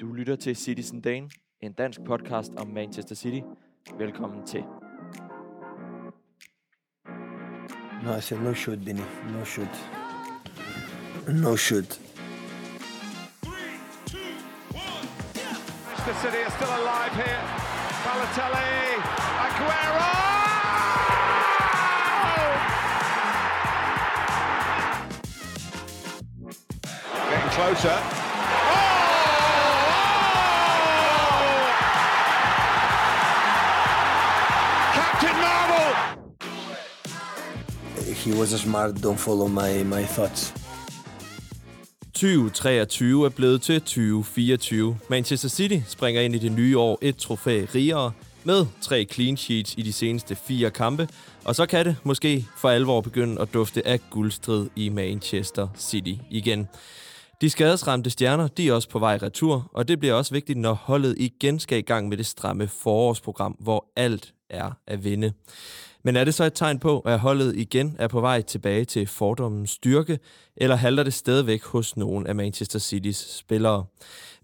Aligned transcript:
Du 0.00 0.12
lytter 0.12 0.36
til 0.36 0.56
Citizen 0.56 1.00
Dane, 1.00 1.30
en 1.60 1.72
dansk 1.72 2.00
podcast 2.06 2.52
om 2.56 2.66
Manchester 2.66 3.14
City. 3.14 3.40
Velkommen 3.98 4.46
til. 4.46 4.64
No, 8.04 8.16
I 8.16 8.20
said 8.20 8.38
no 8.40 8.54
shoot, 8.54 8.78
Benny. 8.84 9.02
No 9.32 9.44
shoot. 9.44 9.74
No 11.28 11.56
shoot. 11.56 12.00
Manchester 15.86 16.14
City 16.22 16.40
are 16.46 16.52
still 16.58 16.72
alive 16.80 17.14
here. 17.22 17.42
Balotelli, 18.04 18.68
Aguero! 19.44 20.08
Getting 27.30 27.50
closer. 27.50 28.27
He 38.28 38.40
was 38.40 38.48
smart. 38.48 38.90
Don't 39.04 39.16
follow 39.16 39.46
my, 39.48 39.82
my 39.84 40.04
thoughts. 40.04 40.54
2023 42.14 43.24
er 43.24 43.28
blevet 43.28 43.62
til 43.62 43.80
2024. 43.80 44.98
Manchester 45.10 45.48
City 45.48 45.78
springer 45.86 46.20
ind 46.20 46.34
i 46.34 46.38
det 46.38 46.52
nye 46.52 46.78
år 46.78 46.98
et 47.02 47.16
trofæ 47.16 47.64
rigere 47.74 48.12
med 48.44 48.66
tre 48.80 49.06
clean 49.12 49.36
sheets 49.36 49.74
i 49.78 49.82
de 49.82 49.92
seneste 49.92 50.34
fire 50.34 50.70
kampe, 50.70 51.08
og 51.44 51.54
så 51.54 51.66
kan 51.66 51.86
det 51.86 51.96
måske 52.04 52.46
for 52.56 52.68
alvor 52.68 53.00
begynde 53.00 53.40
at 53.40 53.54
dufte 53.54 53.86
af 53.86 54.00
guldstrid 54.10 54.68
i 54.76 54.88
Manchester 54.88 55.68
City 55.78 56.14
igen. 56.30 56.68
De 57.40 57.50
skadesramte 57.50 58.10
stjerner, 58.10 58.48
de 58.48 58.68
er 58.68 58.72
også 58.72 58.88
på 58.88 58.98
vej 58.98 59.18
retur, 59.22 59.70
og 59.74 59.88
det 59.88 60.00
bliver 60.00 60.14
også 60.14 60.34
vigtigt, 60.34 60.58
når 60.58 60.72
holdet 60.72 61.14
igen 61.18 61.60
skal 61.60 61.78
i 61.78 61.82
gang 61.82 62.08
med 62.08 62.16
det 62.16 62.26
stramme 62.26 62.68
forårsprogram, 62.68 63.56
hvor 63.60 63.92
alt 63.96 64.34
er 64.50 64.70
at 64.86 65.04
vinde. 65.04 65.32
Men 66.08 66.16
er 66.16 66.24
det 66.24 66.34
så 66.34 66.44
et 66.44 66.54
tegn 66.54 66.78
på, 66.78 67.00
at 67.00 67.20
holdet 67.20 67.56
igen 67.56 67.96
er 67.98 68.08
på 68.08 68.20
vej 68.20 68.42
tilbage 68.42 68.84
til 68.84 69.06
fordommens 69.06 69.70
styrke, 69.70 70.18
eller 70.56 70.76
halter 70.76 71.02
det 71.02 71.14
stadigvæk 71.14 71.64
hos 71.64 71.96
nogen 71.96 72.26
af 72.26 72.34
Manchester 72.34 72.78
Citys 72.78 73.36
spillere? 73.36 73.84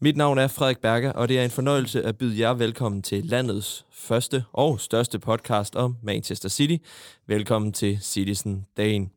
Mit 0.00 0.16
navn 0.16 0.38
er 0.38 0.48
Frederik 0.48 0.78
Berger, 0.78 1.12
og 1.12 1.28
det 1.28 1.38
er 1.38 1.44
en 1.44 1.50
fornøjelse 1.50 2.02
at 2.02 2.18
byde 2.18 2.40
jer 2.40 2.54
velkommen 2.54 3.02
til 3.02 3.24
landets 3.24 3.84
første 3.92 4.44
og 4.52 4.80
største 4.80 5.18
podcast 5.18 5.76
om 5.76 5.96
Manchester 6.02 6.48
City. 6.48 6.84
Velkommen 7.26 7.72
til 7.72 7.98
Citizen 8.02 8.66
Dagen. 8.76 9.10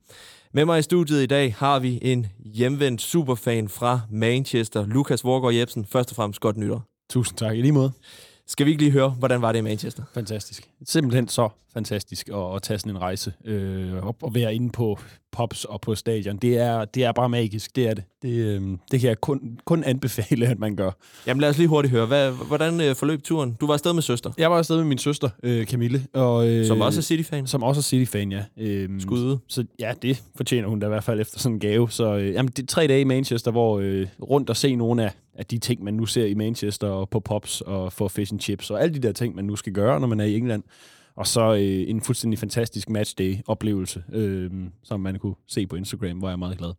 Med 0.53 0.65
mig 0.65 0.79
i 0.79 0.81
studiet 0.81 1.23
i 1.23 1.25
dag 1.25 1.55
har 1.57 1.79
vi 1.79 1.99
en 2.01 2.27
hjemvendt 2.39 3.01
superfan 3.01 3.69
fra 3.69 4.01
Manchester, 4.11 4.85
Lukas 4.85 5.23
Vorgård 5.23 5.53
Jebsen. 5.53 5.85
Først 5.85 6.11
og 6.11 6.15
fremmest 6.15 6.39
godt 6.39 6.57
nytår. 6.57 6.83
Tusind 7.09 7.37
tak. 7.37 7.57
I 7.57 7.61
lige 7.61 7.71
måde. 7.71 7.91
Skal 8.47 8.65
vi 8.65 8.71
ikke 8.71 8.83
lige 8.83 8.91
høre, 8.91 9.09
hvordan 9.09 9.41
var 9.41 9.51
det 9.51 9.59
i 9.59 9.61
Manchester? 9.61 10.03
Fantastisk. 10.13 10.69
Simpelthen 10.85 11.27
så 11.27 11.49
fantastisk 11.73 12.29
at, 12.29 12.55
at 12.55 12.61
tage 12.61 12.79
sådan 12.79 12.91
en 12.91 13.01
rejse 13.01 13.33
øh, 13.45 14.05
og, 14.05 14.15
og 14.21 14.35
være 14.35 14.55
inde 14.55 14.69
på 14.69 14.99
pops 15.31 15.65
og 15.65 15.81
på 15.81 15.95
stadion. 15.95 16.37
Det 16.37 16.57
er, 16.57 16.85
det 16.85 17.03
er 17.03 17.11
bare 17.11 17.29
magisk, 17.29 17.75
det 17.75 17.87
er 17.87 17.93
det. 17.93 18.03
Det, 18.21 18.29
øh, 18.29 18.61
det 18.91 18.99
kan 18.99 19.09
jeg 19.09 19.21
kun, 19.21 19.59
kun 19.65 19.83
anbefale, 19.83 20.47
at 20.47 20.59
man 20.59 20.75
gør. 20.75 20.91
Jamen 21.27 21.41
lad 21.41 21.49
os 21.49 21.57
lige 21.57 21.67
hurtigt 21.67 21.91
høre. 21.91 22.05
Hvad, 22.05 22.31
hvordan 22.31 22.81
øh, 22.81 22.95
forløb 22.95 23.23
turen? 23.23 23.57
Du 23.61 23.67
var 23.67 23.73
afsted 23.73 23.93
med 23.93 24.01
søster, 24.01 24.31
Jeg 24.37 24.51
var 24.51 24.57
afsted 24.57 24.77
med 24.77 24.85
min 24.85 24.97
søster, 24.97 25.29
øh, 25.43 25.65
Camille. 25.65 26.05
Og, 26.13 26.47
øh, 26.47 26.65
som 26.65 26.81
også 26.81 26.99
er 26.99 27.01
City-fan. 27.01 27.47
Som 27.47 27.63
også 27.63 27.79
er 27.79 27.83
City-fan, 27.83 28.31
ja. 28.31 28.43
Øh, 28.57 29.01
Skud. 29.01 29.37
Så 29.47 29.65
ja, 29.79 29.93
det 30.01 30.23
fortjener 30.35 30.67
hun 30.67 30.79
da 30.79 30.85
i 30.85 30.89
hvert 30.89 31.03
fald 31.03 31.21
efter 31.21 31.39
sådan 31.39 31.55
en 31.55 31.59
gave. 31.59 31.91
Så 31.91 32.15
øh, 32.15 32.33
jamen, 32.33 32.51
det 32.55 32.63
er 32.63 32.67
tre 32.67 32.87
dage 32.87 33.01
i 33.01 33.03
Manchester, 33.03 33.51
hvor 33.51 33.79
øh, 33.79 34.07
rundt 34.21 34.49
og 34.49 34.57
se 34.57 34.75
nogle 34.75 35.03
af, 35.03 35.11
af 35.37 35.45
de 35.45 35.57
ting, 35.57 35.83
man 35.83 35.93
nu 35.93 36.05
ser 36.05 36.25
i 36.25 36.33
Manchester 36.33 36.87
og 36.87 37.09
på 37.09 37.19
pops 37.19 37.61
og 37.61 37.93
få 37.93 38.07
fish 38.07 38.33
and 38.33 38.39
chips 38.39 38.71
og 38.71 38.81
alle 38.81 38.93
de 38.93 38.99
der 38.99 39.11
ting, 39.11 39.35
man 39.35 39.45
nu 39.45 39.55
skal 39.55 39.73
gøre, 39.73 39.99
når 39.99 40.07
man 40.07 40.19
er 40.19 40.25
i 40.25 40.37
England. 40.37 40.63
Og 41.15 41.27
så 41.27 41.53
øh, 41.53 41.89
en 41.89 42.01
fuldstændig 42.01 42.39
fantastisk 42.39 42.89
matchday-oplevelse, 42.89 44.03
øh, 44.13 44.51
som 44.83 44.99
man 44.99 45.19
kunne 45.19 45.35
se 45.47 45.67
på 45.67 45.75
Instagram, 45.75 46.17
hvor 46.17 46.27
jeg 46.27 46.33
er 46.33 46.37
meget 46.37 46.57
glad. 46.57 46.73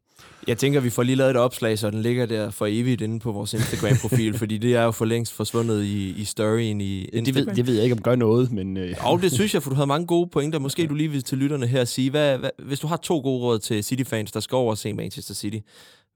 Jeg 0.46 0.58
tænker, 0.58 0.80
vi 0.80 0.90
får 0.90 1.02
lige 1.02 1.16
lavet 1.16 1.30
et 1.30 1.36
opslag, 1.36 1.78
så 1.78 1.90
den 1.90 2.02
ligger 2.02 2.26
der 2.26 2.50
for 2.50 2.66
evigt 2.66 3.00
inde 3.00 3.20
på 3.20 3.32
vores 3.32 3.54
Instagram-profil, 3.54 4.34
fordi 4.38 4.58
det 4.58 4.74
er 4.74 4.82
jo 4.82 4.90
for 4.90 5.04
længst 5.04 5.32
forsvundet 5.32 5.84
i, 5.84 6.14
i 6.20 6.24
storyen 6.24 6.80
i 6.80 7.04
Instagram. 7.04 7.24
Det 7.24 7.46
ved, 7.46 7.54
det 7.54 7.66
ved 7.66 7.74
jeg 7.74 7.82
ikke, 7.84 7.96
om 7.96 8.02
gør 8.02 8.14
noget, 8.14 8.52
men... 8.52 8.76
Øh, 8.76 8.94
Og 9.04 9.22
det 9.22 9.32
synes 9.32 9.54
jeg, 9.54 9.62
for 9.62 9.70
du 9.70 9.74
havde 9.74 9.86
mange 9.86 10.06
gode 10.06 10.28
pointer. 10.32 10.58
Måske 10.58 10.86
du 10.86 10.94
lige 10.94 11.08
vil 11.08 11.22
til 11.22 11.38
lytterne 11.38 11.66
her 11.66 11.84
sige, 11.84 12.10
hvad, 12.10 12.38
hvad, 12.38 12.50
hvis 12.58 12.80
du 12.80 12.86
har 12.86 12.96
to 12.96 13.20
gode 13.20 13.40
råd 13.42 13.58
til 13.58 13.84
City-fans, 13.84 14.32
der 14.32 14.40
skal 14.40 14.56
over 14.56 14.70
og 14.70 14.78
se 14.78 14.92
Manchester 14.92 15.34
City, 15.34 15.58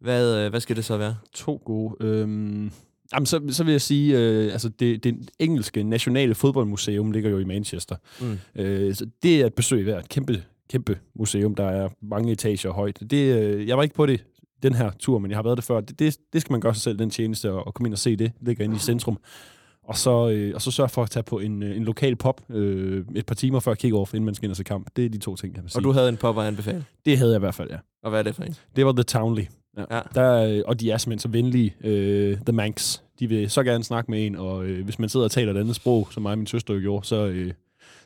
hvad, 0.02 0.44
øh, 0.44 0.50
hvad 0.50 0.60
skal 0.60 0.76
det 0.76 0.84
så 0.84 0.96
være? 0.96 1.16
to 1.32 1.62
gode. 1.64 1.96
Øhm, 2.00 2.70
jamen, 3.14 3.26
så, 3.26 3.40
så 3.50 3.64
vil 3.64 3.72
jeg 3.72 3.80
sige, 3.80 4.18
øh, 4.18 4.52
altså 4.52 4.68
det, 4.68 5.04
det 5.04 5.30
engelske 5.38 5.82
nationale 5.82 6.34
fodboldmuseum 6.34 7.10
ligger 7.10 7.30
jo 7.30 7.38
i 7.38 7.44
Manchester. 7.44 7.96
Mm. 8.20 8.38
Øh, 8.62 8.94
så 8.94 9.06
det 9.22 9.40
er 9.42 9.46
et 9.46 9.54
besøg 9.54 9.86
værd. 9.86 10.00
Et 10.00 10.08
kæmpe, 10.08 10.42
kæmpe 10.70 10.98
museum, 11.14 11.54
der 11.54 11.64
er 11.64 11.88
mange 12.02 12.32
etager 12.32 12.70
højt. 12.70 13.02
Det, 13.10 13.36
øh, 13.38 13.68
jeg 13.68 13.76
var 13.76 13.82
ikke 13.82 13.94
på 13.94 14.06
det 14.06 14.24
den 14.62 14.74
her 14.74 14.90
tur, 14.98 15.18
men 15.18 15.30
jeg 15.30 15.38
har 15.38 15.42
været 15.42 15.56
det 15.56 15.64
før. 15.64 15.80
Det, 15.80 15.98
det, 15.98 16.16
det 16.32 16.40
skal 16.40 16.52
man 16.52 16.60
gøre 16.60 16.74
sig 16.74 16.82
selv, 16.82 16.98
den 16.98 17.10
tjeneste, 17.10 17.52
og, 17.52 17.66
og 17.66 17.74
komme 17.74 17.88
ind 17.88 17.94
og 17.94 17.98
se 17.98 18.10
det. 18.10 18.32
Det 18.38 18.48
ligger 18.48 18.64
inde 18.64 18.76
i 18.76 18.78
centrum. 18.78 19.18
Og 19.84 19.96
så, 19.96 20.28
øh, 20.28 20.54
og 20.54 20.62
så 20.62 20.70
sørge 20.70 20.88
for 20.88 21.02
at 21.02 21.10
tage 21.10 21.22
på 21.22 21.38
en, 21.38 21.62
øh, 21.62 21.76
en 21.76 21.84
lokal 21.84 22.16
pop 22.16 22.40
øh, 22.50 23.04
et 23.14 23.26
par 23.26 23.34
timer 23.34 23.60
før 23.60 23.74
kick-off, 23.74 24.14
inden 24.14 24.24
man 24.24 24.34
skal 24.34 24.46
ind 24.46 24.50
og 24.50 24.56
se 24.56 24.64
kamp. 24.64 24.90
Det 24.96 25.04
er 25.04 25.08
de 25.08 25.18
to 25.18 25.36
ting, 25.36 25.54
jeg 25.54 25.62
vil 25.62 25.70
sige. 25.70 25.78
Og 25.78 25.84
du 25.84 25.92
havde 25.92 26.08
en 26.08 26.16
pop 26.16 26.38
at 26.38 26.44
anbefale. 26.44 26.84
Det 27.06 27.18
havde 27.18 27.30
jeg 27.30 27.38
i 27.38 27.40
hvert 27.40 27.54
fald, 27.54 27.70
ja. 27.70 27.78
Og 28.02 28.10
hvad 28.10 28.18
er 28.18 28.22
det 28.22 28.34
for 28.34 28.42
en? 28.42 28.54
Det 28.76 28.86
var 28.86 28.92
The 28.92 29.02
Townley. 29.02 29.44
Ja. 29.76 30.00
Der, 30.14 30.32
øh, 30.44 30.62
og 30.66 30.80
de 30.80 30.90
er 30.90 30.96
simpelthen 30.98 31.18
så 31.18 31.28
venlige, 31.28 31.74
øh, 31.84 32.38
The 32.46 32.52
Manx. 32.52 33.00
De 33.18 33.28
vil 33.28 33.50
så 33.50 33.62
gerne 33.62 33.84
snakke 33.84 34.10
med 34.10 34.26
en, 34.26 34.36
og 34.36 34.64
øh, 34.64 34.84
hvis 34.84 34.98
man 34.98 35.08
sidder 35.08 35.24
og 35.24 35.30
taler 35.30 35.52
et 35.52 35.58
andet 35.58 35.76
sprog, 35.76 36.08
som 36.10 36.22
mig 36.22 36.32
og 36.32 36.38
min 36.38 36.46
søster 36.46 36.74
jo 36.74 36.80
gjorde, 36.80 37.06
så, 37.06 37.26
øh, 37.26 37.52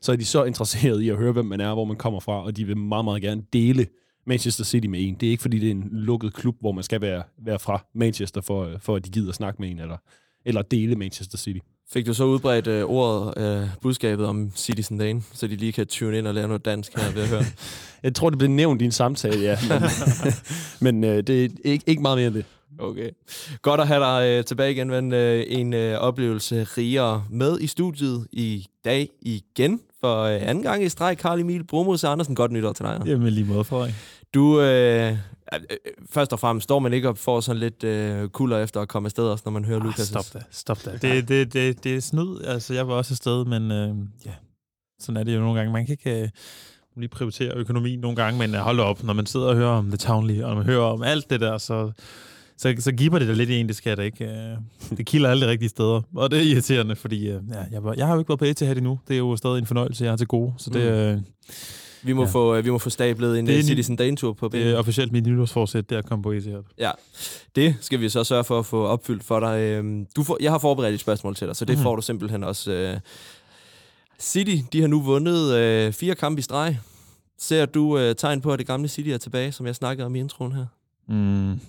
så 0.00 0.12
er 0.12 0.16
de 0.16 0.25
så 0.25 0.44
interesserede 0.44 1.05
i 1.05 1.09
at 1.09 1.16
høre, 1.16 1.32
hvem 1.32 1.44
man 1.44 1.60
er, 1.60 1.75
hvor 1.75 1.84
man 1.84 1.97
kommer 1.97 2.21
fra, 2.21 2.44
og 2.44 2.56
de 2.56 2.65
vil 2.65 2.76
meget, 2.76 3.05
meget 3.05 3.22
gerne 3.22 3.43
dele 3.53 3.87
Manchester 4.26 4.65
City 4.65 4.87
med 4.87 5.09
en. 5.09 5.15
Det 5.15 5.26
er 5.26 5.31
ikke, 5.31 5.43
fordi 5.43 5.59
det 5.59 5.66
er 5.66 5.71
en 5.71 5.88
lukket 5.93 6.34
klub, 6.34 6.56
hvor 6.60 6.72
man 6.72 6.84
skal 6.84 7.00
være, 7.00 7.22
være 7.38 7.59
fra 7.59 7.84
Manchester, 7.94 8.41
for, 8.41 8.65
øh, 8.65 8.81
for 8.81 8.97
at 8.97 9.05
de 9.05 9.10
gider 9.10 9.32
snakke 9.32 9.62
med 9.62 9.71
en, 9.71 9.78
eller, 9.78 9.97
eller 10.44 10.62
dele 10.62 10.97
Manchester 10.97 11.38
City. 11.38 11.59
Fik 11.93 12.07
du 12.07 12.15
så 12.15 12.25
udbredt 12.25 12.67
øh, 12.67 12.85
ordet, 12.85 13.39
øh, 13.43 13.69
budskabet 13.83 14.27
om 14.27 14.51
Citizen 14.57 14.99
Dane, 14.99 15.23
så 15.33 15.47
de 15.47 15.57
lige 15.57 15.73
kan 15.73 15.87
tune 15.87 16.19
ind 16.19 16.27
og 16.27 16.35
lære 16.35 16.49
noget 16.49 16.65
dansk 16.65 16.97
her 16.97 17.13
ved 17.13 17.23
at 17.23 17.29
høre? 17.29 17.45
Jeg 18.03 18.15
tror, 18.15 18.31
det 18.31 18.39
blev 18.39 18.51
nævnt 18.51 18.83
i 18.83 18.85
en 18.85 18.93
samtale, 18.93 19.43
ja. 19.43 19.59
Men, 19.69 19.83
men 21.03 21.05
øh, 21.05 21.23
det 21.23 21.45
er 21.45 21.49
ikke, 21.65 21.85
ikke 21.87 22.03
meget 22.03 22.19
mere 22.19 22.27
end 22.27 22.35
det. 22.35 22.45
Okay. 22.79 23.11
Godt 23.63 23.81
at 23.81 23.87
have 23.87 24.01
dig 24.01 24.27
øh, 24.29 24.45
tilbage 24.45 24.73
igen, 24.73 24.89
men 24.89 25.13
øh, 25.13 25.45
en 25.49 25.75
øh, 25.75 25.99
oplevelse 25.99 26.65
rigere 26.65 27.25
med 27.31 27.61
i 27.61 27.67
studiet 27.67 28.27
i 28.33 28.67
dag 28.85 29.09
igen. 29.23 29.81
For 30.01 30.23
øh, 30.23 30.43
anden 30.43 30.63
gang 30.63 30.85
i 30.85 30.89
streg, 30.89 31.19
Karl 31.19 31.41
Emil 31.41 31.65
Brumos 31.65 32.05
Andersen. 32.05 32.35
Godt 32.35 32.53
nytår 32.53 32.73
til 32.73 32.85
dig. 32.85 33.03
Jamen 33.07 33.33
lige 33.33 33.47
måde, 33.47 33.65
Frederik. 33.65 33.95
Du, 34.35 34.61
øh, 34.61 35.17
først 36.11 36.33
og 36.33 36.41
fremmest 36.41 36.65
står 36.65 36.79
man 36.79 36.93
ikke 36.93 37.09
og 37.09 37.19
får 37.19 37.41
sådan 37.41 37.61
lidt 37.61 37.84
øh, 37.84 38.29
kulder 38.29 38.59
efter 38.59 38.81
at 38.81 38.89
komme 38.89 39.07
afsted, 39.07 39.25
også 39.25 39.43
når 39.47 39.53
man 39.53 39.65
hører 39.65 39.81
Ah, 39.81 39.87
Lukas. 39.87 40.07
stop 40.07 40.25
da, 40.34 40.39
stop 40.51 40.79
da. 40.84 40.91
Det, 40.93 41.29
det, 41.29 41.53
det, 41.53 41.84
det 41.84 41.97
er 41.97 42.01
snyd. 42.01 42.41
Altså, 42.45 42.75
jeg 42.75 42.89
var 42.89 42.95
også 42.95 43.15
afsted, 43.15 43.45
men 43.45 43.71
øh, 43.71 43.95
ja, 44.27 44.33
sådan 45.01 45.17
er 45.17 45.25
det 45.25 45.35
jo 45.35 45.41
nogle 45.41 45.59
gange. 45.59 45.73
Man 45.73 45.87
kan 45.87 45.93
ikke 45.93 46.23
øh, 46.23 46.29
lige 46.97 47.09
prioritere 47.09 47.53
økonomien 47.56 48.01
nogle 48.01 48.17
gange, 48.17 48.39
men 48.39 48.55
øh, 48.55 48.61
hold 48.61 48.81
op, 48.81 49.03
når 49.05 49.12
man 49.12 49.27
sidder 49.27 49.47
og 49.47 49.56
hører 49.56 49.71
om 49.71 49.87
The 49.87 49.97
Townley, 49.97 50.43
og 50.43 50.49
når 50.49 50.56
man 50.56 50.65
hører 50.67 50.85
om 50.85 51.03
alt 51.03 51.31
det 51.31 51.41
der, 51.41 51.59
så, 51.59 51.93
så, 52.59 52.75
så 52.79 52.93
giver 52.93 53.19
det 53.19 53.29
da 53.29 53.33
lidt 53.33 53.51
i 53.51 53.55
en, 53.61 53.69
det 53.69 53.77
skal 53.77 53.97
det 53.97 54.05
ikke. 54.05 54.25
Øh, 54.25 54.97
det 54.99 55.06
kilder 55.06 55.31
alle 55.31 55.47
de 55.47 55.51
rigtige 55.51 55.69
steder, 55.69 56.03
og 56.15 56.31
det 56.31 56.39
er 56.39 56.43
irriterende, 56.43 56.97
fordi 56.97 57.29
øh, 57.29 57.41
ja, 57.51 57.65
jeg, 57.73 57.85
var, 57.85 57.95
jeg 57.95 58.06
har 58.06 58.15
jo 58.15 58.19
ikke 58.21 58.29
været 58.29 58.39
på 58.39 58.45
Etihad 58.45 58.77
endnu. 58.77 58.99
Det 59.09 59.15
er 59.15 59.19
jo 59.19 59.37
stadig 59.37 59.59
en 59.59 59.67
fornøjelse, 59.67 60.05
jeg 60.05 60.12
har 60.12 60.17
til 60.17 60.27
gode, 60.27 60.53
så 60.59 60.71
det, 60.71 60.81
øh, 60.81 61.19
Vi 62.06 62.12
må, 62.12 62.22
Ja. 62.22 62.28
få, 62.28 62.55
øh, 62.55 62.65
vi 62.65 62.71
må 62.71 62.78
få 62.78 62.91
stablet 62.91 63.39
en 63.39 63.47
Det 63.47 63.53
er 63.53 63.56
øh, 63.56 63.61
en- 63.61 63.67
Citizen 63.67 63.97
Dane-tur 63.97 64.33
på 64.33 64.47
det 64.47 64.53
benene. 64.53 64.71
er 64.71 64.77
officielt 64.77 65.12
mit 65.12 65.27
nytårsforsæt, 65.27 65.91
det 65.91 65.94
er 65.94 65.99
at 65.99 66.06
komme 66.06 66.22
på 66.22 66.33
Etihad. 66.33 66.62
Ja, 66.78 66.91
det 67.56 67.77
skal 67.81 68.00
vi 68.00 68.09
så 68.09 68.25
sørge 68.25 68.44
for 68.44 68.59
at 68.59 68.67
få 68.67 68.87
opfyldt 68.87 69.25
for 69.25 69.41
dig. 69.41 69.61
Øhm, 69.61 70.06
Du 70.17 70.23
får, 70.23 70.38
jeg 70.41 70.53
har 70.53 70.58
forberedt 70.58 70.94
et 70.94 71.00
spørgsmål 71.00 71.35
til 71.35 71.47
dig, 71.47 71.56
så 71.56 71.64
det 71.64 71.76
Mhm. 71.76 71.82
får 71.82 71.97
du 71.97 72.03
simpelthen 72.03 72.44
også. 72.44 72.73
øh. 72.73 73.00
City, 74.20 74.56
de 74.73 74.81
har 74.81 74.88
nu 74.88 75.00
vundet 75.00 75.55
øh, 75.55 75.93
fire 75.93 76.14
kampe 76.14 76.38
i 76.38 76.43
streg. 76.43 76.79
Ser 77.38 77.67
du 77.67 77.99
øh, 77.99 78.14
tegn 78.14 78.41
på, 78.41 78.53
at 78.53 78.58
det 78.58 78.67
gamle 78.67 78.88
City 78.88 79.08
er 79.08 79.19
tilbage, 79.19 79.53
som 79.53 79.67
jeg 79.67 79.75
snakkede 79.75 80.06
om 80.06 80.17
i 80.17 80.19
introen 80.20 80.53
her? 80.53 80.67
Mm. 81.08 81.61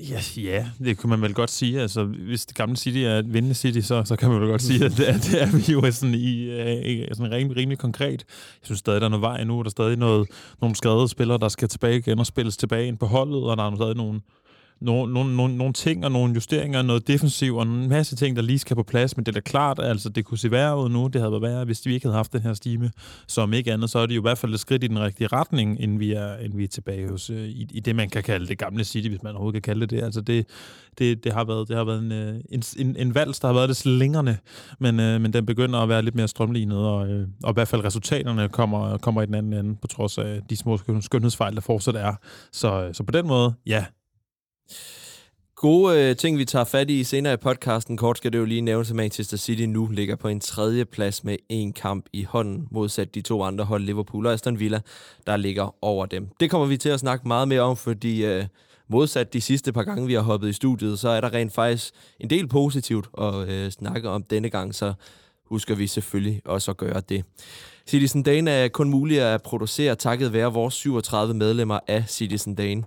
Ja, 0.00 0.20
ja, 0.36 0.66
det 0.78 0.98
kan 0.98 1.10
man 1.10 1.22
vel 1.22 1.34
godt 1.34 1.50
sige. 1.50 1.80
Altså, 1.80 2.04
hvis 2.04 2.46
det 2.46 2.56
gamle 2.56 2.76
City 2.76 2.98
er 2.98 3.18
et 3.18 3.32
vindende 3.32 3.54
City, 3.54 3.80
så, 3.80 4.04
så 4.04 4.16
kan 4.16 4.30
man 4.30 4.40
vel 4.40 4.48
godt 4.48 4.62
sige, 4.62 4.84
at 4.84 4.92
det 4.96 5.08
er, 5.08 5.18
det 5.18 5.42
er 5.42 5.56
vi 5.56 5.72
jo 5.72 5.92
sådan 5.92 6.14
i 6.14 6.48
uh, 6.48 7.16
sådan 7.16 7.32
rimelig, 7.32 7.56
rimelig 7.56 7.78
konkret. 7.78 8.24
Jeg 8.30 8.62
synes 8.62 8.78
stadig, 8.78 9.00
der 9.00 9.06
er 9.06 9.10
noget 9.10 9.22
vej 9.22 9.44
nu. 9.44 9.58
Der 9.58 9.64
er 9.64 9.70
stadig 9.70 9.96
noget, 9.96 10.28
nogle 10.60 10.76
skadede 10.76 11.08
spillere, 11.08 11.38
der 11.38 11.48
skal 11.48 11.68
tilbage 11.68 11.96
igen 11.96 12.18
og 12.18 12.26
spilles 12.26 12.56
tilbage 12.56 12.86
ind 12.86 12.98
på 12.98 13.06
holdet, 13.06 13.42
og 13.42 13.56
der 13.56 13.70
er 13.70 13.76
stadig 13.76 13.96
nogle, 13.96 14.20
nogle, 14.80 15.14
nogle, 15.14 15.36
nogle, 15.36 15.56
nogle 15.56 15.72
ting 15.72 16.04
og 16.04 16.12
nogle 16.12 16.34
justeringer, 16.34 16.82
noget 16.82 17.08
defensiv 17.08 17.56
og 17.56 17.62
en 17.62 17.88
masse 17.88 18.16
ting, 18.16 18.36
der 18.36 18.42
lige 18.42 18.58
skal 18.58 18.76
på 18.76 18.82
plads, 18.82 19.16
men 19.16 19.26
det 19.26 19.32
er 19.32 19.40
da 19.40 19.40
klart, 19.40 19.78
altså 19.82 20.08
det 20.08 20.24
kunne 20.24 20.38
se 20.38 20.50
værre 20.50 20.78
ud 20.78 20.88
nu, 20.88 21.06
det 21.06 21.20
havde 21.20 21.32
været 21.32 21.42
værre, 21.42 21.64
hvis 21.64 21.86
vi 21.86 21.94
ikke 21.94 22.06
havde 22.06 22.16
haft 22.16 22.32
den 22.32 22.40
her 22.40 22.54
stime, 22.54 22.90
som 23.26 23.52
ikke 23.52 23.72
andet, 23.72 23.90
så 23.90 23.98
er 23.98 24.06
det 24.06 24.14
jo 24.16 24.20
i 24.20 24.22
hvert 24.22 24.38
fald 24.38 24.54
et 24.54 24.60
skridt 24.60 24.84
i 24.84 24.86
den 24.86 25.00
rigtige 25.00 25.26
retning, 25.26 25.80
inden 25.80 26.00
vi 26.00 26.12
er, 26.12 26.36
inden 26.36 26.58
vi 26.58 26.64
er 26.64 26.68
tilbage 26.68 27.08
hos, 27.08 27.30
øh, 27.30 27.48
i, 27.48 27.66
i 27.70 27.80
det, 27.80 27.96
man 27.96 28.10
kan 28.10 28.22
kalde 28.22 28.46
det 28.46 28.58
gamle 28.58 28.84
City, 28.84 29.08
hvis 29.08 29.22
man 29.22 29.32
overhovedet 29.32 29.62
kan 29.62 29.72
kalde 29.72 29.80
det 29.80 29.90
det. 29.90 30.02
Altså 30.02 30.20
det, 30.20 30.46
det, 30.98 31.24
det 31.24 31.32
har 31.32 31.44
været, 31.44 31.68
det 31.68 31.76
har 31.76 31.84
været 31.84 32.02
en, 32.02 32.12
øh, 32.12 32.40
en, 32.48 32.62
en, 32.78 32.96
en 32.96 33.14
vals, 33.14 33.40
der 33.40 33.48
har 33.48 33.54
været 33.54 33.68
lidt 33.68 33.78
slingrende, 33.78 34.36
men, 34.78 35.00
øh, 35.00 35.20
men 35.20 35.32
den 35.32 35.46
begynder 35.46 35.78
at 35.78 35.88
være 35.88 36.02
lidt 36.02 36.14
mere 36.14 36.28
strømlignet, 36.28 36.78
og, 36.78 37.08
øh, 37.08 37.28
og 37.42 37.50
i 37.50 37.54
hvert 37.54 37.68
fald 37.68 37.84
resultaterne 37.84 38.48
kommer, 38.48 38.98
kommer 38.98 39.22
i 39.22 39.26
den 39.26 39.34
anden 39.34 39.52
ende, 39.52 39.76
på 39.80 39.86
trods 39.86 40.18
af 40.18 40.40
de 40.50 40.56
små 40.56 40.78
skønhedsfejl, 41.00 41.54
der 41.54 41.60
fortsat 41.60 41.96
er. 41.96 42.14
Så, 42.52 42.82
øh, 42.82 42.94
så 42.94 43.02
på 43.02 43.12
den 43.12 43.26
måde, 43.26 43.54
ja, 43.66 43.84
Gode 45.54 46.10
øh, 46.10 46.16
ting, 46.16 46.38
vi 46.38 46.44
tager 46.44 46.64
fat 46.64 46.90
i 46.90 47.04
senere 47.04 47.34
i 47.34 47.36
podcasten. 47.36 47.96
Kort 47.96 48.18
skal 48.18 48.32
det 48.32 48.38
jo 48.38 48.44
lige 48.44 48.60
nævnes, 48.60 48.90
at 48.90 48.96
Manchester 48.96 49.36
City 49.36 49.62
nu 49.62 49.86
ligger 49.86 50.16
på 50.16 50.28
en 50.28 50.40
tredje 50.40 50.84
plads 50.84 51.24
med 51.24 51.36
en 51.48 51.72
kamp 51.72 52.06
i 52.12 52.22
hånden, 52.22 52.68
modsat 52.70 53.14
de 53.14 53.20
to 53.20 53.42
andre 53.42 53.64
hold, 53.64 53.82
Liverpool 53.82 54.26
og 54.26 54.32
Aston 54.32 54.58
Villa, 54.58 54.80
der 55.26 55.36
ligger 55.36 55.74
over 55.84 56.06
dem. 56.06 56.28
Det 56.40 56.50
kommer 56.50 56.66
vi 56.66 56.76
til 56.76 56.88
at 56.88 57.00
snakke 57.00 57.28
meget 57.28 57.48
mere 57.48 57.60
om, 57.60 57.76
fordi 57.76 58.24
øh, 58.24 58.44
modsat 58.88 59.32
de 59.32 59.40
sidste 59.40 59.72
par 59.72 59.82
gange, 59.82 60.06
vi 60.06 60.14
har 60.14 60.20
hoppet 60.20 60.48
i 60.48 60.52
studiet, 60.52 60.98
så 60.98 61.08
er 61.08 61.20
der 61.20 61.32
rent 61.32 61.54
faktisk 61.54 61.94
en 62.20 62.30
del 62.30 62.48
positivt 62.48 63.08
at 63.18 63.48
øh, 63.48 63.70
snakke 63.70 64.08
om 64.08 64.22
denne 64.22 64.50
gang, 64.50 64.74
så 64.74 64.92
husker 65.44 65.74
vi 65.74 65.86
selvfølgelig 65.86 66.42
også 66.44 66.70
at 66.70 66.76
gøre 66.76 67.02
det. 67.08 67.24
Citizen 67.86 68.22
Dane 68.22 68.50
er 68.50 68.68
kun 68.68 68.90
mulig 68.90 69.20
at 69.20 69.42
producere 69.42 69.94
takket 69.94 70.32
være 70.32 70.52
vores 70.52 70.74
37 70.74 71.34
medlemmer 71.34 71.78
af 71.88 72.04
Citizen 72.08 72.54
Dane. 72.54 72.82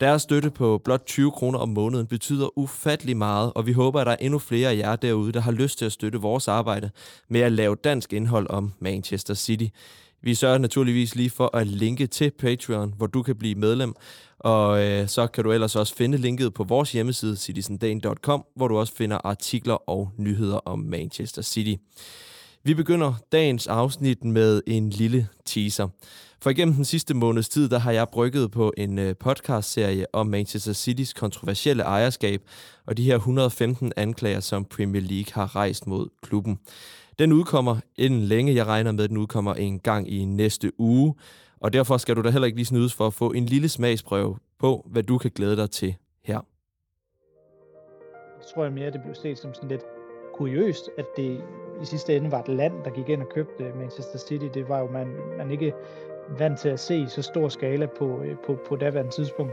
Deres 0.00 0.22
støtte 0.22 0.50
på 0.50 0.80
blot 0.84 1.06
20 1.06 1.30
kroner 1.30 1.58
om 1.58 1.68
måneden 1.68 2.06
betyder 2.06 2.58
ufattelig 2.58 3.16
meget, 3.16 3.52
og 3.54 3.66
vi 3.66 3.72
håber, 3.72 4.00
at 4.00 4.06
der 4.06 4.12
er 4.12 4.16
endnu 4.20 4.38
flere 4.38 4.70
af 4.70 4.76
jer 4.76 4.96
derude, 4.96 5.32
der 5.32 5.40
har 5.40 5.52
lyst 5.52 5.78
til 5.78 5.84
at 5.84 5.92
støtte 5.92 6.18
vores 6.18 6.48
arbejde 6.48 6.90
med 7.30 7.40
at 7.40 7.52
lave 7.52 7.76
dansk 7.84 8.12
indhold 8.12 8.46
om 8.50 8.72
Manchester 8.80 9.34
City. 9.34 9.66
Vi 10.22 10.34
sørger 10.34 10.58
naturligvis 10.58 11.14
lige 11.14 11.30
for 11.30 11.56
at 11.56 11.66
linke 11.66 12.06
til 12.06 12.30
Patreon, 12.38 12.94
hvor 12.96 13.06
du 13.06 13.22
kan 13.22 13.36
blive 13.36 13.54
medlem, 13.54 13.94
og 14.38 14.84
øh, 14.84 15.08
så 15.08 15.26
kan 15.26 15.44
du 15.44 15.52
ellers 15.52 15.76
også 15.76 15.94
finde 15.94 16.18
linket 16.18 16.54
på 16.54 16.64
vores 16.64 16.92
hjemmeside 16.92 17.36
citizendagen.com, 17.36 18.44
hvor 18.56 18.68
du 18.68 18.78
også 18.78 18.94
finder 18.96 19.18
artikler 19.24 19.90
og 19.90 20.10
nyheder 20.18 20.56
om 20.56 20.78
Manchester 20.78 21.42
City. 21.42 21.82
Vi 22.66 22.74
begynder 22.74 23.14
dagens 23.32 23.66
afsnit 23.66 24.24
med 24.24 24.62
en 24.66 24.90
lille 24.90 25.28
teaser. 25.44 25.88
For 26.40 26.50
igennem 26.50 26.74
den 26.74 26.84
sidste 26.84 27.14
måneds 27.14 27.48
tid, 27.48 27.68
der 27.68 27.78
har 27.78 27.92
jeg 27.92 28.08
brygget 28.08 28.50
på 28.50 28.72
en 28.76 28.96
podcastserie 28.96 29.14
podcast-serie 29.14 30.06
om 30.12 30.26
Manchester 30.26 30.72
Citys 30.72 31.12
kontroversielle 31.12 31.82
ejerskab 31.82 32.40
og 32.86 32.96
de 32.96 33.04
her 33.04 33.14
115 33.14 33.92
anklager, 33.96 34.40
som 34.40 34.64
Premier 34.64 35.02
League 35.02 35.32
har 35.34 35.56
rejst 35.56 35.86
mod 35.86 36.08
klubben. 36.22 36.58
Den 37.18 37.32
udkommer 37.32 37.76
inden 37.96 38.20
længe. 38.20 38.54
Jeg 38.54 38.66
regner 38.66 38.92
med, 38.92 39.04
at 39.04 39.10
den 39.10 39.18
udkommer 39.18 39.54
en 39.54 39.78
gang 39.78 40.12
i 40.12 40.24
næste 40.24 40.80
uge. 40.80 41.14
Og 41.60 41.72
derfor 41.72 41.96
skal 41.96 42.16
du 42.16 42.22
da 42.22 42.30
heller 42.30 42.46
ikke 42.46 42.58
lige 42.58 42.66
snydes 42.66 42.94
for 42.94 43.06
at 43.06 43.14
få 43.14 43.32
en 43.32 43.46
lille 43.46 43.68
smagsprøve 43.68 44.36
på, 44.58 44.86
hvad 44.90 45.02
du 45.02 45.18
kan 45.18 45.30
glæde 45.34 45.56
dig 45.56 45.70
til 45.70 45.94
her. 46.24 46.40
Jeg 48.38 48.46
tror 48.54 48.64
jeg 48.64 48.72
mere, 48.72 48.90
det 48.90 49.00
blev 49.02 49.14
set 49.14 49.38
som 49.38 49.54
sådan 49.54 49.68
lidt 49.68 49.82
kuriøst, 50.36 50.90
at 50.96 51.16
det 51.16 51.40
i 51.82 51.84
sidste 51.84 52.16
ende 52.16 52.32
var 52.32 52.40
et 52.40 52.48
land, 52.48 52.72
der 52.84 52.90
gik 52.90 53.08
ind 53.08 53.22
og 53.22 53.28
købte 53.28 53.64
øh, 53.64 53.78
Manchester 53.78 54.18
City. 54.18 54.46
Det 54.54 54.68
var 54.68 54.78
jo 54.78 54.86
man, 54.86 55.08
man 55.38 55.50
ikke 55.50 55.74
vant 56.38 56.58
til 56.58 56.68
at 56.68 56.80
se 56.80 56.96
i 56.96 57.06
så 57.08 57.22
stor 57.22 57.48
skala 57.48 57.86
på, 57.86 58.20
øh, 58.22 58.36
på, 58.46 58.58
på 58.68 58.76
daværende 58.76 59.12
tidspunkt. 59.12 59.52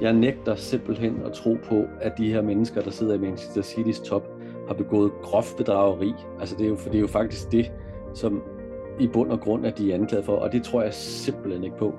Jeg 0.00 0.12
nægter 0.12 0.54
simpelthen 0.54 1.22
at 1.26 1.32
tro 1.32 1.56
på, 1.68 1.84
at 2.00 2.12
de 2.18 2.32
her 2.32 2.42
mennesker, 2.42 2.82
der 2.82 2.90
sidder 2.90 3.14
i 3.14 3.18
Manchester 3.18 3.62
City's 3.62 4.04
top, 4.04 4.28
har 4.66 4.74
begået 4.74 5.12
groft 5.22 5.56
bedrageri. 5.56 6.14
Altså 6.40 6.56
det 6.56 6.64
er 6.64 6.68
jo, 6.68 6.76
for 6.76 6.88
det 6.88 6.96
er 6.96 7.00
jo 7.00 7.06
faktisk 7.06 7.52
det, 7.52 7.72
som 8.14 8.42
i 9.00 9.06
bund 9.06 9.30
og 9.30 9.40
grund 9.40 9.66
er 9.66 9.70
de 9.70 9.90
er 9.90 9.94
anklaget 9.94 10.24
for, 10.24 10.36
og 10.36 10.52
det 10.52 10.62
tror 10.64 10.82
jeg 10.82 10.94
simpelthen 10.94 11.64
ikke 11.64 11.76
på. 11.76 11.94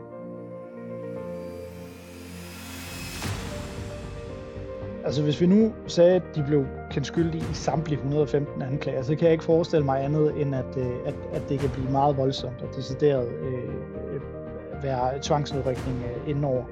Altså 5.12 5.24
hvis 5.24 5.42
vi 5.42 5.46
nu 5.46 5.74
sagde, 5.88 6.16
at 6.16 6.22
de 6.36 6.44
blev 6.48 6.66
kendt 6.92 7.08
skyldige 7.08 7.44
i 7.52 7.54
samtlige 7.54 7.98
115 7.98 8.62
anklager, 8.62 9.04
så 9.04 9.16
kan 9.16 9.24
jeg 9.24 9.32
ikke 9.32 9.44
forestille 9.44 9.86
mig 9.86 10.04
andet, 10.04 10.42
end 10.42 10.56
at, 10.56 10.78
øh, 10.78 10.86
at, 11.06 11.14
at 11.34 11.42
det 11.50 11.60
kan 11.60 11.70
blive 11.70 11.92
meget 11.92 12.18
voldsomt 12.18 12.62
og 12.62 12.76
decideret 12.76 13.28
øh, 13.28 14.84
være 14.84 15.20
tvangsnedrykning 15.22 16.04
øh, 16.06 16.30
indenover. 16.30 16.64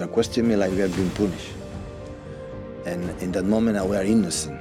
You 0.00 0.14
questioning 0.14 0.48
me 0.48 0.64
like 0.64 0.76
we 0.76 0.80
have 0.80 0.96
been 0.96 1.10
punished. 1.14 1.56
And 2.86 3.22
in 3.22 3.32
that 3.32 3.44
moment, 3.44 3.76
I 3.76 3.88
were 3.88 4.06
innocent. 4.06 4.58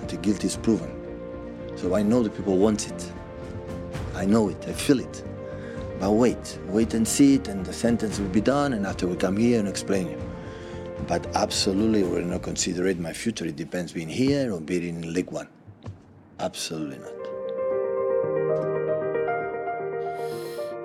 And 0.00 0.08
The 0.08 0.16
guilt 0.16 0.44
is 0.44 0.56
proven. 0.56 0.90
So 1.76 1.96
I 1.98 2.02
know 2.02 2.22
the 2.22 2.30
people 2.30 2.64
want 2.64 2.86
it. 2.86 3.14
I 4.22 4.26
know 4.26 4.50
it. 4.50 4.68
I 4.68 4.72
feel 4.72 5.00
it. 5.00 5.24
But 6.00 6.10
wait, 6.10 6.58
wait 6.68 6.94
and 6.94 7.08
see 7.08 7.34
it, 7.34 7.48
and 7.48 7.64
the 7.66 7.72
sentence 7.72 8.20
will 8.20 8.34
be 8.34 8.42
done, 8.42 8.76
and 8.76 8.86
after 8.86 9.06
we 9.06 9.16
come 9.16 9.36
here 9.36 9.58
and 9.58 9.68
explain 9.68 10.06
it. 10.08 10.25
But 11.08 11.28
absolutely, 11.34 12.02
we're 12.02 12.24
not 12.24 12.42
considering 12.42 13.02
my 13.02 13.12
future. 13.12 13.48
It 13.48 13.58
depends 13.58 13.92
being 13.92 14.10
here 14.10 14.52
or 14.52 14.60
being 14.60 14.88
in 14.88 15.12
League 15.12 15.32
One. 15.32 15.46
Absolutely 16.38 16.98
not. 16.98 17.12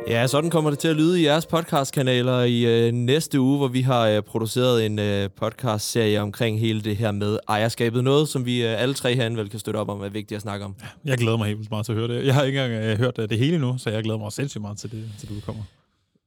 Ja, 0.08 0.28
sådan 0.28 0.50
kommer 0.50 0.70
det 0.70 0.80
til 0.80 0.88
at 0.88 0.96
lyde 0.96 1.22
i 1.22 1.26
jeres 1.26 1.46
podcastkanaler 1.46 2.42
i 2.42 2.88
øh, 2.88 2.92
næste 2.94 3.40
uge, 3.40 3.58
hvor 3.58 3.68
vi 3.68 3.82
har 3.82 4.08
øh, 4.08 4.22
produceret 4.22 4.86
en 4.86 5.00
øh, 5.00 5.30
podcastserie 5.30 6.22
omkring 6.22 6.60
hele 6.60 6.82
det 6.82 6.98
her 6.98 7.12
med 7.12 7.38
ejerskabet. 7.48 8.04
Noget, 8.04 8.30
som 8.30 8.46
vi 8.46 8.66
øh, 8.66 8.82
alle 8.82 8.94
tre 8.94 9.16
herinde 9.16 9.38
vel 9.38 9.50
kan 9.50 9.60
støtte 9.60 9.78
op 9.78 9.90
om, 9.90 10.02
er 10.02 10.10
vigtigt 10.10 10.36
at 10.36 10.42
snakke 10.42 10.66
om. 10.66 10.76
Jeg 11.06 11.18
glæder 11.18 11.38
mig 11.38 11.48
helt 11.48 11.60
vildt 11.60 11.72
meget 11.72 11.86
til 11.86 11.94
at 11.94 11.98
høre 11.98 12.08
det. 12.08 12.26
Jeg 12.26 12.34
har 12.34 12.44
ikke 12.44 12.64
engang 12.64 12.84
øh, 12.84 12.98
hørt 12.98 13.20
øh, 13.20 13.30
det 13.30 13.38
hele 13.38 13.58
nu, 13.58 13.78
så 13.78 13.90
jeg 13.90 14.04
glæder 14.04 14.20
mig 14.20 14.32
sindssygt 14.32 14.62
meget 14.62 14.78
til 14.78 14.92
det, 14.92 15.04
til 15.20 15.30
det 15.30 15.46
kommer. 15.46 15.64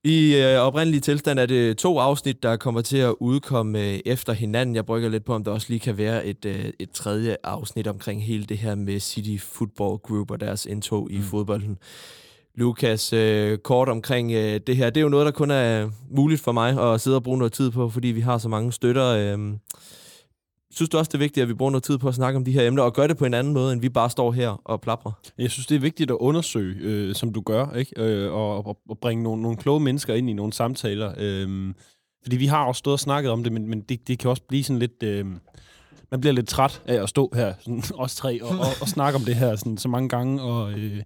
I 0.07 0.37
øh, 0.37 0.59
oprindelig 0.59 1.03
tilstand 1.03 1.39
er 1.39 1.47
det 1.47 1.79
to 1.79 1.99
afsnit, 1.99 2.43
der 2.43 2.57
kommer 2.57 2.81
til 2.81 2.97
at 2.97 3.15
udkomme 3.21 3.81
øh, 3.81 4.01
efter 4.07 4.33
hinanden. 4.33 4.75
Jeg 4.75 4.87
brygger 4.87 5.09
lidt 5.09 5.25
på, 5.25 5.35
om 5.35 5.45
der 5.45 5.51
også 5.51 5.67
lige 5.69 5.81
kan 5.81 5.99
være 5.99 6.27
et, 6.27 6.45
øh, 6.45 6.65
et 6.79 6.91
tredje 6.91 7.37
afsnit 7.45 7.87
omkring 7.87 8.25
hele 8.25 8.45
det 8.45 8.59
her 8.59 8.75
med 8.75 9.01
City 9.01 9.45
Football 9.45 9.99
Group 9.99 10.31
og 10.31 10.41
deres 10.41 10.67
indtog 10.67 11.09
mm. 11.11 11.19
i 11.19 11.21
fodbolden. 11.23 11.79
Lukas, 12.55 13.13
øh, 13.13 13.59
kort 13.59 13.89
omkring 13.89 14.33
øh, 14.33 14.61
det 14.67 14.77
her. 14.77 14.91
Det 14.91 14.97
er 14.97 15.03
jo 15.03 15.09
noget, 15.09 15.27
der 15.27 15.33
kun 15.33 15.51
er 15.51 15.91
muligt 16.11 16.41
for 16.41 16.53
mig 16.53 16.93
at 16.93 17.01
sidde 17.01 17.17
og 17.17 17.23
bruge 17.23 17.39
noget 17.39 17.53
tid 17.53 17.71
på, 17.71 17.89
fordi 17.89 18.09
vi 18.09 18.21
har 18.21 18.39
så 18.39 18.49
mange 18.49 18.73
støtter. 18.73 19.07
Øh, 19.07 19.39
Synes 20.75 20.89
du 20.89 20.99
også, 20.99 21.09
det 21.09 21.15
er 21.15 21.19
vigtigt, 21.19 21.43
at 21.43 21.49
vi 21.49 21.55
bruger 21.55 21.71
noget 21.71 21.83
tid 21.83 21.99
på 21.99 22.09
at 22.09 22.15
snakke 22.15 22.37
om 22.37 22.45
de 22.45 22.53
her 22.53 22.67
emner, 22.67 22.83
og 22.83 22.95
gøre 22.95 23.09
det 23.09 23.17
på 23.17 23.25
en 23.25 23.35
anden 23.35 23.53
måde, 23.53 23.73
end 23.73 23.81
vi 23.81 23.89
bare 23.89 24.11
står 24.11 24.33
her 24.33 24.61
og 24.65 24.81
plapper? 24.81 25.13
Jeg 25.39 25.51
synes, 25.51 25.67
det 25.67 25.75
er 25.75 25.81
vigtigt 25.81 26.11
at 26.11 26.17
undersøge, 26.21 26.77
øh, 26.81 27.15
som 27.15 27.33
du 27.33 27.41
gør, 27.41 27.73
ikke? 27.73 28.03
Øh, 28.03 28.33
og, 28.33 28.67
og, 28.67 28.79
og 28.89 28.99
bringe 28.99 29.23
nogle, 29.23 29.43
nogle 29.43 29.57
kloge 29.57 29.81
mennesker 29.81 30.15
ind 30.15 30.31
i 30.31 30.33
nogle 30.33 30.53
samtaler. 30.53 31.15
Øh, 31.19 31.75
fordi 32.23 32.37
vi 32.37 32.47
har 32.47 32.65
også 32.65 32.79
stået 32.79 32.93
og 32.93 33.01
snakket 33.01 33.31
om 33.31 33.43
det, 33.43 33.53
men, 33.53 33.69
men 33.69 33.81
det, 33.81 34.09
det 34.09 34.19
kan 34.19 34.31
også 34.31 34.43
blive 34.49 34.65
sådan 34.65 34.79
lidt... 34.79 35.03
Øh, 35.03 35.27
man 36.11 36.21
bliver 36.21 36.33
lidt 36.33 36.49
træt 36.49 36.83
af 36.87 37.03
at 37.03 37.09
stå 37.09 37.31
her, 37.35 37.55
sådan, 37.61 37.83
os 38.05 38.17
tre, 38.17 38.43
og, 38.43 38.49
og, 38.49 38.67
og 38.81 38.89
snakke 38.89 39.19
om 39.19 39.25
det 39.25 39.35
her 39.35 39.57
sådan, 39.57 39.79
så 39.79 39.89
mange 39.89 40.09
gange. 40.09 40.43
Og, 40.43 40.73
øh, 40.73 41.03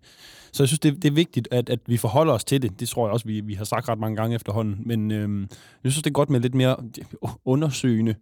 så 0.52 0.62
jeg 0.62 0.68
synes, 0.68 0.80
det, 0.80 1.02
det 1.02 1.04
er 1.04 1.14
vigtigt, 1.14 1.48
at, 1.50 1.70
at 1.70 1.80
vi 1.86 1.96
forholder 1.96 2.32
os 2.32 2.44
til 2.44 2.62
det. 2.62 2.80
Det 2.80 2.88
tror 2.88 3.06
jeg 3.06 3.12
også, 3.12 3.26
vi, 3.26 3.40
vi 3.40 3.54
har 3.54 3.64
sagt 3.64 3.88
ret 3.88 3.98
mange 3.98 4.16
gange 4.16 4.34
efterhånden. 4.34 4.76
Men 4.86 5.10
øh, 5.10 5.46
jeg 5.84 5.92
synes, 5.92 6.02
det 6.02 6.10
er 6.10 6.14
godt 6.14 6.30
med 6.30 6.40
lidt 6.40 6.54
mere 6.54 6.76
øh, 6.98 7.30
undersøgende 7.44 8.14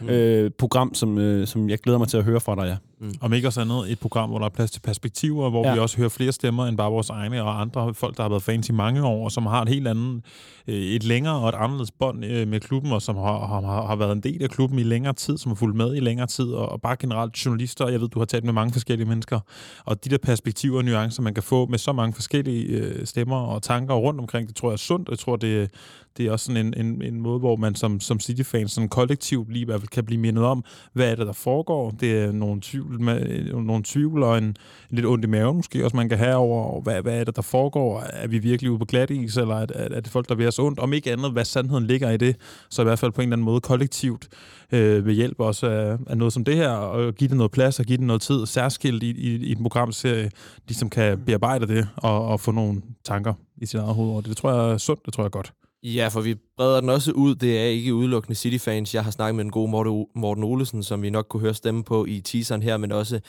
mm. 0.00 0.08
øh, 0.08 0.50
program, 0.58 0.94
som, 0.94 1.18
øh, 1.18 1.46
som 1.46 1.70
jeg 1.70 1.78
glæder 1.78 1.98
mig 1.98 2.08
til 2.08 2.16
at 2.16 2.24
høre 2.24 2.40
fra 2.40 2.54
dig, 2.54 2.62
ja. 2.62 2.76
Mm. 3.00 3.14
Om 3.20 3.32
ikke 3.32 3.48
også 3.48 3.60
andet 3.60 3.92
et 3.92 4.00
program, 4.00 4.30
hvor 4.30 4.38
der 4.38 4.46
er 4.46 4.50
plads 4.50 4.70
til 4.70 4.80
perspektiver, 4.80 5.50
hvor 5.50 5.66
ja. 5.66 5.74
vi 5.74 5.78
også 5.78 5.96
hører 5.96 6.08
flere 6.08 6.32
stemmer 6.32 6.66
end 6.66 6.76
bare 6.76 6.90
vores 6.90 7.10
egne 7.10 7.42
og 7.42 7.60
andre 7.60 7.94
folk, 7.94 8.16
der 8.16 8.22
har 8.22 8.30
været 8.30 8.42
fans 8.42 8.68
i 8.68 8.72
mange 8.72 9.04
år, 9.04 9.24
og 9.24 9.32
som 9.32 9.46
har 9.46 9.62
et 9.62 9.68
helt 9.68 9.88
andet, 9.88 10.22
øh, 10.66 10.74
et 10.74 11.04
længere 11.04 11.34
og 11.34 11.48
et 11.48 11.54
anderledes 11.54 11.90
bånd 11.90 12.24
øh, 12.24 12.48
med 12.48 12.60
klubben, 12.60 12.92
og 12.92 13.02
som 13.02 13.16
har, 13.16 13.46
har, 13.46 13.86
har 13.86 13.96
været 13.96 14.12
en 14.12 14.20
del 14.20 14.42
af 14.42 14.50
klubben 14.50 14.78
i 14.78 14.82
længere 14.82 15.12
tid, 15.12 15.38
som 15.38 15.50
har 15.50 15.56
fulgt 15.56 15.76
med 15.76 15.96
i 15.96 16.00
længere 16.00 16.26
tid, 16.26 16.52
og, 16.52 16.68
og 16.68 16.80
bare 16.80 16.96
generelt 16.96 17.46
journalister. 17.46 17.88
Jeg 17.88 18.00
ved, 18.00 18.08
du 18.08 18.18
har 18.18 18.26
talt 18.26 18.44
med 18.44 18.52
mange 18.52 18.72
forskellige 18.72 19.08
mennesker, 19.08 19.40
og 19.84 20.04
de 20.04 20.10
der 20.10 20.18
perspektiver 20.18 20.78
og 20.78 20.84
nuancer, 20.84 21.22
man 21.22 21.34
kan 21.34 21.42
få 21.42 21.66
med 21.66 21.78
så 21.78 21.92
mange 21.92 22.14
forskellige 22.14 22.66
øh, 22.66 23.06
stemmer 23.06 23.36
og 23.36 23.62
tanker 23.62 23.94
rundt 23.94 24.20
omkring, 24.20 24.48
det 24.48 24.56
tror 24.56 24.68
jeg 24.68 24.72
er 24.72 24.76
sundt, 24.76 25.08
og 25.08 25.12
jeg 25.12 25.18
tror, 25.18 25.36
det, 25.36 25.70
det 26.16 26.26
er 26.26 26.32
også 26.32 26.46
sådan 26.46 26.66
en, 26.66 26.86
en, 26.86 27.02
en 27.02 27.20
måde, 27.20 27.38
hvor 27.38 27.56
man 27.56 27.74
som, 27.74 28.00
som 28.00 28.20
City-fans 28.20 28.72
sådan 28.72 28.88
kollektivt 28.88 29.52
lige 29.52 29.62
i 29.62 29.64
hvert 29.64 29.80
fald 29.80 29.88
kan 29.88 30.04
blive 30.04 30.20
mindet 30.20 30.44
om, 30.44 30.64
hvad 30.92 31.10
er 31.10 31.14
det, 31.14 31.26
der 31.26 31.32
foregår. 31.32 31.90
Det 31.90 32.18
er 32.18 32.32
nogle 32.32 32.60
tvivl 32.60 32.85
tvivl, 32.86 33.02
med, 33.02 33.26
øh, 33.28 33.64
nogle 33.64 33.82
tvivl 33.84 34.22
og 34.22 34.38
en, 34.38 34.44
en 34.44 34.56
lidt 34.90 35.06
ondt 35.06 35.24
i 35.24 35.28
maven 35.28 35.56
måske 35.56 35.84
også, 35.84 35.96
man 35.96 36.08
kan 36.08 36.18
have 36.18 36.34
over, 36.34 36.80
hvad, 36.80 37.02
hvad 37.02 37.20
er 37.20 37.24
det, 37.24 37.36
der 37.36 37.42
foregår? 37.42 38.00
Er 38.00 38.26
vi 38.26 38.38
virkelig 38.38 38.70
ude 38.70 38.78
på 38.78 38.84
glat 38.84 39.10
is, 39.10 39.36
eller 39.36 39.54
er, 39.54 39.66
er, 39.74 39.88
er 39.90 40.00
det 40.00 40.08
folk, 40.08 40.28
der 40.28 40.34
vil 40.34 40.48
os 40.48 40.58
ondt? 40.58 40.78
Om 40.78 40.92
ikke 40.92 41.12
andet, 41.12 41.32
hvad 41.32 41.44
sandheden 41.44 41.86
ligger 41.86 42.10
i 42.10 42.16
det, 42.16 42.36
så 42.70 42.82
i 42.82 42.84
hvert 42.84 42.98
fald 42.98 43.12
på 43.12 43.20
en 43.20 43.28
eller 43.28 43.36
anden 43.36 43.44
måde 43.44 43.60
kollektivt 43.60 44.28
øh, 44.72 45.06
ved 45.06 45.14
hjælp 45.14 45.40
også 45.40 45.66
af, 45.66 45.98
af 46.06 46.18
noget 46.18 46.32
som 46.32 46.44
det 46.44 46.56
her, 46.56 46.70
og 46.70 47.14
give 47.14 47.28
det 47.28 47.36
noget 47.36 47.52
plads 47.52 47.80
og 47.80 47.84
give 47.84 47.98
det 47.98 48.06
noget 48.06 48.22
tid, 48.22 48.46
særskilt 48.46 49.02
i, 49.02 49.10
i, 49.10 49.36
i 49.36 49.52
en 49.52 49.62
programserie, 49.62 50.30
ligesom 50.68 50.90
kan 50.90 51.18
bearbejde 51.26 51.66
det 51.66 51.88
og, 51.96 52.26
og 52.26 52.40
få 52.40 52.50
nogle 52.50 52.82
tanker 53.04 53.34
i 53.56 53.66
sit 53.66 53.80
eget 53.80 53.94
hoved. 53.94 54.16
Det, 54.16 54.28
det 54.28 54.36
tror 54.36 54.52
jeg 54.52 54.72
er 54.72 54.78
sundt, 54.78 55.06
det 55.06 55.14
tror 55.14 55.22
jeg 55.22 55.26
er 55.26 55.30
godt. 55.30 55.52
Ja, 55.94 56.08
for 56.08 56.20
vi 56.20 56.34
breder 56.56 56.80
den 56.80 56.88
også 56.88 57.12
ud. 57.12 57.34
Det 57.34 57.58
er 57.58 57.64
ikke 57.64 57.94
udelukkende 57.94 58.34
City-fans. 58.34 58.94
Jeg 58.94 59.04
har 59.04 59.10
snakket 59.10 59.34
med 59.34 59.44
en 59.44 59.50
god 59.50 59.68
Morten 60.14 60.44
Olesen, 60.44 60.82
som 60.82 61.02
vi 61.02 61.10
nok 61.10 61.26
kunne 61.28 61.40
høre 61.40 61.54
stemme 61.54 61.84
på 61.84 62.04
i 62.04 62.20
teaseren 62.20 62.62
her, 62.62 62.76
men 62.76 62.92
også 62.92 63.20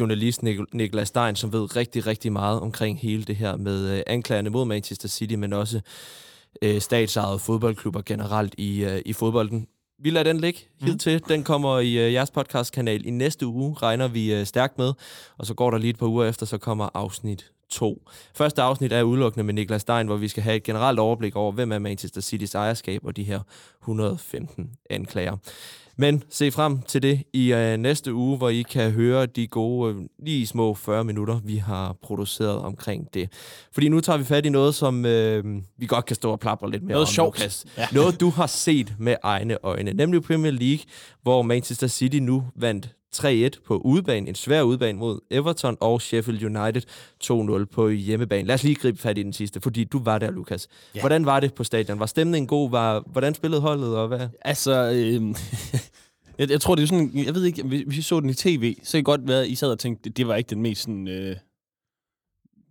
journalist 0.00 0.42
Niklas 0.72 1.08
Stein, 1.08 1.36
som 1.36 1.52
ved 1.52 1.76
rigtig, 1.76 2.06
rigtig 2.06 2.32
meget 2.32 2.60
omkring 2.60 2.98
hele 2.98 3.24
det 3.24 3.36
her 3.36 3.56
med 3.56 3.96
øh, 3.96 4.02
anklagerne 4.06 4.50
mod 4.50 4.64
Manchester 4.64 5.08
City, 5.08 5.34
men 5.34 5.52
også 5.52 5.80
øh, 6.62 6.80
statsejede 6.80 7.38
fodboldklubber 7.38 8.02
generelt 8.06 8.54
i, 8.58 8.84
øh, 8.84 9.02
i 9.06 9.12
fodbolden. 9.12 9.66
Vi 10.02 10.10
lader 10.10 10.32
den 10.32 10.40
ligge 10.40 10.60
mm. 10.80 10.98
til. 10.98 11.22
Den 11.28 11.44
kommer 11.44 11.78
i 11.78 12.06
øh, 12.06 12.12
jeres 12.12 12.30
podcastkanal 12.30 13.06
i 13.06 13.10
næste 13.10 13.46
uge, 13.46 13.74
regner 13.82 14.08
vi 14.08 14.34
øh, 14.34 14.46
stærkt 14.46 14.78
med. 14.78 14.92
Og 15.38 15.46
så 15.46 15.54
går 15.54 15.70
der 15.70 15.78
lige 15.78 15.90
et 15.90 15.98
par 15.98 16.06
uger 16.06 16.24
efter, 16.24 16.46
så 16.46 16.58
kommer 16.58 16.88
afsnit 16.94 17.53
2. 17.74 18.02
Første 18.34 18.62
afsnit 18.62 18.92
er 18.92 19.02
udelukkende 19.02 19.44
med 19.44 19.54
Niklas 19.54 19.82
Stein, 19.82 20.06
hvor 20.06 20.16
vi 20.16 20.28
skal 20.28 20.42
have 20.42 20.56
et 20.56 20.62
generelt 20.62 20.98
overblik 20.98 21.36
over, 21.36 21.52
hvem 21.52 21.72
er 21.72 21.78
Manchester 21.78 22.20
City's 22.20 22.58
ejerskab 22.58 23.00
og 23.04 23.16
de 23.16 23.22
her 23.22 23.40
115 23.82 24.70
anklager. 24.90 25.36
Men 25.96 26.22
se 26.30 26.50
frem 26.50 26.82
til 26.82 27.02
det 27.02 27.22
i 27.32 27.52
øh, 27.52 27.76
næste 27.76 28.14
uge, 28.14 28.36
hvor 28.36 28.48
I 28.48 28.62
kan 28.62 28.90
høre 28.90 29.26
de 29.26 29.46
gode, 29.46 29.94
øh, 29.94 30.00
lige 30.18 30.46
små 30.46 30.74
40 30.74 31.04
minutter, 31.04 31.40
vi 31.44 31.56
har 31.56 31.96
produceret 32.02 32.58
omkring 32.58 33.14
det. 33.14 33.32
Fordi 33.72 33.88
nu 33.88 34.00
tager 34.00 34.16
vi 34.16 34.24
fat 34.24 34.46
i 34.46 34.48
noget, 34.48 34.74
som 34.74 35.06
øh, 35.06 35.44
vi 35.78 35.86
godt 35.86 36.04
kan 36.04 36.16
stå 36.16 36.32
og 36.32 36.40
plapre 36.40 36.70
lidt 36.70 36.82
mere 36.82 36.92
noget 36.92 37.08
om. 37.08 37.12
Sjovt. 37.12 37.64
Ja. 37.78 37.86
Noget, 37.92 38.20
du 38.20 38.30
har 38.30 38.46
set 38.46 38.94
med 38.98 39.16
egne 39.22 39.56
øjne. 39.62 39.92
Nemlig 39.92 40.22
Premier 40.22 40.52
League, 40.52 40.84
hvor 41.22 41.42
Manchester 41.42 41.86
City 41.86 42.16
nu 42.16 42.44
vandt 42.56 42.94
3-1 43.16 43.48
på 43.66 43.78
udebane, 43.78 44.28
en 44.28 44.34
svær 44.34 44.62
udebane 44.62 44.98
mod 44.98 45.20
Everton, 45.30 45.76
og 45.80 46.02
Sheffield 46.02 46.44
United 46.44 46.82
2-0 47.24 47.64
på 47.64 47.88
hjemmebane. 47.88 48.46
Lad 48.46 48.54
os 48.54 48.62
lige 48.62 48.74
gribe 48.74 48.98
fat 48.98 49.18
i 49.18 49.22
den 49.22 49.32
sidste, 49.32 49.60
fordi 49.60 49.84
du 49.84 50.02
var 50.02 50.18
der, 50.18 50.30
Lukas. 50.30 50.68
Ja. 50.94 51.00
Hvordan 51.00 51.26
var 51.26 51.40
det 51.40 51.54
på 51.54 51.64
stadion? 51.64 52.00
Var 52.00 52.06
stemningen 52.06 52.46
god? 52.46 52.70
Var, 52.70 53.02
hvordan 53.06 53.34
spillede 53.34 53.60
holdet, 53.60 53.96
og 53.96 54.08
hvad? 54.08 54.28
Altså, 54.40 54.90
øh, 54.90 55.34
jeg, 56.38 56.50
jeg 56.50 56.60
tror, 56.60 56.74
det 56.74 56.82
er 56.82 56.86
sådan, 56.86 57.10
jeg 57.26 57.34
ved 57.34 57.44
ikke, 57.44 57.62
hvis 57.62 57.98
I 57.98 58.02
så 58.02 58.20
den 58.20 58.30
i 58.30 58.34
tv, 58.34 58.76
så 58.82 58.92
kan 58.92 58.98
det 58.98 59.04
godt 59.04 59.28
være, 59.28 59.42
at 59.42 59.48
I 59.48 59.54
sad 59.54 59.70
og 59.70 59.78
tænkte, 59.78 60.08
det, 60.08 60.16
det 60.16 60.28
var 60.28 60.34
ikke 60.34 60.50
den 60.50 60.62
mest 60.62 60.82
sådan, 60.82 61.08
øh, 61.08 61.36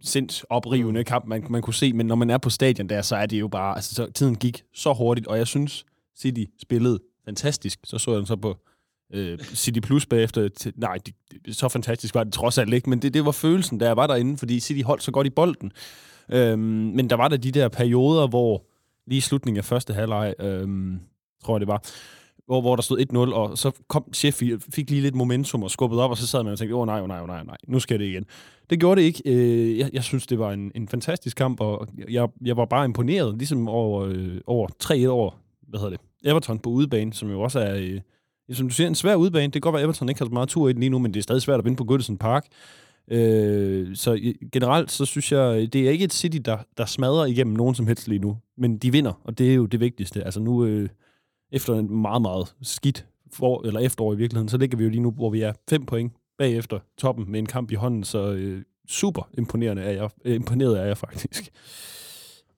sindsoprivende 0.02 1.00
mm. 1.02 1.06
kamp, 1.06 1.26
man, 1.28 1.46
man 1.50 1.62
kunne 1.62 1.74
se, 1.74 1.94
men 1.94 2.06
når 2.06 2.16
man 2.16 2.30
er 2.30 2.38
på 2.38 2.50
stadion 2.50 2.90
der, 2.90 3.02
så 3.02 3.16
er 3.16 3.26
det 3.26 3.40
jo 3.40 3.48
bare, 3.48 3.76
altså 3.76 3.96
så, 3.96 4.12
tiden 4.12 4.36
gik 4.36 4.64
så 4.74 4.94
hurtigt, 4.94 5.28
og 5.28 5.38
jeg 5.38 5.48
synes, 5.48 5.86
City 6.18 6.44
spillede 6.62 7.00
fantastisk. 7.26 7.80
Så 7.84 7.98
så 7.98 8.12
jeg 8.12 8.18
den 8.18 8.26
så 8.26 8.36
på 8.36 8.58
øh, 9.14 9.40
City 9.40 9.80
Plus 9.80 10.06
bagefter. 10.06 10.48
Til, 10.48 10.74
nej, 10.76 10.98
det, 11.06 11.16
det, 11.46 11.56
så 11.56 11.70
fantastisk 11.70 12.16
var 12.16 12.24
det 12.24 12.34
trods 12.34 12.58
alt 12.58 12.74
ikke, 12.74 12.90
men 12.90 13.02
det, 13.02 13.14
det 13.14 13.26
var 13.26 13.32
følelsen, 13.32 13.80
der 13.80 13.92
var 13.92 14.08
derinde, 14.08 14.38
fordi 14.38 14.60
City 14.60 14.82
holdt 14.84 15.04
så 15.04 15.12
godt 15.12 15.28
i 15.28 15.30
bolden. 15.30 15.72
Øhm, 16.32 16.60
men 16.60 17.10
der 17.10 17.16
var 17.16 17.28
der 17.28 17.38
de 17.38 17.52
der 17.52 17.68
perioder, 17.68 18.28
hvor 18.28 18.66
lige 19.08 19.18
i 19.18 19.22
slutningen 19.22 19.58
af 19.58 19.66
første 19.66 19.94
halvleg, 19.94 20.34
øhm, 20.40 21.00
tror 21.44 21.56
jeg 21.56 21.60
det 21.60 21.68
var, 21.68 21.84
hvor, 22.46 22.62
hvor 22.62 22.76
der 22.76 22.84
stod 22.84 23.30
1-0, 23.32 23.36
og 23.36 23.58
så 23.58 23.72
kom 23.88 24.14
Sheffield, 24.14 24.62
fik 24.74 24.90
lige 24.90 25.02
lidt 25.02 25.16
momentum 25.16 25.64
og 25.64 25.72
skubbede 25.72 26.04
op, 26.04 26.12
og 26.12 26.18
så 26.18 26.28
sad 26.28 26.44
man 26.44 26.52
og 26.52 26.60
tænkte, 26.60 26.76
åh 26.76 26.82
oh, 26.82 26.88
nej, 26.88 27.02
oh, 27.02 27.08
nej, 27.08 27.22
oh, 27.22 27.28
nej, 27.28 27.44
nej, 27.44 27.58
nu 27.68 27.80
skal 27.80 28.00
det 28.00 28.06
igen. 28.06 28.26
Det 28.70 28.80
gjorde 28.80 29.02
det 29.02 29.06
ikke. 29.08 29.22
Øh, 29.26 29.78
jeg, 29.78 29.90
jeg 29.94 30.04
synes, 30.04 30.28
det 30.28 30.40
var 30.40 30.52
en, 30.52 30.72
en 30.76 30.88
fantastisk 30.88 31.38
kamp, 31.38 31.62
og 31.62 31.88
jeg, 32.10 32.28
jeg 32.46 32.58
var 32.58 32.66
bare 32.66 32.86
imponeret, 32.86 33.38
ligesom 33.38 33.68
over, 33.68 34.02
øh, 34.02 34.38
over 34.48 34.68
3-1 34.84 35.10
år, 35.10 35.40
hvad 35.68 35.80
hedder 35.80 35.98
det, 35.98 36.02
Everton 36.26 36.60
på 36.60 36.70
udebane, 36.70 37.14
som 37.14 37.30
jo 37.30 37.42
også 37.42 37.60
er, 37.60 37.76
øh, 37.76 38.02
som 38.52 38.68
du 38.68 38.74
siger, 38.74 38.88
en 38.88 38.96
svær 38.96 39.16
udbane. 39.16 39.46
Det 39.46 39.54
kan 39.54 39.62
godt 39.62 39.74
være, 39.74 39.82
at 39.82 39.86
Everton 39.86 40.10
ikke 40.10 40.20
har 40.20 40.26
så 40.26 40.32
meget 40.32 40.50
tur 40.50 40.70
i 40.70 40.74
den 40.74 40.80
lige 40.80 40.90
nu, 40.90 41.00
men 41.00 41.14
det 41.14 41.20
er 41.20 41.24
stadig 41.24 41.42
svært 41.42 41.60
at 41.60 41.66
vinde 41.66 41.78
på 41.78 41.84
Goodison 41.84 42.18
Park. 42.18 42.46
Øh, 43.08 43.96
så 43.96 44.34
generelt, 44.52 44.92
så 44.92 45.06
synes 45.06 45.32
jeg, 45.32 45.74
det 45.74 45.88
er 45.88 45.92
ikke 45.92 46.06
et 46.06 46.14
City, 46.14 46.38
der, 46.46 46.58
der 46.78 46.86
smadrer 46.86 47.26
igennem 47.26 47.56
nogen 47.56 47.76
som 47.76 47.88
helst 47.88 48.08
lige 48.08 48.20
nu, 48.20 48.38
men 48.58 48.78
de 48.78 48.92
vinder, 48.92 49.22
og 49.24 49.38
det 49.38 49.50
er 49.52 49.54
jo 49.54 49.66
det 49.66 49.80
vigtigste. 49.80 50.24
Altså 50.24 50.40
nu, 50.40 50.66
øh, 50.66 50.90
efter 51.52 51.74
en 51.74 52.02
meget, 52.02 52.22
meget 52.22 52.56
skidt 52.62 53.06
for, 53.34 53.68
eller 53.68 53.80
efterår 53.80 54.14
i 54.14 54.18
virkeligheden, 54.18 54.50
så 54.50 54.58
ligger 54.58 54.78
vi 54.78 54.84
jo 54.84 54.90
lige 54.90 55.02
nu, 55.02 55.12
hvor 55.12 55.30
vi 55.30 55.42
er 55.42 55.54
fem 55.70 55.86
point 55.86 56.14
bagefter 56.38 56.80
toppen 56.98 57.32
med 57.32 57.40
en 57.40 57.46
kamp 57.46 57.72
i 57.72 57.76
hånden, 57.76 58.04
så 58.04 58.32
øh, 58.32 58.64
super 58.88 59.30
imponerende 59.38 59.82
er 59.82 59.92
jeg, 59.92 60.10
øh, 60.26 60.36
imponeret 60.36 60.80
er 60.80 60.86
jeg 60.86 60.98
faktisk. 60.98 61.52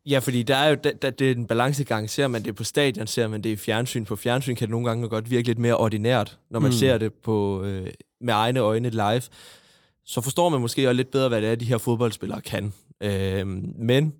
Ja, 0.05 0.19
fordi 0.19 0.43
der 0.43 0.55
er 0.55 0.69
jo 0.69 0.77
der, 0.83 0.91
der, 0.91 1.09
det 1.09 1.31
er 1.31 1.35
en 1.35 1.45
balancegang. 1.45 2.09
Ser 2.09 2.27
man 2.27 2.43
det 2.43 2.55
på 2.55 2.63
stadion, 2.63 3.07
ser 3.07 3.27
man 3.27 3.41
det 3.41 3.49
i 3.49 3.55
fjernsyn. 3.55 4.05
På 4.05 4.15
fjernsyn 4.15 4.55
kan 4.55 4.67
det 4.67 4.71
nogle 4.71 4.87
gange 4.87 5.09
godt 5.09 5.31
virke 5.31 5.47
lidt 5.47 5.59
mere 5.59 5.77
ordinært, 5.77 6.37
når 6.49 6.59
man 6.59 6.69
mm. 6.69 6.77
ser 6.77 6.97
det 6.97 7.13
på 7.13 7.63
øh, 7.63 7.87
med 8.21 8.33
egne 8.33 8.59
øjne 8.59 8.89
live. 8.89 9.21
Så 10.05 10.21
forstår 10.21 10.49
man 10.49 10.61
måske 10.61 10.87
også 10.87 10.93
lidt 10.93 11.11
bedre, 11.11 11.29
hvad 11.29 11.41
det 11.41 11.49
er, 11.49 11.55
de 11.55 11.65
her 11.65 11.77
fodboldspillere 11.77 12.41
kan. 12.41 12.73
Øh, 13.03 13.47
men 13.77 14.13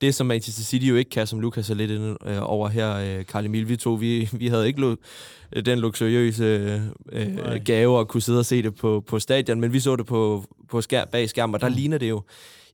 det, 0.00 0.14
som 0.14 0.26
Manchester 0.26 0.62
City 0.62 0.86
jo 0.86 0.96
ikke 0.96 1.10
kan, 1.10 1.26
som 1.26 1.40
Lukas 1.40 1.70
er 1.70 1.74
lidt 1.74 1.90
inde 1.90 2.16
øh, 2.26 2.38
over 2.50 2.68
her, 2.68 2.96
øh, 2.96 3.26
Karl 3.26 3.44
Emil, 3.44 3.68
vi 3.68 3.76
to, 3.76 3.92
vi, 3.94 4.28
vi 4.32 4.46
havde 4.46 4.66
ikke 4.66 4.80
lo- 4.80 4.96
den 5.66 5.78
luksuriøse 5.78 6.82
øh, 7.12 7.38
gave 7.64 8.00
at 8.00 8.08
kunne 8.08 8.22
sidde 8.22 8.38
og 8.38 8.46
se 8.46 8.62
det 8.62 8.74
på, 8.74 9.04
på 9.06 9.18
stadion, 9.18 9.60
men 9.60 9.72
vi 9.72 9.80
så 9.80 9.96
det 9.96 10.06
på, 10.06 10.44
på 10.68 10.80
skær, 10.80 11.04
bag 11.04 11.28
skærm, 11.28 11.54
og 11.54 11.60
der 11.60 11.68
mm. 11.68 11.74
ligner 11.74 11.98
det 11.98 12.08
jo 12.08 12.22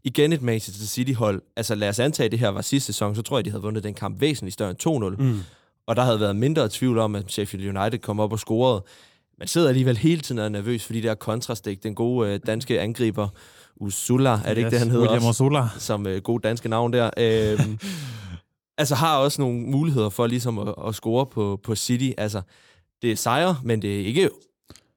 igen 0.04 0.32
et 0.32 0.42
Manchester 0.42 0.86
City-hold. 0.86 1.42
Altså 1.56 1.74
lad 1.74 1.88
os 1.88 1.98
antage, 1.98 2.24
at 2.24 2.32
det 2.32 2.38
her 2.38 2.48
var 2.48 2.62
sidste 2.62 2.86
sæson, 2.86 3.14
så 3.14 3.22
tror 3.22 3.38
jeg, 3.38 3.44
de 3.44 3.50
havde 3.50 3.62
vundet 3.62 3.84
den 3.84 3.94
kamp 3.94 4.20
væsentligt 4.20 4.54
større 4.54 4.70
end 4.70 5.18
2-0. 5.18 5.22
Mm. 5.22 5.40
Og 5.86 5.96
der 5.96 6.02
havde 6.02 6.20
været 6.20 6.36
mindre 6.36 6.68
tvivl 6.68 6.98
om, 6.98 7.14
at 7.14 7.32
Sheffield 7.32 7.78
United 7.78 7.98
kom 7.98 8.20
op 8.20 8.32
og 8.32 8.38
scorede. 8.38 8.84
Man 9.38 9.48
sidder 9.48 9.68
alligevel 9.68 9.96
hele 9.96 10.20
tiden 10.20 10.38
og 10.38 10.44
er 10.44 10.48
nervøs, 10.48 10.84
fordi 10.84 11.00
der 11.00 11.14
kontrastik, 11.14 11.82
den 11.82 11.94
gode 11.94 12.30
øh, 12.30 12.40
danske 12.46 12.80
angriber, 12.80 13.28
Usula, 13.76 14.30
er 14.30 14.36
det 14.36 14.48
yes, 14.48 14.56
ikke 14.58 14.70
det, 14.70 14.78
han 14.78 14.90
hedder? 14.90 15.10
William 15.10 15.30
Usula. 15.30 15.68
Som 15.78 16.06
øh, 16.06 16.22
god 16.22 16.40
danske 16.40 16.68
navn 16.68 16.92
der. 16.92 17.10
Øhm, 17.16 17.78
altså 18.78 18.94
har 18.94 19.16
også 19.18 19.42
nogle 19.42 19.60
muligheder 19.60 20.08
for 20.08 20.26
ligesom 20.26 20.58
at, 20.58 20.74
at 20.86 20.94
score 20.94 21.26
på, 21.26 21.60
på 21.62 21.74
City. 21.74 22.10
Altså, 22.18 22.42
det 23.02 23.12
er 23.12 23.16
sejre, 23.16 23.56
men 23.62 23.82
det 23.82 24.00
er 24.00 24.06
ikke 24.06 24.30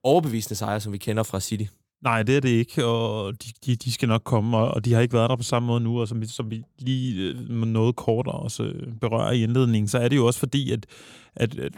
overbevisende 0.04 0.56
sejre, 0.56 0.80
som 0.80 0.94
vi 0.94 0.98
kender 0.98 1.24
fra 1.24 1.40
City. 1.40 1.64
Nej, 2.04 2.24
det 2.24 2.38
er 2.38 2.40
det 2.40 2.50
ikke, 2.50 2.86
og 2.86 3.34
de, 3.44 3.50
de, 3.66 3.76
de 3.76 3.92
skal 3.92 4.08
nok 4.08 4.22
komme, 4.24 4.58
og, 4.58 4.72
og 4.72 4.86
de 4.86 4.94
har 4.94 5.02
ikke 5.02 5.14
været 5.14 5.30
der 5.30 5.36
på 5.36 5.44
samme 5.44 5.68
måde 5.68 5.80
nu, 5.80 6.00
og 6.02 6.08
som 6.08 6.22
vi, 6.22 6.28
som 6.28 6.52
vi 6.52 6.64
lige 6.80 7.30
øh, 7.30 7.50
noget 7.50 7.96
kortere 7.96 8.36
også 8.36 8.64
øh, 8.64 8.94
berører 9.02 9.32
i 9.32 9.44
indledningen, 9.44 9.88
så 9.88 9.98
er 9.98 10.08
det 10.08 10.16
jo 10.16 10.26
også 10.26 10.40
fordi, 10.40 10.72
at, 10.72 10.86
at, 11.36 11.60
at 11.60 11.74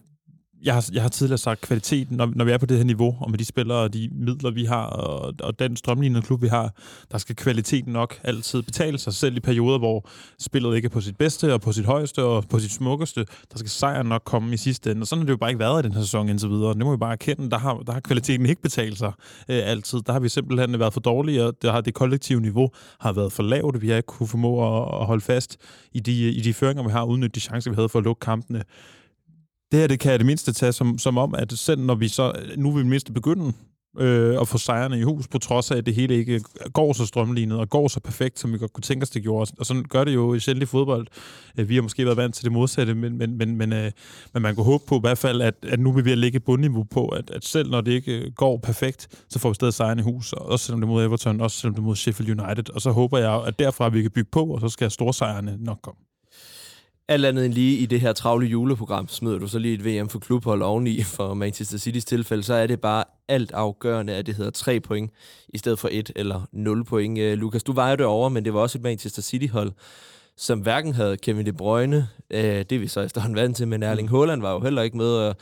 jeg 0.63 0.74
har, 0.74 0.89
jeg 0.94 1.01
har 1.01 1.10
tidligere 1.10 1.38
sagt, 1.38 1.62
kvaliteten, 1.62 2.18
når, 2.18 2.32
når 2.36 2.46
vi 2.46 2.51
er 2.51 2.58
på 2.58 2.66
det 2.66 2.78
her 2.78 2.84
niveau, 2.84 3.18
og 3.22 3.32
med 3.32 3.39
de 3.39 3.46
spillere 3.46 3.78
og 3.78 3.94
de 3.94 4.10
midler, 4.12 4.51
vi 4.51 4.66
har, 4.66 4.86
og, 4.86 5.34
og 5.39 5.60
den 5.60 5.75
strømlignende 5.75 6.22
klub, 6.22 6.42
vi 6.42 6.48
har, 6.48 6.74
der 7.12 7.18
skal 7.18 7.36
kvaliteten 7.36 7.94
nok 7.94 8.20
altid 8.24 8.62
betale 8.62 8.98
sig, 8.98 9.13
selv 9.13 9.38
i 9.38 9.39
perioder, 9.39 9.78
hvor 9.78 10.10
spillet 10.39 10.75
ikke 10.75 10.86
er 10.86 10.89
på 10.89 11.01
sit 11.01 11.18
bedste, 11.18 11.54
og 11.54 11.62
på 11.62 11.72
sit 11.72 11.86
højeste, 11.86 12.24
og 12.24 12.44
på 12.50 12.60
sit 12.60 12.72
smukkeste. 12.72 13.25
Der 13.51 13.58
skal 13.58 13.70
sejren 13.70 14.08
nok 14.08 14.22
komme 14.25 14.54
i 14.54 14.58
sidste 14.58 14.92
ende, 14.92 15.01
og 15.01 15.08
sådan 15.08 15.22
har 15.22 15.25
det 15.25 15.32
jo 15.32 15.38
bare 15.38 15.50
ikke 15.50 15.60
været 15.60 15.86
i 15.86 15.88
den 15.88 15.96
her 15.96 16.01
sæson 16.01 16.30
indtil 16.30 16.50
videre. 16.50 16.74
Det 16.74 16.86
må 16.86 16.92
vi 16.92 16.98
bare 16.98 17.12
erkende, 17.12 17.50
der 17.50 17.58
har, 17.58 17.78
der 17.78 17.94
har 17.94 18.00
kvaliteten 18.00 18.46
ikke 18.46 18.62
betalt 18.62 18.98
sig 18.98 19.12
øh, 19.50 19.62
altid. 19.66 20.01
Der 20.01 20.13
har 20.13 20.20
vi 20.20 20.30
simpelthen 20.30 20.80
været 20.80 20.94
for 20.94 21.00
dårlige, 21.00 21.46
og 21.46 21.54
der 21.62 21.72
har 21.72 21.82
det 21.82 21.94
kollektive 21.94 22.42
niveau 22.42 22.70
har 23.00 23.13
været 23.13 23.32
for 23.32 23.44
lavt. 23.44 23.82
Vi 23.82 23.89
har 23.89 23.96
ikke 23.96 24.08
kunne 24.08 24.28
formå 24.28 24.78
at, 24.78 25.01
at 25.01 25.06
holde 25.06 25.22
fast 25.22 25.58
i 25.94 26.00
de, 26.00 26.32
i 26.32 26.42
de 26.42 26.54
føringer, 26.54 26.84
vi 26.84 26.92
har, 26.92 27.04
udnytte 27.04 27.36
de 27.36 27.39
chancer, 27.39 27.72
vi 27.72 27.75
havde 27.75 27.89
for 27.89 28.00
at 28.00 28.06
lukke 28.06 28.20
kampene. 28.20 28.63
Det 29.72 29.80
her, 29.80 29.88
det 29.88 30.00
kan 30.00 30.12
jeg 30.12 30.20
det 30.20 30.26
mindste 30.26 30.54
tage 30.54 30.72
som, 30.72 30.98
som 30.98 31.18
om, 31.18 31.36
at 31.36 31.52
selv 31.52 31.82
når 31.82 31.96
vi 31.96 32.08
så, 32.08 32.34
nu 32.58 32.72
vil 32.72 32.84
vi 32.84 32.90
mindst 32.90 33.14
begynde 33.14 33.54
øh, 33.98 34.42
at 34.42 34.48
få 34.48 34.58
sejrene 34.58 35.00
i 35.00 35.04
hus, 35.04 35.28
på 35.28 35.38
trods 35.38 35.72
af, 35.72 35.78
at 35.78 35.86
det 35.86 35.96
hele 35.96 36.16
ikke 36.16 36.42
går 36.74 36.94
så 36.94 37.06
strømlignet 37.06 37.60
og 37.60 37.70
går 37.70 37.88
så 37.88 38.00
perfekt, 38.00 38.40
som 38.40 38.54
vi 38.54 38.58
godt 38.58 38.74
kunne 38.74 38.82
tænke 38.82 39.04
os, 39.04 39.10
det 39.10 39.22
gjorde. 39.22 39.52
Og 39.60 39.66
sådan 39.66 39.84
gør 39.84 40.04
det 40.04 40.14
jo 40.16 40.40
sjældent 40.40 40.64
i 40.64 40.66
fodbold. 40.66 41.08
Øh, 41.58 41.70
vi 41.70 41.76
har 41.76 41.82
måske 41.82 42.06
været 42.06 42.18
vant 42.18 42.36
til 42.36 42.44
det 42.44 42.52
modsatte, 42.52 42.96
men, 42.96 43.18
men, 43.18 43.38
men, 43.38 43.56
men, 43.56 43.74
øh, 43.74 43.92
men 44.34 44.44
man 44.44 44.56
kan 44.56 44.64
håbe 44.64 44.84
på 44.88 44.96
i 44.96 45.02
hvert 45.02 45.18
fald, 45.18 45.42
at, 45.42 45.56
at 45.64 45.80
nu 45.80 45.92
vil 45.92 46.06
vi 46.06 46.16
lægge 46.16 46.36
et 46.36 46.44
bundniveau 46.44 46.84
på, 46.84 47.08
at, 47.08 47.30
at 47.30 47.46
selv 47.46 47.70
når 47.70 47.82
det 47.82 47.92
ikke 47.92 48.32
går 48.32 48.58
perfekt, 48.58 49.08
så 49.30 49.40
får 49.40 49.50
vi 49.50 49.56
stadig 49.56 49.74
sejrene 49.74 50.02
i 50.02 50.04
hus, 50.04 50.34
også 50.34 50.66
selvom 50.66 50.82
det 50.82 50.88
er 50.88 50.92
mod 50.92 51.06
Everton, 51.06 51.42
også 51.42 51.58
selvom 51.58 51.74
det 51.76 51.82
er 51.82 51.86
mod 51.86 51.96
Sheffield 51.96 52.42
United. 52.42 52.74
Og 52.74 52.82
så 52.82 52.92
håber 52.92 53.18
jeg, 53.18 53.44
at 53.48 53.60
derfra 53.60 53.90
vi 53.90 54.02
kan 54.02 54.12
bygge 54.12 54.30
på, 54.32 54.46
og 54.46 54.62
så 54.62 54.70
skal 54.70 54.92
storsejrene 54.92 55.58
nok 55.60 55.80
komme 55.84 56.09
alt 57.10 57.25
andet 57.25 57.46
end 57.46 57.54
lige 57.54 57.78
i 57.78 57.86
det 57.86 58.01
her 58.01 58.13
travle 58.13 58.48
juleprogram, 58.48 59.08
smider 59.08 59.39
du 59.39 59.48
så 59.48 59.60
lige 59.60 59.74
et 59.74 59.86
VM 59.86 60.10
for 60.10 60.20
klubhold 60.20 60.62
oveni 60.62 61.04
for 61.04 61.34
Manchester 61.34 61.78
City's 61.78 62.06
tilfælde, 62.06 62.44
så 62.44 62.54
er 62.54 62.68
det 62.68 62.82
bare 62.82 63.04
alt 63.28 63.51
afgørende, 63.51 64.13
at 64.13 64.25
det 64.25 64.36
hedder 64.36 64.51
3 64.51 64.80
point, 64.80 65.12
i 65.50 65.58
stedet 65.58 65.80
for 65.80 65.89
1 65.92 66.12
eller 66.16 66.42
0 66.51 66.86
point. 66.86 67.20
Øh, 67.20 67.38
Lukas, 67.38 67.63
du 67.63 67.72
vejede 67.72 67.98
det 67.98 68.06
over, 68.06 68.30
men 68.30 68.46
det 68.46 68.54
var 68.54 68.60
også 68.60 68.78
et 68.78 68.84
Manchester 68.84 69.22
City-hold, 69.22 69.72
som 70.38 70.60
hverken 70.60 70.94
havde 70.94 71.18
Kevin 71.18 71.46
De 71.46 71.54
Bruyne, 71.54 72.08
øh, 72.32 72.42
det 72.44 72.72
er 72.72 72.80
vi 72.80 72.88
så 72.88 73.01
efterhånden 73.01 73.36
vant 73.36 73.58
til, 73.58 73.68
men 73.68 73.84
Erling. 73.84 74.10
Haaland 74.10 74.42
var 74.42 74.54
jo 74.54 74.60
heller 74.60 74.82
ikke 74.82 74.98
med, 74.98 75.12
og 75.12 75.36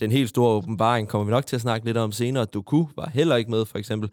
den 0.00 0.10
helt 0.10 0.28
store 0.28 0.50
åbenbaring 0.50 1.08
kommer 1.08 1.24
vi 1.24 1.30
nok 1.30 1.46
til 1.46 1.56
at 1.56 1.62
snakke 1.62 1.86
lidt 1.86 1.96
om 1.96 2.12
senere. 2.12 2.44
Doku 2.44 2.86
var 2.96 3.10
heller 3.14 3.36
ikke 3.36 3.50
med, 3.50 3.64
for 3.64 3.78
eksempel. 3.78 4.10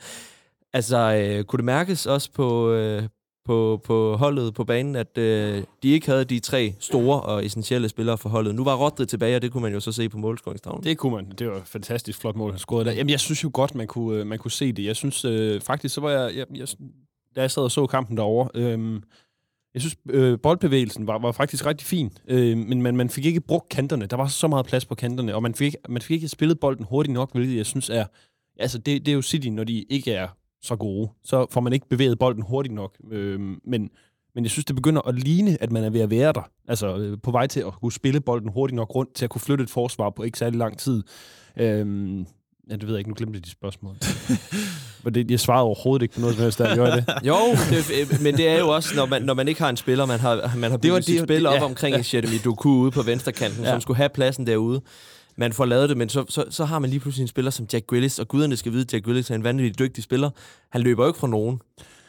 Altså, 0.73 0.97
øh, 0.97 1.43
kunne 1.43 1.57
det 1.57 1.65
mærkes 1.65 2.05
også 2.05 2.31
på, 2.31 2.71
øh, 2.71 3.03
på, 3.45 3.81
på 3.83 4.15
holdet 4.15 4.53
på 4.53 4.63
banen, 4.63 4.95
at 4.95 5.17
øh, 5.17 5.63
de 5.83 5.89
ikke 5.89 6.07
havde 6.07 6.25
de 6.25 6.39
tre 6.39 6.75
store 6.79 7.21
og 7.21 7.45
essentielle 7.45 7.89
spillere 7.89 8.17
for 8.17 8.29
holdet. 8.29 8.55
Nu 8.55 8.63
var 8.63 8.75
Rodri 8.75 9.05
tilbage, 9.05 9.35
og 9.35 9.41
det 9.41 9.51
kunne 9.51 9.63
man 9.63 9.73
jo 9.73 9.79
så 9.79 9.91
se 9.91 10.09
på 10.09 10.17
målscoringstavlen. 10.17 10.83
Det 10.83 10.97
kunne 10.97 11.15
man. 11.15 11.31
Det 11.39 11.47
var 11.47 11.57
et 11.57 11.67
fantastisk 11.67 12.19
flot 12.19 12.35
mål, 12.35 12.51
han 12.51 12.59
scorede 12.59 12.85
der. 12.85 12.91
Jamen, 12.91 13.09
jeg 13.09 13.19
synes 13.19 13.43
jo 13.43 13.49
godt, 13.53 13.75
man 13.75 13.87
kunne, 13.87 14.19
øh, 14.19 14.27
man 14.27 14.39
kunne 14.39 14.51
se 14.51 14.71
det. 14.71 14.85
Jeg 14.85 14.95
synes 14.95 15.25
øh, 15.25 15.61
faktisk, 15.61 15.95
så 15.95 16.01
var 16.01 16.09
jeg, 16.09 16.35
jeg, 16.35 16.45
jeg... 16.55 16.67
Da 17.35 17.41
jeg 17.41 17.51
sad 17.51 17.63
og 17.63 17.71
så 17.71 17.87
kampen 17.87 18.17
derovre, 18.17 18.49
øh, 18.53 19.01
jeg 19.73 19.81
synes, 19.81 19.95
øh, 20.09 20.39
boldbevægelsen 20.39 21.07
var, 21.07 21.19
var 21.19 21.31
faktisk 21.31 21.65
rigtig 21.65 21.87
fin, 21.87 22.11
øh, 22.27 22.57
men 22.57 22.81
man, 22.81 22.97
man 22.97 23.09
fik 23.09 23.25
ikke 23.25 23.41
brugt 23.41 23.69
kanterne. 23.69 24.05
Der 24.05 24.17
var 24.17 24.27
så 24.27 24.47
meget 24.47 24.65
plads 24.65 24.85
på 24.85 24.95
kanterne, 24.95 25.35
og 25.35 25.43
man 25.43 25.55
fik, 25.55 25.75
man 25.89 26.01
fik 26.01 26.15
ikke 26.15 26.27
spillet 26.27 26.59
bolden 26.59 26.85
hurtigt 26.89 27.13
nok, 27.13 27.31
hvilket 27.31 27.57
jeg 27.57 27.65
synes 27.65 27.89
er... 27.89 28.05
Altså, 28.59 28.77
det, 28.77 29.05
det 29.05 29.11
er 29.11 29.15
jo 29.15 29.21
City, 29.21 29.47
når 29.47 29.63
de 29.63 29.83
ikke 29.83 30.11
er 30.11 30.27
så 30.65 30.75
gode. 30.75 31.09
Så 31.23 31.45
får 31.51 31.61
man 31.61 31.73
ikke 31.73 31.89
bevæget 31.89 32.19
bolden 32.19 32.43
hurtigt 32.43 32.75
nok. 32.75 32.97
Øh, 33.11 33.39
men, 33.39 33.89
men 34.35 34.43
jeg 34.43 34.51
synes, 34.51 34.65
det 34.65 34.75
begynder 34.75 35.01
at 35.01 35.19
ligne, 35.19 35.57
at 35.61 35.71
man 35.71 35.83
er 35.83 35.89
ved 35.89 36.01
at 36.01 36.09
være 36.09 36.33
der. 36.33 36.49
Altså 36.67 36.97
øh, 36.97 37.17
på 37.23 37.31
vej 37.31 37.47
til 37.47 37.59
at 37.59 37.73
kunne 37.73 37.91
spille 37.91 38.21
bolden 38.21 38.49
hurtigt 38.49 38.75
nok 38.75 38.95
rundt, 38.95 39.13
til 39.13 39.25
at 39.25 39.29
kunne 39.29 39.41
flytte 39.41 39.63
et 39.63 39.69
forsvar 39.69 40.09
på 40.09 40.23
ikke 40.23 40.37
særlig 40.37 40.57
lang 40.57 40.77
tid. 40.77 41.03
Øh, 41.57 42.25
Ja, 42.69 42.75
det 42.75 42.87
ved 42.87 42.93
jeg 42.93 42.99
ikke. 42.99 43.09
Nu 43.09 43.15
glemte 43.15 43.37
jeg 43.37 43.45
de 43.45 43.51
spørgsmål. 43.51 43.95
Men 45.03 45.13
det, 45.13 45.31
jeg 45.31 45.39
svarede 45.39 45.63
overhovedet 45.63 46.03
ikke 46.03 46.13
på 46.13 46.21
noget 46.21 46.35
som 46.35 46.43
helst, 46.43 46.59
der 46.59 46.75
gjorde 46.75 46.91
det. 46.91 47.05
jo, 47.23 47.35
det, 47.69 48.21
men 48.21 48.37
det 48.37 48.47
er 48.47 48.59
jo 48.59 48.67
også, 48.69 48.95
når 48.95 49.05
man, 49.05 49.21
når 49.21 49.33
man 49.33 49.47
ikke 49.47 49.61
har 49.61 49.69
en 49.69 49.77
spiller, 49.77 50.05
man 50.05 50.19
har, 50.19 50.51
man 50.57 50.71
har 50.71 50.77
bygget 50.77 51.05
sit 51.05 51.23
spil 51.23 51.45
op 51.45 51.53
ja, 51.53 51.63
omkring 51.63 51.95
ja. 51.95 52.03
Jeremy 52.13 52.39
Doku 52.45 52.69
ude 52.69 52.91
på 52.91 53.01
venstrekanten, 53.01 53.63
ja. 53.63 53.69
som 53.69 53.81
skulle 53.81 53.97
have 53.97 54.09
pladsen 54.09 54.47
derude. 54.47 54.81
Man 55.37 55.53
får 55.53 55.65
lavet 55.65 55.89
det, 55.89 55.97
men 55.97 56.09
så, 56.09 56.25
så, 56.29 56.45
så 56.49 56.65
har 56.65 56.79
man 56.79 56.89
lige 56.89 56.99
pludselig 56.99 57.23
en 57.23 57.27
spiller 57.27 57.51
som 57.51 57.67
Jack 57.73 57.87
Grealish, 57.87 58.21
og 58.21 58.27
guderne 58.27 58.57
skal 58.57 58.71
vide, 58.71 58.81
at 58.81 58.93
Jack 58.93 59.05
Grealish 59.05 59.31
er 59.31 59.35
en 59.35 59.43
vanvittig 59.43 59.79
dygtig 59.79 60.03
spiller. 60.03 60.29
Han 60.69 60.81
løber 60.81 61.03
jo 61.03 61.07
ikke 61.07 61.19
fra 61.19 61.27
nogen. 61.27 61.59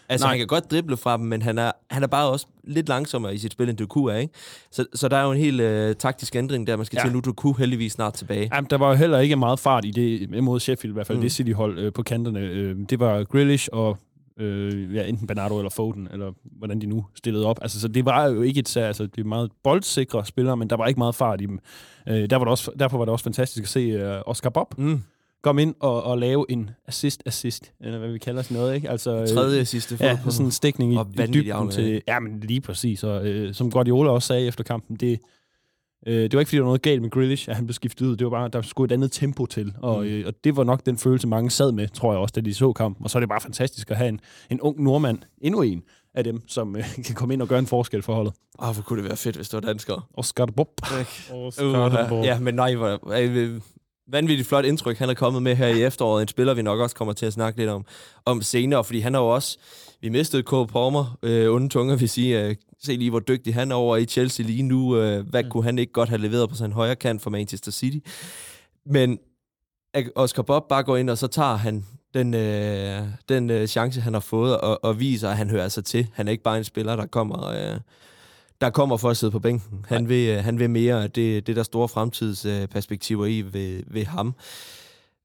Altså, 0.09 0.27
Nej. 0.27 0.33
han 0.33 0.39
kan 0.39 0.47
godt 0.47 0.71
drible 0.71 0.97
fra 0.97 1.17
dem, 1.17 1.27
men 1.27 1.43
han 1.43 1.59
er, 1.59 1.73
han 1.91 2.03
er 2.03 2.07
bare 2.07 2.31
også 2.31 2.47
lidt 2.65 2.89
langsommere 2.89 3.35
i 3.35 3.39
sit 3.39 3.53
spil, 3.53 3.69
end 3.69 3.77
Doku 3.77 4.05
er, 4.05 4.17
ikke? 4.17 4.35
Så, 4.71 4.85
så 4.95 5.09
der 5.09 5.17
er 5.17 5.25
jo 5.25 5.33
en 5.33 5.39
helt 5.39 5.61
øh, 5.61 5.95
taktisk 5.95 6.37
ændring 6.37 6.67
der, 6.67 6.77
man 6.77 6.87
skal 6.87 6.97
ja. 6.97 7.05
til 7.05 7.13
nu. 7.13 7.21
Doku 7.21 7.53
heldigvis 7.53 7.93
snart 7.93 8.15
tilbage. 8.15 8.51
Jamen, 8.55 8.71
der 8.71 8.79
var 8.79 8.89
jo 8.89 8.95
heller 8.95 9.19
ikke 9.19 9.37
meget 9.37 9.59
fart 9.59 9.85
i 9.85 9.91
det, 9.91 10.45
mod 10.45 10.61
Sheffield 10.61 10.93
i 10.93 10.95
hvert 10.95 11.07
fald, 11.07 11.19
mm. 11.19 11.23
det 11.23 11.33
City-hold 11.33 11.79
øh, 11.79 11.93
på 11.93 12.03
kanterne. 12.03 12.41
Øh, 12.41 12.77
det 12.91 13.01
var 13.01 13.25
Grealish 13.25 13.69
og 13.73 13.99
øh, 14.39 14.95
ja, 14.95 15.07
enten 15.07 15.27
Bernardo 15.27 15.59
eller 15.59 15.71
Foden, 15.71 16.09
eller 16.13 16.33
hvordan 16.45 16.81
de 16.81 16.87
nu 16.87 17.07
stillede 17.15 17.47
op. 17.47 17.59
Altså, 17.63 17.81
så 17.81 17.89
det 17.89 18.05
var 18.05 18.27
jo 18.27 18.43
ikke 18.43 18.61
et 18.61 18.77
altså, 18.77 19.07
det 19.07 19.21
er 19.21 19.25
meget 19.25 19.51
boldsikre 19.63 20.27
spillere, 20.27 20.57
men 20.57 20.71
der 20.71 20.77
var 20.77 20.87
ikke 20.87 21.01
meget 21.01 21.15
fart 21.15 21.41
i 21.41 21.47
dem. 21.47 21.59
Øh, 22.09 22.31
der 22.31 22.37
var 22.37 22.45
det 22.45 22.51
også, 22.51 22.71
derfor 22.79 22.99
var 22.99 23.05
det 23.05 23.13
også 23.13 23.23
fantastisk 23.23 23.63
at 23.63 23.69
se 23.69 23.81
øh, 23.81 24.23
Oscar 24.27 24.51
Bob. 24.51 24.79
Mm 24.79 25.03
komme 25.47 25.63
ind 25.63 25.75
og, 25.81 26.03
og 26.03 26.19
lave 26.19 26.47
en 26.49 26.71
assist-assist, 26.87 27.73
eller 27.81 27.99
hvad 27.99 28.09
vi 28.09 28.19
kalder 28.19 28.43
sådan 28.43 28.57
noget, 28.57 28.75
ikke? 28.75 28.91
Altså, 28.91 29.21
øh, 29.21 29.29
Tredje 29.29 29.61
assist, 29.61 29.91
det 29.91 30.01
ja, 30.01 30.19
sådan 30.29 30.47
en 30.47 30.53
stikning 30.53 30.93
i, 30.93 30.97
i 30.97 31.27
dybden 31.27 31.71
til... 31.71 32.03
Ja, 32.09 32.21
men 32.21 32.41
lige 32.41 32.61
præcis. 32.61 33.05
Og, 33.05 33.27
øh, 33.27 33.55
som 33.55 33.71
Guardiola 33.71 34.11
også 34.11 34.27
sagde 34.27 34.47
efter 34.47 34.65
kampen, 34.65 34.97
det, 34.97 35.21
øh, 36.07 36.23
det 36.23 36.33
var 36.33 36.41
ikke, 36.41 36.49
fordi 36.49 36.57
der 36.57 36.63
var 36.63 36.69
noget 36.69 36.83
galt 36.83 37.03
med 37.03 37.11
Grealish, 37.11 37.49
at 37.49 37.57
han 37.57 37.67
blev 37.67 37.75
skiftet 37.75 38.07
ud. 38.07 38.17
Det 38.17 38.25
var 38.25 38.31
bare, 38.31 38.49
der 38.49 38.63
skulle 38.63 38.87
et 38.87 38.93
andet 38.93 39.13
tempo 39.13 39.47
til. 39.47 39.73
Og, 39.79 40.03
mm. 40.03 40.09
øh, 40.09 40.27
og 40.27 40.35
det 40.45 40.57
var 40.57 40.65
nok 40.65 40.87
den 40.87 40.99
følelse, 40.99 41.29
mange 41.29 41.51
sad 41.51 41.73
med, 41.73 41.89
tror 41.89 42.13
jeg 42.13 42.21
også, 42.21 42.33
da 42.33 42.41
de 42.41 42.55
så 42.55 42.73
kampen. 42.73 43.05
Og 43.05 43.11
så 43.11 43.19
er 43.19 43.21
det 43.21 43.29
bare 43.29 43.41
fantastisk 43.41 43.91
at 43.91 43.97
have 43.97 44.09
en, 44.09 44.21
en 44.51 44.61
ung 44.61 44.83
nordmand, 44.83 45.19
endnu 45.41 45.63
en, 45.63 45.83
af 46.15 46.25
dem, 46.25 46.49
som 46.49 46.77
øh, 46.77 46.85
kan 47.07 47.15
komme 47.15 47.35
ind 47.35 47.43
og 47.43 47.49
gøre 47.49 47.59
en 47.59 47.67
forskel 47.67 48.03
for 48.03 48.15
holdet. 48.15 48.33
Åh, 48.59 48.69
oh, 48.69 48.75
hvor 48.75 48.83
kunne 48.83 49.03
det 49.03 49.09
være 49.09 49.17
fedt, 49.17 49.37
hvis 49.37 49.49
det 49.49 49.63
var 49.63 49.69
danskere. 49.69 50.03
Oscar 50.15 50.47
Bob. 50.47 50.69
Oscar 51.33 52.23
Ja, 52.25 52.39
men 52.39 52.55
nej, 52.55 52.75
hvor, 52.75 53.01
øh, 53.19 53.61
vanvittigt 54.13 54.49
flot 54.49 54.65
indtryk, 54.65 54.99
han 54.99 55.11
er 55.11 55.15
kommet 55.15 55.43
med 55.43 55.57
her 55.57 55.67
i 55.67 55.83
efteråret. 55.83 56.23
En 56.23 56.29
spiller, 56.29 56.55
vi 56.55 56.63
nok 56.63 56.81
også 56.81 56.97
kommer 56.97 57.15
til 57.15 57.27
at 57.27 57.33
snakke 57.33 57.59
lidt 57.59 57.71
om, 57.71 57.85
om 58.25 58.43
senere, 58.43 58.85
fordi 58.85 59.01
han 59.01 59.15
er 59.15 59.19
jo 59.19 59.29
også... 59.29 59.59
Vi 60.01 60.09
mistede 60.09 60.43
K. 60.43 60.51
Palmer, 60.51 61.19
øh, 61.23 61.53
onde 61.53 61.69
tunger 61.69 61.97
vil 61.97 62.09
sige. 62.09 62.43
Øh, 62.43 62.55
se 62.83 62.97
lige, 62.97 63.11
hvor 63.11 63.21
dygtig 63.21 63.55
han 63.55 63.71
er 63.71 63.75
over 63.75 63.97
i 63.97 64.05
Chelsea 64.05 64.47
lige 64.47 64.63
nu. 64.63 64.97
Øh, 64.97 65.29
hvad 65.29 65.45
mm. 65.45 65.51
kunne 65.51 65.65
han 65.65 65.79
ikke 65.79 65.93
godt 65.93 66.09
have 66.09 66.21
leveret 66.21 66.49
på 66.49 66.57
sin 66.57 66.73
højre 66.73 66.97
kant 66.97 67.23
for 67.23 67.31
Manchester 67.31 67.73
City? 67.73 68.09
Men 68.87 69.19
Oscar 70.15 70.43
Bob 70.43 70.69
bare 70.69 70.83
går 70.83 70.97
ind, 70.97 71.11
og 71.11 71.19
så 71.19 71.27
tager 71.27 71.57
han 71.57 71.85
den, 72.15 72.35
øh, 72.35 73.03
den 73.29 73.51
øh, 73.51 73.67
chance, 73.67 74.01
han 74.01 74.13
har 74.13 74.21
fået, 74.21 74.61
og, 74.61 74.85
og 74.85 75.01
viser, 75.01 75.31
at 75.31 75.37
han 75.37 75.51
hører 75.51 75.69
sig 75.69 75.85
til. 75.85 76.07
Han 76.13 76.29
er 76.29 76.33
ikke 76.33 76.45
bare 76.45 76.59
en 76.59 76.65
spiller, 76.65 76.97
der 76.97 77.07
kommer... 77.07 77.49
Øh, 77.49 77.81
der 78.61 78.71
kommer 78.71 78.97
for 78.97 79.11
at 79.11 79.17
sidde 79.17 79.31
på 79.31 79.39
bænken. 79.39 79.85
Han 79.89 80.09
vil, 80.09 80.29
øh, 80.29 80.45
han 80.45 80.59
vil 80.59 80.71
mere 80.71 81.03
af 81.03 81.11
det, 81.11 81.47
det 81.47 81.57
der 81.57 81.63
store 81.63 81.89
fremtidsperspektiver 81.89 83.27
i 83.27 83.43
ved, 83.43 83.83
ved 83.87 84.05
ham. 84.05 84.35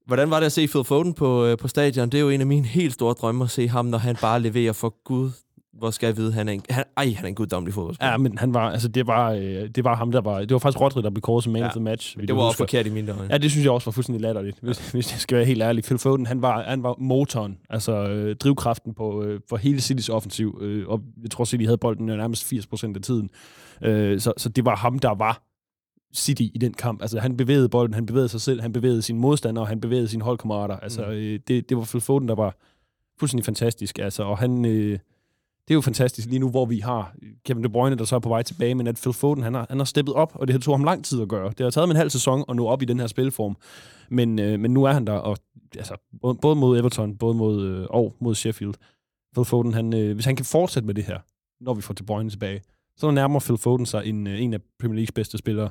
Hvordan 0.06 0.30
var 0.30 0.38
det 0.40 0.46
at 0.46 0.52
se 0.52 0.66
Phil 0.66 0.84
Foden 0.84 1.14
på, 1.14 1.44
øh, 1.44 1.58
på 1.58 1.68
stadion? 1.68 2.08
Det 2.08 2.18
er 2.18 2.22
jo 2.22 2.28
en 2.28 2.40
af 2.40 2.46
mine 2.46 2.66
helt 2.66 2.94
store 2.94 3.14
drømme 3.14 3.44
at 3.44 3.50
se 3.50 3.68
ham, 3.68 3.86
når 3.86 3.98
han 3.98 4.16
bare 4.16 4.40
leverer 4.40 4.72
for 4.72 4.94
Gud 5.04 5.30
hvor 5.78 5.90
skal 5.90 6.06
jeg 6.06 6.16
vide, 6.16 6.32
han 6.32 6.48
er 6.48 6.52
en, 6.52 6.62
han, 6.70 6.84
ej, 6.96 7.12
han 7.16 7.24
er 7.24 7.28
en 7.28 7.34
guddommelig 7.34 7.74
fodboldspiller. 7.74 8.10
Ja, 8.10 8.16
men 8.16 8.38
han 8.38 8.54
var, 8.54 8.70
altså, 8.70 8.88
det, 8.88 9.06
var, 9.06 9.32
øh, 9.32 9.68
det 9.68 9.84
var 9.84 9.96
ham, 9.96 10.12
der 10.12 10.20
var... 10.20 10.40
Det 10.40 10.52
var 10.52 10.58
faktisk 10.58 10.80
Rodri, 10.80 11.02
der 11.02 11.10
blev 11.10 11.22
kåret 11.22 11.44
som 11.44 11.52
man 11.52 11.62
ja. 11.62 11.66
of 11.66 11.72
the 11.72 11.80
match. 11.80 12.18
Det 12.18 12.36
var 12.36 12.42
også 12.42 12.58
forkert 12.58 12.86
i 12.86 12.90
mine 12.90 13.12
øjne. 13.12 13.28
Ja, 13.32 13.38
det 13.38 13.50
synes 13.50 13.64
jeg 13.64 13.72
også 13.72 13.84
var 13.84 13.92
fuldstændig 13.92 14.22
latterligt, 14.22 14.58
hvis, 14.62 14.90
hvis 14.92 15.12
jeg 15.12 15.20
skal 15.20 15.36
være 15.36 15.46
helt 15.46 15.62
ærlig. 15.62 15.84
Phil 15.84 15.98
Foden, 15.98 16.26
han 16.26 16.42
var, 16.42 16.62
han 16.62 16.82
var 16.82 16.96
motoren, 16.98 17.58
altså 17.70 18.08
øh, 18.08 18.36
drivkraften 18.36 18.94
på, 18.94 19.22
øh, 19.22 19.40
for 19.48 19.56
hele 19.56 19.80
Citys 19.80 20.08
offensiv. 20.08 20.58
Øh, 20.60 20.88
og 20.88 21.00
jeg 21.22 21.30
tror, 21.30 21.44
City 21.44 21.64
havde 21.64 21.78
bolden 21.78 22.06
nærmest 22.06 22.44
80 22.44 22.66
procent 22.66 22.96
af 22.96 23.02
tiden. 23.02 23.30
Øh, 23.82 24.20
så, 24.20 24.32
så 24.36 24.48
det 24.48 24.64
var 24.64 24.76
ham, 24.76 24.98
der 24.98 25.14
var 25.14 25.42
City 26.14 26.42
i 26.42 26.58
den 26.60 26.72
kamp. 26.72 27.02
Altså, 27.02 27.18
han 27.18 27.36
bevægede 27.36 27.68
bolden, 27.68 27.94
han 27.94 28.06
bevægede 28.06 28.28
sig 28.28 28.40
selv, 28.40 28.60
han 28.60 28.72
bevægede 28.72 29.02
sine 29.02 29.18
modstandere, 29.18 29.64
han 29.64 29.80
bevægede 29.80 30.08
sine 30.08 30.22
holdkammerater. 30.24 30.76
Altså, 30.76 31.04
mm. 31.06 31.12
øh, 31.12 31.40
det, 31.48 31.68
det 31.68 31.76
var 31.76 31.84
Phil 31.84 32.00
Foden, 32.00 32.28
der 32.28 32.34
var 32.34 32.56
fuldstændig 33.20 33.44
fantastisk. 33.44 33.98
Altså, 33.98 34.22
og 34.22 34.38
han... 34.38 34.64
Øh, 34.64 34.98
det 35.68 35.70
er 35.70 35.74
jo 35.74 35.80
fantastisk 35.80 36.28
lige 36.28 36.38
nu, 36.38 36.50
hvor 36.50 36.66
vi 36.66 36.78
har 36.78 37.14
Kevin 37.44 37.64
De 37.64 37.68
Bruyne, 37.68 37.96
der 37.96 38.04
så 38.04 38.14
er 38.14 38.20
på 38.20 38.28
vej 38.28 38.42
tilbage, 38.42 38.74
men 38.74 38.86
at 38.86 38.96
Phil 39.02 39.12
Foden, 39.12 39.42
han 39.42 39.54
har, 39.54 39.66
han 39.68 39.78
har 39.78 39.84
steppet 39.84 40.14
op, 40.14 40.32
og 40.34 40.46
det 40.46 40.54
har 40.54 40.60
tog 40.60 40.74
ham 40.74 40.84
lang 40.84 41.04
tid 41.04 41.22
at 41.22 41.28
gøre. 41.28 41.48
Det 41.48 41.60
har 41.60 41.70
taget 41.70 41.82
ham 41.82 41.90
en 41.90 41.96
halv 41.96 42.10
sæson 42.10 42.44
at 42.48 42.56
nå 42.56 42.66
op 42.66 42.82
i 42.82 42.84
den 42.84 43.00
her 43.00 43.06
spilform. 43.06 43.56
Men, 44.10 44.38
øh, 44.38 44.60
men 44.60 44.70
nu 44.70 44.84
er 44.84 44.92
han 44.92 45.06
der, 45.06 45.12
og 45.12 45.36
altså, 45.76 45.96
både 46.42 46.56
mod 46.56 46.78
Everton, 46.78 47.16
både 47.16 47.34
mod, 47.34 47.66
øh, 47.66 47.86
og 47.90 48.16
mod 48.20 48.34
Sheffield. 48.34 48.74
Phil 49.34 49.44
Foden, 49.44 49.74
han, 49.74 49.94
øh, 49.94 50.14
hvis 50.14 50.24
han 50.24 50.36
kan 50.36 50.44
fortsætte 50.44 50.86
med 50.86 50.94
det 50.94 51.04
her, 51.04 51.18
når 51.60 51.74
vi 51.74 51.82
får 51.82 51.94
De 51.94 52.02
Bruyne 52.02 52.30
tilbage, 52.30 52.60
så 52.96 53.10
nærmer 53.10 53.40
Phil 53.40 53.58
Foden 53.58 53.86
sig 53.86 54.06
en, 54.06 54.26
øh, 54.26 54.42
en 54.42 54.54
af 54.54 54.60
Premier 54.80 54.94
Leagues 54.94 55.12
bedste 55.12 55.38
spillere 55.38 55.70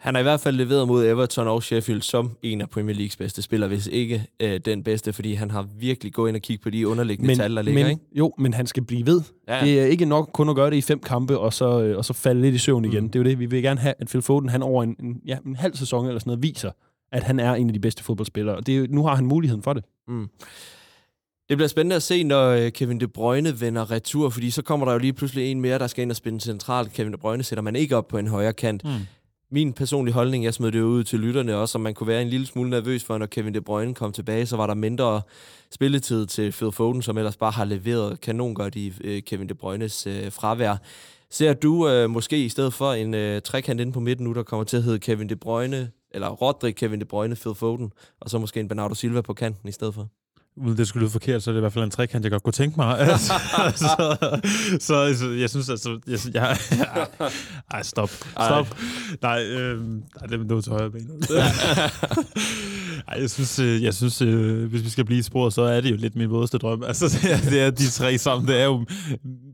han 0.00 0.14
har 0.14 0.20
i 0.20 0.22
hvert 0.22 0.40
fald 0.40 0.56
leveret 0.56 0.88
mod 0.88 1.06
Everton 1.06 1.48
og 1.48 1.62
Sheffield 1.62 2.02
som 2.02 2.36
en 2.42 2.60
af 2.60 2.70
Premier 2.70 2.96
Leagues 2.96 3.16
bedste 3.16 3.42
spillere, 3.42 3.68
hvis 3.68 3.86
ikke 3.86 4.26
øh, 4.40 4.60
den 4.64 4.82
bedste, 4.82 5.12
fordi 5.12 5.34
han 5.34 5.50
har 5.50 5.66
virkelig 5.78 6.12
gået 6.12 6.28
ind 6.28 6.36
og 6.36 6.42
kigget 6.42 6.62
på 6.62 6.70
de 6.70 6.88
underliggende 6.88 7.26
men, 7.26 7.36
tal, 7.36 7.56
der 7.56 7.62
ligger, 7.62 7.82
men, 7.82 7.90
ikke? 7.90 8.02
Jo, 8.12 8.32
men 8.38 8.54
han 8.54 8.66
skal 8.66 8.84
blive 8.84 9.06
ved. 9.06 9.22
Ja. 9.48 9.60
Det 9.64 9.80
er 9.80 9.84
ikke 9.84 10.04
nok 10.04 10.30
kun 10.32 10.48
at 10.48 10.56
gøre 10.56 10.70
det 10.70 10.76
i 10.76 10.80
fem 10.80 11.00
kampe, 11.00 11.38
og 11.38 11.52
så, 11.52 11.82
øh, 11.82 11.96
og 11.96 12.04
så 12.04 12.12
falde 12.12 12.40
lidt 12.40 12.54
i 12.54 12.58
søvn 12.58 12.84
igen. 12.84 13.02
Mm. 13.02 13.10
Det 13.10 13.18
er 13.18 13.24
jo 13.24 13.30
det, 13.30 13.38
vi 13.38 13.46
vil 13.46 13.62
gerne 13.62 13.80
have, 13.80 13.94
at 13.98 14.06
Phil 14.06 14.22
Foden 14.22 14.48
han 14.48 14.62
over 14.62 14.82
en, 14.82 14.96
en, 15.00 15.20
ja, 15.26 15.36
en 15.46 15.56
halv 15.56 15.76
sæson 15.76 16.06
eller 16.06 16.18
sådan 16.18 16.30
noget 16.30 16.42
viser, 16.42 16.70
at 17.12 17.22
han 17.22 17.40
er 17.40 17.54
en 17.54 17.66
af 17.66 17.72
de 17.72 17.80
bedste 17.80 18.04
fodboldspillere. 18.04 18.56
Og 18.56 18.66
det 18.66 18.78
er, 18.78 18.86
nu 18.90 19.06
har 19.06 19.14
han 19.14 19.26
muligheden 19.26 19.62
for 19.62 19.72
det. 19.72 19.84
Mm. 20.08 20.28
Det 21.48 21.56
bliver 21.56 21.68
spændende 21.68 21.96
at 21.96 22.02
se, 22.02 22.24
når 22.24 22.48
øh, 22.48 22.72
Kevin 22.72 23.00
De 23.00 23.08
Bruyne 23.08 23.60
vender 23.60 23.90
retur, 23.90 24.28
fordi 24.28 24.50
så 24.50 24.62
kommer 24.62 24.86
der 24.86 24.92
jo 24.92 24.98
lige 24.98 25.12
pludselig 25.12 25.50
en 25.50 25.60
mere, 25.60 25.78
der 25.78 25.86
skal 25.86 26.02
ind 26.02 26.10
og 26.10 26.16
spille 26.16 26.40
centralt. 26.40 26.92
Kevin 26.92 27.12
De 27.12 27.18
Bruyne 27.18 27.42
sætter 27.42 27.62
man 27.62 27.76
ikke 27.76 27.96
op 27.96 28.08
på 28.08 28.18
en 28.18 28.26
højre 28.26 28.52
kant. 28.52 28.84
Mm 28.84 28.90
min 29.52 29.72
personlige 29.72 30.14
holdning, 30.14 30.44
jeg 30.44 30.54
smed 30.54 30.72
det 30.72 30.80
ud 30.80 31.04
til 31.04 31.20
lytterne 31.20 31.56
også, 31.56 31.78
om 31.78 31.82
man 31.82 31.94
kunne 31.94 32.06
være 32.06 32.22
en 32.22 32.28
lille 32.28 32.46
smule 32.46 32.70
nervøs 32.70 33.04
for, 33.04 33.18
når 33.18 33.26
Kevin 33.26 33.54
De 33.54 33.60
Bruyne 33.60 33.94
kom 33.94 34.12
tilbage, 34.12 34.46
så 34.46 34.56
var 34.56 34.66
der 34.66 34.74
mindre 34.74 35.22
spilletid 35.70 36.26
til 36.26 36.52
Phil 36.52 36.72
Foden, 36.72 37.02
som 37.02 37.18
ellers 37.18 37.36
bare 37.36 37.50
har 37.50 37.64
leveret 37.64 38.20
kanon 38.20 38.54
godt 38.54 38.76
i 38.76 38.92
øh, 39.04 39.22
Kevin 39.22 39.48
De 39.48 39.54
Bruynes 39.54 40.06
øh, 40.06 40.32
fravær. 40.32 40.76
Ser 41.30 41.52
du 41.52 41.88
øh, 41.88 42.10
måske 42.10 42.44
i 42.44 42.48
stedet 42.48 42.74
for 42.74 42.92
en 42.92 43.14
øh, 43.14 43.42
trekant 43.42 43.80
inde 43.80 43.92
på 43.92 44.00
midten 44.00 44.26
nu, 44.26 44.32
der 44.32 44.42
kommer 44.42 44.64
til 44.64 44.76
at 44.76 44.82
hedde 44.82 44.98
Kevin 44.98 45.28
De 45.28 45.36
Bruyne, 45.36 45.90
eller 46.10 46.28
Rodri, 46.28 46.72
Kevin 46.72 47.00
De 47.00 47.04
Bruyne, 47.04 47.36
Phil 47.36 47.54
Foden, 47.54 47.92
og 48.20 48.30
så 48.30 48.38
måske 48.38 48.60
en 48.60 48.68
Bernardo 48.68 48.94
Silva 48.94 49.20
på 49.20 49.34
kanten 49.34 49.68
i 49.68 49.72
stedet 49.72 49.94
for? 49.94 50.19
Uden 50.56 50.78
det 50.78 50.88
skulle 50.88 51.02
lyde 51.02 51.12
forkert, 51.12 51.42
så 51.42 51.50
er 51.50 51.52
det 51.52 51.58
i 51.58 51.60
hvert 51.60 51.72
fald 51.72 51.84
en 51.84 51.90
trekant, 51.90 52.24
jeg 52.24 52.30
godt 52.30 52.42
kunne 52.42 52.52
tænke 52.52 52.76
mig. 52.76 52.98
altså, 53.00 53.32
så, 53.74 54.16
så, 54.80 55.14
så, 55.18 55.30
jeg 55.30 55.50
synes 55.50 55.68
altså... 55.68 56.00
Jeg, 56.06 56.18
jeg, 56.34 56.56
jeg, 56.70 57.06
ej, 57.70 57.82
stop. 57.82 58.10
Stop. 58.10 58.66
Ej. 58.70 59.16
Nej, 59.22 59.42
øh, 59.42 59.80
nej, 59.90 60.26
det 60.28 60.40
er 60.40 60.44
noget 60.44 60.64
til 60.64 60.72
højre 60.72 60.90
benet. 60.90 61.30
ej, 63.08 63.20
jeg 63.20 63.30
synes, 63.30 63.58
øh, 63.58 63.82
jeg 63.82 63.94
synes 63.94 64.22
øh, 64.22 64.64
hvis 64.70 64.84
vi 64.84 64.88
skal 64.88 65.04
blive 65.04 65.18
i 65.18 65.22
sporet, 65.22 65.52
så 65.52 65.62
er 65.62 65.80
det 65.80 65.90
jo 65.90 65.96
lidt 65.96 66.16
min 66.16 66.30
vådeste 66.30 66.58
drøm. 66.58 66.82
Altså, 66.90 67.18
det 67.50 67.60
er, 67.60 67.70
de 67.70 67.90
tre 67.90 68.18
sammen. 68.18 68.48
Det 68.48 68.60
er 68.60 68.64
jo 68.64 68.84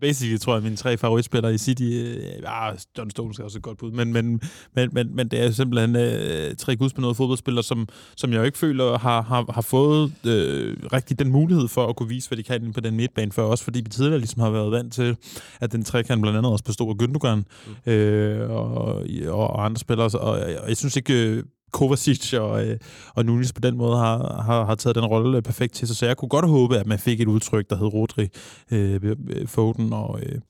basically, 0.01 0.39
tror 0.39 0.55
jeg, 0.55 0.63
mine 0.63 0.77
tre 0.77 0.97
favoritspillere 0.97 1.55
i 1.55 1.59
City. 1.59 1.83
Øh, 1.83 2.17
ja, 2.43 2.71
John 2.99 3.11
Stones 3.11 3.39
er 3.39 3.45
også 3.45 3.61
godt 3.61 3.79
bud, 3.79 3.91
men, 3.91 4.13
men, 4.13 4.41
men, 4.77 4.91
men, 4.93 5.17
men 5.17 5.29
det 5.29 5.41
er 5.41 5.51
simpelthen 5.51 5.97
øh, 5.97 6.55
tre 6.57 6.77
gudsbenåede 6.77 7.15
fodboldspillere, 7.15 7.65
som, 7.65 7.89
som 8.17 8.33
jeg 8.33 8.39
jo 8.39 8.43
ikke 8.43 8.59
føler 8.59 8.99
har, 8.99 9.23
har, 9.23 9.53
har 9.53 9.63
fået 9.63 10.13
øh, 10.27 10.77
rigtig 10.93 11.19
den 11.19 11.31
mulighed 11.31 11.69
for 11.69 11.87
at 11.87 11.97
kunne 11.97 12.09
vise, 12.09 12.29
hvad 12.29 12.39
de 12.39 12.43
kan 12.43 12.73
på 12.73 12.81
den 12.81 12.97
midtbane 12.97 13.33
før, 13.33 13.43
også 13.43 13.65
fordi 13.65 13.81
vi 13.81 13.89
tidligere 13.89 14.19
ligesom 14.19 14.43
har 14.43 14.51
været 14.51 14.71
vant 14.71 14.93
til, 14.93 15.17
at 15.61 15.73
den 15.73 15.85
trekant 15.85 16.23
blandt 16.23 16.39
andet 16.39 16.53
også 16.53 16.65
bestod 16.65 16.91
af 16.91 17.05
Gündogan 17.05 17.43
mm. 17.87 17.93
øh, 17.93 18.51
og, 18.51 19.05
og 19.29 19.65
andre 19.65 19.79
spillere. 19.79 20.11
Og, 20.21 20.31
og 20.63 20.69
jeg 20.69 20.77
synes 20.77 20.97
ikke, 20.97 21.43
Kovacic 21.73 22.33
og, 22.35 22.67
øh, 22.67 22.79
og 23.15 23.25
Nunes 23.25 23.53
på 23.53 23.61
den 23.61 23.77
måde 23.77 23.97
har, 23.97 24.43
har, 24.43 24.65
har 24.65 24.75
taget 24.75 24.95
den 24.95 25.05
rolle 25.05 25.43
perfekt 25.43 25.75
til 25.75 25.89
sig. 25.89 25.97
Så 25.97 26.07
jeg 26.07 26.17
kunne 26.17 26.29
godt 26.29 26.49
håbe, 26.49 26.79
at 26.79 26.87
man 26.87 26.99
fik 26.99 27.21
et 27.21 27.29
udtryk, 27.29 27.71
der 27.71 27.77
hed 27.77 27.87
Rodri, 27.87 28.29
øh, 28.71 29.17
Foden 29.47 29.93
og, 29.93 30.21
øh, 30.23 30.41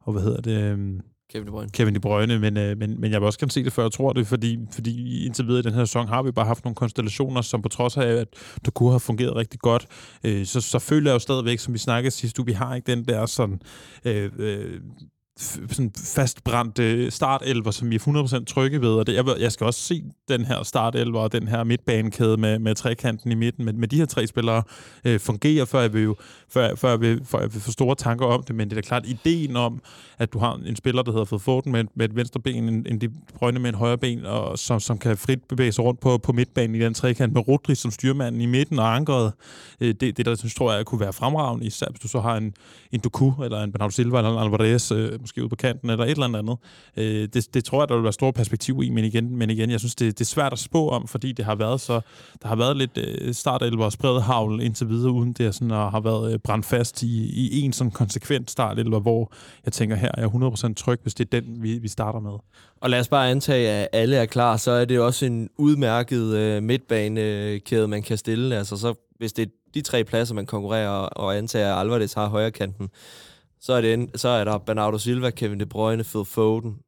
og 0.00 0.12
hvad 0.12 0.22
hedder 0.22 0.40
det... 0.40 0.60
Øh, 0.60 1.00
Kevin 1.32 1.46
De 1.46 1.50
Bruyne. 1.50 1.70
Kevin 1.70 1.94
De 1.94 2.00
Bruyne, 2.00 2.38
men, 2.38 2.56
øh, 2.56 2.78
men, 2.78 3.00
men 3.00 3.12
jeg 3.12 3.20
vil 3.20 3.26
også 3.26 3.38
gerne 3.38 3.50
se 3.50 3.64
det, 3.64 3.72
før 3.72 3.82
jeg 3.82 3.92
tror 3.92 4.12
det, 4.12 4.26
fordi, 4.26 4.58
fordi 4.72 5.24
indtil 5.26 5.46
videre 5.46 5.58
i 5.58 5.62
den 5.62 5.74
her 5.74 5.84
sæson 5.84 6.08
har 6.08 6.22
vi 6.22 6.32
bare 6.32 6.46
haft 6.46 6.64
nogle 6.64 6.74
konstellationer, 6.74 7.40
som 7.40 7.62
på 7.62 7.68
trods 7.68 7.96
af, 7.96 8.06
at 8.06 8.28
det 8.64 8.74
kunne 8.74 8.90
have 8.90 9.00
fungeret 9.00 9.36
rigtig 9.36 9.60
godt, 9.60 9.86
øh, 10.24 10.46
så, 10.46 10.60
så 10.60 10.78
føler 10.78 11.10
jeg 11.10 11.14
jo 11.14 11.18
stadigvæk, 11.18 11.58
som 11.58 11.74
vi 11.74 11.78
snakkede 11.78 12.10
sidste 12.10 12.40
uge, 12.40 12.46
vi 12.46 12.52
har 12.52 12.74
ikke 12.74 12.92
den 12.92 13.04
der 13.04 13.26
sådan... 13.26 13.60
Øh, 14.04 14.30
øh, 14.38 14.80
sådan 15.38 15.92
fastbrændte 16.14 17.10
startelver, 17.10 17.70
som 17.70 17.90
vi 17.90 17.94
er 17.94 18.40
100% 18.40 18.44
trygge 18.44 18.80
ved. 18.80 18.88
Og 18.88 19.06
det, 19.06 19.14
jeg, 19.14 19.24
jeg 19.40 19.52
skal 19.52 19.66
også 19.66 19.80
se 19.80 20.04
den 20.28 20.44
her 20.44 20.62
startelver 20.62 21.20
og 21.20 21.32
den 21.32 21.48
her 21.48 21.64
midtbanekæde 21.64 22.36
med, 22.36 22.58
med 22.58 22.74
trekanten 22.74 23.32
i 23.32 23.34
midten, 23.34 23.64
med, 23.64 23.72
med 23.72 23.88
de 23.88 23.96
her 23.96 24.06
tre 24.06 24.26
spillere 24.26 24.62
øh, 25.04 25.20
fungerer, 25.20 25.64
før 25.64 25.80
jeg, 25.80 25.92
vil 25.92 26.02
jo, 26.02 26.16
før, 26.48 26.74
før, 26.74 26.88
jeg 26.88 27.00
vil, 27.00 27.24
før 27.24 27.40
jeg 27.40 27.54
vil 27.54 27.62
få 27.62 27.70
store 27.70 27.94
tanker 27.94 28.26
om 28.26 28.42
det. 28.42 28.54
Men 28.56 28.70
det 28.70 28.76
er 28.76 28.80
da 28.80 28.86
klart, 28.86 29.06
ideen 29.06 29.56
om, 29.56 29.80
at 30.18 30.32
du 30.32 30.38
har 30.38 30.60
en 30.66 30.76
spiller, 30.76 31.02
der 31.02 31.12
hedder 31.12 31.24
fået 31.24 31.42
Foden 31.42 31.72
med, 31.72 31.84
med 31.94 32.08
et 32.08 32.16
venstre 32.16 32.40
ben, 32.40 32.68
en, 32.68 32.86
en 32.88 33.00
De 33.00 33.08
Bruyne 33.34 33.58
med 33.58 33.68
en 33.68 33.74
højre 33.74 33.98
ben, 33.98 34.26
og 34.26 34.58
som, 34.58 34.80
som 34.80 34.98
kan 34.98 35.16
frit 35.16 35.44
bevæge 35.48 35.72
sig 35.72 35.84
rundt 35.84 36.00
på, 36.00 36.18
på 36.18 36.32
midtbanen 36.32 36.76
i 36.76 36.78
den 36.78 36.94
trekant, 36.94 37.32
med 37.32 37.48
Rodri 37.48 37.74
som 37.74 37.90
styrmanden 37.90 38.40
i 38.40 38.46
midten 38.46 38.78
og 38.78 38.94
ankeret. 38.94 39.32
Øh, 39.80 39.94
det, 40.00 40.16
det 40.16 40.26
der 40.26 40.34
synes, 40.34 40.54
tror 40.54 40.72
jeg 40.72 40.86
kunne 40.86 41.00
være 41.00 41.12
fremragende, 41.12 41.66
især 41.66 41.86
hvis 41.90 42.00
du 42.00 42.08
så 42.08 42.20
har 42.20 42.36
en, 42.36 42.54
en 42.92 43.00
Doku, 43.00 43.32
eller 43.44 43.62
en 43.62 43.72
Bernardo 43.72 43.90
Silva, 43.90 44.18
eller 44.18 44.32
en 44.32 44.38
Alvarez, 44.38 44.92
øh, 44.92 45.25
måske 45.26 45.44
ud 45.44 45.48
på 45.48 45.56
kanten, 45.56 45.90
eller 45.90 46.04
et 46.04 46.10
eller 46.10 46.38
andet. 46.38 46.56
Øh, 46.96 47.28
det, 47.34 47.54
det 47.54 47.64
tror 47.64 47.82
jeg, 47.82 47.88
der 47.88 47.94
vil 47.94 48.02
være 48.02 48.12
store 48.12 48.32
perspektiv 48.32 48.82
i, 48.82 48.90
men 48.90 49.04
igen, 49.04 49.36
men 49.36 49.50
igen 49.50 49.70
jeg 49.70 49.78
synes, 49.78 49.94
det, 49.94 50.18
det 50.18 50.24
er 50.24 50.28
svært 50.28 50.52
at 50.52 50.58
spå 50.58 50.88
om, 50.88 51.08
fordi 51.08 51.32
det 51.32 51.44
har 51.44 51.54
været 51.54 51.80
så, 51.80 52.00
der 52.42 52.48
har 52.48 52.56
været 52.56 52.76
lidt 52.76 52.98
øh, 52.98 53.34
startelver 53.34 53.84
og 53.84 53.92
spredt 53.92 54.22
havl 54.22 54.60
indtil 54.62 54.88
videre, 54.88 55.12
uden 55.12 55.32
det 55.32 55.54
sådan, 55.54 55.70
at 55.70 55.90
har 55.90 56.00
været 56.00 56.32
øh, 56.32 56.38
brændt 56.38 56.66
fast 56.66 57.02
i, 57.02 57.48
i 57.58 57.60
en 57.60 57.72
sådan 57.72 57.90
konsekvent 57.90 58.50
startelver, 58.50 59.00
hvor 59.00 59.32
jeg 59.64 59.72
tænker, 59.72 59.96
her 59.96 60.10
er 60.14 60.20
jeg 60.20 60.30
100% 60.70 60.74
tryg, 60.74 61.00
hvis 61.02 61.14
det 61.14 61.34
er 61.34 61.40
den, 61.40 61.62
vi, 61.62 61.78
vi 61.78 61.88
starter 61.88 62.20
med. 62.20 62.38
Og 62.80 62.90
lad 62.90 63.00
os 63.00 63.08
bare 63.08 63.30
antage, 63.30 63.70
at 63.70 63.88
alle 63.92 64.16
er 64.16 64.26
klar, 64.26 64.56
så 64.56 64.70
er 64.70 64.84
det 64.84 65.00
også 65.00 65.26
en 65.26 65.50
udmærket 65.58 66.22
øh, 66.36 66.62
midtbanekæde, 66.62 67.88
man 67.88 68.02
kan 68.02 68.18
stille. 68.18 68.56
Altså 68.56 68.76
så, 68.76 68.94
hvis 69.18 69.32
det 69.32 69.42
er 69.42 69.50
de 69.74 69.80
tre 69.80 70.04
pladser, 70.04 70.34
man 70.34 70.46
konkurrerer 70.46 70.88
og 70.90 71.36
antager, 71.36 71.74
at 71.74 71.80
Alvarez 71.80 72.12
har 72.12 72.28
højre 72.28 72.50
kanten, 72.50 72.88
så 73.66 73.72
er, 73.72 73.80
det 73.80 73.94
en, 73.94 74.10
så 74.14 74.28
er 74.28 74.44
der 74.44 74.58
Bernardo 74.58 74.98
Silva, 74.98 75.30
Kevin 75.30 75.60
De 75.60 75.66
Bruyne, 75.66 76.04
Phil 76.04 76.24
Foden. 76.24 76.78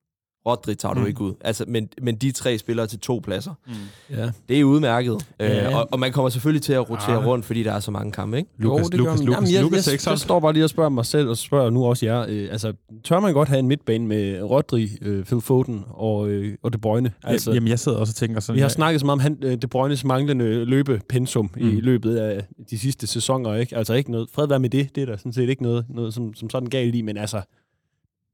Rodri 0.48 0.74
tager 0.74 0.94
du 0.94 1.00
mm. 1.00 1.06
ikke 1.06 1.20
ud. 1.20 1.34
Altså, 1.40 1.64
men, 1.68 1.88
men 2.02 2.16
de 2.16 2.30
tre 2.30 2.58
spillere 2.58 2.86
til 2.86 3.00
to 3.00 3.20
pladser. 3.24 3.54
Mm. 3.66 3.72
Ja. 4.16 4.30
Det 4.48 4.60
er 4.60 4.64
udmærket. 4.64 5.26
Ja. 5.40 5.68
Øh, 5.68 5.76
og, 5.76 5.88
og 5.92 6.00
man 6.00 6.12
kommer 6.12 6.28
selvfølgelig 6.28 6.62
til 6.62 6.72
at 6.72 6.90
rotere 6.90 7.20
ja. 7.20 7.26
rundt, 7.26 7.44
fordi 7.44 7.62
der 7.62 7.72
er 7.72 7.80
så 7.80 7.90
mange 7.90 8.12
kampe, 8.12 8.36
ikke? 8.36 8.50
Lukas, 8.58 8.84
jo, 8.84 8.88
det 8.88 8.98
Lukas, 8.98 9.20
Lukas, 9.20 9.36
Jamen, 9.36 9.52
jeg, 9.52 9.62
Lukas, 9.62 9.86
jeg, 9.86 9.92
jeg, 10.06 10.10
jeg 10.10 10.18
står 10.18 10.40
bare 10.40 10.52
lige 10.52 10.64
og 10.64 10.70
spørger 10.70 10.90
mig 10.90 11.06
selv, 11.06 11.28
og 11.28 11.36
spørger 11.36 11.70
nu 11.70 11.84
også 11.84 12.06
jer. 12.06 12.26
Øh, 12.28 12.48
altså, 12.50 12.72
tør 13.04 13.20
man 13.20 13.32
godt 13.32 13.48
have 13.48 13.58
en 13.58 13.68
midtbane 13.68 14.06
med 14.06 14.42
Rodri, 14.42 14.90
øh, 15.02 15.24
Phil 15.24 15.40
Foden 15.40 15.84
og, 15.88 16.28
øh, 16.28 16.56
og 16.62 16.72
De 16.72 16.78
Bruyne? 16.78 17.12
Altså, 17.24 17.52
Jamen, 17.52 17.68
jeg 17.68 17.78
sidder 17.78 17.98
også 17.98 18.10
og 18.10 18.14
tænker 18.14 18.40
sådan... 18.40 18.56
Vi 18.56 18.60
har 18.60 18.68
snakket 18.68 19.00
så 19.00 19.06
meget 19.06 19.14
om 19.14 19.20
han, 19.20 19.38
øh, 19.42 19.56
De 19.62 19.66
Bruynes 19.66 20.04
manglende 20.04 20.64
løbepensum 20.64 21.50
mm. 21.56 21.68
i 21.68 21.80
løbet 21.80 22.16
af 22.16 22.44
de 22.70 22.78
sidste 22.78 23.06
sæsoner, 23.06 23.54
ikke? 23.54 23.76
Altså 23.76 23.94
ikke 23.94 24.10
noget... 24.10 24.28
Fred 24.32 24.48
være 24.48 24.60
med 24.60 24.70
det. 24.70 24.94
Det 24.94 25.02
er 25.02 25.06
der 25.06 25.16
sådan 25.16 25.32
set 25.32 25.48
ikke 25.48 25.62
noget, 25.62 25.84
noget 25.88 26.14
som, 26.14 26.34
som 26.34 26.50
sådan 26.50 26.68
galt 26.68 26.94
i, 26.94 27.02
men 27.02 27.16
altså 27.16 27.42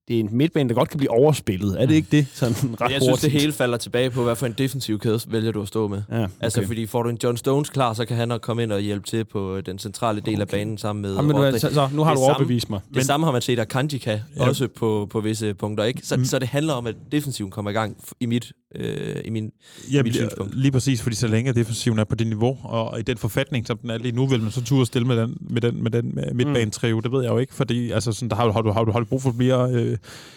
det 0.08 0.16
er 0.16 0.20
en 0.20 0.28
midtbane, 0.32 0.68
der 0.68 0.74
godt 0.74 0.88
kan 0.88 0.98
blive 0.98 1.10
overspillet. 1.10 1.82
Er 1.82 1.86
det 1.86 1.94
ikke 1.94 2.08
det? 2.10 2.26
Sådan 2.34 2.54
ret 2.80 2.92
jeg 2.92 3.02
synes, 3.02 3.20
det 3.20 3.30
hele 3.30 3.52
falder 3.52 3.76
tilbage 3.76 4.10
på, 4.10 4.22
hvad 4.22 4.36
for 4.36 4.46
en 4.46 4.54
defensiv 4.58 4.98
kæde 4.98 5.20
vælger 5.26 5.52
du 5.52 5.62
at 5.62 5.68
stå 5.68 5.88
med. 5.88 6.02
Ja, 6.10 6.22
okay. 6.22 6.32
Altså, 6.40 6.66
fordi 6.66 6.86
får 6.86 7.02
du 7.02 7.08
en 7.08 7.18
John 7.24 7.36
Stones 7.36 7.70
klar, 7.70 7.94
så 7.94 8.04
kan 8.04 8.16
han 8.16 8.38
komme 8.42 8.62
ind 8.62 8.72
og 8.72 8.80
hjælpe 8.80 9.06
til 9.06 9.24
på 9.24 9.60
den 9.60 9.78
centrale 9.78 10.20
del 10.20 10.34
okay. 10.34 10.40
af 10.40 10.48
banen 10.48 10.78
sammen 10.78 11.02
med 11.02 11.16
Jamen, 11.16 11.36
Rodri. 11.36 11.58
Så, 11.58 11.74
så, 11.74 11.88
nu 11.92 12.04
har 12.04 12.10
det 12.10 12.18
du 12.18 12.24
overbevist 12.24 12.70
mig. 12.70 12.80
Det 12.88 12.96
Men, 12.96 13.04
samme 13.04 13.26
har 13.26 13.32
man 13.32 13.42
set, 13.42 13.58
at 13.58 13.68
Kanji 13.68 13.98
kan, 13.98 14.20
ja. 14.36 14.48
også 14.48 14.68
på, 14.68 15.08
på 15.10 15.20
visse 15.20 15.54
punkter. 15.54 15.84
ikke. 15.84 16.00
Så, 16.02 16.16
mm. 16.16 16.24
så 16.24 16.38
det 16.38 16.48
handler 16.48 16.72
om, 16.72 16.86
at 16.86 16.94
defensiven 17.12 17.50
kommer 17.50 17.70
i 17.70 17.74
gang 17.74 17.96
i 18.20 18.26
mit 18.26 18.52
øh, 18.74 19.16
i 19.24 19.30
min, 19.30 19.50
Jamen, 19.92 20.04
mit 20.04 20.14
synspunkt. 20.14 20.54
Lige 20.54 20.72
præcis, 20.72 21.02
fordi 21.02 21.16
så 21.16 21.26
længe 21.26 21.52
defensiven 21.52 21.98
er 21.98 22.04
på 22.04 22.14
det 22.14 22.26
niveau, 22.26 22.58
og 22.62 23.00
i 23.00 23.02
den 23.02 23.18
forfatning, 23.18 23.66
som 23.66 23.78
den 23.78 23.90
er 23.90 23.98
lige 23.98 24.12
nu, 24.12 24.26
vil 24.26 24.42
man 24.42 24.50
så 24.50 24.64
turde 24.64 24.86
stille 24.86 25.08
med 25.08 25.16
den, 25.16 25.36
med 25.40 25.60
den, 25.60 25.82
med 25.82 25.90
den 25.90 26.18
midtbanetrio. 26.32 26.96
Mm. 26.96 27.02
Det 27.02 27.12
ved 27.12 27.22
jeg 27.22 27.30
jo 27.30 27.38
ikke, 27.38 27.54
fordi 27.54 27.90
altså, 27.90 28.12
sådan, 28.12 28.28
der 28.28 28.36
har, 28.36 28.52
har, 28.52 28.62
du, 28.62 28.70
har, 28.70 28.84
du, 28.84 28.92
du 28.92 29.04
brug 29.04 29.22
for 29.22 29.32
mere 29.32 29.70
øh, 29.72 29.93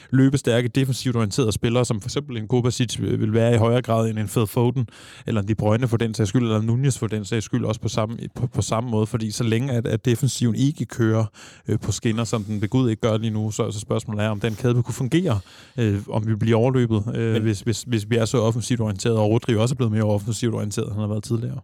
løbestærke, 0.09 0.67
defensivt 0.67 1.15
orienterede 1.15 1.51
spillere, 1.51 1.85
som 1.85 2.01
for 2.01 2.07
eksempel 2.07 2.37
en 2.37 2.47
Kovacic 2.47 2.99
vil 2.99 3.33
være 3.33 3.55
i 3.55 3.57
højere 3.57 3.81
grad 3.81 4.09
end 4.09 4.19
en 4.19 4.27
Fed 4.27 4.47
Foden, 4.47 4.89
eller 5.27 5.41
en 5.41 5.47
De 5.47 5.55
Bruyne 5.55 5.87
for 5.87 5.97
den 5.97 6.13
sags 6.13 6.29
skyld, 6.29 6.43
eller 6.43 6.61
Nunez 6.61 6.97
for 6.97 7.07
den 7.07 7.25
sags 7.25 7.45
skyld, 7.45 7.65
også 7.65 7.81
på 7.81 7.89
samme, 7.89 8.17
på, 8.35 8.47
på 8.47 8.61
samme 8.61 8.89
måde, 8.89 9.07
fordi 9.07 9.31
så 9.31 9.43
længe 9.43 9.73
at, 9.73 9.87
at 9.87 10.05
defensiven 10.05 10.55
ikke 10.55 10.85
kører 10.85 11.25
øh, 11.67 11.79
på 11.79 11.91
skinner, 11.91 12.23
som 12.23 12.43
den 12.43 12.61
ved 12.61 12.69
Gud 12.69 12.89
ikke 12.89 13.01
gør 13.01 13.17
lige 13.17 13.31
nu, 13.31 13.51
så, 13.51 13.71
så 13.71 13.79
spørgsmålet 13.79 14.25
er, 14.25 14.29
om 14.29 14.39
den 14.39 14.55
kæde 14.55 14.73
vil 14.73 14.83
kunne 14.83 14.93
fungere, 14.93 15.39
øh, 15.77 15.99
om 16.09 16.27
vi 16.27 16.35
bliver 16.35 16.57
overløbet, 16.57 17.03
øh, 17.15 17.33
Men, 17.33 17.41
hvis, 17.41 17.61
hvis, 17.61 17.81
hvis 17.81 18.09
vi 18.09 18.15
er 18.15 18.25
så 18.25 18.37
offensivt 18.37 18.81
orienteret, 18.81 19.17
og 19.17 19.29
Rodri 19.29 19.55
også 19.55 19.73
er 19.73 19.77
blevet 19.77 19.91
mere 19.91 20.03
offensivt 20.03 20.55
orienteret, 20.55 20.85
end 20.85 20.93
han 20.93 21.01
har 21.01 21.07
været 21.07 21.23
tidligere. 21.23 21.59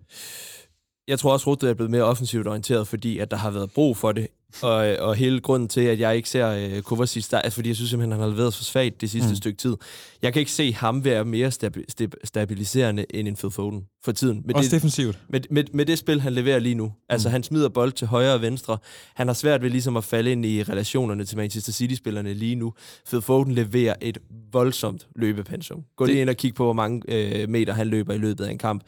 Jeg 1.07 1.19
tror 1.19 1.33
også, 1.33 1.47
Rodri 1.47 1.69
er 1.69 1.73
blevet 1.73 1.91
mere 1.91 2.03
offensivt 2.03 2.47
orienteret, 2.47 2.87
fordi 2.87 3.19
at 3.19 3.31
der 3.31 3.37
har 3.37 3.51
været 3.51 3.71
brug 3.71 3.97
for 3.97 4.11
det. 4.11 4.27
Og, 4.61 4.75
og 4.99 5.15
hele 5.15 5.39
grunden 5.39 5.69
til, 5.69 5.81
at 5.81 5.99
jeg 5.99 6.15
ikke 6.15 6.29
ser 6.29 6.75
uh, 6.77 6.81
Kovacic, 6.81 7.27
der, 7.27 7.41
er, 7.43 7.49
fordi 7.49 7.69
jeg 7.69 7.75
synes 7.75 7.89
simpelthen, 7.89 8.11
han 8.11 8.21
har 8.21 8.27
leveret 8.27 8.53
for 8.53 8.63
svagt 8.63 9.01
det 9.01 9.09
sidste 9.09 9.29
mm. 9.29 9.35
stykke 9.35 9.57
tid. 9.57 9.75
Jeg 10.21 10.33
kan 10.33 10.39
ikke 10.39 10.51
se 10.51 10.73
ham 10.73 11.05
være 11.05 11.25
mere 11.25 11.47
stabi- 11.47 11.85
stabi- 11.91 12.19
stabiliserende 12.23 13.05
end 13.09 13.27
en 13.27 13.35
Phil 13.35 13.51
Foden 13.51 13.85
for 14.05 14.11
tiden. 14.11 14.41
Med 14.45 14.55
også 14.55 14.67
det, 14.67 14.71
defensivt. 14.71 15.19
Med, 15.29 15.41
med, 15.49 15.63
med 15.73 15.85
det 15.85 15.97
spil, 15.97 16.21
han 16.21 16.33
leverer 16.33 16.59
lige 16.59 16.75
nu. 16.75 16.91
Altså, 17.09 17.29
mm. 17.29 17.31
han 17.31 17.43
smider 17.43 17.69
bold 17.69 17.91
til 17.91 18.07
højre 18.07 18.33
og 18.33 18.41
venstre. 18.41 18.77
Han 19.15 19.27
har 19.27 19.33
svært 19.33 19.61
ved 19.61 19.69
ligesom 19.69 19.97
at 19.97 20.03
falde 20.03 20.31
ind 20.31 20.45
i 20.45 20.63
relationerne 20.63 21.25
til 21.25 21.37
Manchester 21.37 21.71
City-spillerne 21.71 22.33
lige 22.33 22.55
nu. 22.55 22.73
Phil 23.07 23.21
Foden 23.21 23.53
leverer 23.53 23.95
et 24.01 24.17
voldsomt 24.51 25.07
løbepensum. 25.15 25.83
Gå 25.95 26.05
lige 26.05 26.21
ind 26.21 26.29
og 26.29 26.35
kig 26.37 26.53
på, 26.55 26.63
hvor 26.63 26.73
mange 26.73 27.01
øh, 27.07 27.49
meter 27.49 27.73
han 27.73 27.87
løber 27.87 28.13
i 28.13 28.17
løbet 28.17 28.43
af 28.43 28.51
en 28.51 28.57
kamp. 28.57 28.83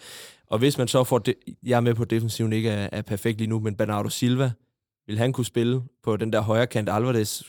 Og 0.49 0.60
hvis 0.60 0.78
man 0.78 0.88
så 0.88 1.04
får... 1.04 1.17
Det, 1.17 1.34
jeg 1.63 1.78
er 1.78 1.82
med 1.82 1.93
på, 1.93 2.04
at 2.04 2.10
defensiven 2.10 2.54
ikke 2.54 2.69
er, 2.69 2.89
er 2.91 3.01
perfekt 3.01 3.38
lige 3.38 3.49
nu, 3.49 3.60
men 3.60 3.75
Bernardo 3.75 4.10
Silva, 4.10 4.51
vil 5.07 5.17
han 5.17 5.33
kunne 5.33 5.45
spille 5.45 5.81
på 6.03 6.17
den 6.17 6.33
der 6.33 6.41
højre 6.41 6.67
kant? 6.67 6.89
Alvarez 6.89 7.41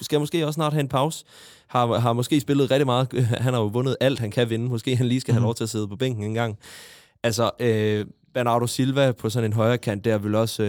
skal 0.00 0.20
måske 0.20 0.46
også 0.46 0.54
snart 0.54 0.72
have 0.72 0.80
en 0.80 0.88
pause. 0.88 1.24
Har, 1.66 1.98
har 1.98 2.12
måske 2.12 2.40
spillet 2.40 2.70
rigtig 2.70 2.86
meget. 2.86 3.12
Han 3.44 3.54
har 3.54 3.60
jo 3.60 3.66
vundet 3.66 3.96
alt, 4.00 4.18
han 4.18 4.30
kan 4.30 4.50
vinde. 4.50 4.68
Måske 4.68 4.96
han 4.96 5.06
lige 5.06 5.20
skal 5.20 5.34
have 5.34 5.40
mhm. 5.40 5.44
lov 5.44 5.54
til 5.54 5.64
at 5.64 5.70
sidde 5.70 5.88
på 5.88 5.96
bænken 5.96 6.24
en 6.24 6.34
gang. 6.34 6.58
Altså, 7.22 7.50
øh, 7.60 8.06
Bernardo 8.34 8.66
Silva 8.66 9.12
på 9.12 9.30
sådan 9.30 9.50
en 9.50 9.52
højre 9.52 9.78
kant, 9.78 10.04
der 10.04 10.18
vil 10.18 10.34
også 10.34 10.62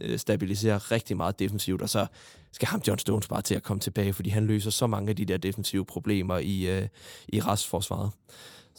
øh, 0.00 0.18
stabilisere 0.18 0.78
rigtig 0.78 1.16
meget 1.16 1.38
defensivt, 1.38 1.82
og 1.82 1.88
så 1.88 2.06
skal 2.52 2.68
ham 2.68 2.82
John 2.86 2.98
Stones 2.98 3.28
bare 3.28 3.42
til 3.42 3.54
at 3.54 3.62
komme 3.62 3.80
tilbage, 3.80 4.12
fordi 4.12 4.30
han 4.30 4.46
løser 4.46 4.70
så 4.70 4.86
mange 4.86 5.10
af 5.10 5.16
de 5.16 5.24
der 5.24 5.36
defensive 5.36 5.84
problemer 5.84 6.38
i, 6.38 6.78
øh, 6.78 6.88
i 7.28 7.40
restforsvaret. 7.40 8.10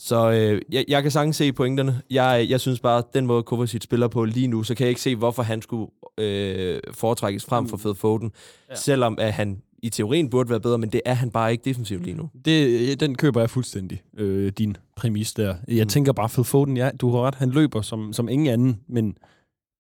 Så 0.04 0.32
øh, 0.32 0.62
jeg, 0.72 0.86
jeg 0.88 1.02
kan 1.02 1.12
sagtens 1.12 1.36
se 1.36 1.54
pointerne. 1.54 2.02
Jeg, 2.10 2.46
jeg 2.50 2.60
synes 2.60 2.80
bare, 2.80 2.98
at 2.98 3.14
den 3.14 3.26
måde 3.26 3.44
Kovacic 3.44 3.84
spiller 3.84 4.08
på 4.08 4.26
lige 4.26 4.48
nu, 4.48 4.64
så 4.64 4.76
kan 4.76 4.84
jeg 4.84 4.90
ikke 4.90 5.02
se, 5.02 5.16
hvorfor 5.16 5.44
han 5.44 5.62
skulle 5.62 5.92
øh, 6.18 6.80
foretrækkes 6.92 7.46
frem 7.46 7.68
for 7.68 7.78
Fed 7.78 7.96
Foden. 7.96 8.32
Ja. 8.70 8.76
Selvom 8.76 9.18
at 9.20 9.34
han 9.34 9.62
i 9.84 9.90
teorien 9.90 10.30
burde 10.30 10.50
være 10.50 10.60
bedre, 10.60 10.78
men 10.78 10.90
det 10.90 11.02
er 11.06 11.14
han 11.14 11.32
bare 11.32 11.52
ikke 11.52 11.66
defensivt 11.66 12.04
lige 12.04 12.18
nu. 12.18 12.30
Det, 12.46 13.00
den 13.00 13.16
køber 13.16 13.40
jeg 13.40 13.50
fuldstændig, 13.50 14.02
øh, 14.18 14.52
din 14.52 14.78
præmis 14.96 15.34
der. 15.34 15.56
Jeg 15.68 15.84
mm. 15.84 15.90
tænker 15.90 16.14
bare, 16.14 16.30
Phil 16.30 16.44
Foden, 16.44 16.78
ja, 16.78 16.90
du 17.02 17.12
har 17.12 17.22
ret, 17.22 17.36
han 17.36 17.50
løber 17.50 17.82
som, 17.82 18.14
som 18.14 18.30
ingen 18.30 18.48
anden, 18.48 18.80
men 18.88 19.18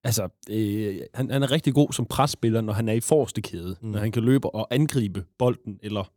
altså, 0.03 0.27
øh, 0.49 0.95
han, 1.13 1.31
han 1.31 1.43
er 1.43 1.51
rigtig 1.51 1.73
god 1.73 1.93
som 1.93 2.05
presspiller, 2.05 2.61
når 2.61 2.73
han 2.73 2.89
er 2.89 2.93
i 2.93 2.99
forreste 2.99 3.41
kæde, 3.41 3.75
mm. 3.81 3.89
når 3.89 3.99
han 3.99 4.11
kan 4.11 4.23
løbe 4.23 4.55
og 4.55 4.67
angribe 4.71 5.23
bolden, 5.39 5.79
eller 5.83 6.11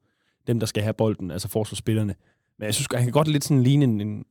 dem, 0.46 0.60
der 0.60 0.66
skal 0.66 0.82
have 0.82 0.94
bolden, 0.94 1.30
altså 1.30 1.48
forsvarsspillerne. 1.48 2.14
Men 2.58 2.66
jeg 2.66 2.74
synes, 2.74 2.88
han 2.94 3.02
kan 3.02 3.12
godt 3.12 3.28
lidt 3.28 3.44
sådan 3.44 3.62
ligne 3.62 3.84
en, 3.84 4.00
en 4.00 4.24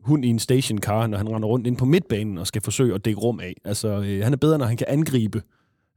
hund 0.00 0.24
i 0.24 0.28
en 0.28 0.38
stationcar, 0.38 1.06
når 1.06 1.18
han 1.18 1.28
render 1.28 1.48
rundt 1.48 1.66
ind 1.66 1.76
på 1.76 1.84
midtbanen 1.84 2.38
og 2.38 2.46
skal 2.46 2.62
forsøge 2.62 2.94
at 2.94 3.04
dække 3.04 3.20
rum 3.20 3.40
af. 3.40 3.54
Altså, 3.64 3.88
øh, 3.88 4.24
han 4.24 4.32
er 4.32 4.36
bedre, 4.36 4.58
når 4.58 4.66
han 4.66 4.76
kan 4.76 4.86
angribe 4.90 5.42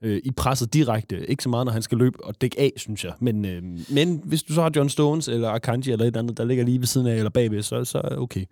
øh, 0.01 0.21
i 0.23 0.31
presset 0.31 0.73
direkte. 0.73 1.29
Ikke 1.29 1.43
så 1.43 1.49
meget, 1.49 1.65
når 1.65 1.71
han 1.71 1.81
skal 1.81 1.97
løbe 1.97 2.23
og 2.23 2.41
dække 2.41 2.59
af, 2.59 2.71
synes 2.77 3.03
jeg. 3.03 3.13
Men, 3.19 3.45
øh, 3.45 3.63
men 3.89 4.21
hvis 4.23 4.43
du 4.43 4.53
så 4.53 4.61
har 4.61 4.71
John 4.75 4.89
Stones 4.89 5.27
eller 5.27 5.49
Akanji 5.49 5.91
eller 5.91 6.05
et 6.05 6.17
andet, 6.17 6.37
der 6.37 6.45
ligger 6.45 6.63
lige 6.63 6.79
ved 6.79 6.87
siden 6.87 7.07
af 7.07 7.15
eller 7.15 7.29
bagved, 7.29 7.61
så, 7.61 7.85
så 7.85 8.01
er 8.03 8.17
okay. 8.17 8.45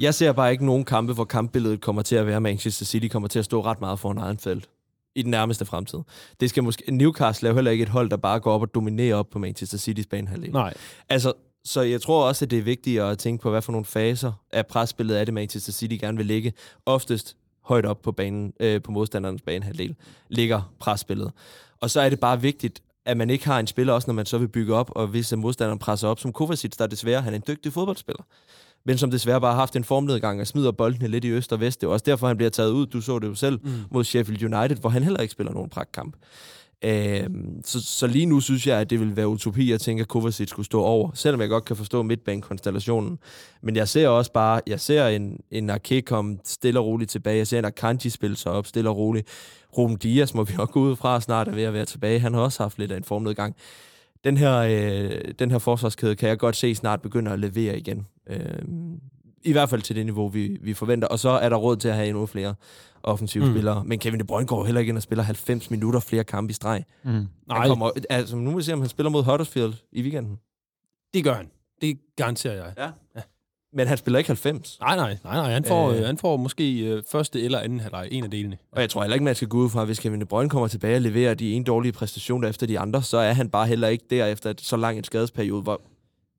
Jeg 0.00 0.14
ser 0.14 0.32
bare 0.32 0.52
ikke 0.52 0.66
nogen 0.66 0.84
kampe, 0.84 1.12
hvor 1.12 1.24
kampbilledet 1.24 1.80
kommer 1.80 2.02
til 2.02 2.16
at 2.16 2.26
være, 2.26 2.40
Manchester 2.40 2.84
City 2.84 3.08
kommer 3.08 3.28
til 3.28 3.38
at 3.38 3.44
stå 3.44 3.64
ret 3.64 3.80
meget 3.80 3.98
foran 3.98 4.18
egen 4.18 4.38
felt 4.38 4.68
i 5.16 5.22
den 5.22 5.30
nærmeste 5.30 5.64
fremtid. 5.64 5.98
Det 6.40 6.50
skal 6.50 6.62
måske, 6.62 6.92
Newcastle 6.92 7.48
er 7.48 7.50
jo 7.50 7.54
heller 7.54 7.70
ikke 7.70 7.82
et 7.82 7.88
hold, 7.88 8.10
der 8.10 8.16
bare 8.16 8.40
går 8.40 8.52
op 8.52 8.62
og 8.62 8.74
dominerer 8.74 9.16
op 9.16 9.30
på 9.30 9.38
Manchester 9.38 9.78
City's 9.78 10.08
banehalvdel. 10.10 10.52
Nej. 10.52 10.74
Altså, 11.08 11.32
så 11.64 11.80
jeg 11.80 12.02
tror 12.02 12.28
også, 12.28 12.44
at 12.44 12.50
det 12.50 12.58
er 12.58 12.62
vigtigt 12.62 13.00
at 13.00 13.18
tænke 13.18 13.42
på, 13.42 13.50
hvad 13.50 13.62
for 13.62 13.72
nogle 13.72 13.84
faser 13.84 14.32
af 14.52 14.66
presspillet 14.66 15.20
er 15.20 15.24
det, 15.24 15.34
Manchester 15.34 15.72
City 15.72 15.94
gerne 16.00 16.16
vil 16.16 16.26
ligge. 16.26 16.52
Oftest 16.86 17.36
højt 17.62 17.86
op 17.86 18.02
på 18.02 18.12
banen, 18.12 18.52
øh, 18.60 18.82
på 18.82 18.92
modstanderens 18.92 19.42
banehalvdel, 19.42 19.94
ligger 20.28 20.72
presspillet. 20.78 21.32
Og 21.80 21.90
så 21.90 22.00
er 22.00 22.08
det 22.08 22.20
bare 22.20 22.40
vigtigt, 22.40 22.82
at 23.04 23.16
man 23.16 23.30
ikke 23.30 23.46
har 23.46 23.60
en 23.60 23.66
spiller, 23.66 23.92
også 23.92 24.06
når 24.08 24.14
man 24.14 24.26
så 24.26 24.38
vil 24.38 24.48
bygge 24.48 24.74
op, 24.74 24.90
og 24.94 25.06
hvis 25.06 25.36
modstanderen 25.36 25.78
presser 25.78 26.08
op, 26.08 26.20
som 26.20 26.32
Kovacic, 26.32 26.70
der 26.70 26.86
desværre 26.86 27.20
han 27.20 27.32
er 27.32 27.36
en 27.36 27.44
dygtig 27.48 27.72
fodboldspiller. 27.72 28.22
men 28.86 28.98
som 28.98 29.10
desværre 29.10 29.40
bare 29.40 29.52
har 29.52 29.60
haft 29.60 29.76
en 29.76 29.84
formnedgang 29.84 30.40
og 30.40 30.46
smider 30.46 30.72
boldene 30.72 31.08
lidt 31.08 31.24
i 31.24 31.30
øst 31.30 31.52
og 31.52 31.60
vest. 31.60 31.80
Det 31.80 31.86
er 31.86 31.90
også 31.90 32.02
derfor, 32.06 32.26
han 32.26 32.36
bliver 32.36 32.50
taget 32.50 32.70
ud. 32.70 32.86
Du 32.86 33.00
så 33.00 33.18
det 33.18 33.28
jo 33.28 33.34
selv 33.34 33.60
mm. 33.62 33.70
mod 33.90 34.04
Sheffield 34.04 34.54
United, 34.54 34.76
hvor 34.76 34.90
han 34.90 35.02
heller 35.02 35.20
ikke 35.20 35.32
spiller 35.32 35.52
nogen 35.52 35.70
pragtkamp. 35.70 36.16
Øh, 36.84 37.26
så, 37.64 37.82
så 37.82 38.06
lige 38.06 38.26
nu 38.26 38.40
synes 38.40 38.66
jeg, 38.66 38.80
at 38.80 38.90
det 38.90 39.00
vil 39.00 39.16
være 39.16 39.28
utopi 39.28 39.72
at 39.72 39.80
tænke, 39.80 40.00
at 40.00 40.08
Kovacic 40.08 40.48
skulle 40.48 40.66
stå 40.66 40.82
over, 40.82 41.10
selvom 41.14 41.40
jeg 41.40 41.48
godt 41.48 41.64
kan 41.64 41.76
forstå 41.76 42.02
midtbanekonstellationen. 42.02 43.18
Men 43.62 43.76
jeg 43.76 43.88
ser 43.88 44.08
også 44.08 44.32
bare, 44.32 44.60
jeg 44.66 44.80
ser 44.80 45.06
en, 45.06 45.40
en 45.50 45.70
Arke 45.70 46.02
komme 46.02 46.38
stille 46.44 46.80
og 46.80 46.86
roligt 46.86 47.10
tilbage. 47.10 47.38
Jeg 47.38 47.46
ser 47.46 47.58
en 47.58 47.64
Akanji 47.64 48.10
spille 48.10 48.36
sig 48.36 48.52
op 48.52 48.66
stille 48.66 48.90
og 48.90 48.96
roligt. 48.96 49.28
Ruben 49.78 49.96
Dias 49.96 50.34
må 50.34 50.44
vi 50.44 50.54
også 50.58 50.72
gå 50.72 50.80
ud 50.80 50.96
fra 50.96 51.20
snart 51.20 51.48
er 51.48 51.52
ved 51.52 51.62
at 51.62 51.72
være 51.72 51.84
tilbage. 51.84 52.20
Han 52.20 52.34
har 52.34 52.40
også 52.40 52.62
haft 52.62 52.78
lidt 52.78 52.92
af 52.92 52.96
en 52.96 53.04
formnedgang. 53.04 53.56
Den 54.24 54.36
her, 54.36 54.56
øh, 54.58 55.34
den 55.38 55.50
her 55.50 55.58
forsvarskæde 55.58 56.16
kan 56.16 56.28
jeg 56.28 56.38
godt 56.38 56.56
se 56.56 56.74
snart 56.74 57.02
begynder 57.02 57.32
at 57.32 57.38
levere 57.38 57.78
igen. 57.78 58.06
Øh, 58.26 58.38
I 59.42 59.52
hvert 59.52 59.70
fald 59.70 59.82
til 59.82 59.96
det 59.96 60.04
niveau, 60.04 60.28
vi, 60.28 60.58
vi 60.62 60.74
forventer. 60.74 61.08
Og 61.08 61.18
så 61.18 61.28
er 61.28 61.48
der 61.48 61.56
råd 61.56 61.76
til 61.76 61.88
at 61.88 61.94
have 61.94 62.08
endnu 62.08 62.26
flere 62.26 62.54
offensive 63.04 63.44
mm. 63.44 63.50
spillere. 63.50 63.84
Men 63.84 63.98
Kevin 63.98 64.20
De 64.20 64.24
Bruyne 64.24 64.46
går 64.46 64.64
heller 64.64 64.80
ikke 64.80 64.88
ind 64.90 64.96
og 64.96 65.02
spiller 65.02 65.22
90 65.22 65.70
minutter 65.70 66.00
flere 66.00 66.24
kampe 66.24 66.50
i 66.50 66.54
streg. 66.54 66.84
Mm. 67.04 67.26
Nej. 67.48 67.68
Kommer, 67.68 67.90
altså, 68.10 68.36
nu 68.36 68.50
må 68.50 68.56
vi 68.56 68.62
se, 68.62 68.72
om 68.72 68.80
han 68.80 68.88
spiller 68.88 69.10
mod 69.10 69.24
Huddersfield 69.24 69.74
i 69.92 70.02
weekenden. 70.02 70.38
Det 71.14 71.24
gør 71.24 71.34
han. 71.34 71.50
Det 71.80 71.98
garanterer 72.16 72.54
jeg. 72.54 72.72
Ja. 72.78 72.90
ja. 73.16 73.20
Men 73.72 73.86
han 73.86 73.98
spiller 73.98 74.18
ikke 74.18 74.28
90. 74.28 74.80
Nej, 74.80 74.96
nej, 74.96 75.18
nej, 75.24 75.36
nej. 75.36 75.52
Han 75.52 75.64
får, 75.64 75.90
øh, 75.90 76.02
han 76.04 76.18
får 76.18 76.36
måske 76.36 76.78
øh, 76.80 77.02
første 77.12 77.42
eller 77.42 77.58
anden 77.58 77.80
halvleg, 77.80 78.08
en 78.12 78.24
af 78.24 78.30
delene. 78.30 78.58
Og 78.72 78.80
jeg 78.80 78.90
tror 78.90 79.02
heller 79.02 79.14
ikke, 79.14 79.24
man 79.24 79.34
skal 79.34 79.48
gå 79.48 79.58
ud 79.58 79.70
fra, 79.70 79.80
at 79.80 79.86
hvis 79.86 79.98
Kevin 79.98 80.20
De 80.20 80.26
Bruyne 80.26 80.50
kommer 80.50 80.68
tilbage 80.68 80.96
og 80.96 81.00
leverer 81.00 81.34
de 81.34 81.52
en 81.52 81.64
dårlige 81.64 81.92
præstationer 81.92 82.48
efter 82.48 82.66
de 82.66 82.78
andre, 82.78 83.02
så 83.02 83.18
er 83.18 83.32
han 83.32 83.50
bare 83.50 83.66
heller 83.66 83.88
ikke 83.88 84.04
der 84.10 84.26
efter 84.26 84.54
så 84.58 84.76
lang 84.76 84.98
en 84.98 85.04
skadesperiode, 85.04 85.62
hvor, 85.62 85.80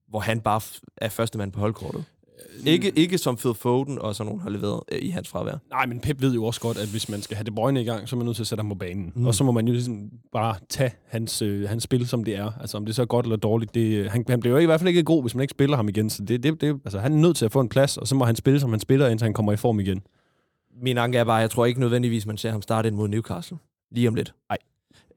hvor 0.07 0.19
han 0.19 0.41
bare 0.41 0.61
er 0.97 1.09
første 1.09 1.37
mand 1.37 1.51
på 1.51 1.59
holdkortet. 1.59 2.03
Ikke, 2.65 2.91
ikke 2.95 3.17
som 3.17 3.35
Phil 3.35 3.53
Foden 3.53 3.99
og 3.99 4.15
sådan 4.15 4.27
nogen 4.27 4.41
har 4.41 4.49
leveret 4.49 4.79
øh, 4.91 4.99
i 5.01 5.09
hans 5.09 5.27
fravær. 5.27 5.57
Nej, 5.69 5.85
men 5.85 5.99
Pep 5.99 6.21
ved 6.21 6.33
jo 6.33 6.45
også 6.45 6.61
godt, 6.61 6.77
at 6.77 6.87
hvis 6.87 7.09
man 7.09 7.21
skal 7.21 7.37
have 7.37 7.43
det 7.43 7.55
Bruyne 7.55 7.81
i 7.81 7.85
gang, 7.85 8.09
så 8.09 8.15
er 8.15 8.17
man 8.17 8.25
nødt 8.25 8.35
til 8.35 8.43
at 8.43 8.47
sætte 8.47 8.59
ham 8.59 8.69
på 8.69 8.75
banen. 8.75 9.11
Mm. 9.15 9.25
Og 9.25 9.35
så 9.35 9.43
må 9.43 9.51
man 9.51 9.67
jo 9.67 9.73
ligesom 9.73 10.09
bare 10.31 10.55
tage 10.69 10.91
hans, 11.07 11.41
øh, 11.41 11.69
hans 11.69 11.83
spil, 11.83 12.07
som 12.07 12.23
det 12.23 12.35
er. 12.35 12.51
Altså 12.61 12.77
om 12.77 12.85
det 12.85 12.95
så 12.95 13.01
er 13.01 13.05
godt 13.05 13.25
eller 13.25 13.37
dårligt. 13.37 13.75
Det, 13.75 14.11
han, 14.11 14.25
han 14.29 14.39
bliver 14.39 14.55
jo 14.55 14.61
i 14.61 14.65
hvert 14.65 14.79
fald 14.79 14.87
ikke 14.87 15.03
god, 15.03 15.23
hvis 15.23 15.35
man 15.35 15.41
ikke 15.41 15.51
spiller 15.51 15.75
ham 15.75 15.89
igen. 15.89 16.09
Så 16.09 16.23
det, 16.23 16.43
det, 16.43 16.61
det, 16.61 16.79
altså, 16.85 16.99
han 16.99 17.13
er 17.13 17.17
nødt 17.17 17.37
til 17.37 17.45
at 17.45 17.51
få 17.51 17.59
en 17.59 17.69
plads, 17.69 17.97
og 17.97 18.07
så 18.07 18.15
må 18.15 18.25
han 18.25 18.35
spille, 18.35 18.59
som 18.59 18.69
han 18.69 18.79
spiller, 18.79 19.07
indtil 19.07 19.25
han 19.25 19.33
kommer 19.33 19.53
i 19.53 19.57
form 19.57 19.79
igen. 19.79 20.01
Min 20.81 20.97
anke 20.97 21.17
er 21.17 21.23
bare, 21.23 21.37
at 21.37 21.41
jeg 21.41 21.49
tror 21.51 21.65
ikke 21.65 21.79
nødvendigvis, 21.79 22.25
man 22.25 22.37
ser 22.37 22.51
ham 22.51 22.61
starte 22.61 22.87
ind 22.87 22.95
mod 22.95 23.07
Newcastle. 23.07 23.57
Lige 23.91 24.07
om 24.07 24.15
lidt. 24.15 24.33
Nej. 24.49 24.57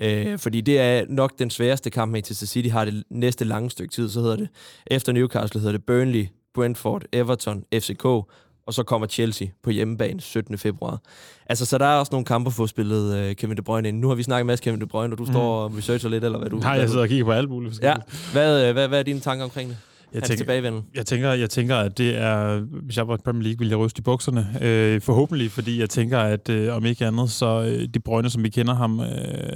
Øh, 0.01 0.39
fordi 0.39 0.61
det 0.61 0.79
er 0.79 1.05
nok 1.09 1.39
den 1.39 1.51
sværeste 1.51 1.91
kamp, 1.91 2.13
Manchester 2.13 2.47
City 2.47 2.69
har 2.69 2.85
det 2.85 3.05
næste 3.11 3.45
lange 3.45 3.71
stykke 3.71 3.93
tid. 3.93 4.09
Så 4.09 4.21
hedder 4.21 4.37
det, 4.37 4.49
efter 4.87 5.13
Newcastle 5.13 5.61
hedder 5.61 5.73
det 5.73 5.85
Burnley, 5.85 6.27
Brentford, 6.59 7.03
Everton, 7.13 7.65
FCK, 7.75 8.05
og 8.05 8.75
så 8.75 8.83
kommer 8.83 9.07
Chelsea 9.07 9.49
på 9.63 9.71
hjemmebane 9.71 10.21
17. 10.21 10.59
februar. 10.59 11.01
Altså, 11.47 11.67
så 11.67 11.79
der 11.79 11.87
er 11.87 11.99
også 11.99 12.11
nogle 12.13 12.25
kampe 12.25 12.51
få 12.51 12.67
spillet 12.67 13.29
uh, 13.29 13.35
Kevin 13.35 13.57
De 13.57 13.63
Bruyne 13.63 13.89
ind. 13.89 13.99
Nu 13.99 14.09
har 14.09 14.15
vi 14.15 14.23
snakket 14.23 14.47
med 14.47 14.59
Kevin 14.59 14.81
De 14.81 14.87
Bruyne, 14.87 15.15
og 15.15 15.19
du 15.19 15.25
mm. 15.25 15.33
står 15.33 15.63
og 15.65 15.77
researcher 15.77 16.11
lidt, 16.11 16.25
eller 16.25 16.39
hvad 16.39 16.51
du... 16.51 16.57
Nej, 16.57 16.71
jeg 16.71 16.89
sidder 16.89 17.03
og 17.03 17.09
kigger 17.09 17.25
på 17.25 17.33
alt 17.33 17.51
muligt. 17.51 17.83
Ja. 17.83 17.95
Hvad, 18.33 18.69
øh, 18.69 18.73
hvad, 18.73 18.89
hvad 18.89 18.99
er 18.99 19.03
dine 19.03 19.21
tanker 19.21 19.45
omkring 19.45 19.69
det? 19.69 19.77
Jeg 20.15 20.23
tænker, 20.23 20.53
jeg 20.95 21.07
tænker, 21.07 21.33
jeg 21.33 21.51
tænker, 21.51 21.77
at 21.77 21.99
det 21.99 22.17
er, 22.17 22.61
hvis 22.61 22.97
jeg 22.97 23.09
var 23.09 23.15
i 23.15 23.19
Premier 23.25 23.43
League, 23.43 23.59
ville 23.59 23.71
jeg 23.71 23.79
ryste 23.79 24.01
i 24.01 24.03
bukserne. 24.03 24.59
Øh, 24.61 25.01
forhåbentlig, 25.01 25.51
fordi 25.51 25.81
jeg 25.81 25.91
tænker, 25.91 26.19
at 26.19 26.49
øh, 26.49 26.77
om 26.77 26.85
ikke 26.85 27.07
andet, 27.07 27.31
så 27.31 27.63
øh, 27.63 27.89
de 27.95 28.01
brøgne, 28.01 28.31
som 28.31 28.45
vi 28.45 28.49
kender 28.49 28.75
ham, 28.75 29.01
øh, 29.01 29.07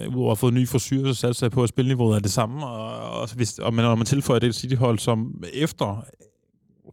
udover 0.09 0.27
at 0.27 0.29
have 0.31 0.37
fået 0.37 0.55
ny 0.55 0.69
forsyre, 0.69 1.15
så 1.15 1.21
satte 1.21 1.39
sig 1.39 1.51
på, 1.51 1.63
at 1.63 1.69
spilniveauet 1.69 2.17
er 2.17 2.21
det 2.21 2.33
samme. 2.33 2.67
Og, 2.67 3.21
og, 3.21 3.29
hvis, 3.35 3.59
og 3.59 3.75
man, 3.75 3.85
når 3.85 3.95
man 3.95 4.07
tilføjer 4.07 4.41
det 4.41 4.55
City-hold, 4.55 4.99
som 4.99 5.45
efter 5.55 6.05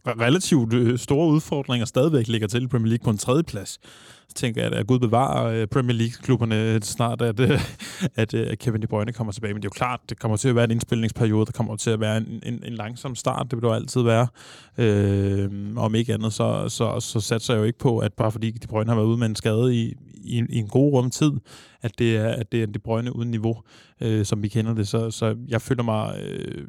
relativt 0.06 0.72
øh, 0.72 0.98
store 0.98 1.28
udfordringer 1.28 1.86
stadigvæk 1.86 2.28
ligger 2.28 2.48
til 2.48 2.62
i 2.62 2.66
Premier 2.66 2.88
League 2.88 3.04
på 3.04 3.10
en 3.10 3.18
tredje 3.18 3.42
plads. 3.42 3.78
Så 4.28 4.34
tænker 4.34 4.62
jeg, 4.62 4.72
at 4.72 4.86
Gud 4.86 4.98
bevarer 4.98 5.46
øh, 5.46 5.66
Premier 5.66 5.96
League-klubberne 5.96 6.62
øh, 6.62 6.80
snart, 6.80 7.22
at, 7.22 7.40
at 8.16 8.58
Kevin 8.58 8.82
De 8.82 8.86
Bruyne 8.86 9.12
kommer 9.12 9.32
tilbage. 9.32 9.54
Men 9.54 9.62
det 9.62 9.66
er 9.66 9.70
jo 9.74 9.78
klart, 9.78 10.00
det 10.08 10.18
kommer 10.18 10.36
til 10.36 10.48
at 10.48 10.54
være 10.54 10.64
en 10.64 10.70
indspilningsperiode, 10.70 11.46
der 11.46 11.52
kommer 11.52 11.76
til 11.76 11.90
at 11.90 12.00
være 12.00 12.16
en, 12.16 12.42
en, 12.42 12.62
en 12.64 12.72
langsom 12.72 13.14
start, 13.14 13.46
det 13.50 13.56
vil 13.56 13.68
det 13.68 13.74
altid 13.74 14.02
være. 14.02 14.26
Øh, 14.78 15.50
om 15.76 15.94
ikke 15.94 16.14
andet, 16.14 16.32
så, 16.32 16.68
så, 16.68 17.00
så 17.00 17.20
satser 17.20 17.54
jeg 17.54 17.60
jo 17.60 17.64
ikke 17.64 17.78
på, 17.78 17.98
at 17.98 18.12
bare 18.12 18.32
fordi 18.32 18.50
De 18.50 18.66
Bruyne 18.66 18.90
har 18.90 18.96
været 18.96 19.06
ude 19.06 19.18
med 19.18 19.26
en 19.26 19.36
skade 19.36 19.74
i, 19.74 19.94
i, 20.14 20.42
i 20.50 20.58
en 20.58 20.68
god 20.68 20.92
rum 20.92 21.10
tid, 21.10 21.32
at 21.82 21.98
det 21.98 22.16
er, 22.16 22.28
at 22.28 22.52
det 22.52 22.62
er 22.62 22.66
De 22.66 22.78
Bruyne 22.78 23.16
uden 23.16 23.30
niveau, 23.30 23.62
øh, 24.00 24.24
som 24.24 24.42
vi 24.42 24.48
kender 24.48 24.74
det. 24.74 24.88
Så, 24.88 25.10
så 25.10 25.36
jeg 25.48 25.62
føler 25.62 25.82
mig... 25.82 26.22
Øh, 26.22 26.64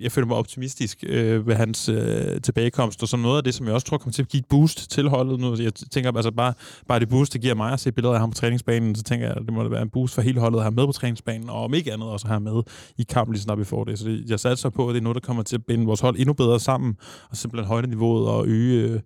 jeg 0.00 0.12
føler 0.12 0.26
mig 0.26 0.36
optimistisk 0.36 1.04
øh, 1.06 1.46
ved 1.46 1.54
hans 1.54 1.88
øh, 1.88 2.40
tilbagekomst, 2.40 3.02
og 3.02 3.08
så 3.08 3.16
noget 3.16 3.36
af 3.36 3.44
det, 3.44 3.54
som 3.54 3.66
jeg 3.66 3.74
også 3.74 3.86
tror 3.86 3.98
kommer 3.98 4.12
til 4.12 4.22
at 4.22 4.28
give 4.28 4.38
et 4.38 4.46
boost 4.46 4.90
til 4.90 5.08
holdet 5.08 5.40
nu. 5.40 5.56
Jeg 5.62 5.74
tænker 5.74 6.12
altså 6.12 6.30
bare, 6.30 6.54
bare 6.88 7.00
det 7.00 7.08
boost, 7.08 7.32
det 7.32 7.40
giver 7.40 7.54
mig 7.54 7.72
at 7.72 7.80
se 7.80 7.92
billeder 7.92 8.14
af 8.14 8.20
ham 8.20 8.30
på 8.30 8.34
træningsbanen, 8.34 8.94
så 8.94 9.02
tænker 9.02 9.26
jeg, 9.26 9.36
at 9.36 9.42
det 9.42 9.52
må 9.52 9.68
være 9.68 9.82
en 9.82 9.90
boost 9.90 10.14
for 10.14 10.22
hele 10.22 10.40
holdet 10.40 10.58
at 10.58 10.64
have 10.64 10.74
med 10.74 10.86
på 10.86 10.92
træningsbanen, 10.92 11.50
og 11.50 11.64
om 11.64 11.74
ikke 11.74 11.92
andet 11.92 12.08
også 12.08 12.26
have 12.26 12.40
med 12.40 12.62
i 12.98 13.02
kampen, 13.02 13.32
lige 13.32 13.42
snart 13.42 13.58
vi 13.58 13.64
får 13.64 13.84
det. 13.84 13.98
Så 13.98 14.08
det, 14.08 14.30
jeg 14.30 14.40
satser 14.40 14.70
på, 14.70 14.88
at 14.88 14.94
det 14.94 15.00
er 15.00 15.02
noget, 15.02 15.14
der 15.14 15.26
kommer 15.26 15.42
til 15.42 15.56
at 15.56 15.64
binde 15.66 15.86
vores 15.86 16.00
hold 16.00 16.16
endnu 16.18 16.32
bedre 16.32 16.60
sammen, 16.60 16.96
og 17.30 17.36
simpelthen 17.36 17.68
højne 17.68 17.88
niveauet 17.88 18.28
og 18.28 18.46
øge 18.46 18.88
øh, 18.88 19.00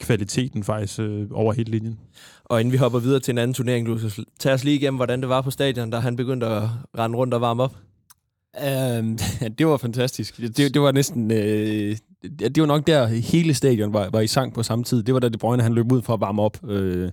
kvaliteten 0.00 0.64
faktisk 0.64 1.00
øh, 1.00 1.26
over 1.32 1.52
hele 1.52 1.70
linjen. 1.70 1.98
Og 2.44 2.60
inden 2.60 2.72
vi 2.72 2.76
hopper 2.76 2.98
videre 2.98 3.20
til 3.20 3.32
en 3.32 3.38
anden 3.38 3.54
turnering, 3.54 3.86
du 3.86 3.98
tager 4.38 4.54
os 4.54 4.64
lige 4.64 4.76
igennem, 4.76 4.96
hvordan 4.96 5.20
det 5.20 5.28
var 5.28 5.40
på 5.40 5.50
stadion, 5.50 5.90
da 5.90 5.98
han 5.98 6.16
begyndte 6.16 6.46
at 6.46 6.62
rende 6.98 7.18
rundt 7.18 7.34
og 7.34 7.40
varme 7.40 7.62
op. 7.62 7.76
Um, 8.60 9.18
det 9.58 9.66
var 9.66 9.76
fantastisk. 9.76 10.36
Det, 10.36 10.74
det 10.74 10.80
var 10.82 10.92
næsten... 10.92 11.30
Øh, 11.30 11.96
det 12.22 12.60
var 12.60 12.66
nok 12.66 12.86
der, 12.86 13.06
hele 13.06 13.54
stadion 13.54 13.92
var, 13.92 14.10
var 14.12 14.20
i 14.20 14.26
sang 14.26 14.54
på 14.54 14.62
samme 14.62 14.84
tid. 14.84 15.02
Det 15.02 15.14
var 15.14 15.20
da 15.20 15.28
De 15.28 15.38
Bruyne, 15.38 15.62
han 15.62 15.74
løb 15.74 15.92
ud 15.92 16.02
for 16.02 16.14
at 16.14 16.20
varme 16.20 16.42
op. 16.42 16.70
Øh, 16.70 17.10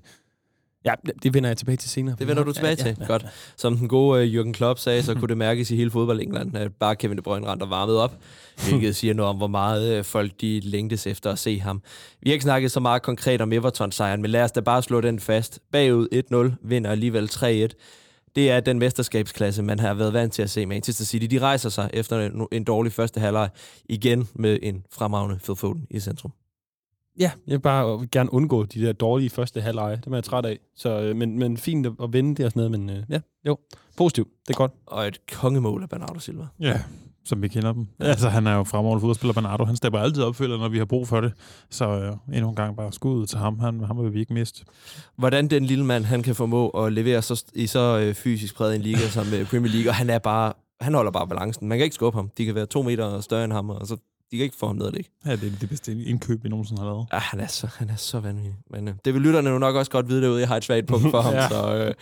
ja, 0.86 0.94
det 1.24 1.34
vender 1.34 1.50
jeg 1.50 1.58
tilbage 1.58 1.78
til 1.78 1.90
senere. 1.90 2.16
Det 2.20 2.28
vender 2.28 2.44
du 2.44 2.54
tilbage 2.54 2.70
ja, 2.70 2.76
til? 2.76 2.86
Ja, 2.86 2.96
ja, 3.00 3.06
Godt. 3.06 3.26
Som 3.58 3.78
den 3.78 3.88
gode 3.88 4.24
uh, 4.24 4.34
Jürgen 4.34 4.52
Klopp 4.52 4.80
sagde, 4.80 5.04
så 5.04 5.16
kunne 5.16 5.28
det 5.28 5.38
mærkes 5.38 5.72
i 5.72 5.76
hele 5.76 5.92
fodbold 5.92 6.22
England, 6.22 6.58
at 6.58 6.74
bare 6.74 6.96
Kevin 6.96 7.18
De 7.18 7.22
Bruyne 7.22 7.48
rendte 7.48 7.64
og 7.64 7.70
varmede 7.70 8.04
op. 8.04 8.18
Hvilket 8.70 8.96
siger 8.96 9.14
noget 9.14 9.30
om, 9.30 9.38
hvor 9.38 9.48
meget 9.48 10.00
uh, 10.00 10.06
folk 10.06 10.32
de 10.42 10.60
længtes 10.60 11.08
efter 11.08 11.32
at 11.32 11.40
se 11.40 11.60
ham. 11.60 11.82
Vi 12.22 12.30
har 12.30 12.34
ikke 12.34 12.44
snakket 12.44 12.72
så 12.72 12.80
meget 12.80 13.02
konkret 13.02 13.42
om 13.42 13.54
Everton-sejren, 13.54 14.22
men 14.22 14.32
lad 14.32 14.44
os 14.44 14.52
da 14.52 14.60
bare 14.60 14.84
slå 14.84 15.02
den 15.02 15.20
fast. 15.20 15.60
Bagud 15.72 16.54
1-0, 16.62 16.68
vinder 16.68 16.92
alligevel 16.92 17.30
3-1 17.32 17.99
det 18.36 18.52
er 18.52 18.60
den 18.60 18.80
mesterskabsklasse, 18.80 19.64
man 19.64 19.80
har 19.80 19.94
været 19.94 20.14
vant 20.14 20.34
til 20.34 20.42
at 20.42 20.50
se 20.50 20.66
Manchester 20.66 21.06
City. 21.06 21.26
De 21.26 21.40
rejser 21.40 21.70
sig 21.70 21.90
efter 21.94 22.20
en, 22.20 22.48
en 22.52 22.64
dårlig 22.64 22.92
første 22.92 23.20
halvleg 23.20 23.50
igen 23.90 24.28
med 24.34 24.60
en 24.62 24.86
fremragende 24.92 25.40
Phil 25.44 25.56
Foden 25.56 25.88
i 25.90 26.00
centrum. 26.00 26.32
Ja, 27.20 27.32
jeg 27.48 27.52
vil 27.52 27.60
bare 27.60 28.08
gerne 28.12 28.34
undgå 28.34 28.66
de 28.66 28.86
der 28.86 28.94
dårlige 28.94 29.30
første 29.30 29.62
halvleje. 29.62 29.96
Det 29.96 30.08
er 30.08 30.16
jeg 30.16 30.24
træt 30.24 30.46
af. 30.46 30.60
Så, 30.76 31.02
øh, 31.02 31.16
men, 31.16 31.40
men 31.40 31.58
fint 31.58 31.88
at 31.88 32.14
vinde 32.14 32.36
det 32.36 32.46
og 32.46 32.52
sådan 32.52 32.72
noget, 32.72 32.72
men 32.72 32.98
øh, 32.98 33.04
ja, 33.10 33.20
jo, 33.46 33.58
positivt. 33.98 34.28
Det 34.48 34.54
er 34.54 34.58
godt. 34.58 34.72
Og 34.86 35.08
et 35.08 35.20
kongemål 35.32 35.84
af 35.84 35.90
Bernardo 35.90 36.20
Silva. 36.20 36.48
Ja, 36.60 36.82
som 37.30 37.42
vi 37.42 37.48
kender 37.48 37.74
dem. 37.74 37.88
Ja. 38.00 38.06
Altså, 38.06 38.30
han 38.30 38.48
er 38.48 38.56
jo 38.56 38.64
fremragende 38.64 39.02
fodboldspiller, 39.02 39.34
Bernardo. 39.34 39.66
Han 39.66 39.76
stepper 39.76 40.00
altid 40.00 40.24
opfølger, 40.24 40.58
når 40.58 40.70
vi 40.70 40.78
har 40.78 40.86
brug 40.86 41.08
for 41.08 41.22
det. 41.22 41.34
Så 41.70 41.86
øh, 41.90 42.36
endnu 42.36 42.50
en 42.50 42.56
gang 42.56 42.78
bare 42.78 42.92
skud 42.92 43.26
til 43.26 43.38
ham. 43.38 43.60
Han, 43.60 43.84
ham 43.84 44.04
vil 44.04 44.14
vi 44.14 44.20
ikke 44.20 44.34
miste. 44.34 44.66
Hvordan 45.18 45.48
den 45.48 45.66
lille 45.66 45.86
mand, 45.86 46.06
han 46.06 46.24
kan 46.24 46.36
formå 46.36 46.70
at 46.70 46.94
levere 46.94 47.22
så, 47.22 47.44
i 47.54 47.68
så 47.68 48.00
øh, 48.00 48.14
fysisk 48.16 48.56
præget 48.56 48.76
en 48.76 48.82
liga 48.82 49.08
som 49.10 49.34
øh, 49.34 49.46
Premier 49.50 49.72
League, 49.74 49.90
og 49.92 49.96
han 49.96 50.10
er 50.10 50.20
bare 50.20 50.54
han 50.82 50.94
holder 50.94 51.12
bare 51.12 51.28
balancen. 51.28 51.68
Man 51.68 51.78
kan 51.78 51.84
ikke 51.84 51.96
skubbe 51.96 52.18
ham. 52.18 52.30
De 52.38 52.46
kan 52.46 52.56
være 52.56 52.66
to 52.66 52.82
meter 52.82 53.22
større 53.22 53.44
end 53.44 53.54
ham, 53.54 53.70
og 53.70 53.88
så 53.88 53.96
de 54.32 54.38
kan 54.38 54.44
ikke 54.44 54.58
få 54.60 54.68
ham 54.68 54.76
ned 54.76 54.94
ikke? 54.98 55.10
Ja, 55.26 55.32
det 55.32 55.44
er 55.44 55.58
det 55.62 55.70
bedste 55.70 55.92
indkøb, 56.04 56.44
vi 56.44 56.50
nogensinde 56.50 56.82
har 56.82 56.90
lavet. 56.90 57.06
Ja, 57.14 57.18
han 57.18 57.40
er 57.40 57.48
så, 57.48 57.68
han 57.78 57.90
er 57.90 57.96
så 57.96 58.20
vanvittig. 58.20 58.56
Men 58.72 58.88
øh, 58.88 58.94
det 59.06 59.14
vil 59.14 59.22
lytterne 59.22 59.50
jo 59.50 59.58
nok 59.58 59.76
også 59.76 59.92
godt 59.92 60.10
vide 60.10 60.22
derude. 60.22 60.40
Jeg 60.40 60.48
har 60.48 60.58
et 60.58 60.64
svagt 60.64 60.88
punkt 60.88 61.12
for 61.12 61.22
ham. 61.26 61.34
ja. 61.34 61.50
Så 61.50 61.76
øh, 61.76 61.94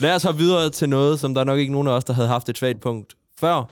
lad 0.00 0.14
os 0.14 0.22
hoppe 0.22 0.40
videre 0.40 0.70
til 0.70 0.88
noget, 0.88 1.20
som 1.20 1.34
der 1.34 1.40
er 1.40 1.44
nok 1.44 1.58
ikke 1.58 1.72
nogen 1.72 1.88
af 1.88 1.92
os, 1.92 2.04
der 2.04 2.12
havde 2.12 2.28
haft 2.28 2.48
et 2.48 2.58
svagt 2.58 2.80
punkt 2.80 3.14
før. 3.40 3.70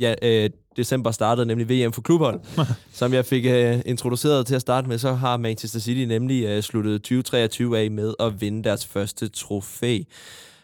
Ja, 0.00 0.14
øh, 0.22 0.50
december 0.76 1.10
startede, 1.10 1.46
nemlig 1.46 1.68
VM 1.68 1.92
for 1.92 2.02
klubhold, 2.02 2.40
som 2.92 3.12
jeg 3.12 3.24
fik 3.24 3.46
øh, 3.46 3.80
introduceret 3.86 4.46
til 4.46 4.54
at 4.54 4.60
starte 4.60 4.88
med, 4.88 4.98
så 4.98 5.12
har 5.12 5.36
Manchester 5.36 5.80
City 5.80 6.00
nemlig 6.00 6.44
øh, 6.44 6.62
sluttet 6.62 7.02
2023 7.02 7.78
af 7.78 7.90
med 7.90 8.14
at 8.20 8.40
vinde 8.40 8.64
deres 8.64 8.86
første 8.86 9.28
trofæ. 9.28 9.98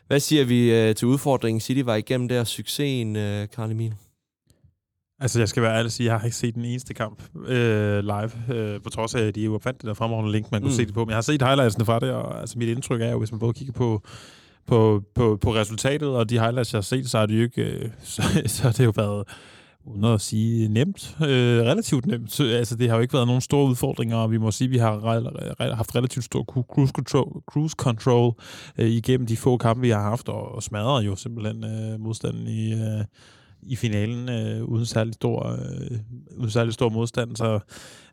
Hvad 0.06 0.20
siger 0.20 0.44
vi 0.44 0.74
øh, 0.74 0.94
til 0.94 1.08
udfordringen? 1.08 1.60
City 1.60 1.80
var 1.80 1.94
igennem 1.94 2.28
der 2.28 2.44
succesen, 2.44 3.16
øh, 3.16 3.48
Karl 3.48 3.70
Emil? 3.70 3.94
Altså, 5.20 5.38
jeg 5.38 5.48
skal 5.48 5.62
være 5.62 5.72
ærlig 5.72 5.86
og 5.86 5.92
sige, 5.92 6.06
jeg 6.06 6.18
har 6.18 6.24
ikke 6.24 6.36
set 6.36 6.54
den 6.54 6.64
eneste 6.64 6.94
kamp 6.94 7.22
øh, 7.46 7.98
live, 7.98 8.30
øh, 8.54 8.82
på 8.82 8.90
trods 8.90 9.14
af, 9.14 9.22
at 9.22 9.34
de 9.34 9.40
jo 9.40 9.58
fandt 9.62 9.82
det 9.82 9.88
der 9.88 9.94
fremragende 9.94 10.32
link, 10.32 10.52
man 10.52 10.60
kunne 10.60 10.70
mm. 10.70 10.76
se 10.76 10.86
det 10.86 10.94
på. 10.94 11.04
Men 11.04 11.08
jeg 11.10 11.16
har 11.16 11.22
set 11.22 11.42
highlightsene 11.42 11.84
fra 11.84 11.98
det, 11.98 12.10
og 12.10 12.40
altså, 12.40 12.58
mit 12.58 12.68
indtryk 12.68 13.00
er 13.00 13.10
jo, 13.10 13.18
hvis 13.18 13.32
man 13.32 13.38
både 13.38 13.52
kigger 13.52 13.72
på 13.72 14.02
på, 14.66 15.02
på, 15.14 15.38
på 15.40 15.54
resultatet, 15.54 16.08
og 16.08 16.30
de 16.30 16.38
highlights, 16.38 16.72
jeg 16.72 16.78
har 16.78 16.82
set, 16.82 17.10
så 17.10 17.18
har 17.18 17.26
det 17.26 17.36
jo 17.36 17.42
ikke, 17.42 17.62
øh, 17.62 17.90
så, 18.02 18.22
så 18.46 18.62
har 18.62 18.72
det 18.72 18.84
jo 18.84 18.92
været 18.96 19.24
uden 19.86 20.04
at 20.04 20.20
sige 20.20 20.68
nemt, 20.68 21.16
øh, 21.20 21.62
relativt 21.62 22.06
nemt. 22.06 22.40
Altså, 22.40 22.76
det 22.76 22.88
har 22.88 22.96
jo 22.96 23.02
ikke 23.02 23.14
været 23.14 23.26
nogen 23.26 23.40
store 23.40 23.68
udfordringer, 23.68 24.16
og 24.16 24.30
vi 24.30 24.38
må 24.38 24.50
sige, 24.50 24.66
at 24.66 24.72
vi 24.72 24.78
har 24.78 24.98
re- 24.98 25.62
re- 25.62 25.74
haft 25.74 25.94
relativt 25.94 26.24
stor 26.24 26.42
cruise 26.44 26.92
control, 26.92 27.42
cruise 27.50 27.74
control 27.78 28.34
øh, 28.78 28.88
igennem 28.88 29.26
de 29.26 29.36
få 29.36 29.56
kampe, 29.56 29.80
vi 29.82 29.90
har 29.90 30.02
haft, 30.02 30.28
og, 30.28 30.54
og 30.54 30.62
smadrer 30.62 31.02
jo 31.02 31.16
simpelthen 31.16 31.64
øh, 31.64 32.00
modstanden 32.00 32.46
i, 32.46 32.72
øh, 32.72 33.04
i 33.62 33.76
finalen 33.76 34.28
øh, 34.28 34.64
uden, 34.64 34.86
særlig 34.86 35.14
stor, 35.14 35.46
øh, 35.52 35.98
uden 36.36 36.50
særlig 36.50 36.72
stor 36.72 36.88
modstand. 36.88 37.36
Så 37.36 37.60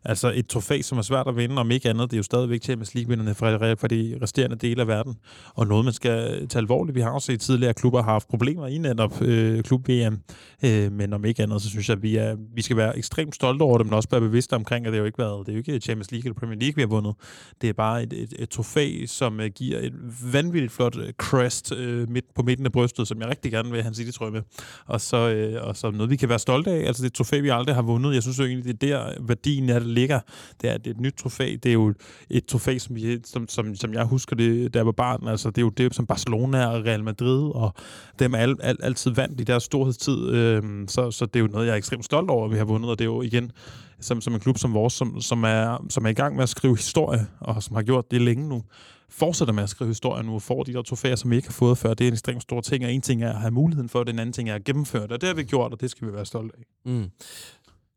Altså 0.04 0.32
et 0.34 0.46
trofæ, 0.46 0.80
som 0.82 0.98
er 0.98 1.02
svært 1.02 1.28
at 1.28 1.36
vinde, 1.36 1.56
om 1.58 1.70
ikke 1.70 1.90
andet. 1.90 2.10
Det 2.10 2.16
er 2.16 2.18
jo 2.18 2.22
stadigvæk 2.22 2.62
Champions 2.62 2.94
League-vinderne 2.94 3.34
fra, 3.34 3.74
fra 3.74 3.88
de 3.88 4.18
resterende 4.22 4.56
dele 4.56 4.80
af 4.80 4.88
verden. 4.88 5.14
Og 5.54 5.66
noget, 5.66 5.84
man 5.84 5.94
skal 5.94 6.48
tage 6.48 6.60
alvorligt. 6.60 6.94
Vi 6.94 7.00
har 7.00 7.10
også 7.10 7.26
set 7.26 7.40
tidligere 7.40 7.74
klubber 7.74 8.02
har 8.02 8.12
haft 8.12 8.28
problemer 8.28 8.66
i 8.66 8.78
netop 8.78 9.22
øh, 9.22 9.62
klub-VM. 9.62 10.18
Øh, 10.64 10.92
men 10.92 11.12
om 11.12 11.24
ikke 11.24 11.42
andet, 11.42 11.62
så 11.62 11.68
synes 11.68 11.88
jeg, 11.88 11.96
at 11.96 12.02
vi, 12.02 12.16
er, 12.16 12.36
vi 12.54 12.62
skal 12.62 12.76
være 12.76 12.98
ekstremt 12.98 13.34
stolte 13.34 13.62
over 13.62 13.78
det, 13.78 13.86
men 13.86 13.94
også 13.94 14.08
være 14.10 14.20
bevidste 14.20 14.54
omkring, 14.54 14.86
at 14.86 14.92
det 14.92 14.98
jo 14.98 15.04
ikke 15.04 15.18
været, 15.18 15.46
det 15.46 15.52
er 15.52 15.56
jo 15.56 15.58
ikke 15.58 15.80
Champions 15.80 16.10
League 16.12 16.26
eller 16.26 16.38
Premier 16.40 16.58
League, 16.58 16.74
vi 16.76 16.82
har 16.82 16.88
vundet. 16.88 17.14
Det 17.60 17.68
er 17.68 17.72
bare 17.72 18.02
et, 18.02 18.12
et, 18.12 18.34
et 18.38 18.48
trofæ, 18.48 19.06
som 19.06 19.40
øh, 19.40 19.50
giver 19.54 19.78
et 19.78 19.92
vanvittigt 20.32 20.72
flot 20.72 20.96
øh, 20.96 21.12
crest 21.12 21.72
øh, 21.72 22.10
midt 22.10 22.24
på 22.34 22.42
midten 22.42 22.66
af 22.66 22.72
brystet, 22.72 23.08
som 23.08 23.20
jeg 23.20 23.28
rigtig 23.28 23.52
gerne 23.52 23.70
vil 23.70 23.82
have 23.82 23.88
en 23.88 23.94
city 23.94 24.18
med. 24.32 24.42
Og 24.86 25.00
så, 25.00 25.28
øh, 25.30 25.66
og 25.68 25.76
så 25.76 25.90
noget, 25.90 26.10
vi 26.10 26.16
kan 26.16 26.28
være 26.28 26.38
stolte 26.38 26.70
af. 26.70 26.86
Altså 26.86 27.02
det 27.02 27.06
er 27.06 27.10
et 27.10 27.14
trofæ, 27.14 27.40
vi 27.40 27.48
aldrig 27.48 27.74
har 27.74 27.82
vundet. 27.82 28.14
Jeg 28.14 28.22
synes 28.22 28.38
jo 28.38 28.44
egentlig, 28.44 28.80
det 28.80 28.90
er 28.90 28.98
der 28.98 29.12
værdien 29.20 29.70
af 29.70 29.80
det 29.80 29.88
ligger. 29.94 30.20
Det 30.60 30.70
er, 30.70 30.78
det 30.78 30.86
er 30.86 30.90
et 30.90 31.00
nyt 31.00 31.14
trofæ. 31.14 31.56
Det 31.62 31.68
er 31.68 31.72
jo 31.72 31.94
et 32.30 32.46
trofæ, 32.46 32.78
som, 32.78 32.96
vi, 32.96 33.18
som, 33.24 33.48
som, 33.48 33.74
som 33.74 33.92
jeg 33.92 34.04
husker 34.04 34.36
det, 34.36 34.74
da 34.74 34.78
jeg 34.78 34.86
var 34.86 34.92
barn. 34.92 35.28
Altså 35.28 35.48
det 35.50 35.58
er 35.58 35.62
jo 35.62 35.68
det, 35.68 35.94
som 35.94 36.06
Barcelona 36.06 36.66
og 36.66 36.84
Real 36.84 37.04
Madrid, 37.04 37.50
og 37.54 37.74
dem 38.18 38.34
er 38.34 38.38
al, 38.38 38.56
al, 38.62 38.76
altid 38.82 39.10
vandt 39.10 39.40
i 39.40 39.44
deres 39.44 39.62
storhedstid. 39.62 40.16
Uh, 40.16 40.84
så, 40.88 41.10
så 41.10 41.26
det 41.26 41.36
er 41.36 41.40
jo 41.40 41.46
noget, 41.46 41.66
jeg 41.66 41.72
er 41.72 41.76
ekstremt 41.76 42.04
stolt 42.04 42.30
over, 42.30 42.44
at 42.44 42.50
vi 42.52 42.56
har 42.56 42.64
vundet, 42.64 42.90
og 42.90 42.98
det 42.98 43.04
er 43.04 43.08
jo 43.08 43.22
igen 43.22 43.52
som, 44.00 44.20
som 44.20 44.34
en 44.34 44.40
klub 44.40 44.58
som 44.58 44.74
vores, 44.74 44.92
som, 44.92 45.20
som, 45.20 45.44
er, 45.44 45.86
som 45.88 46.04
er 46.04 46.10
i 46.10 46.14
gang 46.14 46.34
med 46.34 46.42
at 46.42 46.48
skrive 46.48 46.76
historie, 46.76 47.26
og 47.40 47.62
som 47.62 47.76
har 47.76 47.82
gjort 47.82 48.10
det 48.10 48.22
længe 48.22 48.48
nu, 48.48 48.62
fortsætter 49.10 49.54
med 49.54 49.62
at 49.62 49.68
skrive 49.68 49.90
historie 49.90 50.22
nu, 50.22 50.34
og 50.34 50.42
får 50.42 50.62
de 50.62 50.72
der 50.72 50.82
trofæer, 50.82 51.16
som 51.16 51.30
vi 51.30 51.36
ikke 51.36 51.48
har 51.48 51.52
fået 51.52 51.78
før. 51.78 51.94
Det 51.94 52.04
er 52.04 52.08
en 52.08 52.14
ekstremt 52.14 52.42
stor 52.42 52.60
ting, 52.60 52.84
og 52.84 52.92
en 52.92 53.00
ting 53.00 53.22
er 53.22 53.32
at 53.32 53.40
have 53.40 53.50
muligheden 53.50 53.88
for 53.88 54.04
det, 54.04 54.12
en 54.12 54.18
anden 54.18 54.32
ting 54.32 54.50
er 54.50 54.54
at 54.54 54.64
gennemføre 54.64 55.02
det, 55.02 55.12
og 55.12 55.20
det 55.20 55.26
har 55.26 55.34
vi 55.34 55.42
gjort, 55.42 55.72
og 55.72 55.80
det 55.80 55.90
skal 55.90 56.08
vi 56.08 56.12
være 56.12 56.26
stolte 56.26 56.54
af. 56.58 56.90
Mm. 56.90 57.10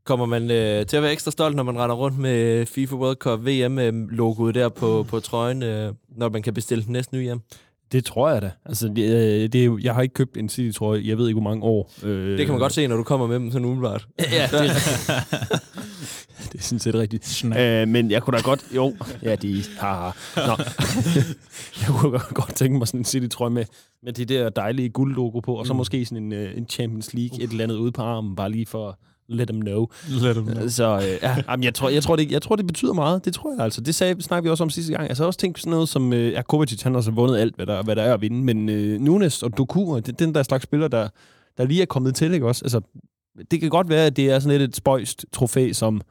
Kommer 0.07 0.25
man 0.25 0.51
øh, 0.51 0.85
til 0.85 0.97
at 0.97 1.03
være 1.03 1.11
ekstra 1.11 1.31
stolt, 1.31 1.55
når 1.55 1.63
man 1.63 1.79
render 1.79 1.95
rundt 1.95 2.19
med 2.19 2.65
FIFA 2.65 2.95
World 2.95 3.15
Cup 3.15 3.39
VM-logoet 3.45 4.55
der 4.55 4.69
på, 4.69 5.05
på 5.09 5.19
trøjen, 5.19 5.63
øh, 5.63 5.93
når 6.17 6.29
man 6.29 6.41
kan 6.41 6.53
bestille 6.53 6.83
den 6.83 6.93
næste 6.93 7.15
nye 7.15 7.23
hjem? 7.23 7.39
Det 7.91 8.05
tror 8.05 8.29
jeg 8.29 8.41
da. 8.41 8.51
Altså, 8.65 8.87
det, 8.87 9.03
øh, 9.03 9.49
det 9.49 9.55
er 9.55 9.65
jo, 9.65 9.77
jeg 9.77 9.93
har 9.93 10.01
ikke 10.01 10.13
købt 10.13 10.37
en 10.37 10.49
City-trøje, 10.49 11.01
jeg 11.05 11.17
ved 11.17 11.27
ikke, 11.27 11.41
hvor 11.41 11.49
mange 11.49 11.63
år. 11.63 11.91
Øh, 12.03 12.37
det 12.37 12.45
kan 12.45 12.49
man 12.49 12.59
godt 12.59 12.73
se, 12.73 12.87
når 12.87 12.95
du 12.95 13.03
kommer 13.03 13.27
med 13.27 13.35
dem 13.35 13.51
sådan 13.51 13.65
umiddelbart. 13.65 14.07
ja, 14.19 14.43
det, 14.43 14.51
det 16.51 16.59
er 16.59 16.63
sådan 16.63 16.79
set 16.79 16.95
rigtigt. 16.95 17.45
Øh, 17.57 17.87
men 17.87 18.11
jeg 18.11 18.23
kunne 18.23 18.37
da 18.37 18.43
godt... 18.43 18.65
Jo, 18.75 18.95
ja, 19.23 19.35
de 19.35 19.63
har... 19.79 20.17
Nå. 20.35 20.63
jeg 21.81 21.87
kunne 21.87 22.19
godt 22.33 22.55
tænke 22.55 22.77
mig 22.77 22.87
sådan 22.87 22.99
en 22.99 23.05
City-trøje 23.05 23.49
med, 23.49 23.65
med 24.03 24.13
det 24.13 24.29
der 24.29 24.49
dejlige 24.49 24.89
guldlogo 24.89 25.39
på, 25.39 25.53
og 25.53 25.67
så 25.67 25.73
mm. 25.73 25.77
måske 25.77 26.05
sådan 26.05 26.23
en, 26.23 26.33
øh, 26.33 26.57
en 26.57 26.67
Champions 26.69 27.13
League, 27.13 27.43
et 27.43 27.51
eller 27.51 27.63
andet 27.63 27.75
ude 27.75 27.91
på 27.91 28.01
armen, 28.01 28.35
bare 28.35 28.51
lige 28.51 28.65
for 28.65 28.99
let 29.29 29.47
them 29.47 29.61
know. 29.61 29.87
Let 30.09 30.35
them 30.35 30.45
know. 30.45 30.67
Så 30.67 30.97
øh, 30.97 31.19
ja, 31.21 31.43
jamen, 31.49 31.63
jeg, 31.63 31.73
tror, 31.73 31.89
jeg, 31.89 32.03
tror, 32.03 32.15
det, 32.15 32.31
jeg 32.31 32.41
tror, 32.41 32.55
det 32.55 32.67
betyder 32.67 32.93
meget. 32.93 33.25
Det 33.25 33.33
tror 33.33 33.53
jeg 33.53 33.63
altså. 33.63 33.81
Det 33.81 33.95
sagde, 33.95 34.21
snakkede 34.21 34.43
vi 34.43 34.49
også 34.49 34.63
om 34.63 34.69
sidste 34.69 34.93
gang. 34.93 35.09
Altså, 35.09 35.25
også 35.25 35.39
tænkt 35.39 35.59
sådan 35.59 35.71
noget 35.71 35.89
som... 35.89 36.13
Øh, 36.13 36.31
ja, 36.31 36.41
Kovacic, 36.41 36.81
han 36.81 36.93
har 36.93 37.01
så 37.01 37.11
vundet 37.11 37.37
alt, 37.37 37.55
hvad 37.55 37.65
der, 37.65 37.83
hvad 37.83 37.95
der 37.95 38.03
er 38.03 38.13
at 38.13 38.21
vinde. 38.21 38.43
Men 38.43 38.69
øh, 38.69 39.01
Nunes 39.01 39.43
og 39.43 39.57
Doku, 39.57 39.99
det, 39.99 40.19
den 40.19 40.35
der 40.35 40.43
slags 40.43 40.63
spiller, 40.63 40.87
der, 40.87 41.09
der 41.57 41.65
lige 41.65 41.81
er 41.81 41.85
kommet 41.85 42.15
til, 42.15 42.33
ikke 42.33 42.47
også? 42.47 42.65
Altså, 42.65 42.81
det 43.51 43.59
kan 43.59 43.69
godt 43.69 43.89
være, 43.89 44.05
at 44.05 44.15
det 44.15 44.31
er 44.31 44.39
sådan 44.39 44.59
lidt 44.59 44.69
et 44.69 44.75
spøjst 44.75 45.25
trofæ, 45.31 45.71
som 45.71 46.01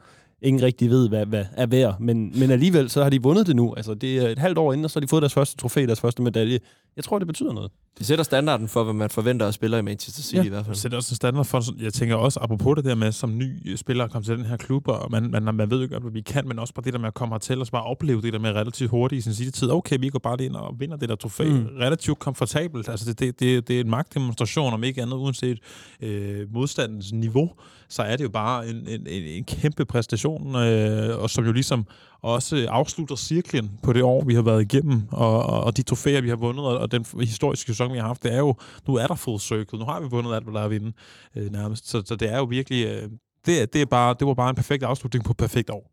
ingen 0.43 0.63
rigtig 0.63 0.91
ved, 0.91 1.09
hvad, 1.09 1.27
hvad 1.27 1.45
er 1.53 1.67
værd. 1.67 2.01
Men, 2.01 2.33
men 2.41 2.51
alligevel, 2.51 2.91
så 2.91 3.03
har 3.03 3.11
de 3.11 3.23
vundet 3.23 3.47
det 3.47 3.57
nu. 3.57 3.75
Altså, 3.75 3.95
det 3.95 4.19
er 4.19 4.29
et 4.29 4.39
halvt 4.39 4.59
år 4.59 4.73
inden, 4.73 4.85
og 4.85 4.91
så 4.91 4.99
har 4.99 5.01
de 5.01 5.09
fået 5.09 5.23
deres 5.23 5.35
første 5.35 5.57
trofæ, 5.57 5.87
deres 5.87 6.01
første 6.01 6.23
medalje. 6.23 6.59
Jeg 6.97 7.05
tror, 7.05 7.19
det 7.19 7.27
betyder 7.27 7.53
noget. 7.53 7.71
Det 7.99 8.07
sætter 8.07 8.25
standarden 8.25 8.69
for, 8.69 8.85
hvad 8.85 8.95
man 8.95 9.11
forventer 9.11 9.49
at 9.49 9.55
spille 9.55 9.79
i 9.79 9.83
Manchester 9.83 10.23
City 10.23 10.37
ja. 10.37 10.43
i 10.43 10.49
hvert 10.49 10.65
fald. 10.65 10.75
Det 10.75 10.83
sætter 10.83 10.99
også 10.99 11.13
en 11.13 11.17
standard 11.17 11.45
for, 11.45 11.83
jeg 11.83 11.93
tænker 11.93 12.17
også, 12.17 12.41
apropos 12.43 12.77
det 12.77 12.85
der 12.85 12.95
med, 12.95 13.13
som 13.13 13.39
ny 13.39 13.77
spiller 13.77 14.05
at 14.05 14.11
komme 14.11 14.25
til 14.25 14.39
den 14.39 14.45
her 14.45 14.57
klub, 14.57 14.89
og 14.89 15.11
man, 15.11 15.31
man, 15.31 15.55
man 15.55 15.71
ved 15.71 15.77
jo 15.77 15.83
ikke, 15.83 15.99
hvad 15.99 16.11
vi 16.11 16.21
kan, 16.21 16.49
men 16.49 16.59
også 16.59 16.75
bare 16.75 16.85
det 16.85 16.93
der 16.93 16.99
med 16.99 17.09
at 17.09 17.15
komme 17.15 17.35
hertil 17.35 17.61
og 17.61 17.67
så 17.67 17.73
bare 17.73 17.83
opleve 17.83 18.23
det 18.23 18.33
der 18.33 18.39
med 18.39 18.51
relativt 18.51 18.91
hurtigt 18.91 19.19
i 19.19 19.23
sin 19.23 19.35
sidste 19.35 19.61
tid. 19.61 19.71
Okay, 19.71 19.97
vi 20.01 20.09
går 20.09 20.19
bare 20.19 20.45
ind 20.45 20.57
og 20.57 20.75
vinder 20.79 20.97
det 20.97 21.09
der 21.09 21.15
trofæ 21.15 21.45
mm. 21.45 21.67
relativt 21.81 22.19
komfortabelt. 22.19 22.89
Altså, 22.89 23.07
det, 23.07 23.21
det, 23.21 23.41
det, 23.41 23.69
det 23.69 23.77
er 23.77 23.81
en 23.81 23.91
magtdemonstration, 23.91 24.73
om 24.73 24.85
ikke 24.85 25.03
andet, 25.03 25.17
uanset 25.17 25.59
øh, 26.01 26.55
modstandens 26.55 27.13
niveau, 27.13 27.51
så 27.89 28.03
er 28.03 28.17
det 28.17 28.25
jo 28.25 28.29
bare 28.29 28.69
en, 28.69 28.77
en, 28.77 29.07
en, 29.07 29.23
en 29.23 29.45
kæmpe 29.45 29.85
præstation, 29.85 30.57
øh, 30.57 31.19
og 31.19 31.31
som 31.31 31.45
jo 31.45 31.53
ligesom 31.53 31.87
også 32.23 32.57
øh, 32.57 32.67
afslutter 32.69 33.17
cirklen 33.17 33.79
på 33.83 33.93
det 33.93 34.03
år, 34.03 34.25
vi 34.25 34.35
har 34.35 34.43
været 34.43 34.63
igennem, 34.63 35.03
og, 35.11 35.43
og, 35.43 35.61
og 35.61 35.77
de 35.77 35.83
trofæer, 35.83 36.21
vi 36.21 36.29
har 36.29 36.37
vundet, 36.37 36.65
og, 36.65 36.79
og 36.79 36.93
den 36.93 37.07
historiske 37.21 37.73
sæson, 37.73 37.93
vi 37.93 37.99
har 37.99 38.07
haft, 38.07 38.23
det 38.23 38.35
er 38.35 38.39
jo, 38.39 38.55
nu 38.89 38.95
er 38.95 39.07
der 39.07 39.15
full 39.15 39.41
circle, 39.41 39.79
nu 39.79 39.85
har 39.85 40.01
vi 40.01 40.07
vundet 40.07 40.35
alt, 40.35 40.45
hvad 40.45 40.55
der 40.55 40.61
er 40.61 40.65
at 40.65 40.71
vinde 40.71 40.93
øh, 41.37 41.53
nærmest. 41.53 41.89
Så, 41.89 42.03
så 42.07 42.17
det 42.17 42.33
er 42.33 42.37
jo 42.37 42.45
virkelig, 42.45 42.87
øh, 42.87 43.11
det, 43.47 43.73
det, 43.73 43.81
er 43.81 43.87
bare, 43.87 44.15
det 44.19 44.27
var 44.27 44.35
bare 44.35 44.51
en 44.51 44.57
perfekt 44.57 44.83
afslutning 44.83 45.25
på 45.25 45.31
et 45.33 45.37
perfekt 45.37 45.71
år. 45.71 45.93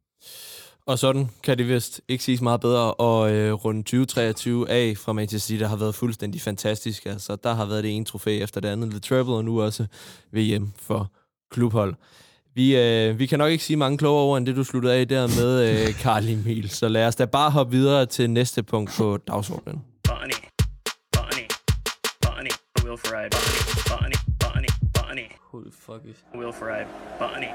Og 0.86 1.00
sådan 1.00 1.30
kan 1.44 1.58
det 1.58 1.68
vist 1.68 2.02
ikke 2.08 2.24
siges 2.24 2.42
meget 2.42 2.62
bedre. 2.62 2.94
Og 2.94 3.32
øh, 3.32 3.54
rundt 3.54 3.86
2023 3.86 4.70
af 4.70 4.98
fra 4.98 5.14
Manchester 5.14 5.48
City 5.48 5.62
der 5.62 5.68
har 5.68 5.76
været 5.76 5.96
fuldstændig 5.96 6.42
fantastisk. 6.42 7.06
Altså, 7.06 7.36
der 7.36 7.54
har 7.54 7.66
været 7.66 7.84
det 7.84 7.96
ene 7.96 8.06
trofæ 8.06 8.40
efter 8.40 8.62
det 8.62 8.70
andet, 8.70 8.92
The 8.92 9.00
Treble, 9.00 9.34
og 9.34 9.46
nu 9.46 9.62
også 9.62 9.86
VM 10.32 10.72
for 10.78 11.12
klubhold. 11.52 11.96
Vi, 12.56 12.78
øh, 12.78 13.20
vi 13.20 13.26
kan 13.26 13.40
nok 13.40 13.52
ikke 13.52 13.64
sige 13.64 13.78
mange 13.78 13.98
klogere 13.98 14.24
ord, 14.24 14.38
end 14.38 14.46
det 14.46 14.56
du 14.56 14.64
sluttede 14.64 14.94
af 14.94 15.08
der 15.08 15.28
med, 15.40 15.52
øh, 15.70 15.94
Karl 16.04 16.30
Emil. 16.30 16.70
Så 16.70 16.88
lad 16.88 17.08
os 17.08 17.16
da 17.16 17.26
bare 17.26 17.50
hoppe 17.52 17.72
videre 17.72 18.06
til 18.06 18.30
næste 18.30 18.64
punkt 18.64 18.92
på 18.98 19.18
dagsordenen. 19.28 19.84
Bunny, 20.10 20.40
bunny, 21.16 21.46
bunny, 22.26 22.54
Will 22.84 22.98
Ferrari, 23.04 23.30
bunny, 23.92 24.18
bunny, 24.44 24.70
bunny. 24.98 25.28
Who 25.52 25.58
the 25.68 25.74
fuck 25.86 26.02
is 26.12 26.18
Will 26.40 26.54
Ferrari, 26.60 26.86
bunny. 27.20 27.52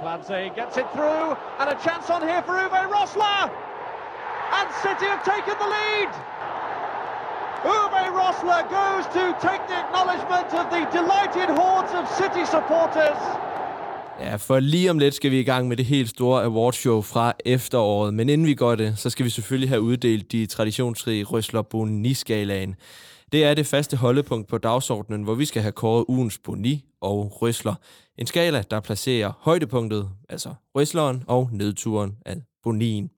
Clancy 0.00 0.42
gets 0.60 0.76
it 0.82 0.88
through, 0.96 1.26
and 1.60 1.66
a 1.74 1.76
chance 1.86 2.06
on 2.14 2.20
here 2.30 2.42
for 2.46 2.54
Uwe 2.64 2.82
Rosler! 2.94 3.42
And 4.58 4.66
City 4.84 5.06
have 5.12 5.24
taken 5.34 5.54
the 5.62 5.70
lead! 5.76 6.10
Uwe 7.74 8.02
Rosler 8.20 8.62
goes 8.80 9.04
to 9.16 9.22
take 9.46 9.62
the 9.70 9.78
acknowledgement 9.84 10.48
of 10.60 10.64
the 10.74 10.82
delighted 10.98 11.48
hordes 11.60 11.92
of 12.00 12.04
City 12.20 12.44
supporters. 12.56 13.20
Ja, 14.20 14.36
for 14.36 14.60
lige 14.60 14.90
om 14.90 14.98
lidt 14.98 15.14
skal 15.14 15.30
vi 15.30 15.40
i 15.40 15.44
gang 15.44 15.68
med 15.68 15.76
det 15.76 15.84
helt 15.84 16.10
store 16.10 16.42
awardshow 16.44 17.00
fra 17.00 17.32
efteråret. 17.44 18.14
Men 18.14 18.28
inden 18.28 18.46
vi 18.46 18.54
går 18.54 18.74
det, 18.74 18.98
så 18.98 19.10
skal 19.10 19.24
vi 19.24 19.30
selvfølgelig 19.30 19.68
have 19.68 19.80
uddelt 19.80 20.32
de 20.32 20.46
traditionsrige 20.46 21.24
Røsler 21.24 21.62
Boni-skalaen. 21.62 22.74
Det 23.32 23.44
er 23.44 23.54
det 23.54 23.66
faste 23.66 23.96
holdepunkt 23.96 24.48
på 24.48 24.58
dagsordenen, 24.58 25.22
hvor 25.22 25.34
vi 25.34 25.44
skal 25.44 25.62
have 25.62 25.72
kåret 25.72 26.04
ugens 26.08 26.38
Boni 26.38 26.84
og 27.00 27.42
Røsler. 27.42 27.74
En 28.18 28.26
skala, 28.26 28.62
der 28.70 28.80
placerer 28.80 29.32
højdepunktet, 29.40 30.10
altså 30.28 30.54
Røsleren, 30.74 31.24
og 31.26 31.48
nedturen 31.52 32.16
af 32.26 32.36
Bonien. 32.62 33.10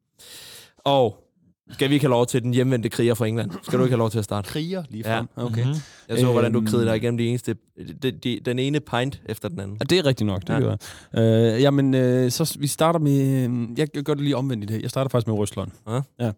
Og 0.84 1.25
skal 1.70 1.88
vi 1.88 1.94
ikke 1.94 2.04
have 2.04 2.10
lov 2.10 2.26
til 2.26 2.42
den 2.42 2.54
hjemvendte 2.54 2.88
kriger 2.88 3.14
fra 3.14 3.26
England? 3.26 3.50
Skal 3.62 3.78
du 3.78 3.84
ikke 3.84 3.92
have 3.92 3.98
lov 3.98 4.10
til 4.10 4.18
at 4.18 4.24
starte? 4.24 4.48
Kriger 4.48 4.82
lige 4.90 5.04
frem? 5.04 5.28
Ja. 5.36 5.44
Okay. 5.44 5.64
Mm-hmm. 5.64 5.80
Jeg 6.08 6.18
så, 6.18 6.32
hvordan 6.32 6.52
du 6.52 6.60
krigede 6.60 6.86
dig 6.86 6.96
igennem 6.96 7.18
de 7.18 7.28
eneste, 7.28 7.56
de, 8.02 8.10
de, 8.10 8.40
den 8.44 8.58
ene 8.58 8.80
pint 8.80 9.20
efter 9.26 9.48
den 9.48 9.60
anden. 9.60 9.76
Ja, 9.80 9.84
det 9.84 9.98
er 9.98 10.06
rigtigt 10.06 10.26
nok, 10.26 10.40
det 10.40 10.48
ja. 10.48 10.60
gør 10.60 10.76
jeg. 11.12 11.54
Øh, 11.54 11.62
jamen, 11.62 11.94
øh, 11.94 12.30
så 12.30 12.56
vi 12.60 12.66
starter 12.66 12.98
med... 13.00 13.44
Øh, 13.48 13.78
jeg 13.78 13.88
gør 13.88 14.14
det 14.14 14.22
lige 14.22 14.36
omvendt 14.36 14.64
i 14.64 14.66
det 14.66 14.82
Jeg 14.82 14.90
starter 14.90 15.08
faktisk 15.08 15.26
med 15.26 15.36
Røsleren. 15.36 15.72
Ja. 15.88 16.00
ja. 16.20 16.32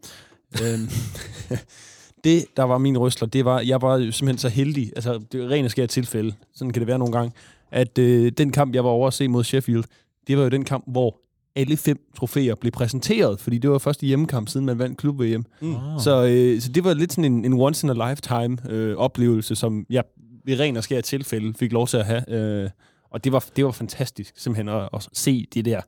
øhm, 0.62 0.88
det, 2.24 2.44
der 2.56 2.62
var 2.62 2.78
min 2.78 2.98
røsler, 2.98 3.28
det 3.28 3.44
var, 3.44 3.60
jeg 3.60 3.82
var 3.82 3.98
simpelthen 3.98 4.38
så 4.38 4.48
heldig, 4.48 4.92
altså 4.96 5.20
det 5.32 5.44
er 5.44 5.48
rent 5.48 5.70
skært 5.70 5.88
tilfælde, 5.88 6.34
sådan 6.54 6.72
kan 6.72 6.80
det 6.80 6.86
være 6.86 6.98
nogle 6.98 7.12
gange, 7.12 7.32
at 7.70 7.98
øh, 7.98 8.32
den 8.38 8.52
kamp, 8.52 8.74
jeg 8.74 8.84
var 8.84 8.90
over 8.90 9.06
at 9.06 9.14
se 9.14 9.28
mod 9.28 9.44
Sheffield, 9.44 9.84
det 10.26 10.36
var 10.36 10.42
jo 10.42 10.48
den 10.48 10.64
kamp, 10.64 10.84
hvor 10.86 11.16
alle 11.58 11.76
fem 11.76 11.98
trofæer 12.16 12.54
blev 12.54 12.72
præsenteret, 12.72 13.40
fordi 13.40 13.58
det 13.58 13.70
var 13.70 13.78
første 13.78 14.06
hjemmekamp, 14.06 14.48
siden 14.48 14.66
man 14.66 14.78
vandt 14.78 14.98
klub-VM. 14.98 15.44
Mm. 15.60 15.74
Så, 16.00 16.26
øh, 16.26 16.60
så 16.60 16.72
det 16.72 16.84
var 16.84 16.94
lidt 16.94 17.12
sådan 17.12 17.32
en, 17.32 17.44
en 17.44 17.52
once-in-a-lifetime 17.52 18.70
øh, 18.70 18.96
oplevelse, 18.96 19.54
som 19.54 19.86
jeg 19.90 20.04
ved 20.44 20.60
ren 20.60 20.76
og 20.76 20.84
skær 20.84 21.00
tilfælde 21.00 21.54
fik 21.54 21.72
lov 21.72 21.86
til 21.86 21.96
at 21.96 22.04
have. 22.04 22.30
Øh, 22.30 22.70
og 23.10 23.24
det 23.24 23.32
var, 23.32 23.44
det 23.56 23.64
var 23.64 23.70
fantastisk, 23.70 24.34
simpelthen 24.36 24.68
at, 24.68 24.88
at 24.92 25.08
se 25.12 25.46
det 25.54 25.64
der 25.64 25.80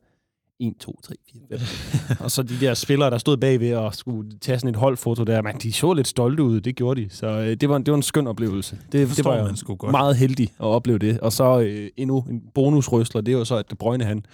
1, 0.61 0.75
2, 0.81 1.01
3, 1.03 1.15
4, 1.49 1.59
5. 1.59 2.17
og 2.25 2.31
så 2.31 2.43
de 2.43 2.61
der 2.61 2.75
spillere, 2.75 3.11
der 3.11 3.19
stod 3.19 3.37
bagved 3.37 3.75
og 3.75 3.95
skulle 3.95 4.31
tage 4.41 4.59
sådan 4.59 4.71
et 4.71 4.77
holdfoto 4.77 5.25
der, 5.25 5.43
man, 5.43 5.59
de 5.59 5.73
så 5.73 5.93
lidt 5.93 6.09
stolte 6.09 6.43
ud, 6.43 6.61
det 6.61 6.77
gjorde 6.77 7.05
de. 7.05 7.11
Så 7.11 7.27
øh, 7.27 7.57
det, 7.57 7.69
var, 7.69 7.79
det 7.79 7.91
var 7.91 7.97
en 7.97 8.03
skøn 8.03 8.27
oplevelse. 8.27 8.79
Det, 8.93 9.09
det, 9.09 9.17
det 9.17 9.25
var 9.25 9.37
jeg 9.37 9.55
godt. 9.67 9.91
meget 9.91 10.17
heldig 10.17 10.49
at 10.61 10.67
opleve 10.67 10.99
det. 10.99 11.21
Og 11.21 11.33
så 11.33 11.61
øh, 11.61 11.91
endnu 11.97 12.27
en 12.31 12.43
bonusrøsler, 12.55 13.21
det 13.21 13.37
var 13.37 13.45
så, 13.45 13.57
at 13.57 13.71
De 13.71 13.77
Bruyne, 13.77 14.05
han 14.05 14.25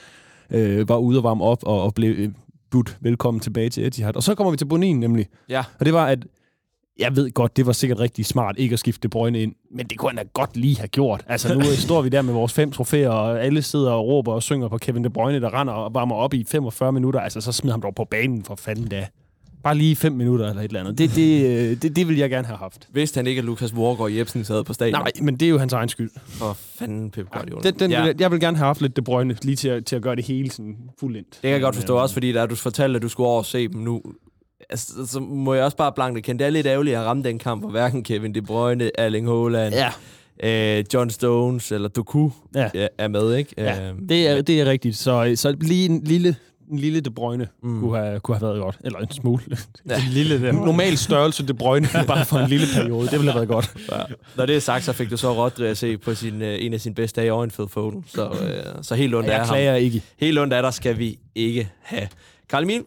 øh, 0.51 0.89
var 0.89 0.97
ude 0.97 1.19
og 1.19 1.25
varme 1.25 1.45
op 1.45 1.59
og, 1.63 1.83
og 1.83 1.95
blev 1.95 2.15
øh, 2.19 2.31
budt 2.71 2.97
velkommen 3.01 3.41
tilbage 3.41 3.71
til 3.71 3.87
Etihad. 3.87 4.17
Og 4.17 4.23
så 4.23 4.35
kommer 4.35 4.51
vi 4.51 4.57
til 4.57 4.65
Bonin 4.65 5.01
nemlig. 5.01 5.27
Ja. 5.49 5.65
Og 5.79 5.87
det 5.87 5.95
var, 5.95 6.07
at 6.07 6.27
jeg 6.99 7.17
ved 7.17 7.31
godt, 7.31 7.57
det 7.57 7.67
var 7.67 7.73
sikkert 7.73 8.01
rigtig 8.01 8.27
smart 8.27 8.55
ikke 8.59 8.73
at 8.73 8.79
skifte 8.79 9.01
De 9.03 9.09
Bruyne 9.09 9.43
ind, 9.43 9.55
men 9.71 9.87
det 9.87 9.99
kunne 9.99 10.11
han 10.11 10.17
da 10.17 10.25
godt 10.35 10.57
lige 10.57 10.77
have 10.77 10.89
gjort. 10.89 11.25
Altså 11.29 11.55
nu 11.55 11.65
står 11.65 12.03
vi 12.03 12.09
der 12.09 12.23
med 12.23 12.33
vores 12.33 12.53
fem 12.53 12.73
trofæer, 12.73 13.11
og 13.11 13.45
alle 13.45 13.63
sidder 13.63 13.91
og 13.91 14.07
råber 14.07 14.33
og 14.33 14.43
synger 14.43 14.69
på 14.69 14.79
Kevin 14.79 15.05
De 15.05 15.11
Bruyne, 15.11 15.41
der 15.41 15.61
render 15.61 15.75
og 15.75 15.95
varmer 15.95 16.15
op 16.15 16.35
i 16.35 16.45
45 16.45 16.93
minutter. 16.93 17.21
Altså 17.21 17.41
så 17.41 17.53
smider 17.53 17.73
ham 17.73 17.83
dog 17.83 17.95
på 17.95 18.05
banen 18.05 18.45
for 18.45 18.55
fanden 18.55 18.89
da. 18.89 19.07
Bare 19.67 19.75
lige 19.77 19.97
fem 19.97 20.13
minutter 20.13 20.49
eller 20.49 20.63
et 20.63 20.67
eller 20.69 20.81
andet. 20.81 20.99
Det, 20.99 21.11
det, 21.17 21.45
øh, 21.47 21.77
det, 21.83 21.97
det 21.97 22.09
vil 22.09 22.17
jeg 22.17 22.31
gerne 22.31 22.47
have 22.47 22.59
haft. 22.59 22.89
Vidste 22.93 23.19
han 23.19 23.27
ikke, 23.27 23.39
at 23.39 23.45
Lukas 23.45 23.75
Wargaard 23.75 24.11
Jebsen 24.11 24.45
sad 24.45 24.65
på 24.65 24.73
stadion? 24.73 24.93
Nej, 25.01 25.11
men 25.23 25.37
det 25.37 25.47
er 25.47 25.51
jo 25.51 25.59
hans 25.59 25.73
egen 25.73 25.89
skyld. 25.89 26.11
For 26.27 26.57
fanden, 26.79 27.11
Pep 27.11 27.27
Guardiola. 27.31 27.63
Den, 27.71 27.79
den, 27.79 27.91
ja. 27.91 28.05
vil, 28.05 28.15
jeg- 28.21 28.31
vil 28.31 28.41
gerne 28.41 28.57
have 28.57 28.67
haft 28.67 28.81
lidt 28.81 28.97
De 28.97 29.03
Bruyne, 29.03 29.37
lige 29.43 29.57
til 29.57 29.69
at, 29.69 29.85
til 29.85 29.97
at 29.97 30.03
gøre 30.03 30.17
det 30.17 30.25
hele 30.25 30.51
sådan 30.51 30.77
fuldendt. 31.01 31.31
Det 31.33 31.39
kan 31.43 31.51
jeg 31.51 31.61
godt 31.61 31.75
forstå 31.75 31.97
også, 31.97 32.13
fordi 32.13 32.33
da 32.33 32.47
du 32.47 32.55
fortalte, 32.55 32.97
at 32.97 33.03
du 33.03 33.09
skulle 33.09 33.27
over 33.29 33.39
og 33.39 33.47
se 33.47 33.69
dem 33.69 33.81
nu, 33.81 34.03
altså, 34.71 35.07
så 35.07 35.21
må 35.21 35.55
jeg 35.55 35.65
også 35.65 35.77
bare 35.77 35.93
blankt 35.93 36.19
erkende, 36.19 36.39
det 36.39 36.47
er 36.47 36.51
lidt 36.51 36.67
ærgerligt 36.67 36.97
at 36.97 37.03
ramme 37.05 37.23
den 37.23 37.39
kamp, 37.39 37.63
hvor 37.63 37.71
hverken 37.71 38.03
Kevin 38.03 38.35
De 38.35 38.43
Bruyne, 38.43 38.91
Erling 39.01 39.29
Haaland, 39.29 39.75
Ja. 40.43 40.79
øh, 40.79 40.85
John 40.95 41.11
Stones 41.11 41.73
eller 41.73 41.89
Doku 41.89 42.31
Ja. 42.55 42.69
er 42.99 43.09
med, 43.09 43.35
ikke? 43.35 43.55
Ja, 43.59 43.89
Øhm, 43.89 44.09
det 44.09 44.29
er, 44.29 44.43
det 44.43 44.61
er 44.61 44.65
rigtigt. 44.67 44.97
Så, 44.97 45.33
så 45.37 45.57
lige 45.61 45.89
en 45.89 46.03
lille, 46.05 46.37
en 46.71 46.79
lille 46.79 47.01
De 47.01 47.11
Bruyne 47.11 47.49
Mm. 47.63 47.81
kunne, 47.81 47.99
have, 47.99 48.21
kunne 48.21 48.37
have 48.39 48.49
været 48.49 48.61
godt. 48.61 48.79
Eller 48.85 48.99
en 48.99 49.11
smule. 49.11 49.43
Ja. 49.89 49.95
En 50.07 50.13
lille, 50.13 50.43
der. 50.43 50.53
Normal 50.53 50.97
størrelse 50.99 51.47
De 51.47 51.55
Bruyne, 51.55 51.89
bare 52.07 52.25
for 52.25 52.39
en 52.39 52.49
lille 52.49 52.67
periode. 52.75 53.03
Det 53.09 53.13
ville 53.13 53.33
have 53.33 53.35
været 53.35 53.49
godt. 53.49 53.75
Ja. 53.93 53.99
Når 54.37 54.47
det 54.47 54.57
er 54.57 54.61
sagt, 54.61 54.85
så 54.85 54.93
fik 54.93 55.11
du 55.11 55.17
så 55.17 55.33
Rodri 55.33 55.67
at 55.67 55.77
se 55.77 55.99
på 55.99 56.15
sin, 56.15 56.43
øh, 56.43 56.57
en 56.65 56.75
af 56.75 56.81
sine 56.81 56.95
bedste 56.95 57.21
dage 57.21 57.33
over 57.33 57.45
en 57.45 57.51
Foden. 57.51 58.05
Så, 58.07 58.29
øh, 58.29 58.83
så 58.83 58.95
helt 58.95 59.15
ondt 59.15 59.29
er 59.29 59.33
Jeg 59.33 59.41
ham. 59.41 59.49
klager 59.49 59.75
ikke. 59.75 60.03
Helt 60.17 60.39
ondt 60.39 60.53
er 60.55 60.63
der 60.63 60.71
skal 60.71 60.99
vi 60.99 61.19
ikke 61.35 61.69
have. 61.83 62.09
Karl 62.49 62.63
Emil? 62.63 62.83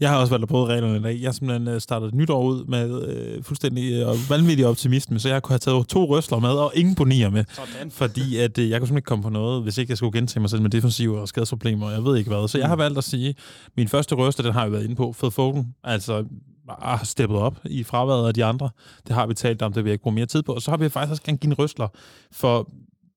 Jeg 0.00 0.10
har 0.10 0.16
også 0.18 0.30
valgt 0.30 0.42
at 0.42 0.48
prøve 0.48 0.66
reglerne 0.66 0.98
i 0.98 1.02
dag. 1.02 1.20
Jeg 1.20 1.28
har 1.28 1.32
simpelthen 1.32 1.68
øh, 1.68 1.80
startet 1.80 2.08
et 2.08 2.14
nytår 2.14 2.42
ud 2.44 2.64
med 2.64 3.08
øh, 3.08 3.42
fuldstændig 3.42 3.92
øh, 3.92 4.30
vanvittig 4.30 4.66
optimisme, 4.66 5.18
så 5.18 5.28
jeg 5.28 5.42
kunne 5.42 5.52
have 5.52 5.58
taget 5.58 5.88
to 5.88 6.04
røsler 6.04 6.38
med 6.38 6.50
og 6.50 6.72
ingen 6.74 6.94
bonier 6.94 7.30
med. 7.30 7.44
Sådan. 7.52 7.90
Fordi 7.90 8.36
at, 8.36 8.58
øh, 8.58 8.70
jeg 8.70 8.80
kunne 8.80 8.86
simpelthen 8.86 8.96
ikke 8.96 9.06
komme 9.06 9.22
på 9.22 9.30
noget, 9.30 9.62
hvis 9.62 9.78
ikke 9.78 9.90
jeg 9.90 9.98
skulle 9.98 10.18
gentage 10.18 10.40
mig 10.40 10.50
selv 10.50 10.62
med 10.62 10.70
defensive 10.70 11.20
og 11.20 11.28
skadesproblemer, 11.28 11.86
og 11.86 11.92
jeg 11.92 12.04
ved 12.04 12.16
ikke 12.16 12.30
hvad. 12.30 12.48
Så 12.48 12.58
jeg 12.58 12.68
har 12.68 12.76
valgt 12.76 12.98
at 12.98 13.04
sige, 13.04 13.34
min 13.76 13.88
første 13.88 14.14
røster, 14.14 14.42
den 14.42 14.52
har 14.52 14.62
jeg 14.62 14.72
været 14.72 14.84
inde 14.84 14.94
på, 14.96 15.12
Fed 15.12 15.30
Foden, 15.30 15.74
altså 15.84 16.24
har 16.82 17.04
steppet 17.04 17.38
op 17.38 17.56
i 17.64 17.84
fraværet 17.84 18.28
af 18.28 18.34
de 18.34 18.44
andre. 18.44 18.70
Det 19.06 19.14
har 19.14 19.26
vi 19.26 19.34
talt 19.34 19.62
om, 19.62 19.72
det 19.72 19.84
vil 19.84 19.90
jeg 19.90 19.94
ikke 19.94 20.02
bruge 20.02 20.14
mere 20.14 20.26
tid 20.26 20.42
på. 20.42 20.52
Og 20.52 20.62
så 20.62 20.70
har 20.70 20.78
vi 20.78 20.88
faktisk 20.88 21.10
også 21.10 21.22
gerne 21.22 21.38
give 21.38 21.50
en 21.50 21.58
røsler 21.58 21.88
for 22.32 22.68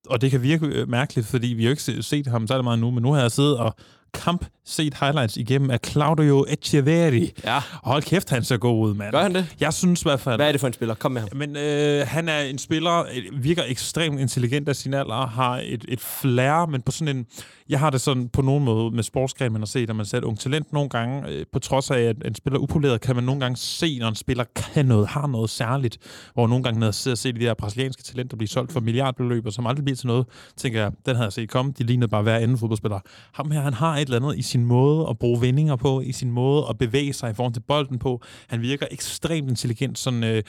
og 0.10 0.22
det 0.22 0.32
kan 0.32 0.41
virke 0.43 0.66
øh, 0.66 0.89
mærkeligt, 0.89 1.28
fordi 1.28 1.48
vi 1.48 1.64
har 1.64 1.68
jo 1.68 1.72
ikke 1.72 1.84
se- 1.84 2.04
set 2.04 2.28
ham 2.28 2.48
særlig 2.48 2.64
meget 2.64 2.80
nu, 2.80 2.91
men 2.91 3.04
nu 3.04 3.14
har 3.14 3.22
jeg 3.22 3.32
siddet 3.32 3.58
og 3.58 3.76
kamp 4.14 4.45
set 4.66 4.93
highlights 4.93 5.38
igennem 5.38 5.72
af 5.72 5.80
Claudio 5.86 6.45
Echeverri. 6.49 7.32
Ja. 7.43 7.55
Og 7.55 7.91
hold 7.91 8.03
kæft, 8.03 8.30
han 8.30 8.43
ser 8.43 8.58
god 8.58 8.89
ud, 8.89 8.93
mand. 8.93 9.12
Gør 9.12 9.22
han 9.22 9.36
det? 9.36 9.55
Jeg 9.60 9.74
synes 9.74 10.01
i 10.01 10.05
hvert 10.05 10.20
fald... 10.20 10.36
Hvad 10.36 10.47
er 10.47 10.51
det 10.51 10.62
for 10.62 10.68
en 10.68 10.74
spiller? 10.74 10.95
Kom 10.95 11.12
med 11.12 11.22
ham. 11.22 11.30
Men 11.36 11.58
øh, 11.58 12.08
han 12.08 12.30
er 12.30 12.39
en 12.39 12.58
spiller, 12.58 13.05
virker 13.34 13.64
ekstremt 13.68 14.20
intelligent 14.20 14.70
af 14.70 14.76
sin 14.76 14.93
alder, 14.93 15.28
har 15.28 15.62
et, 15.64 15.86
et 15.88 16.01
flair, 16.01 16.66
men 16.66 16.82
på 16.82 16.91
sådan 16.91 17.18
en... 17.18 17.26
Jeg 17.70 17.80
har 17.80 17.89
det 17.89 18.01
sådan 18.01 18.30
på 18.30 18.41
nogen 18.41 18.63
måde 18.63 18.95
med 18.95 19.03
sportsgren, 19.03 19.51
man 19.51 19.61
har 19.61 19.65
set, 19.65 19.89
at 19.89 19.95
man 19.95 20.05
ser 20.05 20.18
et 20.18 20.24
ung 20.24 20.39
talent 20.39 20.74
nogle 20.74 20.89
gange, 20.89 21.30
øh, 21.30 21.45
på 21.53 21.59
trods 21.59 21.91
af, 21.91 21.99
at 21.99 22.15
en 22.26 22.36
spiller 22.36 22.59
er 22.59 22.63
upoleret, 22.63 23.01
kan 23.01 23.15
man 23.15 23.24
nogle 23.24 23.41
gange 23.41 23.57
se, 23.57 23.99
når 23.99 24.07
en 24.07 24.15
spiller 24.15 24.43
kan 24.55 24.86
noget, 24.86 25.07
har 25.07 25.28
noget 25.28 25.49
særligt, 25.49 25.97
hvor 26.34 26.47
nogle 26.47 26.63
gange, 26.63 26.80
når 26.80 26.88
jeg 26.88 26.93
sidder 26.93 27.13
og 27.13 27.18
ser 27.18 27.32
de 27.32 27.39
der 27.39 27.53
brasilianske 27.53 28.03
talenter 28.03 28.38
blive 28.38 28.47
solgt 28.47 28.72
for 28.72 28.80
milliardbeløb, 28.80 29.45
og 29.45 29.53
som 29.53 29.68
aldrig 29.68 29.86
bliver 29.86 29.95
til 29.95 30.07
noget, 30.07 30.26
tænker 30.57 30.82
jeg, 30.82 30.91
den 31.05 31.15
havde 31.15 31.26
jeg 31.26 31.34
set 31.34 31.49
komme, 31.49 31.74
de 31.78 31.84
lignede 31.84 32.07
bare 32.07 32.24
hver 32.24 32.38
anden 32.38 32.57
fodboldspiller. 32.57 32.99
Ham 33.34 33.51
her, 33.51 33.61
han 33.61 33.74
har 33.74 33.95
et 33.95 34.01
eller 34.01 34.15
andet 34.15 34.38
i 34.38 34.41
sin 34.41 34.65
måde 34.65 35.07
at 35.09 35.18
bruge 35.18 35.41
vendinger 35.41 35.76
på, 35.76 36.01
i 36.01 36.11
sin 36.11 36.32
måde 36.32 36.65
at 36.70 36.78
bevæge 36.78 37.13
sig 37.13 37.32
i 37.32 37.34
forhold 37.34 37.53
til 37.53 37.63
bolden 37.68 37.99
på. 37.99 38.22
Han 38.47 38.61
virker 38.61 38.86
ekstremt 38.91 39.49
intelligent, 39.49 39.99
sådan... 39.99 40.24
Øh, 40.24 40.43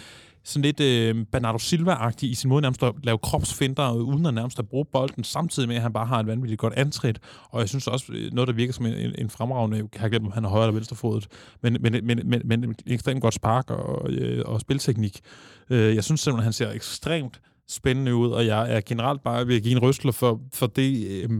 sådan 0.48 0.62
lidt 0.62 0.80
øh, 0.80 1.26
Bernardo 1.32 1.58
Silva-agtig 1.58 2.30
i 2.30 2.34
sin 2.34 2.48
måde 2.50 2.62
nærmest 2.62 2.82
at 2.82 2.92
lave 3.02 3.18
kropsfinder, 3.18 3.94
øh, 3.94 4.02
uden 4.02 4.26
at 4.26 4.34
nærmest 4.34 4.58
at 4.58 4.68
bruge 4.68 4.84
bolden, 4.92 5.24
samtidig 5.24 5.68
med, 5.68 5.76
at 5.76 5.82
han 5.82 5.92
bare 5.92 6.06
har 6.06 6.20
et 6.20 6.26
vanvittigt 6.26 6.60
godt 6.60 6.74
antrit. 6.74 7.18
Og 7.50 7.60
jeg 7.60 7.68
synes 7.68 7.86
også, 7.86 8.12
øh, 8.12 8.32
noget, 8.32 8.48
der 8.48 8.54
virker 8.54 8.72
som 8.72 8.86
en, 8.86 8.94
en, 8.94 9.14
en 9.18 9.30
fremragende, 9.30 9.76
jeg 9.76 10.00
har 10.00 10.08
glemt, 10.08 10.26
om 10.26 10.32
han 10.32 10.44
er 10.44 10.48
højre 10.48 10.64
eller 10.64 10.74
venstrefodet, 10.74 11.26
men, 11.62 11.76
men, 11.80 11.92
men, 12.06 12.20
men, 12.24 12.42
men 12.44 12.74
ekstremt 12.86 13.22
godt 13.22 13.34
spark 13.34 13.70
og, 13.70 14.10
øh, 14.10 14.42
og 14.46 14.60
spilteknik. 14.60 15.20
Øh, 15.70 15.94
jeg 15.94 16.04
synes 16.04 16.20
simpelthen, 16.20 16.44
han 16.44 16.52
ser 16.52 16.70
ekstremt 16.70 17.40
spændende 17.70 18.14
ud, 18.14 18.30
og 18.30 18.46
jeg 18.46 18.76
er 18.76 18.80
generelt 18.86 19.22
bare 19.22 19.46
ved 19.48 19.56
at 19.56 19.62
give 19.62 19.72
en 19.72 19.78
rystler 19.78 20.12
for, 20.12 20.40
for 20.54 20.66
det, 20.66 21.06
øh, 21.06 21.30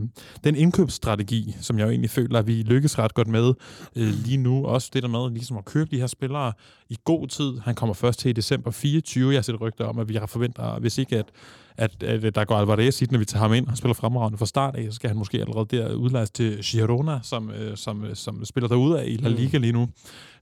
den 0.43 0.55
indkøbsstrategi, 0.55 1.55
som 1.61 1.79
jeg 1.79 1.85
jo 1.85 1.89
egentlig 1.89 2.09
føler, 2.09 2.39
at 2.39 2.47
vi 2.47 2.63
lykkes 2.63 2.99
ret 2.99 3.13
godt 3.13 3.27
med 3.27 3.53
øh, 3.95 4.07
lige 4.25 4.37
nu. 4.37 4.65
Også 4.65 4.89
det 4.93 5.03
der 5.03 5.09
med 5.09 5.31
ligesom 5.31 5.57
at 5.57 5.65
købe 5.65 5.89
de 5.91 5.99
her 5.99 6.07
spillere 6.07 6.53
i 6.89 6.97
god 7.03 7.27
tid. 7.27 7.59
Han 7.59 7.75
kommer 7.75 7.93
først 7.93 8.19
til 8.19 8.29
i 8.29 8.33
december 8.33 8.71
24. 8.71 9.31
Jeg 9.31 9.37
har 9.37 9.41
set 9.41 9.61
rygter 9.61 9.85
om, 9.85 9.99
at 9.99 10.09
vi 10.09 10.15
har 10.15 10.25
forventer, 10.25 10.79
hvis 10.79 10.97
ikke 10.97 11.17
at, 11.17 11.25
at, 11.77 12.03
at 12.03 12.35
der 12.35 12.45
går 12.45 12.55
Alvarez 12.55 13.01
i 13.01 13.05
når 13.11 13.19
vi 13.19 13.25
tager 13.25 13.41
ham 13.41 13.53
ind 13.53 13.67
og 13.67 13.77
spiller 13.77 13.93
fremragende 13.93 14.37
fra 14.37 14.45
start 14.45 14.75
af, 14.75 14.85
så 14.89 14.95
skal 14.95 15.07
han 15.07 15.17
måske 15.17 15.39
allerede 15.39 15.77
der 15.77 15.93
udlejes 15.93 16.29
til 16.29 16.59
Girona, 16.63 17.19
som, 17.23 17.51
øh, 17.51 17.77
som, 17.77 18.05
som 18.13 18.45
spiller 18.45 18.67
derude 18.67 19.01
af 19.01 19.05
i 19.07 19.15
La 19.15 19.29
Liga 19.29 19.57
lige 19.57 19.73
nu. 19.73 19.89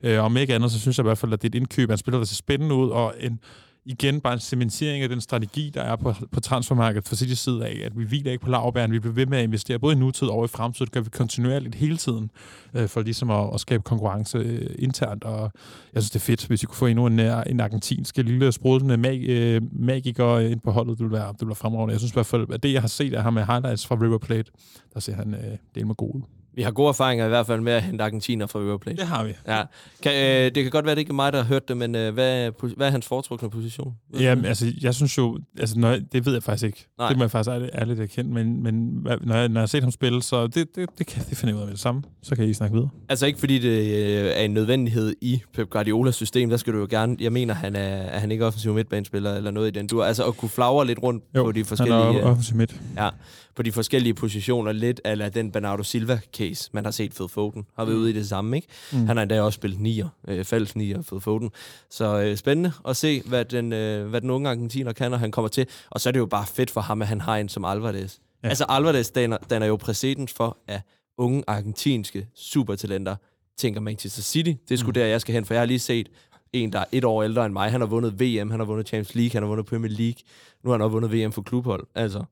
Øh, 0.04 0.24
om 0.24 0.38
ikke 0.38 0.56
andet, 0.56 0.72
så 0.72 0.80
synes 0.80 0.98
jeg 0.98 1.04
i 1.04 1.08
hvert 1.08 1.18
fald, 1.18 1.34
at 1.34 1.42
det 1.42 1.48
er 1.48 1.52
et 1.52 1.56
indkøb, 1.56 1.90
han 1.90 1.98
spiller, 1.98 2.20
der 2.20 2.26
ser 2.26 2.36
spændende 2.36 2.76
ud, 2.76 2.90
og 2.90 3.14
en, 3.20 3.40
igen 3.88 4.22
bare 4.22 4.34
en 4.34 4.40
cementering 4.40 5.04
af 5.04 5.10
den 5.10 5.22
strategi, 5.22 5.72
der 5.74 5.82
er 5.82 5.96
på, 5.96 6.14
på 6.32 6.40
transfermarkedet 6.40 7.08
fra 7.08 7.16
City 7.16 7.34
side 7.34 7.66
af, 7.66 7.82
at 7.86 8.00
vi 8.00 8.06
hviler 8.06 8.32
ikke 8.32 8.44
på 8.44 8.50
lavbæren, 8.50 8.92
vi 8.92 9.00
bliver 9.00 9.14
ved 9.14 9.26
med 9.26 9.38
at 9.38 9.44
investere 9.44 9.80
både 9.80 9.96
i 9.96 10.00
nutid 10.00 10.28
og 10.28 10.46
i 10.46 10.48
fremtid, 10.48 10.86
det 10.86 10.94
gør 10.94 11.02
vi 11.02 11.10
kontinuerligt 11.10 11.76
hele 11.76 11.98
tiden, 11.98 12.32
øh, 12.74 12.88
for 12.88 13.02
ligesom 13.02 13.30
at, 13.30 13.54
at 13.54 13.60
skabe 13.60 13.84
konkurrence 13.84 14.38
øh, 14.38 14.76
internt, 14.80 15.24
og 15.24 15.52
jeg 15.94 16.04
synes, 16.04 16.12
det 16.12 16.20
er 16.20 16.26
fedt, 16.26 16.48
hvis 16.48 16.62
vi 16.62 16.66
kunne 16.66 16.76
få 16.76 16.86
endnu 16.86 17.06
en, 17.06 17.20
øh, 17.20 17.44
en 17.46 17.60
argentinsk 17.60 18.18
lille 18.18 18.52
sprudlende 18.52 18.98
mag, 18.98 19.24
øh, 19.30 19.62
magiker 19.72 20.40
ind 20.40 20.60
på 20.60 20.72
holdet, 20.72 20.98
det 20.98 21.04
ville 21.04 21.18
være, 21.18 21.28
det 21.28 21.40
ville 21.40 21.50
være 21.50 21.56
fremragende. 21.56 21.92
Jeg 21.92 22.00
synes 22.00 22.12
i 22.12 22.14
hvert 22.14 22.26
fald, 22.26 22.48
at 22.54 22.64
det, 22.64 22.74
jeg 22.74 22.82
har 22.82 22.88
set 22.88 23.14
af 23.14 23.24
ham 23.24 23.34
med 23.34 23.44
highlights 23.44 23.88
fra 23.88 23.96
River 23.96 24.18
Plate, 24.18 24.52
der 24.94 25.00
ser 25.00 25.16
han 25.16 25.34
øh, 25.34 25.58
del 25.76 25.88
med 25.88 25.96
god 25.96 26.16
ud. 26.16 26.22
Vi 26.58 26.62
har 26.62 26.72
gode 26.72 26.90
erfaringer 26.90 27.26
i 27.26 27.30
hvert 27.30 27.48
fald 27.48 27.62
med 27.62 27.74
at 27.74 27.84
hente 27.84 28.04
argentiner 28.04 28.48
fra 28.48 28.78
Plate. 28.78 28.98
Det 28.98 29.08
har 29.08 29.24
vi. 29.24 29.34
Ja. 29.48 29.64
Kan, 30.04 30.12
øh, 30.14 30.56
det 30.56 30.64
kan 30.64 30.72
godt 30.72 30.86
være, 30.86 30.96
det 30.96 31.00
ikke 31.00 31.10
er 31.10 31.14
mig, 31.14 31.34
der 31.34 31.40
har 31.40 31.46
hørt 31.46 31.68
det, 31.68 31.78
men 31.78 31.96
øh, 31.96 32.14
hvad, 32.14 32.52
hvad 32.76 32.88
er 32.88 32.92
hans 32.92 33.06
foretrukne 33.08 33.50
position? 33.50 33.94
Jamen, 34.20 34.46
altså, 34.46 34.74
jeg 34.82 34.96
synes 34.96 35.18
jo, 35.18 35.40
altså, 35.60 35.80
når 35.80 35.90
jeg, 35.90 36.02
det 36.12 36.26
ved 36.26 36.34
jeg 36.34 36.44
faktisk 36.44 36.66
ikke. 36.66 36.88
Nej. 36.98 37.08
Det 37.08 37.18
må 37.18 37.24
jeg 37.24 37.32
faktisk 37.32 37.54
ærligt, 37.54 37.72
ærligt 37.74 38.00
erkende, 38.00 38.34
men, 38.34 38.64
men 38.64 38.74
når, 39.04 39.12
jeg, 39.12 39.20
når 39.24 39.36
jeg 39.36 39.52
har 39.62 39.66
set 39.66 39.84
ham 39.84 39.92
spille, 39.92 40.24
så 40.24 40.48
det, 40.48 40.76
det, 40.76 40.90
det, 40.98 41.08
kan, 41.08 41.24
det 41.30 41.38
finder 41.38 41.54
jeg 41.54 41.56
ud 41.56 41.62
af 41.62 41.68
med 41.68 41.74
det 41.74 41.82
samme. 41.82 42.04
Så 42.24 42.36
kan 42.36 42.46
I 42.50 42.54
snakke 42.54 42.74
videre. 42.74 42.90
Altså 43.10 43.26
ikke 43.26 43.40
fordi 43.40 43.60
det 43.60 43.70
øh, 43.70 44.32
er 44.36 44.42
en 44.42 44.52
nødvendighed 44.52 45.14
i 45.22 45.42
Pep 45.54 45.70
Guardiolas 45.70 46.16
system, 46.16 46.50
der 46.50 46.58
skal 46.58 46.74
du 46.74 46.80
jo 46.80 46.88
gerne, 46.90 47.18
jeg 47.20 47.32
mener, 47.32 47.54
han 47.54 47.76
er, 47.76 47.80
er 47.80 48.20
han 48.20 48.32
ikke 48.32 48.46
offensiv 48.46 48.74
midtbanespiller 48.74 49.36
eller 49.36 49.52
noget 49.52 49.68
i 49.68 49.72
den 49.72 49.88
dur. 49.88 50.06
Altså 50.06 50.26
at 50.26 50.38
kunne 50.38 50.50
flagre 50.50 50.88
lidt 50.88 51.04
rundt 51.04 51.24
jo, 51.36 51.44
på 51.44 51.52
de 51.52 51.66
forskellige... 51.66 52.04
han 52.04 52.16
er 52.16 52.22
øh, 52.22 52.32
offensiv 52.32 52.58
midt. 52.58 52.82
Ja, 52.98 53.10
på 53.56 53.64
de 53.64 53.72
forskellige 53.72 54.14
positioner, 54.14 54.72
lidt 54.72 55.02
af 55.04 55.32
den 55.32 55.52
Bernardo 55.52 55.84
Silva-case, 56.48 56.70
man 56.74 56.84
har 56.84 56.92
set 56.92 57.14
Phil 57.14 57.28
Foden, 57.30 57.66
har 57.76 57.86
været 57.86 57.98
ude 57.98 58.10
i 58.10 58.14
det 58.14 58.28
samme, 58.28 58.56
ikke? 58.56 58.68
Mm. 58.92 59.08
Han 59.08 59.18
har 59.18 59.22
endda 59.22 59.42
også 59.42 59.58
spillet 59.58 59.80
nier, 59.80 60.10
øh, 60.28 60.46
falsk 60.46 60.76
nier, 60.76 61.02
Phil 61.02 61.22
Foden. 61.22 61.52
Så 61.90 62.22
øh, 62.22 62.38
spændende 62.38 62.72
at 62.88 62.98
se, 62.98 63.22
hvad 63.22 63.46
den, 63.46 63.74
øh, 63.74 64.08
hvad 64.10 64.22
den 64.22 64.30
unge 64.30 64.50
argentiner 64.50 64.94
kan, 64.94 65.12
når 65.12 65.18
han 65.18 65.32
kommer 65.32 65.50
til. 65.50 65.68
Og 65.90 66.02
så 66.02 66.10
er 66.10 66.12
det 66.12 66.20
jo 66.20 66.26
bare 66.26 66.46
fedt 66.46 66.72
for 66.72 66.82
ham, 66.82 67.02
at 67.02 67.08
han 67.08 67.22
har 67.22 67.38
en 67.38 67.50
som 67.50 67.66
Alvarez. 67.66 68.18
Ja. 68.44 68.50
Altså 68.50 68.66
Alvarez 68.70 69.10
danner, 69.10 69.38
danner 69.50 69.68
jo 69.68 69.76
præcedens 69.76 70.34
for, 70.34 70.58
at 70.68 70.82
unge 71.18 71.44
argentinske 71.48 72.28
supertalenter 72.36 73.16
tænker 73.58 73.82
Manchester 73.82 74.22
City. 74.22 74.52
Det 74.70 74.74
er 74.74 74.78
sgu 74.78 74.88
mm. 74.88 74.94
der, 74.94 75.06
jeg 75.06 75.22
skal 75.22 75.34
hen, 75.34 75.46
for 75.46 75.54
jeg 75.54 75.62
har 75.62 75.66
lige 75.66 75.80
set 75.80 76.10
en, 76.54 76.74
der 76.74 76.80
er 76.80 76.86
et 76.92 77.04
år 77.04 77.24
ældre 77.24 77.46
end 77.46 77.54
mig. 77.54 77.72
Han 77.72 77.82
har 77.82 77.88
vundet 77.88 78.22
VM, 78.22 78.52
han 78.52 78.60
har 78.60 78.66
vundet 78.66 78.88
Champions 78.88 79.16
League, 79.16 79.32
han 79.34 79.44
har 79.44 79.48
vundet 79.48 79.66
Premier 79.66 79.92
League. 79.92 80.22
Nu 80.64 80.70
har 80.70 80.78
han 80.78 80.82
også 80.82 80.92
vundet 80.92 81.12
VM 81.14 81.32
for 81.32 81.42
klubhold. 81.42 81.88
Altså, 81.96 82.24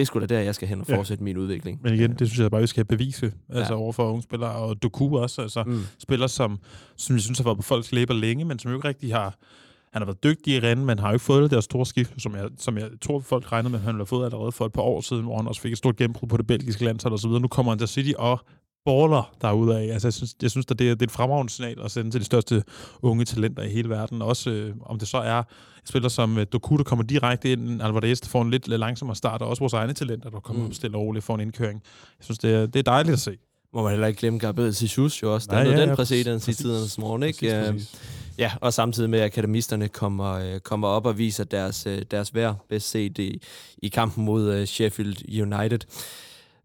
det 0.00 0.04
er 0.04 0.06
sgu 0.06 0.20
da 0.20 0.26
der, 0.26 0.40
jeg 0.40 0.54
skal 0.54 0.68
hen 0.68 0.80
og 0.80 0.86
Ja. 0.88 0.96
fortsætte 0.96 1.24
min 1.24 1.36
udvikling. 1.36 1.80
Men 1.82 1.94
igen, 1.94 2.10
det 2.10 2.28
synes 2.28 2.38
jeg 2.40 2.50
bare, 2.50 2.60
vi 2.60 2.66
skal 2.66 2.84
bevise 2.84 3.32
altså 3.48 3.72
Ja. 3.74 3.78
over 3.80 3.92
for 3.92 4.10
unge 4.10 4.22
spillere. 4.22 4.52
Og 4.52 4.82
Doku 4.82 5.18
også, 5.18 5.42
altså 5.42 5.62
Mm. 5.66 5.80
spiller, 5.98 6.26
som, 6.26 6.58
som 6.96 7.16
jeg 7.16 7.22
synes 7.22 7.38
har 7.38 7.44
været 7.44 7.56
på 7.56 7.62
folks 7.62 7.92
læber 7.92 8.14
længe, 8.14 8.44
men 8.44 8.58
som 8.58 8.70
jo 8.70 8.76
ikke 8.76 8.88
rigtig 8.88 9.14
har... 9.14 9.34
Han 9.92 10.02
har 10.02 10.06
været 10.06 10.24
dygtig 10.24 10.54
i 10.54 10.60
rennen, 10.60 10.86
men 10.86 10.98
har 10.98 11.08
jo 11.08 11.12
ikke 11.14 11.24
fået 11.24 11.42
det 11.42 11.50
der 11.50 11.60
store 11.60 11.86
skift, 11.86 12.12
som 12.22 12.34
jeg, 12.36 12.48
som 12.58 12.78
jeg 12.78 12.88
tror, 13.02 13.20
folk 13.20 13.52
regnede 13.52 13.70
med, 13.70 13.78
at 13.78 13.84
han 13.84 13.94
have 13.94 14.06
fået 14.06 14.24
allerede 14.24 14.52
for 14.52 14.66
et 14.66 14.72
par 14.72 14.82
år 14.82 15.00
siden, 15.00 15.22
hvor 15.24 15.36
han 15.36 15.46
også 15.46 15.60
fik 15.60 15.72
et 15.72 15.78
stort 15.78 15.96
gennembrud 15.96 16.28
på 16.28 16.36
det 16.36 16.46
belgiske 16.46 16.84
landshold 16.84 17.12
og 17.12 17.18
så 17.18 17.28
videre. 17.28 17.40
Nu 17.42 17.48
kommer 17.48 17.72
han 17.72 17.78
til 17.78 17.88
City 17.88 18.12
og 18.18 18.40
baller 18.84 19.34
derude 19.42 19.78
af. 19.78 19.92
Altså, 19.92 20.08
jeg 20.08 20.12
synes, 20.12 20.34
jeg 20.42 20.50
synes 20.50 20.66
at 20.70 20.78
det, 20.78 20.90
er, 20.90 20.94
det 20.94 21.02
er 21.02 21.06
et 21.06 21.10
fremragende 21.10 21.52
signal 21.52 21.80
at 21.84 21.90
sende 21.90 22.10
til 22.10 22.20
de 22.20 22.24
største 22.24 22.62
unge 23.02 23.24
talenter 23.24 23.62
i 23.62 23.68
hele 23.68 23.88
verden. 23.88 24.22
Også 24.22 24.50
øh, 24.50 24.74
om 24.82 24.98
det 24.98 25.08
så 25.08 25.18
er 25.18 25.42
spiller 25.84 26.08
som 26.08 26.38
øh, 26.38 26.46
Doku, 26.52 26.76
der 26.76 26.82
kommer 26.84 27.04
direkte 27.04 27.52
ind, 27.52 27.82
Alvarez, 27.82 28.20
der 28.20 28.28
får 28.28 28.42
en 28.42 28.50
lidt 28.50 28.68
langsommere 28.68 29.16
start, 29.16 29.42
og 29.42 29.48
også 29.48 29.60
vores 29.60 29.72
egne 29.72 29.92
talenter, 29.92 30.30
der 30.30 30.40
kommer 30.40 30.64
Mm. 30.66 30.72
stille 30.72 30.96
og 30.96 31.02
roligt 31.02 31.24
for 31.24 31.34
en 31.34 31.40
indkøring. 31.40 31.82
Jeg 32.18 32.24
synes, 32.24 32.38
det 32.38 32.54
er, 32.54 32.66
det 32.66 32.76
er 32.78 32.82
dejligt 32.82 33.12
at 33.12 33.20
se. 33.20 33.36
Må 33.74 33.82
man 33.82 33.90
heller 33.90 34.06
ikke 34.06 34.20
glemme 34.20 34.38
Gabriel 34.38 34.68
Jesus 34.68 35.22
jo 35.22 35.34
også. 35.34 35.46
Der 35.50 35.52
Nej, 35.56 35.62
er 35.66 35.70
ja, 35.70 35.80
den 35.80 35.88
ja, 35.88 35.94
præcedens 35.94 36.48
i 36.48 36.54
tidernes 36.54 36.98
morgen, 36.98 37.22
ikke? 37.22 37.38
Præcis, 37.38 37.52
Øhm, 37.68 37.72
præcis. 37.74 38.00
Ja, 38.38 38.52
og 38.60 38.72
samtidig 38.72 39.10
med, 39.10 39.18
at 39.18 39.24
akademisterne 39.24 39.88
kommer, 39.88 40.32
øh, 40.32 40.60
kommer 40.60 40.88
op 40.88 41.06
og 41.06 41.18
viser 41.18 41.44
deres, 41.44 41.86
øh, 41.86 42.02
deres 42.10 42.34
værd 42.34 42.56
bedst 42.68 42.90
set 42.90 43.18
i, 43.18 43.42
i 43.78 43.88
kampen 43.88 44.24
mod 44.24 44.66
Sheffield 44.66 45.42
United. 45.42 45.78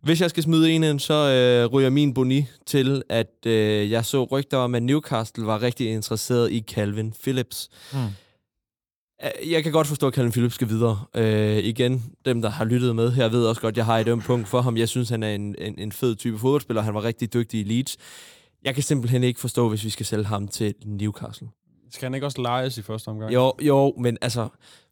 Hvis 0.02 0.22
jeg 0.22 0.30
skal 0.30 0.44
smide 0.44 0.72
en 0.72 0.84
ind, 0.84 1.00
så 1.00 1.14
øh, 1.14 1.66
ryger 1.74 1.90
min 1.90 2.14
boni 2.14 2.46
til, 2.66 3.04
at 3.10 3.28
øh, 3.46 3.92
jeg 3.92 4.06
så 4.06 4.24
rygter 4.24 4.58
om, 4.58 4.76
at 4.76 4.84
Newcastle 4.84 5.46
var 5.46 5.62
rigtig 5.62 5.92
interesseret 5.92 6.52
i 6.52 6.64
Calvin 6.68 7.14
Phillips. 7.24 7.70
Mm. 7.94 8.00
Øh, 9.24 9.52
Jeg 9.52 9.64
kan 9.64 9.72
godt 9.72 9.88
forstå, 9.88 10.08
at 10.08 10.14
Calvin 10.14 10.32
Phillips 10.32 10.56
skal 10.56 10.70
videre. 10.70 11.00
Øh, 11.16 11.58
igen, 11.58 12.04
dem, 12.26 12.42
der 12.42 12.50
har 12.50 12.66
lyttet 12.66 12.96
med 12.96 13.12
her, 13.12 13.30
ved 13.30 13.46
også 13.46 13.62
godt, 13.62 13.74
at 13.74 13.78
jeg 13.78 13.86
har 13.86 13.98
et 14.00 14.08
ømt 14.08 14.24
punkt 14.24 14.48
for 14.48 14.62
ham. 14.62 14.78
Jeg 14.78 14.90
synes, 14.90 15.10
han 15.10 15.24
er 15.24 15.30
en, 15.36 15.56
en, 15.58 15.80
en 15.80 15.92
fed 15.92 16.16
type 16.16 16.38
fodboldspiller. 16.40 16.82
Han 16.82 16.94
var 16.94 17.04
rigtig 17.04 17.34
dygtig 17.34 17.60
i 17.60 17.64
Leeds. 17.64 17.98
Jeg 18.64 18.74
kan 18.74 18.84
simpelthen 18.84 19.24
ikke 19.24 19.40
forstå, 19.40 19.70
hvis 19.70 19.84
vi 19.84 19.90
skal 19.90 20.06
sælge 20.06 20.26
ham 20.26 20.48
til 20.48 20.74
Newcastle. 20.86 21.48
Skal 21.92 22.06
han 22.06 22.14
ikke 22.14 22.28
også 22.28 22.42
lejes 22.42 22.78
i 22.78 22.82
første 22.82 23.08
omgang? 23.08 23.34
Jo, 23.34 23.54
jo, 23.62 23.94
men 24.00 24.18
altså, 24.22 24.48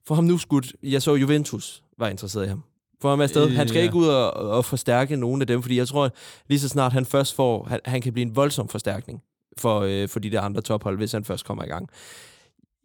for 0.07 0.15
ham 0.15 0.23
nu 0.23 0.37
skudt. 0.37 0.73
Jeg 0.83 1.01
så 1.01 1.15
Juventus 1.15 1.83
var 1.97 2.07
interesseret 2.07 2.45
i 2.45 2.47
ham. 2.49 2.63
Få 3.01 3.09
ham 3.09 3.21
afsted. 3.21 3.49
Han 3.49 3.67
skal 3.67 3.79
Ja. 3.79 3.83
ikke 3.85 3.95
ud 3.95 4.07
og, 4.07 4.33
og 4.33 4.65
forstærke 4.65 5.15
nogen 5.15 5.41
af 5.41 5.47
dem, 5.47 5.61
fordi 5.61 5.77
jeg 5.77 5.87
tror, 5.87 6.11
lige 6.49 6.59
så 6.59 6.69
snart 6.69 6.93
han 6.93 7.05
først 7.05 7.35
får, 7.35 7.63
han, 7.63 7.79
han 7.85 8.01
kan 8.01 8.13
blive 8.13 8.25
en 8.27 8.35
voldsom 8.35 8.67
forstærkning 8.67 9.21
for, 9.57 9.79
øh, 9.79 10.09
for 10.09 10.19
de 10.19 10.29
der 10.29 10.41
andre 10.41 10.61
tophold, 10.61 10.97
hvis 10.97 11.11
han 11.11 11.23
først 11.25 11.45
kommer 11.45 11.63
i 11.63 11.67
gang. 11.67 11.89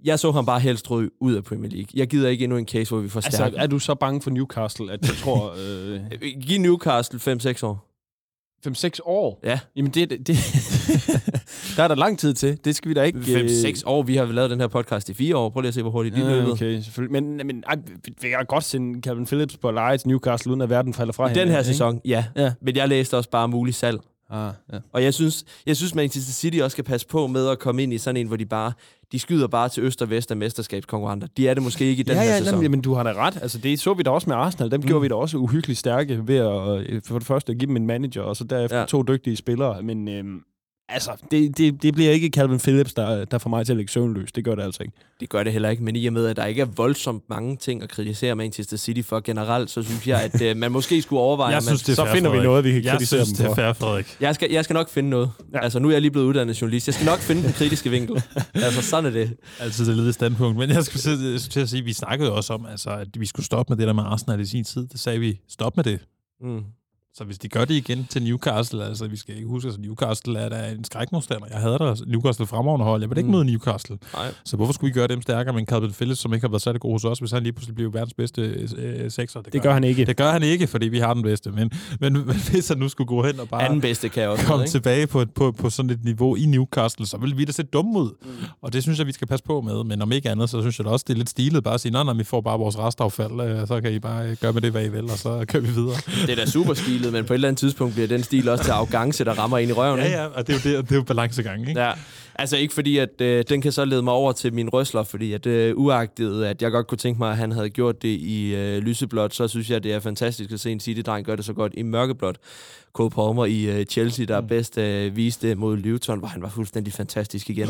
Jeg 0.05 0.18
så 0.18 0.32
ham 0.32 0.46
bare 0.46 0.61
helst 0.61 0.90
ryge 0.90 1.11
ud 1.20 1.34
af 1.34 1.44
Premier 1.44 1.70
League. 1.70 1.88
Jeg 1.94 2.09
gider 2.09 2.28
ikke 2.28 2.44
endnu 2.44 2.59
en 2.59 2.66
case, 2.66 2.90
hvor 2.90 3.01
vi 3.01 3.09
forstærker. 3.09 3.44
Altså, 3.44 3.61
er 3.61 3.66
du 3.66 3.78
så 3.78 3.94
bange 3.94 4.22
for 4.22 4.30
Newcastle, 4.30 4.92
at 4.92 5.03
du 5.03 5.14
tror... 5.24 5.55
Øh, 5.59 6.01
Giv 6.42 6.61
Newcastle 6.61 7.34
5-6 7.36 7.64
år. 7.66 7.84
5-6 8.68 8.90
år? 9.05 9.40
Ja. 9.44 9.61
Jamen, 9.76 9.90
det, 9.90 10.11
det, 10.11 10.26
der 11.76 11.82
er 11.82 11.88
der 11.88 11.94
lang 11.94 12.18
tid 12.18 12.34
til. 12.34 12.59
Det 12.64 12.76
skal 12.76 12.88
vi 12.88 12.94
da 12.94 13.03
ikke... 13.03 13.18
5-6 13.18 13.82
år. 13.86 14.03
Vi 14.03 14.16
har 14.16 14.24
lavet 14.24 14.51
den 14.51 14.61
her 14.61 14.66
podcast 14.68 15.09
i 15.09 15.14
fire 15.14 15.36
år. 15.36 15.49
Prøv 15.49 15.61
lige 15.61 15.68
at 15.68 15.74
se, 15.74 15.82
hvor 15.82 15.90
hurtigt 15.90 16.16
de 16.16 16.20
Ja, 16.20 16.28
løbet. 16.28 16.53
okay, 16.53 16.80
selvfølgelig. 16.80 17.22
Men, 17.22 17.46
men 17.46 17.64
ej, 17.66 17.76
vi 17.76 18.12
vi 18.22 18.28
kan 18.28 18.44
godt 18.49 18.64
sende 18.64 19.01
Calvin 19.01 19.26
Phillips 19.26 19.57
på 19.57 19.70
leje 19.70 19.99
til 19.99 20.09
Newcastle, 20.09 20.51
uden 20.51 20.61
at 20.61 20.70
verden 20.70 20.94
falder 20.94 21.12
fra 21.12 21.30
I 21.30 21.34
den 21.34 21.49
her 21.49 21.62
sæson, 21.62 22.01
ja. 22.05 22.24
Ja. 22.36 22.53
Men 22.62 22.76
jeg 22.76 22.88
læste 22.88 23.16
også 23.16 23.30
bare 23.30 23.49
mulig 23.49 23.74
salg. 23.74 23.99
Ah, 24.30 24.52
ja. 24.72 24.78
Og 24.92 25.02
jeg 25.04 25.14
synes, 25.14 25.44
jeg 25.66 25.76
synes 25.76 25.94
Manchester 25.94 26.32
City 26.32 26.58
også 26.58 26.74
skal 26.74 26.84
passe 26.84 27.06
på 27.06 27.26
med 27.26 27.48
at 27.48 27.58
komme 27.58 27.82
ind 27.82 27.92
i 27.92 27.98
sådan 27.98 28.16
en, 28.16 28.26
hvor 28.26 28.36
de 28.36 28.46
bare, 28.46 28.72
de 29.12 29.18
skyder 29.18 29.46
bare 29.46 29.68
til 29.68 29.82
øst 29.82 30.02
og 30.02 30.10
vest 30.10 30.30
af 30.30 30.36
mesterskabskonkurrenter. 30.36 31.28
De 31.36 31.48
er 31.48 31.54
det 31.54 31.62
måske 31.62 31.84
ikke 31.84 32.00
i 32.00 32.02
den 32.02 32.14
ja, 32.16 32.22
her 32.22 32.30
ja, 32.30 32.38
sæson. 32.38 32.54
jamen, 32.54 32.70
men 32.70 32.80
du 32.80 32.94
har 32.94 33.02
da 33.02 33.12
ret. 33.12 33.38
Altså, 33.42 33.58
det 33.58 33.80
så 33.80 33.94
vi 33.94 34.02
da 34.02 34.10
også 34.10 34.30
med 34.30 34.36
Arsenal. 34.36 34.70
Dem 34.70 34.80
mm. 34.80 34.86
gjorde 34.86 35.02
vi 35.02 35.08
da 35.08 35.14
også 35.14 35.36
uhyggeligt 35.36 35.78
stærke 35.78 36.28
ved 36.28 36.36
at 36.36 36.86
øh, 36.86 37.02
for 37.06 37.18
det 37.18 37.26
første 37.26 37.52
at 37.52 37.58
give 37.58 37.66
dem 37.66 37.76
en 37.76 37.86
manager, 37.86 38.22
og 38.22 38.36
så 38.36 38.44
derefter 38.44 38.76
Ja. 38.76 38.80
ja. 38.80 38.86
to 38.86 39.02
dygtige 39.02 39.36
spillere. 39.36 39.82
Men 39.82 40.08
øhm, 40.08 40.40
altså, 40.89 41.11
det, 41.30 41.59
det, 41.59 41.82
det 41.82 41.95
bliver 41.95 42.11
ikke 42.11 42.28
Calvin 42.28 42.59
Phillips, 42.59 42.95
der, 42.95 43.24
der 43.24 43.39
får 43.39 43.51
mig 43.51 43.66
til 43.66 43.72
at 43.72 43.76
lægge 43.76 43.93
søvnløs. 43.93 44.32
Det 44.32 44.45
gør 44.45 44.55
det 44.55 44.62
altså 44.62 44.82
ikke. 44.82 44.95
Det 45.20 45.28
gør 45.28 45.43
det 45.43 45.53
heller 45.53 45.68
ikke, 45.68 45.82
men 45.84 45.97
i 45.97 46.07
og 46.07 46.12
med, 46.12 46.26
at 46.26 46.36
der 46.36 46.45
ikke 46.45 46.62
er 46.62 46.66
voldsomt 46.76 47.22
mange 47.28 47.57
ting 47.57 47.82
at 47.82 47.89
kritisere 47.89 48.34
Manchester 48.34 48.76
City 48.76 49.09
for 49.09 49.20
generelt, 49.20 49.70
så 49.70 49.82
synes 49.82 50.07
jeg, 50.07 50.22
at 50.22 50.43
øh, 50.43 50.57
man 50.57 50.72
måske 50.72 51.03
skulle 51.03 51.20
overveje... 51.20 51.49
Jeg 51.49 51.57
at 51.57 51.62
synes, 51.62 51.82
man, 51.82 51.86
det 51.86 51.93
er 51.93 51.95
så 51.95 52.05
fair, 52.05 52.14
finder 52.14 52.30
vi 52.30 52.36
Frederik. 52.36 52.47
noget, 52.47 52.64
vi 52.64 52.72
kan 52.72 52.84
Jeg 52.84 52.93
kritisere 52.93 53.24
synes, 53.24 53.39
dem 53.39 53.47
det 53.47 53.51
er 53.51 53.55
fair, 53.55 53.72
Frederik. 53.72 54.16
jeg, 54.20 54.34
skal, 54.34 54.51
jeg 54.51 54.64
skal 54.64 54.74
nok 54.74 54.89
finde 54.91 55.11
noget. 55.11 55.30
Ja. 55.53 55.59
Altså, 55.61 55.78
nu 55.78 55.89
er 55.89 55.93
jeg 55.93 56.01
lige 56.01 56.11
blevet 56.11 56.26
uddannet 56.26 56.61
journalist. 56.61 56.86
Jeg 56.89 56.95
skal 56.95 57.05
nok 57.07 57.18
finde 57.18 57.43
den 57.43 57.53
kritiske 57.53 57.91
vinkel. 57.91 58.22
altså, 58.55 58.82
sådan 58.82 59.07
er 59.07 59.11
det. 59.11 59.36
Altid 59.61 59.86
det 59.86 59.97
lille 59.97 60.12
standpunkt. 60.12 60.59
Men 60.59 60.70
jeg 60.70 60.84
skulle 60.84 61.03
til, 61.03 61.51
til 61.51 61.61
at 61.61 61.68
sige, 61.68 61.84
vi 61.84 61.93
snakkede 61.93 62.32
også 62.32 62.53
om, 62.55 62.66
altså, 62.66 62.91
at 62.91 63.09
vi 63.18 63.26
skulle 63.26 63.47
stoppe 63.47 63.70
med 63.72 63.78
det 63.78 63.86
der 63.86 63.93
med 63.93 64.03
Arsenal 64.07 64.41
i 64.41 64.47
sin 64.47 64.64
tid. 64.64 64.86
Det 64.86 65.01
sagde 65.01 65.18
vi, 65.20 65.41
stop 65.49 65.76
med 65.76 65.84
det. 65.84 66.01
Mm. 66.41 66.61
Så 67.18 67.24
hvis 67.24 67.38
de 67.38 67.48
gør 67.48 67.64
det 67.64 67.74
igen 67.74 68.06
til 68.10 68.22
Newcastle, 68.22 68.84
altså 68.84 69.06
vi 69.06 69.16
skal 69.16 69.36
ikke 69.36 69.48
huske, 69.48 69.68
at 69.68 69.78
Newcastle 69.78 70.38
er 70.38 70.48
der 70.48 70.64
en 70.66 70.84
skrækmodstander. 70.84 71.46
Jeg 71.50 71.58
havde 71.60 71.78
der 71.78 71.96
Newcastle 72.06 72.46
fremragende 72.46 72.84
hold. 72.84 73.02
Jeg 73.02 73.10
vil 73.10 73.18
ikke 73.18 73.26
Mm. 73.30 73.34
møde 73.34 73.44
Newcastle. 73.44 73.98
Nej. 74.14 74.32
Så 74.44 74.56
hvorfor 74.56 74.72
skulle 74.72 74.88
vi 74.94 74.98
gøre 75.00 75.06
dem 75.08 75.22
stærkere 75.22 75.52
med 75.52 75.60
en 75.60 75.66
Calvin 75.66 75.92
Phillips, 75.92 76.20
som 76.20 76.34
ikke 76.34 76.44
har 76.46 76.50
været 76.50 76.62
særlig 76.62 76.80
god 76.80 76.92
hos 76.92 77.04
os, 77.04 77.18
hvis 77.18 77.30
han 77.30 77.42
lige 77.42 77.52
pludselig 77.52 77.74
bliver 77.74 77.90
verdens 77.90 78.14
bedste 78.14 78.42
øh, 78.78 79.10
sekser? 79.10 79.40
Det 79.40 79.62
gør 79.62 79.72
han 79.72 79.84
ikke. 79.84 80.04
Det 80.04 80.16
gør 80.16 80.30
han 80.32 80.42
ikke, 80.42 80.66
fordi 80.66 80.88
vi 80.88 80.98
har 80.98 81.14
den 81.14 81.22
bedste. 81.22 81.50
Men, 81.50 81.70
men, 82.00 82.12
men 82.12 82.24
hvis 82.50 82.68
han 82.68 82.78
nu 82.78 82.88
skulle 82.88 83.08
gå 83.08 83.22
hen 83.26 83.40
og 83.40 83.48
bare 83.48 83.62
Anden 83.62 83.80
bedste 83.80 84.08
kan 84.08 84.28
også. 84.28 84.44
komme 84.46 84.56
noget, 84.58 84.70
tilbage 84.70 85.06
på, 85.06 85.24
på, 85.34 85.52
på 85.52 85.70
sådan 85.70 85.90
et 85.90 86.04
niveau 86.04 86.34
i 86.36 86.44
Newcastle, 86.46 87.06
så 87.06 87.16
vil 87.16 87.38
vi 87.38 87.44
da 87.44 87.52
se 87.52 87.62
dumme 87.62 87.98
ud. 87.98 88.10
Mm. 88.22 88.30
Og 88.62 88.72
det 88.72 88.82
synes 88.82 88.98
jeg, 88.98 89.06
vi 89.06 89.12
skal 89.12 89.26
passe 89.26 89.44
på 89.44 89.60
med. 89.60 89.84
Men 89.84 90.02
om 90.02 90.12
ikke 90.12 90.30
andet, 90.30 90.50
så 90.50 90.60
synes 90.60 90.78
jeg 90.78 90.84
da 90.84 90.90
også, 90.90 91.04
det 91.08 91.14
er 91.14 91.18
lidt 91.18 91.30
stilet 91.30 91.64
bare 91.64 91.74
at 91.74 91.80
sige, 91.80 91.92
nej, 91.92 92.02
nej, 92.04 92.14
vi 92.14 92.24
får 92.24 92.40
bare 92.40 92.58
vores 92.58 92.78
restaffald, 92.78 93.40
øh, 93.40 93.66
så 93.66 93.80
kan 93.80 93.92
I 93.92 93.98
bare 93.98 94.28
øh, 94.28 94.36
gøre 94.40 94.52
med 94.52 94.62
det, 94.62 94.70
hvad 94.70 94.84
I 94.84 94.88
vil, 94.88 95.04
og 95.10 95.18
så 95.18 95.44
kører 95.48 95.62
vi 95.62 95.68
videre. 95.68 95.96
Det 96.26 96.30
er 96.30 96.36
da 96.36 96.46
super 96.46 96.74
stilet, 96.74 97.07
men 97.12 97.24
på 97.24 97.32
et 97.32 97.34
eller 97.34 97.48
andet 97.48 97.61
tidspunkt 97.61 97.94
bliver 97.94 98.09
den 98.09 98.22
stil 98.22 98.48
også 98.48 98.64
til 98.64 98.70
arrogance, 98.70 99.24
der 99.24 99.32
rammer 99.32 99.59
ind 99.59 99.70
i 99.70 99.72
røven. 99.72 100.00
Ja, 100.00 100.11
ja, 100.11 100.26
og 100.26 100.46
det 100.46 100.66
er 100.66 100.70
jo, 100.70 100.76
det, 100.76 100.84
det 100.84 100.92
er 100.92 100.96
jo 100.96 101.02
balancegang, 101.02 101.68
ikke? 101.68 101.80
Ja, 101.80 101.92
altså 102.34 102.56
ikke 102.56 102.74
fordi, 102.74 102.98
at 102.98 103.20
øh, 103.20 103.44
den 103.48 103.61
kan 103.61 103.72
så 103.72 103.84
lede 103.84 104.02
mig 104.02 104.12
over 104.12 104.32
til 104.32 104.54
min 104.54 104.68
røsler, 104.68 105.02
fordi 105.02 105.32
at 105.32 105.46
øh, 105.46 105.76
uagtet, 105.76 106.44
at 106.44 106.62
jeg 106.62 106.70
godt 106.70 106.86
kunne 106.86 106.98
tænke 106.98 107.18
mig, 107.18 107.30
at 107.30 107.36
han 107.36 107.52
havde 107.52 107.70
gjort 107.70 108.02
det 108.02 108.09
i 108.09 108.54
øh, 108.54 108.78
lyseblåt, 108.78 109.34
så 109.34 109.48
synes 109.48 109.70
jeg, 109.70 109.82
det 109.82 109.92
er 109.92 110.00
fantastisk 110.00 110.52
at 110.52 110.61
se 110.61 110.72
en 110.72 110.80
City-dreng 110.80 111.24
gøre 111.24 111.36
det 111.36 111.44
så 111.44 111.52
godt 111.52 111.72
i 111.76 111.82
mørkeblåt. 111.82 112.38
Cole 112.92 113.11
Palmer 113.11 113.44
i 113.44 113.64
øh, 113.64 113.86
Chelsea, 113.86 114.24
der 114.24 114.40
mm. 114.40 114.46
bedst 114.46 114.78
øh, 114.78 115.16
viste 115.16 115.54
mod 115.54 115.76
Luton, 115.76 116.18
hvor 116.18 116.28
han 116.28 116.42
var 116.42 116.48
fuldstændig 116.48 116.92
fantastisk 116.92 117.50
igen. 117.50 117.68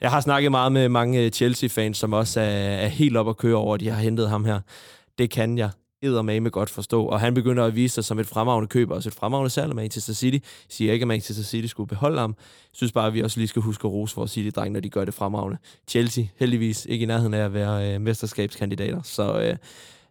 Jeg 0.00 0.10
har 0.10 0.20
snakket 0.20 0.50
meget 0.50 0.72
med 0.72 0.88
mange 0.88 1.20
øh, 1.20 1.30
Chelsea-fans, 1.30 1.98
som 1.98 2.12
også 2.12 2.40
er, 2.40 2.44
er 2.44 2.88
helt 2.88 3.16
op 3.16 3.28
at 3.28 3.36
køre 3.36 3.56
over, 3.56 3.74
at 3.74 3.80
de 3.80 3.88
har 3.88 4.00
hentet 4.00 4.28
ham 4.28 4.44
her. 4.44 4.60
Det 5.18 5.30
kan 5.30 5.58
jeg 5.58 5.70
eddermame 6.02 6.50
godt 6.50 6.70
forstå. 6.70 7.04
Og 7.04 7.20
han 7.20 7.34
begynder 7.34 7.64
at 7.64 7.74
vise 7.74 7.94
sig 7.94 8.04
som 8.04 8.18
et 8.18 8.26
fremragende 8.26 8.68
køb, 8.68 8.90
og 8.90 8.96
også 8.96 9.08
et 9.08 9.14
fremragende 9.14 9.50
salg 9.50 9.68
af 9.68 9.74
Manchester 9.74 10.12
City. 10.12 10.34
Jeg 10.34 10.42
siger 10.68 10.92
ikke, 10.92 11.02
at 11.02 11.08
Manchester 11.08 11.44
City 11.44 11.66
skulle 11.66 11.88
beholde 11.88 12.18
ham. 12.18 12.30
Jeg 12.38 12.76
synes 12.76 12.92
bare, 12.92 13.06
at 13.06 13.14
vi 13.14 13.22
også 13.22 13.40
lige 13.40 13.48
skal 13.48 13.62
huske 13.62 13.88
at 13.88 13.92
rose 13.92 14.16
vores 14.16 14.30
City-drenge, 14.30 14.72
når 14.72 14.80
de 14.80 14.90
gør 14.90 15.04
det 15.04 15.14
fremragende. 15.14 15.58
Chelsea, 15.88 16.24
heldigvis 16.36 16.86
ikke 16.90 17.02
i 17.02 17.06
nærheden 17.06 17.34
af 17.34 17.44
at 17.44 17.54
være 17.54 17.94
øh, 17.94 18.00
mesterskabskandidater. 18.00 19.02
Så 19.02 19.40
øh, 19.40 19.56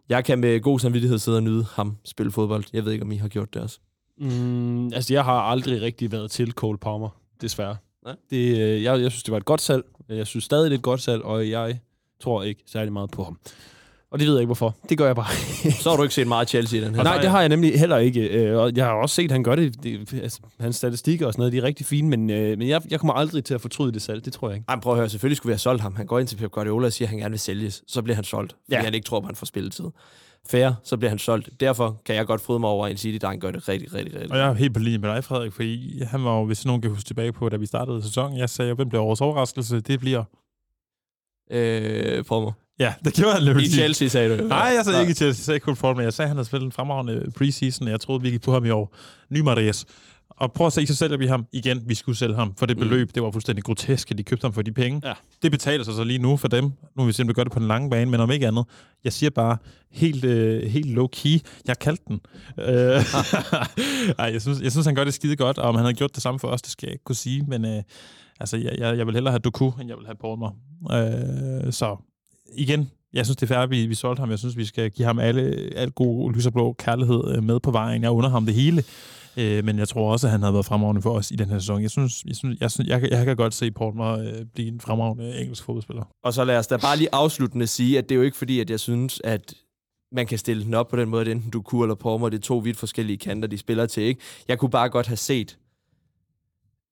jeg 0.09 0.25
kan 0.25 0.39
med 0.39 0.61
god 0.61 0.79
samvittighed 0.79 1.19
sidde 1.19 1.37
og 1.37 1.43
nyde 1.43 1.65
ham 1.71 1.97
spille 2.05 2.31
fodbold. 2.31 2.63
Jeg 2.73 2.85
ved 2.85 2.91
ikke, 2.91 3.05
om 3.05 3.11
I 3.11 3.17
har 3.17 3.27
gjort 3.27 3.53
det 3.53 3.61
også. 3.61 3.79
Mm, 4.17 4.85
altså, 4.93 5.13
jeg 5.13 5.23
har 5.23 5.41
aldrig 5.41 5.81
rigtig 5.81 6.11
været 6.11 6.31
til 6.31 6.51
Cole 6.51 6.77
Palmer, 6.77 7.09
desværre. 7.41 7.77
Nej. 8.05 8.15
Det, 8.29 8.57
øh, 8.57 8.83
jeg, 8.83 9.01
jeg 9.01 9.11
synes, 9.11 9.23
det 9.23 9.31
var 9.31 9.37
et 9.37 9.45
godt 9.45 9.61
salg. 9.61 9.85
Jeg 10.09 10.27
synes 10.27 10.45
stadig, 10.45 10.65
det 10.65 10.75
er 10.75 10.79
et 10.79 10.83
godt 10.83 11.01
salg, 11.01 11.23
og 11.23 11.49
jeg 11.49 11.79
tror 12.19 12.43
ikke 12.43 12.63
særlig 12.65 12.93
meget 12.93 13.11
på 13.11 13.23
ham. 13.23 13.39
Og 14.12 14.20
det 14.20 14.28
ved 14.28 14.34
jeg 14.34 14.41
ikke, 14.41 14.47
hvorfor. 14.47 14.76
Det 14.89 14.97
gør 14.97 15.05
jeg 15.05 15.16
bare. 15.16 15.34
Så 15.84 15.89
har 15.89 15.97
du 15.97 16.03
ikke 16.03 16.16
set 16.16 16.28
meget 16.28 16.49
Chelsea 16.49 16.80
i 16.80 16.84
den 16.84 16.95
her. 16.95 17.03
Nej, 17.03 17.18
det 17.22 17.30
har 17.30 17.39
jeg 17.39 17.49
nemlig 17.49 17.80
heller 17.80 17.97
ikke. 17.97 18.28
øh, 18.28 18.57
Og 18.57 18.72
jeg 18.76 18.86
har 18.86 18.91
også 18.93 19.16
set, 19.16 19.24
at 19.26 19.32
han 19.32 19.43
gør 19.43 19.55
det. 19.55 19.84
det 19.84 20.14
altså, 20.24 20.39
hans 20.60 20.76
statistikker 20.76 21.28
og 21.28 21.34
sådan 21.34 21.41
noget, 21.41 21.53
de 21.53 21.57
er 21.57 21.64
rigtig 21.64 21.86
fine, 21.86 22.10
men, 22.10 22.30
øh, 22.30 22.57
men 22.57 22.68
jeg, 22.68 22.82
jeg 22.89 22.99
kommer 22.99 23.14
aldrig 23.14 23.43
til 23.43 23.53
at 23.53 23.62
fortryde 23.62 23.91
det 23.91 24.01
salg. 24.01 24.26
Det 24.26 24.34
tror 24.34 24.49
jeg 24.49 24.55
ikke. 24.57 24.66
Ej, 24.70 24.80
prøv 24.80 24.93
at 24.93 24.99
høre, 24.99 25.10
selvfølgelig 25.10 25.38
skulle 25.38 25.49
vi 25.49 25.53
have 25.53 25.60
solgt 25.60 25.82
ham. 25.82 25.95
Han 25.95 26.05
går 26.05 26.20
ind 26.20 26.28
til 26.28 26.36
Pep 26.38 26.51
Guardiola 26.51 26.86
og 26.86 26.93
siger, 26.93 27.05
at 27.05 27.10
han 27.10 27.20
gerne 27.20 27.32
vil 27.32 27.39
sælges. 27.39 27.84
Så 27.88 28.01
bliver 28.01 28.16
han 28.16 28.24
solgt, 28.24 28.51
fordi 28.66 28.76
Ja. 28.76 28.82
han 28.84 28.93
ikke 28.93 29.05
tror 29.05 29.20
på, 29.20 29.24
at 29.24 29.28
han 29.30 29.36
får 29.36 29.45
spilletid. 29.45 29.86
Fair, 30.49 30.72
så 30.84 30.97
bliver 30.97 31.10
han 31.10 31.20
solgt. 31.20 31.49
Derfor 31.60 32.01
kan 32.05 32.16
jeg 32.16 32.26
godt 32.26 32.41
fryde 32.41 32.60
mig 32.60 32.70
over, 32.70 32.86
at 32.86 32.91
en 32.91 32.97
City-dreng 32.97 33.39
gør 33.41 33.51
det 33.51 33.70
rigtig, 33.70 33.93
rigtig, 33.93 34.14
rigtig. 34.16 34.32
Og 34.32 34.38
jeg 34.38 34.47
er 34.49 34.53
helt 34.53 34.74
på 34.74 34.80
linje 34.80 34.97
med 34.97 35.10
dig, 35.10 35.24
Frederik, 35.24 35.53
fordi 35.53 36.03
han 36.03 36.24
var 36.24 36.38
jo, 36.39 36.45
hvis 36.45 36.66
nogen 36.66 36.82
kan 36.82 36.91
huske 36.91 37.07
tilbage 37.07 37.32
på, 37.32 37.49
da 37.49 37.57
vi 37.57 37.66
startede 37.66 38.01
sæsonen, 38.03 38.38
jeg 38.38 38.49
sagde, 38.49 38.74
hvem 38.74 38.89
bliver 38.89 39.03
årets 39.03 39.22
overraskelse? 39.22 39.80
Det 39.80 39.99
bliver... 39.99 40.24
Øh, 41.51 42.24
Palmer. 42.24 42.51
Ja, 42.80 42.93
det 43.05 43.13
gjorde 43.13 43.34
han 43.34 43.43
nemlig. 43.43 43.65
I 43.65 43.69
Chelsea, 43.69 44.07
sagde 44.07 44.38
du. 44.38 44.47
Nej, 44.47 44.57
jeg 44.75 44.86
sagde 44.86 44.99
ikke 45.01 45.11
i 45.11 45.13
Chelsea, 45.15 45.39
jeg 45.39 45.45
sagde 45.45 45.59
kun 45.59 45.75
Palmer. 45.75 46.01
Jeg 46.01 46.13
sagde, 46.13 46.25
at 46.25 46.30
han 46.30 46.38
havde 46.38 46.47
spillet 46.47 46.65
en 46.65 46.71
fremragende 46.71 47.32
preseason, 47.38 47.88
og 47.88 47.91
jeg 47.91 47.99
troede 47.99 48.21
virkelig 48.21 48.41
på 48.41 48.53
ham 48.53 48.65
i 48.65 48.69
år. 48.69 48.95
Ny 49.30 49.39
Marias. 49.39 49.86
Og 50.30 50.51
prøv 50.53 50.67
at 50.67 50.73
se, 50.73 50.88
så 50.88 50.95
sælger 50.95 51.17
vi 51.17 51.27
ham 51.27 51.45
igen. 51.53 51.82
Vi 51.86 51.95
skulle 51.95 52.17
sælge 52.17 52.36
ham 52.36 52.53
for 52.57 52.65
det 52.65 52.77
Mm. 52.77 52.84
beløb. 52.84 53.15
Det 53.15 53.23
var 53.23 53.32
fuldstændig 53.32 53.63
grotesk, 53.63 54.11
at 54.11 54.17
de 54.17 54.23
købte 54.23 54.43
ham 54.45 54.53
for 54.53 54.61
de 54.61 54.71
penge. 54.71 55.01
Ja. 55.07 55.13
Det 55.41 55.51
betaler 55.51 55.84
sig 55.84 55.93
så 55.93 56.03
lige 56.03 56.19
nu 56.19 56.38
for 56.38 56.47
dem. 56.47 56.63
Nu 56.63 56.71
vil 57.03 57.07
vi 57.07 57.11
simpelthen 57.13 57.36
gøre 57.36 57.43
det 57.45 57.51
på 57.51 57.59
den 57.59 57.67
lange 57.67 57.89
bane, 57.89 58.11
men 58.11 58.19
om 58.19 58.32
ikke 58.32 58.47
andet. 58.47 58.65
Jeg 59.03 59.13
siger 59.13 59.30
bare 59.30 59.57
helt, 59.91 60.23
øh, 60.25 60.63
helt 60.63 60.97
low-key. 60.97 61.39
Jeg 61.67 61.80
kaldte 61.80 62.03
den. 62.07 62.19
Øh, 62.59 62.65
Ej, 64.19 64.25
jeg 64.34 64.41
synes, 64.41 64.61
jeg 64.61 64.71
synes, 64.71 64.86
han 64.86 64.95
gør 64.95 65.03
det 65.03 65.13
skide 65.13 65.36
godt, 65.36 65.57
og 65.57 65.69
om 65.69 65.75
han 65.75 65.86
havde 65.86 65.95
gjort 65.95 66.15
det 66.15 66.23
samme 66.23 66.39
for 66.39 66.47
os, 66.47 66.61
det 66.61 66.71
skal 66.71 66.88
jeg 66.88 66.93
ikke 66.93 67.03
kunne 67.03 67.15
sige. 67.15 67.43
Men 67.47 67.65
øh, 67.65 67.84
altså, 68.39 68.57
jeg, 68.57 68.75
jeg, 68.77 68.97
jeg 68.97 69.05
vil 69.07 69.13
hellere 69.15 69.32
have 69.32 69.39
Doku, 69.39 69.71
end 69.82 69.89
jeg 69.89 69.97
vil 69.97 70.05
have 70.05 70.15
Palmer. 70.21 70.51
Øh, 71.67 71.73
så 71.73 71.97
igen, 72.56 72.91
jeg 73.14 73.26
synes, 73.26 73.36
det 73.38 73.43
er 73.43 73.47
færdigt, 73.56 73.78
at 73.80 73.84
vi, 73.84 73.88
vi 73.88 73.95
solgte 73.95 74.20
ham. 74.20 74.30
Jeg 74.30 74.39
synes, 74.39 74.58
vi 74.58 74.66
skal 74.66 74.91
give 74.91 75.06
ham 75.06 75.20
alle, 75.20 75.41
al 75.76 75.91
god 75.91 76.34
lyserblå 76.34 76.74
kærlighed 76.80 77.24
øh, 77.36 77.43
med 77.43 77.60
på 77.60 77.72
vejen. 77.72 78.02
Jeg 78.04 78.12
under 78.12 78.30
ham 78.30 78.45
det 78.45 78.56
hele. 78.56 78.84
Øh, 79.38 79.66
men 79.66 79.80
jeg 79.80 79.88
tror 79.88 80.12
også, 80.12 80.28
at 80.28 80.32
han 80.32 80.41
har 80.43 80.52
været 80.52 80.66
fremragende 80.66 81.02
for 81.02 81.12
os 81.12 81.32
i 81.32 81.36
den 81.36 81.50
her 81.50 81.60
sæson. 81.60 81.82
Jeg 81.82 81.91
synes, 81.91 82.24
jeg, 82.28 82.36
synes, 82.36 82.62
jeg, 82.62 82.72
synes, 82.72 82.89
jeg, 82.89 83.00
kan- 83.02 83.10
jeg 83.12 83.26
kan 83.26 83.36
godt 83.36 83.54
se 83.54 83.72
Portmer 83.72 84.12
øh, 84.20 84.45
blive 84.54 84.68
en 84.68 84.80
fremragende 84.80 85.41
engelsk 85.41 85.64
fodboldspiller. 85.64 86.04
Og 86.24 86.34
så 86.34 86.43
lad 86.43 86.58
os 86.58 86.68
da 86.68 86.78
bare 86.78 86.97
lige 86.97 87.10
afsluttende 87.12 87.68
sige, 87.68 87.97
at 87.97 88.10
det 88.10 88.16
er 88.16 88.20
jo 88.20 88.22
ikke 88.26 88.38
fordi, 88.38 88.60
at 88.60 88.70
jeg 88.70 88.80
synes, 88.80 89.22
at 89.24 89.54
man 90.16 90.28
kan 90.28 90.38
stille 90.38 90.64
den 90.64 90.74
op 90.74 90.88
på 90.88 90.95
den 90.95 91.10
måde, 91.10 91.22
at 91.22 91.28
enten 91.28 91.52
du 91.52 91.84
eller 91.84 91.95
Portmer, 91.95 92.30
det 92.30 92.38
er 92.38 92.41
to 92.41 92.58
vidt 92.58 92.78
forskellige 92.78 93.18
kanter, 93.18 93.47
de 93.47 93.58
spiller 93.58 93.86
til, 93.86 94.04
ikke? 94.04 94.22
Jeg 94.47 94.60
kunne 94.60 94.70
bare 94.72 94.89
godt 94.89 95.08
have 95.08 95.18
set, 95.18 95.58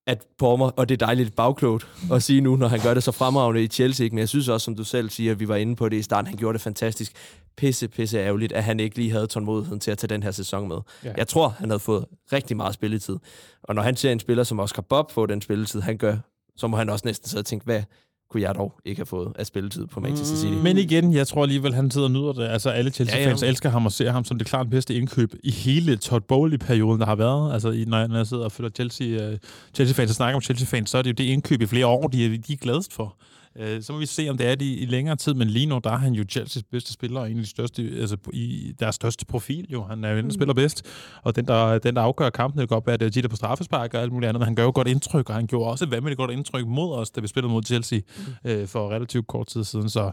at 0.07 0.23
Palmer, 0.39 0.69
og 0.69 0.89
det 0.89 1.01
er 1.01 1.05
dejligt 1.05 1.35
bagklogt 1.35 1.87
at 2.11 2.23
sige 2.23 2.41
nu, 2.41 2.55
når 2.55 2.67
han 2.67 2.79
gør 2.79 2.93
det 2.93 3.03
så 3.03 3.11
fremragende 3.11 3.63
i 3.63 3.67
Chelsea, 3.67 4.03
ikke? 4.03 4.15
men 4.15 4.19
jeg 4.19 4.29
synes 4.29 4.47
også, 4.47 4.65
som 4.65 4.75
du 4.75 4.83
selv 4.83 5.09
siger, 5.09 5.31
at 5.31 5.39
vi 5.39 5.47
var 5.47 5.55
inde 5.55 5.75
på 5.75 5.89
det 5.89 5.97
i 5.97 6.01
starten, 6.01 6.27
han 6.27 6.37
gjorde 6.37 6.53
det 6.53 6.61
fantastisk. 6.61 7.13
Pisse, 7.57 7.87
pisse 7.87 8.17
ærgerligt, 8.17 8.53
at 8.53 8.63
han 8.63 8.79
ikke 8.79 8.95
lige 8.95 9.11
havde 9.11 9.27
tålmodigheden 9.27 9.79
til 9.79 9.91
at 9.91 9.97
tage 9.97 10.07
den 10.07 10.23
her 10.23 10.31
sæson 10.31 10.67
med. 10.67 10.77
Ja. 11.03 11.13
Jeg 11.17 11.27
tror, 11.27 11.49
han 11.59 11.69
havde 11.69 11.79
fået 11.79 12.05
rigtig 12.33 12.57
meget 12.57 12.73
spilletid. 12.73 13.17
Og 13.63 13.75
når 13.75 13.81
han 13.81 13.95
ser 13.95 14.11
en 14.11 14.19
spiller 14.19 14.43
som 14.43 14.59
Oscar 14.59 14.81
Bob 14.81 15.11
få 15.11 15.25
den 15.25 15.41
spilletid, 15.41 15.81
han 15.81 15.97
gør, 15.97 16.17
så 16.55 16.67
må 16.67 16.77
han 16.77 16.89
også 16.89 17.05
næsten 17.05 17.29
sidde 17.29 17.41
og 17.41 17.45
tænke, 17.45 17.65
hvad 17.65 17.83
kunne 18.29 18.41
jeg 18.43 18.55
dog 18.55 18.73
ikke 18.85 18.99
have 18.99 19.05
fået 19.05 19.33
af 19.35 19.45
spilletid 19.45 19.87
på 19.87 19.99
Manchester 19.99 20.37
City? 20.37 20.53
Mm. 20.53 20.59
Men 20.59 20.77
igen, 20.77 21.13
jeg 21.13 21.27
tror 21.27 21.43
alligevel, 21.43 21.73
han 21.73 21.91
sidder 21.91 22.07
og 22.07 22.11
nyder 22.11 22.33
det. 22.33 22.43
Altså, 22.47 22.69
alle 22.69 22.91
Chelsea-fans 22.91 23.41
Ja, 23.41 23.45
ja. 23.45 23.51
elsker 23.51 23.69
ham 23.69 23.85
og 23.85 23.91
ser 23.91 24.11
ham 24.11 24.23
som 24.23 24.37
det 24.37 24.47
klart 24.47 24.69
bedste 24.69 24.95
indkøb 24.95 25.33
i 25.43 25.51
hele 25.51 25.95
Todd 25.97 26.21
Bowley-perioden, 26.27 26.99
der 26.99 27.05
har 27.05 27.15
været. 27.15 27.53
Altså, 27.53 27.69
i- 27.69 27.85
når 27.87 27.97
jeg, 27.97 28.07
når 28.07 28.17
jeg 28.17 28.27
sidder 28.27 28.43
og 28.43 28.51
følger 28.51 28.69
Chelsea, 28.69 29.29
uh, 29.31 29.37
Chelsea-fans 29.73 30.09
og 30.11 30.15
snakker 30.15 30.35
om 30.35 30.41
Chelsea-fans, 30.41 30.89
så 30.89 30.97
er 30.97 31.01
det 31.01 31.09
jo 31.09 31.13
det 31.17 31.23
indkøb 31.23 31.61
i 31.61 31.65
flere 31.65 31.87
år, 31.87 32.07
de 32.07 32.25
er, 32.25 32.29
de 32.29 32.53
er 32.53 32.57
gladest 32.57 32.93
for. 32.93 33.15
Øh, 33.59 33.81
så 33.83 33.93
må 33.93 33.99
vi 33.99 34.05
se, 34.05 34.29
om 34.29 34.37
det 34.37 34.47
er 34.47 34.55
det 34.55 34.65
i, 34.65 34.85
længere 34.89 35.15
tid, 35.15 35.33
men 35.33 35.47
lige 35.47 35.65
nu, 35.65 35.79
der 35.83 35.91
er 35.91 35.97
han 35.97 36.13
jo 36.13 36.23
Chelsea's 36.31 36.61
bedste 36.71 36.93
spiller, 36.93 37.19
og 37.19 37.31
en 37.31 37.37
af 37.37 37.43
de 37.43 37.49
største, 37.49 37.81
altså 37.99 38.17
i 38.33 38.73
deres 38.79 38.95
største 38.95 39.25
profil 39.25 39.65
jo. 39.69 39.83
Han 39.83 40.03
er 40.03 40.09
jo 40.11 40.17
den, 40.17 40.25
der 40.25 40.33
spiller 40.33 40.53
bedst, 40.53 40.85
og 41.23 41.35
den, 41.35 41.45
der, 41.47 41.77
den, 41.77 41.95
der 41.95 42.01
afgør 42.01 42.29
kampen, 42.29 42.59
det 42.61 42.69
kan 42.69 42.75
godt 42.75 42.87
være, 42.87 42.93
at 42.93 42.99
det 42.99 43.05
er 43.05 43.09
Gita 43.11 43.27
på 43.27 43.35
straffespark 43.35 43.93
og 43.93 44.01
alt 44.01 44.11
muligt 44.11 44.29
andet, 44.29 44.39
men 44.39 44.45
han 44.45 44.55
gør 44.55 44.63
jo 44.63 44.71
godt 44.75 44.87
indtryk, 44.87 45.29
og 45.29 45.35
han 45.35 45.47
gjorde 45.47 45.71
også 45.71 45.85
et 45.85 45.91
vanvittigt 45.91 46.17
godt 46.17 46.31
indtryk 46.31 46.67
mod 46.67 46.93
os, 46.95 47.09
da 47.09 47.21
vi 47.21 47.27
spillede 47.27 47.51
mod 47.53 47.63
Chelsea 47.63 47.99
øh, 48.45 48.67
for 48.67 48.89
relativt 48.89 49.27
kort 49.27 49.47
tid 49.47 49.63
siden, 49.63 49.89
så 49.89 50.11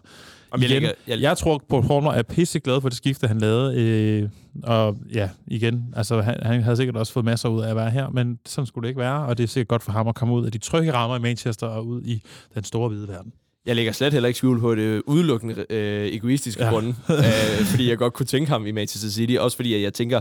igen, 0.59 0.71
lægger- 0.71 0.89
jeg, 0.89 0.95
jeg- 1.09 1.21
jeg 1.23 1.39
tror, 1.39 1.63
på 1.69 1.81
Horner 1.81 2.11
er 2.11 2.23
pisse 2.23 2.61
glad 2.61 2.81
for 2.81 2.89
det 2.89 2.97
skifte, 2.99 3.27
han 3.29 3.39
lavede, 3.39 3.81
øh, 3.81 4.29
og 4.63 4.97
ja, 5.15 5.29
igen, 5.47 5.95
altså 5.97 6.21
han, 6.21 6.39
han 6.43 6.63
havde 6.63 6.77
sikkert 6.77 6.97
også 6.97 7.13
fået 7.13 7.25
masser 7.25 7.49
ud 7.49 7.63
af 7.63 7.71
at 7.71 7.77
være 7.77 7.91
her, 7.91 8.09
men 8.09 8.39
sådan 8.47 8.67
skulle 8.67 8.83
det 8.83 8.89
ikke 8.89 9.01
være, 9.01 9.27
og 9.27 9.39
det 9.39 9.45
er 9.45 9.49
sikkert 9.49 9.69
godt 9.69 9.83
for 9.83 9.93
ham 9.93 10.09
at 10.09 10.15
komme 10.15 10.35
ud 10.35 10.47
af 10.47 10.53
de 10.53 10.59
trygge 10.59 10.93
rammer 10.93 11.17
i 11.17 11.21
Manchester 11.21 11.67
og 11.67 11.87
ud 11.87 12.03
i 12.03 12.23
den 12.55 12.65
store 12.65 12.89
hvide 12.89 13.09
verden. 13.09 13.33
Jeg 13.67 13.77
lægger 13.77 13.93
slet 13.93 14.13
heller 14.13 14.27
ikke 14.27 14.37
skjul 14.37 14.61
på 14.61 14.75
det 14.75 15.03
udelukkende 15.07 15.67
øh, 15.71 16.07
egoistiske 16.07 16.65
ja. 16.65 16.71
Grunde, 16.71 16.89
øh, 17.11 17.65
fordi 17.65 17.89
jeg 17.89 17.99
godt 17.99 18.13
kunne 18.13 18.27
tænke 18.27 18.51
ham 18.51 18.67
i 18.67 18.73
Manchester 18.73 19.11
City, 19.11 19.37
også 19.39 19.57
fordi 19.57 19.75
at 19.75 19.83
jeg 19.83 19.95
tænker, 19.95 20.21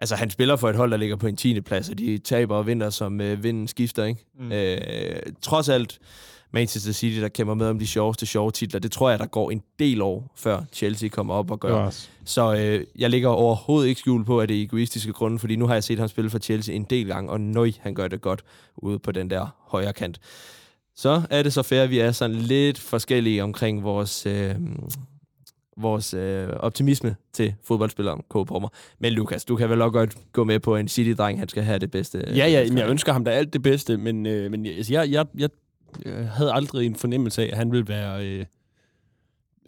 altså 0.00 0.16
han 0.16 0.30
spiller 0.30 0.56
for 0.56 0.70
et 0.70 0.76
hold, 0.76 0.90
der 0.90 0.96
ligger 0.96 1.16
på 1.16 1.26
en 1.26 1.36
10. 1.36 1.60
plads, 1.60 1.88
og 1.88 1.98
de 1.98 2.18
taber 2.18 2.56
og 2.56 2.66
vinder, 2.66 2.90
som 2.90 3.20
øh, 3.20 3.42
vinden 3.42 3.68
skifter, 3.68 4.04
ikke? 4.04 4.26
Mm. 4.40 4.52
Øh, 4.52 4.78
trods 5.42 5.68
alt, 5.68 5.98
Manchester 6.54 6.92
City, 6.92 7.20
der 7.20 7.28
kæmper 7.28 7.54
med 7.54 7.66
om 7.66 7.78
de 7.78 7.86
sjoveste 7.86 8.26
sjove 8.26 8.50
titler, 8.50 8.80
det 8.80 8.92
tror 8.92 9.10
jeg, 9.10 9.18
der 9.18 9.26
går 9.26 9.50
en 9.50 9.62
del 9.78 10.02
år, 10.02 10.32
før 10.36 10.62
Chelsea 10.72 11.08
kommer 11.08 11.34
op 11.34 11.50
og 11.50 11.60
gør. 11.60 11.72
også. 11.72 12.08
Så 12.24 12.54
øh, 12.54 12.84
jeg 12.98 13.10
lægger 13.10 13.28
overhovedet 13.28 13.88
ikke 13.88 13.98
skjul 13.98 14.24
på, 14.24 14.40
at 14.40 14.48
det 14.48 14.58
er 14.58 14.62
egoistiske 14.62 15.12
grunde, 15.12 15.38
fordi 15.38 15.56
nu 15.56 15.66
har 15.66 15.74
jeg 15.74 15.84
set 15.84 15.98
ham 15.98 16.08
spille 16.08 16.30
for 16.30 16.38
Chelsea 16.38 16.74
en 16.74 16.84
del 16.84 17.06
gange, 17.06 17.30
og 17.30 17.40
nøj, 17.40 17.70
han 17.80 17.94
gør 17.94 18.08
det 18.08 18.20
godt 18.20 18.44
ude 18.76 18.98
på 18.98 19.12
den 19.12 19.30
der 19.30 19.46
højre 19.68 19.92
kant. 19.92 20.20
Så 20.96 21.22
er 21.30 21.42
det 21.42 21.52
så 21.52 21.62
fair, 21.62 21.82
at 21.82 21.90
vi 21.90 21.98
er 21.98 22.12
sådan 22.12 22.36
lidt 22.36 22.78
forskellige 22.78 23.42
omkring 23.42 23.82
vores, 23.82 24.26
øh, 24.26 24.54
vores 25.76 26.14
øh, 26.14 26.48
optimisme 26.48 27.16
til 27.32 27.54
fodboldspilleren 27.64 28.20
K. 28.20 28.32
Pommer. 28.32 28.68
Men 28.98 29.12
Lukas, 29.12 29.44
du 29.44 29.56
kan 29.56 29.70
vel 29.70 29.82
også 29.82 29.92
godt 29.92 30.16
gå 30.32 30.44
med 30.44 30.60
på, 30.60 30.76
en 30.76 30.88
City-dreng, 30.88 31.38
han 31.38 31.48
skal 31.48 31.62
have 31.62 31.78
det 31.78 31.90
bedste. 31.90 32.18
øh, 32.18 32.38
Ja, 32.38 32.46
ja, 32.46 32.68
men 32.68 32.78
jeg 32.78 32.88
ønsker 32.88 33.12
ham 33.12 33.24
da 33.24 33.30
alt 33.30 33.52
det 33.52 33.62
bedste, 33.62 33.96
men, 33.96 34.26
øh, 34.26 34.50
men 34.50 34.66
altså, 34.66 34.92
jeg, 34.92 35.10
jeg, 35.10 35.26
jeg, 35.38 35.50
jeg 36.04 36.28
havde 36.28 36.52
aldrig 36.52 36.86
en 36.86 36.96
fornemmelse 36.96 37.42
af, 37.42 37.46
at 37.46 37.56
han 37.56 37.72
ville 37.72 37.88
være 37.88 38.26
øh, 38.26 38.44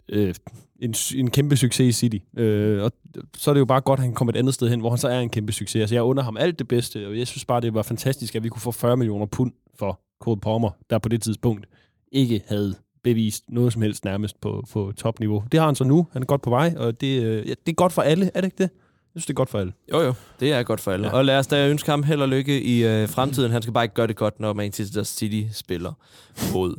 øh, 0.09 0.35
en, 0.79 0.95
en 1.15 1.31
kæmpe 1.31 1.57
succes 1.57 1.87
i 1.87 1.91
City. 1.91 2.17
Øh, 2.37 2.83
og 2.83 2.91
så 3.37 3.51
er 3.51 3.53
det 3.53 3.59
jo 3.59 3.65
bare 3.65 3.81
godt, 3.81 3.99
at 3.99 4.03
han 4.03 4.13
kommer 4.13 4.33
et 4.33 4.37
andet 4.37 4.53
sted 4.53 4.69
hen, 4.69 4.79
hvor 4.79 4.89
han 4.89 4.97
så 4.97 5.07
er 5.07 5.19
en 5.19 5.29
kæmpe 5.29 5.51
succes. 5.53 5.79
Altså, 5.81 5.95
jeg 5.95 6.03
under 6.03 6.23
ham 6.23 6.37
alt 6.37 6.59
det 6.59 6.67
bedste, 6.67 7.07
og 7.07 7.17
jeg 7.17 7.27
synes 7.27 7.45
bare, 7.45 7.61
det 7.61 7.73
var 7.73 7.81
fantastisk, 7.81 8.35
at 8.35 8.43
vi 8.43 8.49
kunne 8.49 8.61
få 8.61 8.71
40 8.71 8.97
millioner 8.97 9.25
pund 9.25 9.51
for 9.79 9.99
Cole 10.19 10.39
Palmer, 10.39 10.69
der 10.89 10.97
på 10.97 11.09
det 11.09 11.21
tidspunkt 11.21 11.65
ikke 12.11 12.43
havde 12.47 12.75
bevist 13.03 13.43
noget 13.49 13.73
som 13.73 13.81
helst 13.81 14.05
nærmest 14.05 14.41
på, 14.41 14.63
på 14.73 14.93
topniveau. 14.97 15.43
Det 15.51 15.59
har 15.59 15.67
han 15.67 15.75
så 15.75 15.83
nu. 15.83 16.07
Han 16.11 16.21
er 16.21 16.25
godt 16.25 16.41
på 16.41 16.49
vej, 16.49 16.73
og 16.77 17.01
det, 17.01 17.23
øh, 17.23 17.45
det 17.45 17.57
er 17.67 17.73
godt 17.73 17.93
for 17.93 18.01
alle, 18.01 18.31
er 18.33 18.41
det 18.41 18.47
ikke 18.47 18.63
det? 18.63 18.69
Jeg 19.15 19.21
synes, 19.21 19.25
det 19.25 19.33
er 19.33 19.35
godt 19.35 19.49
for 19.49 19.59
alle. 19.59 19.73
Jo, 19.93 20.01
jo. 20.01 20.13
Det 20.39 20.53
er 20.53 20.63
godt 20.63 20.79
for 20.79 20.91
alle. 20.91 21.07
Ja. 21.07 21.13
Og 21.13 21.25
lad 21.25 21.37
os 21.37 21.47
da 21.47 21.69
ønske 21.69 21.91
ham 21.91 22.03
held 22.03 22.21
og 22.21 22.29
lykke 22.29 22.61
i 22.61 22.85
øh, 22.85 23.09
fremtiden. 23.09 23.51
Han 23.51 23.61
skal 23.61 23.73
bare 23.73 23.83
ikke 23.83 23.95
gøre 23.95 24.07
det 24.07 24.15
godt, 24.15 24.39
når 24.39 24.53
Manchester 24.53 25.03
City 25.03 25.43
spiller 25.53 25.93
mod 26.53 26.75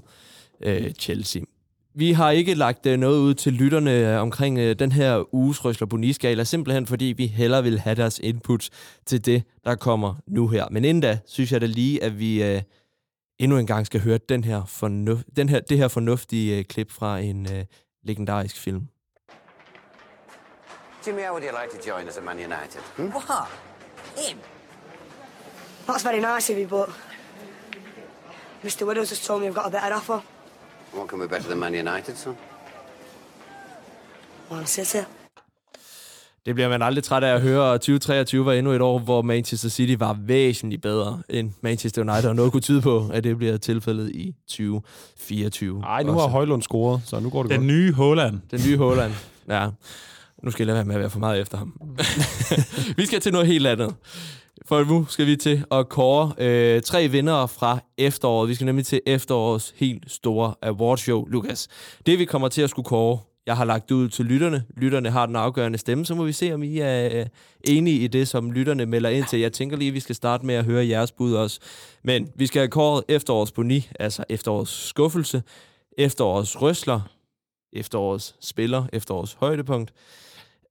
øh, 0.62 0.92
Chelsea. 0.92 1.42
Vi 1.98 2.12
har 2.12 2.30
ikke 2.30 2.54
lagt 2.54 2.86
øh, 2.86 2.98
noget 2.98 3.18
ud 3.18 3.34
til 3.34 3.52
lytterne 3.52 3.92
øh, 3.92 4.22
omkring 4.22 4.58
øh, 4.58 4.78
den 4.78 4.92
her 4.92 5.34
uges 5.34 5.64
Røsler 5.64 5.86
Boniskala, 5.86 6.44
simpelthen 6.44 6.86
fordi 6.86 7.04
vi 7.04 7.26
hellere 7.26 7.62
vil 7.62 7.78
have 7.78 7.94
deres 7.94 8.18
input 8.18 8.68
til 9.06 9.26
det, 9.26 9.42
der 9.64 9.74
kommer 9.74 10.14
nu 10.26 10.48
her. 10.48 10.66
Men 10.70 10.84
inden 10.84 11.00
da, 11.00 11.18
synes 11.26 11.52
jeg 11.52 11.60
da 11.60 11.66
lige, 11.66 12.02
at 12.04 12.18
vi 12.18 12.42
øh, 12.42 12.62
endnu 13.38 13.58
en 13.58 13.66
gang 13.66 13.86
skal 13.86 14.00
høre 14.00 14.18
den 14.28 14.44
her 14.44 14.64
fornuft, 14.64 15.26
den 15.36 15.48
her, 15.48 15.60
det 15.60 15.78
her 15.78 15.88
fornuftige 15.88 16.58
øh, 16.58 16.64
klip 16.64 16.92
fra 16.92 17.18
en 17.18 17.52
øh, 17.52 17.64
legendarisk 18.02 18.56
film. 18.56 18.88
Jimmy, 21.06 21.20
how 21.20 21.32
would 21.32 21.44
you 21.44 21.56
like 21.62 21.78
to 21.78 21.90
join 21.90 22.08
us 22.08 22.16
at 22.16 22.24
Man 22.24 22.36
United? 22.36 22.80
Hmm? 22.96 23.06
What? 23.06 23.48
Him? 24.16 24.38
That's 25.88 26.04
very 26.08 26.20
nice 26.34 26.52
of 26.52 26.58
you, 26.58 26.68
but 26.68 26.88
Mr. 28.64 28.86
Widows 28.86 29.08
has 29.08 29.26
told 29.26 29.40
me 29.40 29.48
I've 29.48 29.54
got 29.54 29.66
a 29.66 29.70
better 29.70 29.96
offer. 29.96 30.37
What 30.94 31.08
can 31.10 31.18
be 31.18 31.28
better 31.28 31.48
than 31.48 31.58
Man 31.58 31.74
United, 31.74 32.14
son? 32.16 32.36
Man 34.50 34.66
City. 34.66 34.96
Det 36.46 36.54
bliver 36.54 36.68
man 36.68 36.82
aldrig 36.82 37.04
træt 37.04 37.24
af 37.24 37.34
at 37.34 37.40
høre, 37.40 37.62
og 37.62 37.80
2023 37.80 38.44
var 38.46 38.52
endnu 38.52 38.72
et 38.72 38.80
år, 38.80 38.98
hvor 38.98 39.22
Manchester 39.22 39.68
City 39.68 39.94
var 39.98 40.16
væsentligt 40.20 40.82
bedre 40.82 41.22
end 41.28 41.50
Manchester 41.60 42.02
United, 42.02 42.28
og 42.30 42.36
noget 42.36 42.52
kunne 42.52 42.60
tyde 42.60 42.80
på, 42.80 43.10
at 43.12 43.24
det 43.24 43.38
bliver 43.38 43.56
tilfældet 43.56 44.10
i 44.10 44.34
2024. 44.48 45.80
Nej, 45.80 46.02
nu 46.02 46.12
også. 46.12 46.20
har 46.20 46.28
Højlund 46.28 46.62
scoret, 46.62 47.00
så 47.04 47.20
nu 47.20 47.30
går 47.30 47.42
det 47.42 47.50
Den 47.50 47.58
godt. 47.60 47.66
nye 47.66 47.92
Holland. 47.92 48.40
Den 48.50 48.60
nye 48.66 48.76
Holland. 48.78 49.12
Ja. 49.48 49.68
Nu 50.42 50.50
skal 50.50 50.62
jeg 50.62 50.66
lade 50.66 50.76
være 50.76 50.84
med 50.84 50.94
at 50.94 51.00
være 51.00 51.10
for 51.10 51.18
meget 51.18 51.40
efter 51.40 51.58
ham. 51.58 51.72
vi 52.96 53.06
skal 53.06 53.20
til 53.20 53.32
noget 53.32 53.46
helt 53.46 53.66
andet. 53.66 53.94
For 54.66 54.84
nu 54.84 55.06
skal 55.08 55.26
vi 55.26 55.36
til 55.36 55.64
at 55.70 55.88
kåre 55.88 56.32
øh, 56.38 56.82
tre 56.82 57.08
vindere 57.08 57.48
fra 57.48 57.78
efteråret. 57.98 58.48
Vi 58.48 58.54
skal 58.54 58.64
nemlig 58.64 58.86
til 58.86 59.00
efterårets 59.06 59.74
helt 59.76 60.10
store 60.10 60.54
awardshow, 60.62 61.24
Lukas. 61.24 61.68
Det 62.06 62.18
vi 62.18 62.24
kommer 62.24 62.48
til 62.48 62.62
at 62.62 62.70
skulle 62.70 62.86
kåre, 62.86 63.18
jeg 63.46 63.56
har 63.56 63.64
lagt 63.64 63.90
ud 63.90 64.08
til 64.08 64.24
lytterne. 64.24 64.64
Lytterne 64.76 65.10
har 65.10 65.26
den 65.26 65.36
afgørende 65.36 65.78
stemme, 65.78 66.06
så 66.06 66.14
må 66.14 66.24
vi 66.24 66.32
se, 66.32 66.52
om 66.52 66.62
I 66.62 66.78
er 66.78 67.20
øh, 67.20 67.26
enige 67.64 67.98
i 67.98 68.06
det, 68.06 68.28
som 68.28 68.52
lytterne 68.52 68.86
melder 68.86 69.10
ind 69.10 69.24
til. 69.24 69.40
Jeg 69.40 69.52
tænker 69.52 69.76
lige, 69.76 69.88
at 69.88 69.94
vi 69.94 70.00
skal 70.00 70.14
starte 70.14 70.46
med 70.46 70.54
at 70.54 70.64
høre 70.64 70.88
jeres 70.88 71.12
bud 71.12 71.32
også. 71.32 71.60
Men 72.04 72.28
vi 72.34 72.46
skal 72.46 72.60
have 72.60 72.68
kåret 72.68 73.04
efterårets 73.08 73.52
boni, 73.52 73.88
altså 74.00 74.24
efterårets 74.28 74.86
skuffelse, 74.88 75.42
efterårets 75.98 76.62
røsler, 76.62 77.00
efterårets 77.72 78.36
spiller, 78.40 78.84
efterårets 78.92 79.36
højdepunkt, 79.40 79.92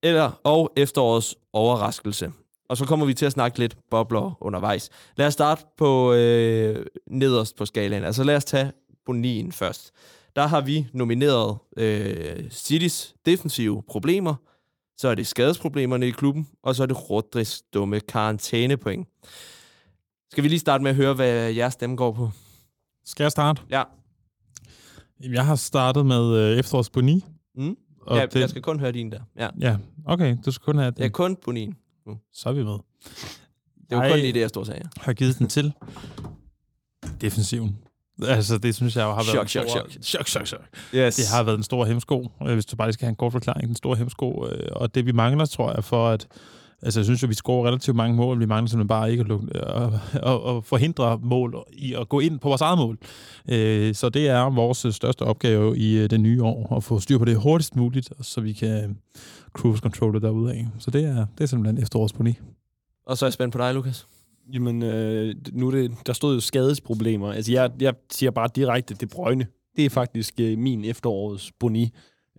eller 0.03 0.31
og 0.43 0.73
efterårets 0.75 1.35
overraskelse. 1.53 2.31
Og 2.69 2.77
så 2.77 2.85
kommer 2.85 3.05
vi 3.05 3.13
til 3.13 3.25
at 3.25 3.31
snakke 3.31 3.59
lidt 3.59 3.77
bobler 3.91 4.37
undervejs. 4.41 4.89
Lad 5.17 5.27
os 5.27 5.33
starte 5.33 5.65
på 5.77 6.13
øh, 6.13 6.85
nederst 7.07 7.55
på 7.55 7.65
skalaen. 7.65 8.03
Altså 8.03 8.23
lad 8.23 8.35
os 8.35 8.45
tage 8.45 8.71
bonien 9.05 9.51
først. 9.51 9.91
Der 10.35 10.47
har 10.47 10.61
vi 10.61 10.87
nomineret 10.93 11.57
øh, 11.77 12.49
Citys 12.51 13.15
defensive 13.25 13.83
problemer, 13.87 14.35
så 14.97 15.07
er 15.07 15.15
det 15.15 15.27
skadesproblemerne 15.27 16.07
i 16.07 16.11
klubben, 16.11 16.47
og 16.63 16.75
så 16.75 16.83
er 16.83 16.87
det 16.87 17.09
Rodris 17.09 17.61
dumme 17.73 17.99
karantænepoint. 17.99 19.07
Skal 20.31 20.43
vi 20.43 20.49
lige 20.49 20.59
starte 20.59 20.83
med 20.83 20.91
at 20.91 20.95
høre, 20.97 21.13
hvad 21.13 21.51
jeres 21.51 21.73
stemme 21.73 21.95
går 21.95 22.11
på? 22.11 22.29
Skal 23.05 23.23
jeg 23.23 23.31
starte? 23.31 23.61
Ja, 23.69 23.83
Jeg 25.19 25.45
har 25.45 25.55
startet 25.55 26.05
med 26.05 26.33
øh, 26.37 26.57
efterårs 26.59 26.89
boni. 26.89 27.25
mm? 27.55 27.75
Og 28.01 28.17
ja 28.17 28.25
det, 28.25 28.39
jeg 28.39 28.49
skal 28.49 28.61
kun 28.61 28.79
høre 28.79 28.91
din 28.91 29.11
der. 29.11 29.19
Ja, 29.37 29.49
ja, 29.59 29.77
okay, 30.05 30.37
du 30.45 30.51
skal 30.51 30.65
kun 30.65 30.77
have 30.77 30.91
det 30.91 31.05
er 31.05 31.09
kun 31.09 31.35
bonien. 32.07 32.21
Så 32.33 32.49
er 32.49 32.53
vi 32.53 32.63
med. 32.63 32.77
Det 33.89 33.97
var 33.97 34.03
Ej. 34.03 34.09
kun 34.09 34.19
lige 34.19 34.33
det, 34.33 34.39
jeg 34.39 34.49
stod 34.49 34.61
og 34.61 34.67
sagde. 34.67 34.81
ja. 34.83 35.01
har 35.01 35.13
givet 35.13 35.39
den 35.39 35.47
til 35.47 35.73
defensiven. 37.21 37.77
Altså, 38.23 38.57
det 38.57 38.75
synes 38.75 38.95
jeg 38.95 39.03
har 39.05 39.13
været... 39.13 39.25
Chok, 39.27 39.47
chok, 39.47 39.67
chok. 39.69 39.91
Chok, 40.03 40.27
chok, 40.27 40.47
chok. 40.47 40.61
Yes. 40.95 41.15
Det 41.15 41.25
har 41.27 41.43
været 41.43 41.57
en 41.57 41.63
stor 41.63 41.85
hemsko, 41.85 42.27
øh, 42.41 42.53
hvis 42.53 42.65
du 42.65 42.75
bare 42.75 42.93
skal 42.93 43.05
have 43.05 43.09
en 43.09 43.15
kort 43.15 43.31
forklaring. 43.31 43.67
Den 43.67 43.75
store 43.75 43.95
hemsko. 43.97 44.47
øh, 44.47 44.67
Og 44.71 44.95
det, 44.95 45.05
vi 45.05 45.11
mangler, 45.11 45.45
tror 45.45 45.73
jeg, 45.73 45.83
for 45.83 46.09
at... 46.09 46.27
Altså, 46.81 46.99
jeg 46.99 47.05
synes 47.05 47.23
jo, 47.23 47.27
vi 47.27 47.33
scorer 47.33 47.67
relativt 47.67 47.97
mange 47.97 48.15
mål. 48.15 48.39
Vi 48.39 48.45
mangler 48.45 48.69
simpelthen 48.69 48.87
bare 48.87 49.11
ikke 49.11 49.21
at, 49.21 49.27
lukke, 49.27 49.57
at, 49.57 49.93
at, 50.13 50.55
at 50.55 50.65
forhindre 50.65 51.19
mål 51.23 51.55
i 51.73 51.93
at 51.93 52.09
gå 52.09 52.19
ind 52.19 52.39
på 52.39 52.47
vores 52.49 52.61
eget 52.61 52.77
mål. 52.77 52.97
Øh, 53.49 53.95
Så 53.95 54.09
det 54.09 54.27
er 54.29 54.49
vores 54.49 54.85
øh, 54.85 54.91
største 54.91 55.21
opgave 55.21 55.77
i 55.77 55.97
øh, 55.97 56.09
det 56.09 56.19
nye 56.19 56.43
år, 56.43 56.75
at 56.77 56.83
få 56.83 56.99
styr 56.99 57.17
på 57.17 57.25
det 57.25 57.37
hurtigst 57.37 57.75
muligt, 57.75 58.09
så 58.21 58.41
vi 58.41 58.53
kan 58.53 58.97
cruise 59.53 59.81
control 59.81 60.13
det 60.13 60.21
derude 60.21 60.53
af. 60.53 60.67
Så 60.79 60.91
det 60.91 61.05
er, 61.05 61.25
det 61.37 61.43
er 61.43 61.47
simpelthen 61.47 61.83
efterårs 61.83 62.13
boni. 62.13 62.33
Og 63.05 63.17
så 63.17 63.25
er 63.25 63.27
jeg 63.27 63.33
spændt 63.33 63.53
på 63.53 63.57
dig, 63.57 63.73
Lukas. 63.73 64.07
Jamen, 64.53 64.83
øh, 64.83 65.35
nu 65.51 65.67
er 65.67 65.71
det, 65.71 65.91
der 66.05 66.13
stod 66.13 66.33
jo 66.33 66.39
skadesproblemer. 66.39 67.31
Altså, 67.31 67.51
jeg, 67.51 67.71
jeg 67.79 67.93
siger 68.11 68.31
bare 68.31 68.49
direkte, 68.55 68.93
det 68.93 69.09
brøgne. 69.09 69.47
Det 69.75 69.85
er 69.85 69.89
faktisk 69.89 70.33
øh, 70.39 70.57
min 70.57 70.85
efterårets 70.85 71.51
boni. 71.59 71.89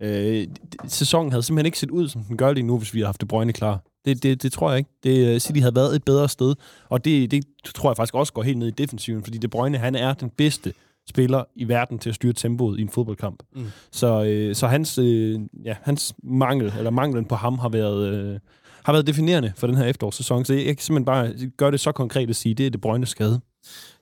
Øh, 0.01 0.47
sæsonen 0.87 1.31
havde 1.31 1.43
simpelthen 1.43 1.65
ikke 1.65 1.79
set 1.79 1.91
ud, 1.91 2.07
som 2.07 2.23
den 2.23 2.37
gør 2.37 2.53
lige 2.53 2.63
nu, 2.67 2.77
hvis 2.77 2.93
vi 2.93 2.99
havde 2.99 3.07
haft 3.07 3.21
det 3.21 3.27
brøgne 3.27 3.53
klar. 3.53 3.81
Det, 4.09 4.23
det, 4.23 4.43
det 4.43 4.51
tror 4.51 4.69
jeg 4.69 4.77
ikke. 4.77 4.89
Det, 5.03 5.27
øh, 5.27 5.39
City 5.39 5.59
havde 5.59 5.75
været 5.75 5.95
et 5.95 6.03
bedre 6.03 6.29
sted. 6.29 6.55
Og 6.89 7.05
det, 7.05 7.31
det 7.31 7.43
tror 7.75 7.89
jeg 7.89 7.97
faktisk 7.97 8.15
også 8.15 8.33
går 8.33 8.43
helt 8.43 8.57
ned 8.57 8.67
i 8.67 8.71
defensiven, 8.71 9.23
fordi 9.23 9.37
det 9.37 9.49
brøgne, 9.49 9.77
han 9.77 9.95
er 9.95 10.13
den 10.13 10.29
bedste 10.29 10.73
spiller 11.09 11.43
i 11.55 11.67
verden 11.67 11.99
til 11.99 12.09
at 12.09 12.15
styre 12.15 12.33
tempoet 12.33 12.79
i 12.79 12.81
en 12.81 12.89
fodboldkamp. 12.89 13.43
Mm. 13.55 13.65
Så, 13.91 14.23
øh, 14.23 14.55
så 14.55 14.67
hans, 14.67 14.97
øh, 14.97 15.39
ja, 15.65 15.75
hans 15.81 16.13
mangel, 16.23 16.73
eller 16.77 16.91
manglen 16.91 17.25
på 17.25 17.35
ham, 17.35 17.59
har 17.59 17.69
været, 17.69 18.07
øh, 18.07 18.39
har 18.83 18.93
været 18.93 19.07
definerende 19.07 19.53
for 19.55 19.67
den 19.67 19.75
her 19.75 19.85
efterårssæson. 19.85 20.45
Så 20.45 20.53
jeg, 20.53 20.65
jeg 20.65 20.77
kan 20.77 20.83
simpelthen 20.83 21.05
bare 21.05 21.33
gøre 21.57 21.71
det 21.71 21.79
så 21.79 21.91
konkret 21.91 22.29
at 22.29 22.35
sige, 22.35 22.55
det 22.55 22.65
er 22.65 22.69
det 22.69 22.81
brøgne 22.81 23.05
skade. 23.05 23.41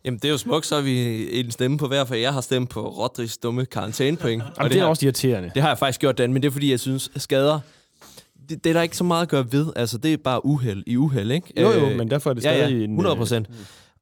Jamen, 0.05 0.20
det 0.20 0.26
er 0.26 0.32
jo 0.32 0.38
smukt, 0.38 0.66
så 0.66 0.76
er 0.76 0.82
vi 0.82 1.39
en 1.39 1.51
stemme 1.51 1.78
på 1.78 1.88
hver, 1.88 2.05
for 2.05 2.16
jeg 2.16 2.34
har 2.34 2.41
stemt 2.41 2.70
på 2.70 2.88
Rodrigs 2.89 3.38
dumme 3.38 3.66
karantænepoint. 3.66 4.43
Og 4.43 4.51
Jamen, 4.58 4.72
det 4.72 4.78
er 4.78 4.82
har, 4.82 4.89
også 4.89 5.05
irriterende. 5.05 5.51
det 5.53 5.62
har 5.62 5.70
jeg 5.70 5.78
faktisk 5.78 5.99
gjort, 5.99 6.18
Dan, 6.18 6.34
men 6.34 6.41
det 6.41 6.47
er 6.47 6.51
fordi, 6.51 6.72
jeg 6.72 6.80
synes, 6.80 7.12
skader, 7.16 7.60
det, 8.50 8.64
det 8.64 8.70
er 8.70 8.74
der 8.74 8.82
ikke 8.82 8.98
så 8.98 9.04
meget 9.04 9.22
at 9.22 9.30
gøre 9.30 9.52
ved. 9.52 9.74
Altså, 9.76 9.98
det 9.98 10.14
er 10.14 10.18
bare 10.18 10.45
uheld 10.45 10.84
i 10.88 10.98
uheld, 10.98 11.32
ikke? 11.32 11.62
Jo, 11.62 11.72
jo, 11.72 11.89
Øh, 11.89 11.98
men 11.98 12.12
derfor 12.12 12.30
er 12.30 12.34
det 12.34 12.43
ja, 12.43 12.58
stadig 12.58 12.78
ja, 12.78 12.84
en... 12.84 12.91
100 12.91 13.16
procent. 13.16 13.48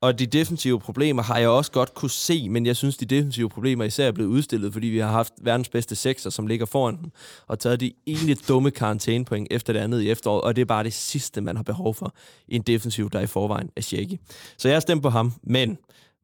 Og 0.01 0.19
de 0.19 0.25
defensive 0.25 0.79
problemer 0.79 1.23
har 1.23 1.37
jeg 1.37 1.49
også 1.49 1.71
godt 1.71 1.93
kunne 1.93 2.09
se, 2.11 2.49
men 2.49 2.65
jeg 2.65 2.75
synes, 2.75 2.97
de 2.97 3.05
defensive 3.05 3.49
problemer 3.49 3.83
især 3.83 4.07
er 4.07 4.11
blevet 4.11 4.29
udstillet, 4.29 4.73
fordi 4.73 4.87
vi 4.87 4.97
har 4.97 5.11
haft 5.11 5.33
verdens 5.41 5.69
bedste 5.69 5.95
sekser, 5.95 6.29
som 6.29 6.47
ligger 6.47 6.65
foran 6.65 6.97
dem, 6.97 7.11
og 7.47 7.59
taget 7.59 7.79
de 7.79 7.91
ene 8.05 8.35
dumme 8.47 8.71
karantænepoint 8.71 9.47
efter 9.51 9.73
det 9.73 9.79
andet 9.79 10.01
i 10.01 10.09
efteråret, 10.09 10.41
og 10.41 10.55
det 10.55 10.61
er 10.61 10.65
bare 10.65 10.83
det 10.83 10.93
sidste, 10.93 11.41
man 11.41 11.55
har 11.55 11.63
behov 11.63 11.93
for 11.93 12.15
i 12.47 12.55
en 12.55 12.61
defensiv, 12.61 13.09
der 13.09 13.19
i 13.19 13.27
forvejen 13.27 13.69
er 13.75 13.81
shaky. 13.81 14.19
Så 14.57 14.69
jeg 14.69 14.81
stemt 14.81 15.01
på 15.01 15.09
ham, 15.09 15.33
men 15.43 15.77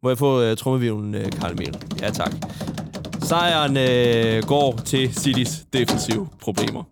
må 0.03 0.09
jeg 0.09 0.17
få 0.17 0.51
uh, 0.51 0.57
trummevivlen, 0.57 1.15
uh, 1.15 1.21
Karl 1.21 1.51
Emil? 1.51 1.77
Ja, 2.01 2.09
tak. 2.09 2.33
Sejren 3.21 3.71
uh, 3.71 4.47
går 4.47 4.79
til 4.85 5.13
Citys 5.13 5.65
defensive 5.73 6.27
problemer. 6.41 6.83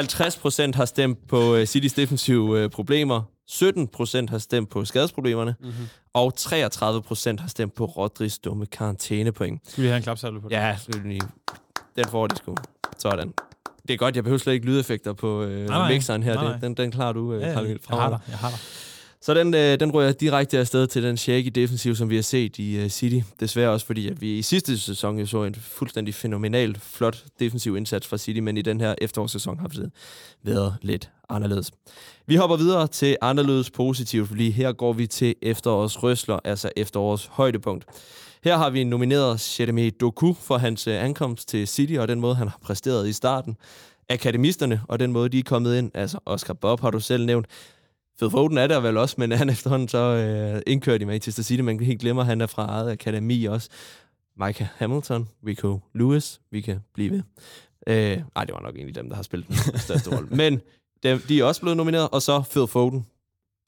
50% 0.00 0.76
har 0.76 0.84
stemt 0.84 1.28
på 1.28 1.56
uh, 1.56 1.64
Citys 1.64 1.92
defensive 1.92 2.64
uh, 2.64 2.70
problemer. 2.70 3.22
17% 3.50 4.30
har 4.30 4.38
stemt 4.38 4.70
på 4.70 4.84
skadesproblemerne. 4.84 5.54
Mm-hmm. 5.60 5.88
Og 6.14 6.32
33% 6.40 7.40
har 7.40 7.46
stemt 7.46 7.74
på 7.74 7.84
Rodris 7.84 8.38
dumme 8.38 8.66
karantænepoint. 8.66 9.60
Skal 9.70 9.82
vi 9.82 9.88
have 9.88 9.96
en 9.96 10.02
klapsalve 10.02 10.40
på 10.40 10.48
det? 10.48 10.54
Ja, 10.54 10.76
selvfølgelig. 10.76 11.20
den 11.96 12.04
får 12.08 12.26
de 12.26 12.36
sgu. 12.36 12.56
Sådan. 12.98 13.32
Det 13.88 13.94
er 13.94 13.98
godt, 13.98 14.16
jeg 14.16 14.24
behøver 14.24 14.38
slet 14.38 14.52
ikke 14.52 14.66
lydeffekter 14.66 15.12
på 15.12 15.42
øh, 15.42 15.66
Nej, 15.66 15.78
nej. 15.78 15.92
mixeren 15.92 16.22
her. 16.22 16.34
Nej, 16.34 16.44
nej. 16.44 16.58
Den, 16.58 16.74
den 16.74 16.90
klarer 16.90 17.12
du, 17.12 17.32
øh, 17.32 17.40
Ja, 17.40 17.46
ja, 17.48 17.58
jeg 17.60 17.78
har 17.88 18.08
dig. 18.08 18.18
Jeg 18.28 18.38
har 18.38 18.50
dig. 18.50 18.58
Så 19.20 19.34
den, 19.34 19.54
øh, 19.54 19.80
den 19.80 19.94
rører 19.94 20.12
direkte 20.12 20.58
afsted 20.58 20.86
til 20.86 21.02
den 21.02 21.16
shaky 21.16 21.50
defensiv, 21.54 21.94
som 21.94 22.10
vi 22.10 22.14
har 22.14 22.22
set 22.22 22.58
i 22.58 22.76
øh, 22.76 22.88
City. 22.88 23.26
Desværre 23.40 23.70
også 23.70 23.86
fordi, 23.86 24.08
at 24.08 24.20
vi 24.20 24.38
i 24.38 24.42
sidste 24.42 24.78
sæson 24.78 25.18
jo 25.18 25.26
så 25.26 25.44
en 25.44 25.54
fuldstændig 25.54 26.14
fænomenalt 26.14 26.80
flot 26.80 27.24
defensiv 27.40 27.76
indsats 27.76 28.06
fra 28.06 28.18
City, 28.18 28.40
men 28.40 28.56
i 28.56 28.62
den 28.62 28.80
her 28.80 28.94
efterårssæson 28.98 29.58
har 29.58 29.68
det 29.68 29.90
været 30.42 30.76
lidt 30.82 31.10
anderledes. 31.28 31.70
Vi 32.26 32.36
hopper 32.36 32.56
videre 32.56 32.86
til 32.86 33.16
anderledes 33.20 33.70
positivt, 33.70 34.28
fordi 34.28 34.50
her 34.50 34.72
går 34.72 34.92
vi 34.92 35.06
til 35.06 35.34
efterårets 35.42 36.02
røsler, 36.02 36.38
altså 36.44 36.70
efterårets 36.76 37.26
højdepunkt. 37.26 37.84
Her 38.44 38.56
har 38.56 38.70
vi 38.70 38.84
nomineret 38.84 39.60
Jeremy 39.60 39.94
Doku 40.00 40.32
for 40.32 40.58
hans 40.58 40.86
øh, 40.86 41.04
ankomst 41.04 41.48
til 41.48 41.68
City, 41.68 41.92
og 41.92 42.08
den 42.08 42.20
måde, 42.20 42.34
han 42.34 42.48
har 42.48 42.58
præsteret 42.62 43.08
i 43.08 43.12
starten. 43.12 43.56
Akademisterne, 44.08 44.80
og 44.88 45.00
den 45.00 45.12
måde, 45.12 45.28
de 45.28 45.38
er 45.38 45.42
kommet 45.42 45.78
ind. 45.78 45.90
Altså, 45.94 46.18
Oscar 46.26 46.54
Bob 46.54 46.80
har 46.80 46.90
du 46.90 47.00
selv 47.00 47.26
nævnt. 47.26 47.46
Phil 48.18 48.30
Foden 48.30 48.58
er 48.58 48.66
der 48.66 48.80
vel 48.80 48.96
også, 48.96 49.14
men 49.18 49.32
han 49.32 49.50
efterhånden 49.50 49.88
så 49.88 49.98
øh, 49.98 50.62
indkørt 50.66 51.02
i 51.02 51.04
Manchester 51.04 51.42
City. 51.42 51.60
Man 51.60 51.78
kan 51.78 51.86
helt 51.86 52.00
glemme, 52.00 52.20
at 52.20 52.26
han 52.26 52.40
er 52.40 52.46
fra 52.46 52.66
eget 52.66 52.90
akademi 52.90 53.44
også. 53.44 53.68
Micah 54.36 54.66
Hamilton, 54.76 55.28
Rico 55.46 55.80
Lewis, 55.94 56.40
vi 56.50 56.60
kan 56.60 56.80
blive 56.94 57.10
ved. 57.10 57.22
Øh, 57.86 58.22
ej, 58.36 58.44
det 58.44 58.54
var 58.54 58.60
nok 58.60 58.74
egentlig 58.74 58.94
dem, 58.94 59.08
der 59.08 59.16
har 59.16 59.22
spillet 59.22 59.48
den 59.48 59.78
største 59.78 60.16
rolle. 60.16 60.28
Men 60.30 60.60
de, 61.02 61.20
de 61.28 61.40
er 61.40 61.44
også 61.44 61.60
blevet 61.60 61.76
nomineret, 61.76 62.08
og 62.12 62.22
så 62.22 62.42
Phil 62.50 62.66
Foden 62.66 63.06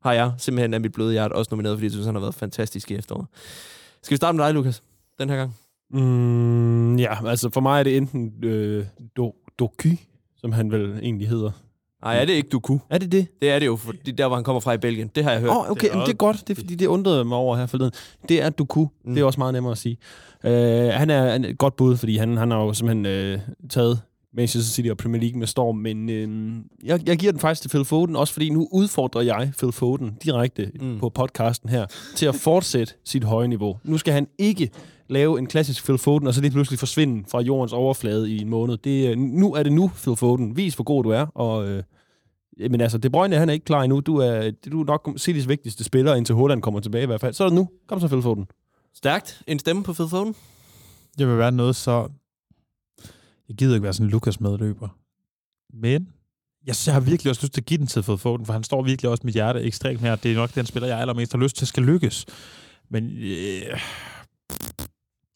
har 0.03 0.13
jeg 0.13 0.33
simpelthen 0.39 0.75
af 0.75 0.81
mit 0.81 0.93
bløde 0.93 1.13
hjerte 1.13 1.33
også 1.33 1.49
nomineret, 1.51 1.77
fordi 1.77 1.85
jeg 1.85 1.93
synes, 1.93 2.07
han 2.07 2.15
har 2.15 2.21
været 2.21 2.35
fantastisk 2.35 2.91
i 2.91 2.95
efteråret. 2.95 3.27
Skal 4.03 4.15
vi 4.15 4.17
starte 4.17 4.37
med 4.37 4.45
dig, 4.45 4.55
Lukas, 4.55 4.83
den 5.19 5.29
her 5.29 5.37
gang? 5.37 5.57
Mm, 5.91 6.97
ja, 6.97 7.29
altså 7.29 7.51
for 7.51 7.61
mig 7.61 7.79
er 7.79 7.83
det 7.83 7.97
enten 7.97 8.45
øh, 8.45 8.87
do, 9.17 9.35
Doky, 9.59 9.99
som 10.37 10.53
han 10.53 10.71
vel 10.71 10.99
egentlig 11.03 11.29
hedder. 11.29 11.51
Nej, 12.03 12.21
er 12.21 12.25
det 12.25 12.33
ikke 12.33 12.49
Duku? 12.49 12.79
Er 12.91 12.99
det 12.99 13.13
det? 13.13 13.27
Det 13.43 13.51
er 13.51 13.59
det 13.59 13.67
jo, 13.67 13.77
fordi 13.77 14.11
der, 14.11 14.27
hvor 14.27 14.37
han 14.37 14.45
kommer 14.45 14.61
fra 14.61 14.73
i 14.73 14.79
Belgien. 14.79 15.11
Det 15.15 15.25
har 15.25 15.31
jeg 15.31 15.41
hørt. 15.41 15.51
Åh, 15.51 15.57
oh, 15.57 15.71
okay, 15.71 15.89
det 15.89 15.97
er, 15.97 16.05
det 16.05 16.13
er 16.13 16.17
godt. 16.17 16.49
Det 16.49 16.51
er 16.51 16.55
fordi, 16.55 16.75
det 16.75 16.87
undrede 16.87 17.25
mig 17.25 17.39
over 17.39 17.57
her 17.57 17.67
forleden. 17.67 17.93
Det 18.29 18.43
er 18.43 18.51
Doku. 18.51 18.87
Mm. 19.05 19.15
Det 19.15 19.21
er 19.21 19.25
også 19.25 19.41
meget 19.41 19.55
nemmere 19.55 19.73
at 19.73 19.79
sige. 19.79 19.97
Uh, 20.45 20.51
han 20.93 21.11
er 21.11 21.35
et 21.35 21.59
godt 21.59 21.77
bud, 21.77 21.97
fordi 21.97 22.17
han, 22.17 22.37
han 22.37 22.51
har 22.51 22.59
jo 22.59 22.73
simpelthen 22.73 23.35
uh, 23.35 23.41
taget 23.69 24.01
Manchester 24.35 24.73
City 24.73 24.89
og 24.89 24.97
Premier 24.97 25.21
League 25.23 25.39
med 25.39 25.47
storm, 25.47 25.77
men 25.77 26.09
uh, 26.09 26.87
jeg, 26.89 27.09
jeg 27.09 27.17
giver 27.17 27.33
den 27.33 27.41
faktisk 27.41 27.63
til 27.63 27.69
Phil 27.69 27.85
Foden, 27.85 28.17
også 28.17 28.33
fordi 28.33 28.51
nu 28.51 28.69
udfordrer 28.73 29.23
jeg 29.23 29.53
Phil 29.59 29.73
Foden 29.73 30.17
direkte 30.25 30.71
mm. 30.81 30.99
på 30.99 31.09
podcasten 31.09 31.69
her, 31.69 31.87
til 32.17 32.27
at 32.27 32.35
fortsætte 32.35 32.95
sit 33.05 33.25
høje 33.25 33.49
niveau. 33.49 33.79
Nu 33.85 33.99
skal 33.99 34.13
han 34.13 34.27
ikke 34.39 34.71
lave 35.11 35.39
en 35.39 35.47
klassisk 35.47 35.85
Phil 35.85 35.99
Foden, 35.99 36.27
og 36.27 36.35
så 36.35 36.41
lige 36.41 36.51
pludselig 36.51 36.79
forsvinde 36.79 37.25
fra 37.31 37.41
jordens 37.41 37.73
overflade 37.73 38.31
i 38.31 38.41
en 38.41 38.49
måned. 38.49 38.77
Det, 38.77 39.11
øh, 39.11 39.19
nu 39.19 39.55
er 39.55 39.63
det 39.63 39.73
nu, 39.73 39.91
Phil 39.95 40.17
Foden. 40.17 40.57
Vis, 40.57 40.75
hvor 40.75 40.85
god 40.85 41.05
du 41.05 41.11
er, 41.11 41.27
og... 41.27 41.69
Øh, 41.69 41.83
men 42.71 42.81
altså, 42.81 42.99
De 42.99 43.11
Bruyne 43.11 43.37
han 43.37 43.49
er 43.49 43.53
ikke 43.53 43.65
klar 43.65 43.83
endnu. 43.83 44.01
Du 44.01 44.17
er, 44.17 44.51
du 44.51 44.81
er 44.81 44.85
nok 44.85 45.11
Citys 45.19 45.49
vigtigste 45.49 45.85
spiller, 45.85 46.15
indtil 46.15 46.35
Holland 46.35 46.63
kommer 46.63 46.81
tilbage 46.81 47.03
i 47.03 47.07
hvert 47.07 47.21
fald. 47.21 47.35
Så 47.35 47.45
er 47.45 47.49
det 47.49 47.55
nu. 47.55 47.69
Kom 47.87 48.01
så, 48.01 48.09
Phil 48.09 48.23
Foden. 48.23 48.47
Stærkt. 48.95 49.43
En 49.47 49.59
stemme 49.59 49.83
på 49.83 49.93
Phil 49.93 50.09
Foden? 50.09 50.35
Det 51.19 51.29
vil 51.29 51.39
være 51.39 51.53
noget 51.53 51.77
så... 51.77 52.09
Jeg 53.49 53.57
gider 53.57 53.75
ikke 53.75 53.83
være 53.83 53.93
sådan 53.93 54.07
en 54.07 54.11
Lukas-medløber. 54.11 54.89
Men 55.73 56.09
jeg, 56.67 56.75
jeg 56.87 56.95
har 56.95 57.01
virkelig 57.01 57.31
også 57.31 57.43
lyst 57.45 57.53
til 57.53 57.61
at 57.61 57.67
give 57.67 57.79
den 57.79 57.87
til 57.87 58.03
Phil 58.03 58.19
Foden, 58.19 58.47
for 58.47 58.53
han 58.53 58.65
står 58.65 58.83
virkelig 58.83 59.11
også 59.11 59.23
mit 59.25 59.35
hjerte 59.35 59.63
ekstremt 59.63 60.01
her. 60.01 60.17
Det 60.17 60.33
er 60.33 60.37
nok 60.37 60.55
den 60.55 60.67
spiller, 60.67 60.89
jeg 60.89 61.01
allermest 61.01 61.33
har 61.33 61.39
lyst 61.39 61.57
til 61.57 61.67
skal 61.67 61.83
lykkes. 61.83 62.27
Men... 62.89 63.11
Øh, 63.19 63.81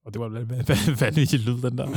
og 0.07 0.14
det 0.14 0.20
var 0.20 0.26
en 0.26 1.00
vanvittig 1.00 1.40
lyd, 1.40 1.62
den 1.62 1.78
der. 1.78 1.88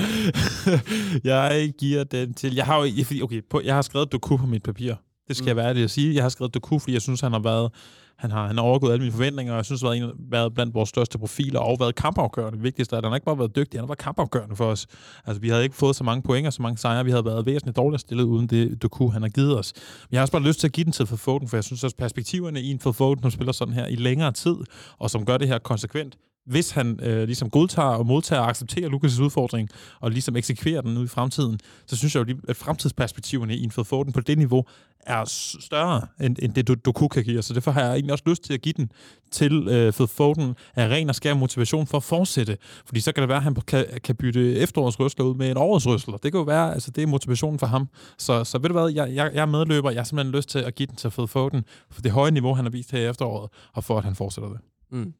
jeg 1.23 1.73
giver 1.79 2.03
den 2.03 2.33
til... 2.33 2.55
Jeg 2.55 2.65
har 2.65 2.85
jo... 2.85 3.03
fordi- 3.05 3.21
Okay, 3.21 3.41
på, 3.49 3.61
jeg 3.65 3.75
har 3.75 3.81
skrevet 3.81 4.11
Doku 4.11 4.37
på 4.37 4.45
mit 4.45 4.63
papir. 4.63 4.93
Det 5.27 5.35
skal 5.35 5.43
mm. 5.43 5.47
jeg 5.47 5.55
være 5.55 5.69
ærlig 5.69 5.83
at 5.83 5.91
sige. 5.91 6.15
Jeg 6.15 6.23
har 6.23 6.29
skrevet 6.29 6.53
Doku, 6.53 6.79
fordi 6.79 6.93
jeg 6.93 7.01
synes, 7.01 7.21
han 7.21 7.31
har 7.31 7.39
været... 7.39 7.71
Han 8.17 8.31
har, 8.31 8.47
han 8.47 8.55
har 8.57 8.63
overgået 8.63 8.91
alle 8.91 9.01
mine 9.01 9.11
forventninger, 9.11 9.53
og 9.53 9.57
jeg 9.57 9.65
synes, 9.65 9.81
han 9.81 9.89
har 9.89 9.97
været, 9.99 10.13
en, 10.19 10.31
været 10.31 10.53
blandt 10.53 10.73
vores 10.73 10.89
største 10.89 11.17
profiler, 11.17 11.59
og 11.59 11.77
været 11.79 11.95
kampafgørende. 11.95 12.55
Det 12.57 12.63
vigtigste 12.63 12.95
er, 12.95 12.97
at 12.97 13.05
han 13.05 13.13
ikke 13.13 13.25
bare 13.25 13.37
været 13.39 13.55
dygtig, 13.55 13.77
han 13.79 13.83
har 13.83 13.87
været 13.87 13.97
kampafgørende 13.97 14.55
for 14.55 14.65
os. 14.65 14.87
Altså, 15.25 15.41
vi 15.41 15.49
havde 15.49 15.63
ikke 15.63 15.75
fået 15.75 15.95
så 15.95 16.03
mange 16.03 16.21
point 16.21 16.47
og 16.47 16.53
så 16.53 16.61
mange 16.61 16.77
sejre. 16.77 17.05
Vi 17.05 17.11
havde 17.11 17.25
været 17.25 17.45
væsentligt 17.45 17.77
dårligt 17.77 18.01
stillet 18.01 18.23
uden 18.23 18.47
det 18.47 18.81
Doku, 18.81 19.07
han 19.09 19.21
har 19.21 19.29
givet 19.29 19.59
os. 19.59 19.73
Men 19.75 20.07
jeg 20.11 20.19
har 20.19 20.23
også 20.23 20.31
bare 20.31 20.41
lyst 20.43 20.59
til 20.59 20.67
at 20.67 20.73
give 20.73 20.83
den 20.85 20.91
til 20.93 21.05
Foden, 21.07 21.47
for 21.47 21.57
jeg 21.57 21.63
synes 21.63 21.83
også, 21.83 21.95
perspektiverne 21.95 22.61
i 22.61 22.71
en 22.71 22.79
Foden, 22.79 23.21
som 23.21 23.31
spiller 23.31 23.51
sådan 23.51 23.73
her 23.73 23.87
i 23.87 23.95
længere 23.95 24.31
tid, 24.31 24.55
og 24.97 25.09
som 25.09 25.25
gør 25.25 25.37
det 25.37 25.47
her 25.47 25.59
konsekvent, 25.59 26.17
hvis 26.47 26.71
han 26.71 26.99
øh, 27.03 27.23
ligesom 27.23 27.49
godtager 27.49 27.89
og 27.89 28.05
modtager 28.05 28.41
og 28.41 28.49
accepterer 28.49 28.89
Lukas' 28.89 29.21
udfordring, 29.23 29.69
og 29.99 30.11
ligesom 30.11 30.35
eksekverer 30.35 30.81
den 30.81 30.93
nu 30.93 31.03
i 31.03 31.07
fremtiden, 31.07 31.59
så 31.87 31.95
synes 31.97 32.15
jeg 32.15 32.19
jo, 32.19 32.25
lige, 32.25 32.37
at 32.47 32.55
fremtidsperspektiverne 32.55 33.55
i 33.55 33.63
en 33.63 33.69
Phil 33.69 33.83
på 34.13 34.21
det 34.27 34.37
niveau 34.37 34.65
er 34.99 35.23
større, 35.59 36.01
end, 36.21 36.35
end 36.41 36.53
det 36.53 36.67
Du- 36.67 36.73
Doku 36.73 37.07
kan 37.07 37.23
give. 37.23 37.41
Så 37.41 37.53
derfor 37.53 37.71
har 37.71 37.81
jeg 37.81 37.91
egentlig 37.91 38.11
også 38.11 38.23
lyst 38.27 38.43
til 38.43 38.53
at 38.53 38.61
give 38.61 38.73
den 38.77 38.91
til 39.31 39.67
øh, 39.67 39.93
Fed 39.93 40.07
Foden 40.07 40.55
af 40.75 40.89
ren 40.89 41.09
og 41.09 41.15
skær 41.15 41.33
motivation 41.33 41.87
for 41.87 41.97
at 41.97 42.03
fortsætte. 42.03 42.57
Fordi 42.85 42.99
så 42.99 43.11
kan 43.11 43.21
det 43.21 43.29
være, 43.29 43.37
at 43.37 43.43
han 43.43 43.55
kan, 43.55 43.85
kan 44.03 44.15
bytte 44.15 44.55
efterårsrøsler 44.55 45.25
ud 45.25 45.35
med 45.35 45.51
en 45.51 45.57
åretsrøsler. 45.57 46.17
Det 46.17 46.31
kan 46.31 46.39
jo 46.39 46.43
være, 46.43 46.73
altså 46.73 46.91
det 46.91 47.03
er 47.03 47.07
motivationen 47.07 47.59
for 47.59 47.67
ham. 47.67 47.89
Så, 48.17 48.43
så 48.43 48.57
ved 48.57 48.69
du 48.69 48.73
hvad, 48.73 48.89
jeg, 48.91 49.15
jeg, 49.15 49.31
jeg 49.33 49.41
er 49.41 49.45
medløber. 49.45 49.89
Jeg 49.91 49.99
har 49.99 50.05
simpelthen 50.05 50.35
lyst 50.35 50.49
til 50.49 50.59
at 50.59 50.75
give 50.75 50.87
den 50.87 50.95
til 50.95 51.11
Fed 51.11 51.27
Foden 51.27 51.63
for 51.91 52.01
det 52.01 52.11
høje 52.11 52.31
niveau, 52.31 52.53
han 52.53 52.65
har 52.65 52.69
vist 52.69 52.91
her 52.91 52.99
i 52.99 53.05
efteråret, 53.09 53.49
og 53.73 53.83
for 53.83 53.97
at 53.97 54.03
han 54.03 54.15
fortsætter 54.15 54.49
det. 54.49 54.59
Mm. 54.91 55.13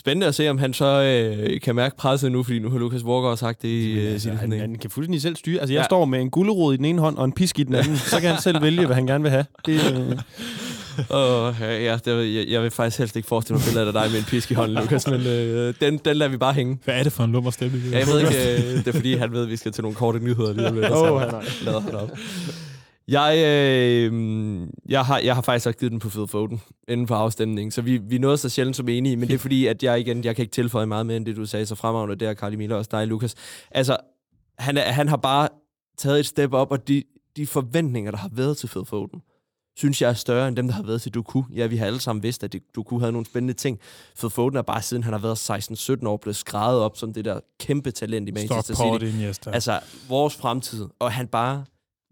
Spændende 0.00 0.26
at 0.26 0.34
se, 0.34 0.48
om 0.50 0.58
han 0.58 0.74
så 0.74 0.86
øh, 0.86 1.60
kan 1.60 1.74
mærke 1.74 1.96
presset 1.96 2.32
nu, 2.32 2.42
fordi 2.42 2.58
nu 2.58 2.70
har 2.70 2.78
Lukas 2.78 3.04
Walker 3.04 3.28
også 3.28 3.40
sagt 3.42 3.62
det 3.62 3.68
i 3.68 3.92
øh, 3.92 4.12
Altså, 4.12 4.28
sin 4.28 4.36
han, 4.36 4.52
han, 4.52 4.74
kan 4.80 4.90
fuldstændig 4.90 5.22
selv 5.22 5.36
styre. 5.36 5.60
Altså, 5.60 5.72
jeg 5.74 5.80
Ja. 5.80 5.84
står 5.84 6.04
med 6.04 6.20
en 6.20 6.30
gullerod 6.30 6.74
i 6.74 6.76
den 6.76 6.84
ene 6.84 7.00
hånd 7.00 7.16
og 7.16 7.24
en 7.24 7.32
pisk 7.32 7.58
i 7.58 7.62
den 7.62 7.74
anden. 7.74 7.96
så 7.96 8.20
kan 8.20 8.30
han 8.30 8.40
selv 8.42 8.62
vælge, 8.62 8.86
hvad 8.86 8.94
han 8.96 9.06
gerne 9.06 9.22
vil 9.22 9.30
have. 9.30 9.44
Det, 9.66 9.74
øh, 9.74 10.18
Åh, 11.20 11.54
ja, 11.60 11.98
det, 12.04 12.34
jeg, 12.34 12.46
jeg 12.48 12.62
vil 12.62 12.70
faktisk 12.70 12.98
helst 12.98 13.16
ikke 13.16 13.28
forestille 13.28 13.56
mig 13.58 13.64
billedet 13.66 13.86
af 13.86 13.92
dig 13.92 14.10
med 14.10 14.18
en 14.18 14.24
pisk 14.24 14.50
i 14.50 14.54
hånden, 14.54 14.76
Lukas, 14.78 15.06
men 15.06 15.20
øh, 15.26 15.74
den, 15.80 15.98
den 16.04 16.16
lader 16.16 16.30
vi 16.30 16.36
bare 16.36 16.52
hænge. 16.52 16.78
Hvad 16.84 16.94
er 16.94 17.02
det 17.02 17.12
for 17.12 17.24
en 17.24 17.32
lummer 17.32 17.50
stemning? 17.50 17.84
Ja, 17.84 17.98
jeg 17.98 18.06
ved 18.06 18.20
ikke, 18.20 18.52
øh, 18.52 18.78
det 18.78 18.88
er 18.88 18.92
fordi, 18.92 19.14
han 19.16 19.32
ved, 19.32 19.42
at 19.42 19.48
vi 19.50 19.56
skal 19.56 19.72
til 19.72 19.82
nogle 19.82 19.94
korte 19.94 20.18
nyheder 20.18 20.52
lige 20.52 20.68
om 20.68 20.74
lidt. 20.74 20.90
Åh, 20.90 21.20
nej. 21.20 21.44
lader 21.64 21.80
han 21.80 21.94
op. 21.94 22.10
Jeg, 23.10 23.36
øh, 23.46 24.68
jeg, 24.88 25.04
har, 25.04 25.18
jeg 25.18 25.34
har 25.34 25.42
faktisk 25.42 25.66
også 25.66 25.78
givet 25.78 25.92
den 25.92 25.98
på 25.98 26.08
Phil 26.08 26.28
Foden 26.28 26.60
inden 26.88 27.08
for 27.08 27.14
afstemningen, 27.14 27.70
så 27.70 27.82
vi, 27.82 27.96
vi 27.96 28.18
nåede 28.18 28.36
så 28.36 28.48
sjældent 28.48 28.76
som 28.76 28.88
enige, 28.88 29.16
men 29.16 29.28
det 29.28 29.34
er 29.34 29.38
fordi, 29.38 29.66
at 29.66 29.82
jeg 29.82 30.00
igen, 30.00 30.24
jeg 30.24 30.36
kan 30.36 30.42
ikke 30.42 30.52
tilføje 30.52 30.86
meget 30.86 31.06
mere 31.06 31.16
end 31.16 31.26
det, 31.26 31.36
du 31.36 31.46
sagde 31.46 31.66
så 31.66 31.74
fremragende, 31.74 32.16
det 32.16 32.28
er 32.28 32.34
Carly 32.34 32.54
Miller 32.54 32.76
også 32.76 32.88
dig, 32.92 33.06
Lukas. 33.06 33.34
Altså, 33.70 33.96
han, 34.58 34.76
han 34.76 35.08
har 35.08 35.16
bare 35.16 35.48
taget 35.98 36.20
et 36.20 36.26
step 36.26 36.52
op, 36.52 36.72
og 36.72 36.88
de, 36.88 37.02
de 37.36 37.46
forventninger, 37.46 38.10
der 38.10 38.18
har 38.18 38.30
været 38.32 38.56
til 38.56 38.66
Phil 38.66 38.84
Foden, 38.84 39.22
synes 39.76 40.02
jeg 40.02 40.10
er 40.10 40.14
større 40.14 40.48
end 40.48 40.56
dem, 40.56 40.66
der 40.66 40.74
har 40.74 40.82
været 40.82 41.02
til 41.02 41.14
Doku. 41.14 41.42
Ja, 41.54 41.66
vi 41.66 41.76
har 41.76 41.86
alle 41.86 42.00
sammen 42.00 42.22
vidst, 42.22 42.44
at 42.44 42.56
Doku 42.76 42.98
havde 42.98 43.12
nogle 43.12 43.26
spændende 43.26 43.54
ting. 43.54 43.78
Phil 44.18 44.30
Foden 44.30 44.56
er 44.56 44.62
bare 44.62 44.82
siden 44.82 45.04
han 45.04 45.12
har 45.12 45.20
været 45.20 46.00
16-17 46.02 46.08
år 46.08 46.16
blevet 46.16 46.36
skrevet 46.36 46.80
op 46.80 46.96
som 46.96 47.12
det 47.12 47.24
der 47.24 47.40
kæmpe 47.60 47.90
talent 47.90 48.28
i 48.28 48.32
Manchester 48.32 48.74
City. 48.74 49.14
Iniesta. 49.14 49.50
Altså, 49.50 49.80
vores 50.08 50.36
fremtid. 50.36 50.88
Og 50.98 51.12
han 51.12 51.26
bare 51.26 51.64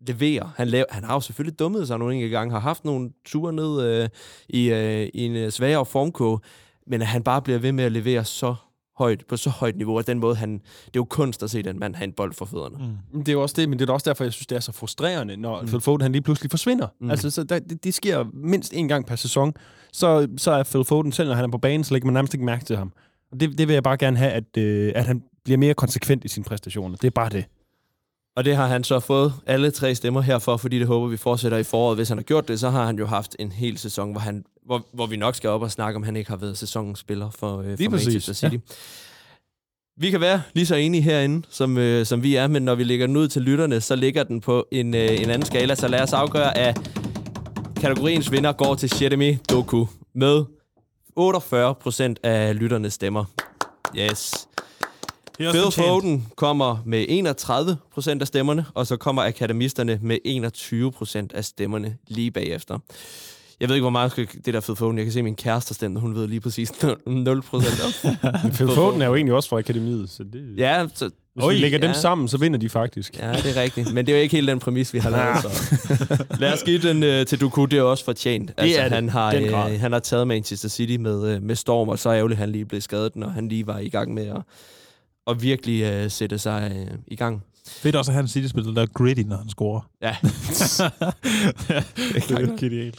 leverer. 0.06 0.52
Han, 0.56 0.68
laver, 0.68 0.84
han 0.90 1.04
har 1.04 1.14
jo 1.14 1.20
selvfølgelig 1.20 1.58
dummet 1.58 1.86
sig 1.86 1.98
nogle 1.98 2.14
enkelte 2.14 2.36
gange, 2.36 2.52
har 2.52 2.60
haft 2.60 2.84
nogle 2.84 3.10
ture 3.24 3.52
ned 3.52 3.82
øh, 3.82 4.08
i, 4.48 4.70
øh, 4.70 5.08
i 5.14 5.26
en 5.26 5.36
øh, 5.36 5.50
svagere 5.50 5.86
formkog, 5.86 6.40
men 6.86 7.00
at 7.00 7.06
han 7.06 7.22
bare 7.22 7.42
bliver 7.42 7.58
ved 7.58 7.72
med 7.72 7.84
at 7.84 7.92
levere 7.92 8.24
så 8.24 8.54
højt, 8.98 9.24
på 9.28 9.36
så 9.36 9.50
højt 9.50 9.76
niveau, 9.76 9.96
og 9.96 10.06
den 10.06 10.18
måde, 10.18 10.36
han, 10.36 10.52
det 10.52 10.86
er 10.86 10.90
jo 10.96 11.04
kunst 11.04 11.42
at 11.42 11.50
se 11.50 11.62
den 11.62 11.78
mand 11.78 11.94
have 11.94 12.04
en 12.04 12.12
bold 12.12 12.32
for 12.32 12.44
fødderne. 12.44 12.98
Mm. 13.12 13.18
Det 13.18 13.28
er 13.28 13.32
jo 13.32 13.42
også 13.42 13.54
det, 13.58 13.68
men 13.68 13.78
det 13.78 13.88
er 13.88 13.92
også 13.92 14.10
derfor, 14.10 14.24
jeg 14.24 14.32
synes, 14.32 14.46
det 14.46 14.56
er 14.56 14.60
så 14.60 14.72
frustrerende, 14.72 15.36
når 15.36 15.60
mm. 15.60 15.66
Phil 15.66 15.80
Foden 15.80 16.00
han 16.00 16.12
lige 16.12 16.22
pludselig 16.22 16.50
forsvinder. 16.50 16.86
Mm. 16.86 17.04
Mm. 17.04 17.10
Altså, 17.10 17.30
så 17.30 17.44
der, 17.44 17.58
det, 17.58 17.84
det 17.84 17.94
sker 17.94 18.24
mindst 18.34 18.72
en 18.74 18.88
gang 18.88 19.06
per 19.06 19.16
sæson. 19.16 19.54
Så, 19.92 20.28
så 20.36 20.50
er 20.50 20.62
Phil 20.62 20.84
Foden, 20.84 21.12
selv 21.12 21.28
når 21.28 21.34
han 21.34 21.44
er 21.44 21.48
på 21.48 21.58
banen, 21.58 21.84
så 21.84 21.94
lægger 21.94 22.06
man 22.06 22.14
nærmest 22.14 22.34
ikke 22.34 22.46
mærke 22.46 22.64
til 22.64 22.76
ham. 22.76 22.92
Og 23.32 23.40
det, 23.40 23.58
det 23.58 23.68
vil 23.68 23.74
jeg 23.74 23.82
bare 23.82 23.96
gerne 23.96 24.16
have, 24.16 24.30
at, 24.30 24.56
øh, 24.58 24.92
at 24.94 25.04
han 25.04 25.22
bliver 25.44 25.58
mere 25.58 25.74
konsekvent 25.74 26.24
i 26.24 26.28
sine 26.28 26.44
præstationer. 26.44 26.96
Det 26.96 27.06
er 27.06 27.10
bare 27.10 27.28
det. 27.28 27.44
Og 28.38 28.44
det 28.44 28.56
har 28.56 28.66
han 28.66 28.84
så 28.84 29.00
fået 29.00 29.32
alle 29.46 29.70
tre 29.70 29.94
stemmer 29.94 30.20
herfor, 30.20 30.56
fordi 30.56 30.78
det 30.78 30.86
håber 30.86 31.06
vi 31.06 31.16
fortsætter 31.16 31.58
i 31.58 31.62
foråret. 31.62 31.96
Hvis 31.96 32.08
han 32.08 32.18
har 32.18 32.22
gjort 32.22 32.48
det, 32.48 32.60
så 32.60 32.70
har 32.70 32.86
han 32.86 32.98
jo 32.98 33.06
haft 33.06 33.36
en 33.38 33.52
hel 33.52 33.78
sæson, 33.78 34.12
hvor 34.12 34.20
han, 34.20 34.44
hvor, 34.66 34.86
hvor 34.92 35.06
vi 35.06 35.16
nok 35.16 35.34
skal 35.34 35.50
op 35.50 35.62
og 35.62 35.70
snakke 35.70 35.96
om, 35.96 36.02
han 36.02 36.16
ikke 36.16 36.30
har 36.30 36.36
været 36.36 36.58
sæsonens 36.58 36.98
spiller 36.98 37.30
for, 37.30 37.58
øh, 37.58 37.78
for 37.78 37.90
Manchester 37.90 38.32
City. 38.32 38.54
Ja. 38.54 38.58
Vi 39.96 40.10
kan 40.10 40.20
være 40.20 40.42
lige 40.52 40.66
så 40.66 40.74
enige 40.74 41.02
herinde, 41.02 41.46
som, 41.50 41.78
øh, 41.78 42.06
som 42.06 42.22
vi 42.22 42.36
er, 42.36 42.46
men 42.46 42.62
når 42.62 42.74
vi 42.74 42.84
lægger 42.84 43.06
den 43.06 43.16
ud 43.16 43.28
til 43.28 43.42
lytterne, 43.42 43.80
så 43.80 43.96
ligger 43.96 44.22
den 44.22 44.40
på 44.40 44.66
en, 44.72 44.94
øh, 44.94 45.20
en 45.20 45.30
anden 45.30 45.46
skala. 45.46 45.74
Så 45.74 45.88
lad 45.88 46.02
os 46.02 46.12
afgøre, 46.12 46.58
at 46.58 46.90
kategoriens 47.76 48.32
vinder 48.32 48.52
går 48.52 48.74
til 48.74 48.92
Jeremy 49.00 49.36
Doku 49.50 49.86
med 50.14 50.44
48 51.16 51.74
procent 51.74 52.18
af 52.22 52.58
lytternes 52.58 52.92
stemmer. 52.92 53.24
Yes. 53.96 54.47
Phil 55.38 55.62
fortjent. 55.62 55.74
Foden 55.88 56.26
kommer 56.36 56.82
med 56.86 57.04
31 57.08 57.76
procent 57.94 58.22
af 58.22 58.26
stemmerne, 58.28 58.66
og 58.74 58.86
så 58.86 58.96
kommer 58.96 59.22
akademisterne 59.22 59.98
med 60.02 60.18
21 60.24 60.92
procent 60.92 61.32
af 61.32 61.44
stemmerne 61.44 61.96
lige 62.08 62.30
bagefter. 62.30 62.78
Jeg 63.60 63.68
ved 63.68 63.76
ikke, 63.76 63.82
hvor 63.82 63.90
meget 63.90 64.10
skal 64.10 64.28
det 64.44 64.54
der 64.54 64.60
Phil 64.60 64.76
Foden. 64.76 64.96
Jeg 64.98 65.06
kan 65.06 65.12
se 65.12 65.22
min 65.22 65.36
kæreste 65.36 65.74
stemme, 65.74 66.00
hun 66.00 66.14
ved 66.14 66.26
lige 66.28 66.40
præcis 66.40 66.72
0 67.06 67.42
procent 67.42 67.80
af. 68.24 68.52
Phil 68.52 68.68
Foden 68.68 69.02
er 69.02 69.06
jo 69.06 69.14
egentlig 69.14 69.34
også 69.34 69.48
fra 69.48 69.58
akademiet, 69.58 70.10
så 70.10 70.22
det... 70.32 70.54
Ja, 70.56 70.86
så, 70.94 71.10
Hvis 71.34 71.48
vi 71.48 71.54
lægger 71.54 71.78
dem 71.78 71.90
ja. 71.90 72.00
sammen, 72.00 72.28
så 72.28 72.38
vinder 72.38 72.58
de 72.58 72.68
faktisk. 72.68 73.18
Ja, 73.18 73.32
det 73.32 73.56
er 73.56 73.62
rigtigt. 73.62 73.94
Men 73.94 74.06
det 74.06 74.12
er 74.12 74.16
jo 74.16 74.22
ikke 74.22 74.36
helt 74.36 74.48
den 74.48 74.58
præmis, 74.58 74.94
vi 74.94 74.98
har 74.98 75.10
lavet. 75.10 75.42
Så. 75.42 76.24
Lad 76.40 76.52
os 76.52 76.62
give 76.62 76.78
den 76.78 77.02
øh, 77.02 77.26
til 77.26 77.40
Doku. 77.40 77.64
Det 77.64 77.78
er 77.78 77.82
også 77.82 78.04
fortjent. 78.04 78.50
Altså, 78.56 78.78
er 78.80 78.82
det. 78.82 78.92
han, 78.92 79.08
har, 79.08 79.32
Den 79.32 79.44
øh, 79.44 79.80
han 79.80 79.92
har 79.92 79.98
taget 79.98 80.28
Manchester 80.28 80.68
City 80.68 80.96
med, 80.96 81.34
øh, 81.34 81.42
med 81.42 81.56
storm, 81.56 81.88
og 81.88 81.98
så 81.98 82.08
er 82.08 82.14
ærgerligt, 82.14 82.38
at 82.38 82.40
han 82.40 82.52
lige 82.52 82.64
blev 82.64 82.80
skadet, 82.80 83.16
når 83.16 83.28
han 83.28 83.48
lige 83.48 83.66
var 83.66 83.78
i 83.78 83.88
gang 83.88 84.14
med 84.14 84.26
at, 84.26 84.42
at 85.28 85.42
virkelig 85.42 85.82
øh, 85.82 86.10
sætte 86.10 86.38
sig 86.38 86.72
øh, 86.76 86.98
i 87.06 87.16
gang. 87.16 87.42
Fedt 87.68 87.96
også, 87.96 88.10
at 88.10 88.14
han 88.14 88.28
City-spiller, 88.28 88.72
der 88.72 88.82
er 88.82 88.86
gritty, 88.86 89.22
når 89.22 89.36
han 89.36 89.48
scorer. 89.48 89.80
Ja. 90.02 90.16
det 92.12 92.30
er 92.30 92.56
genialt. 92.56 92.98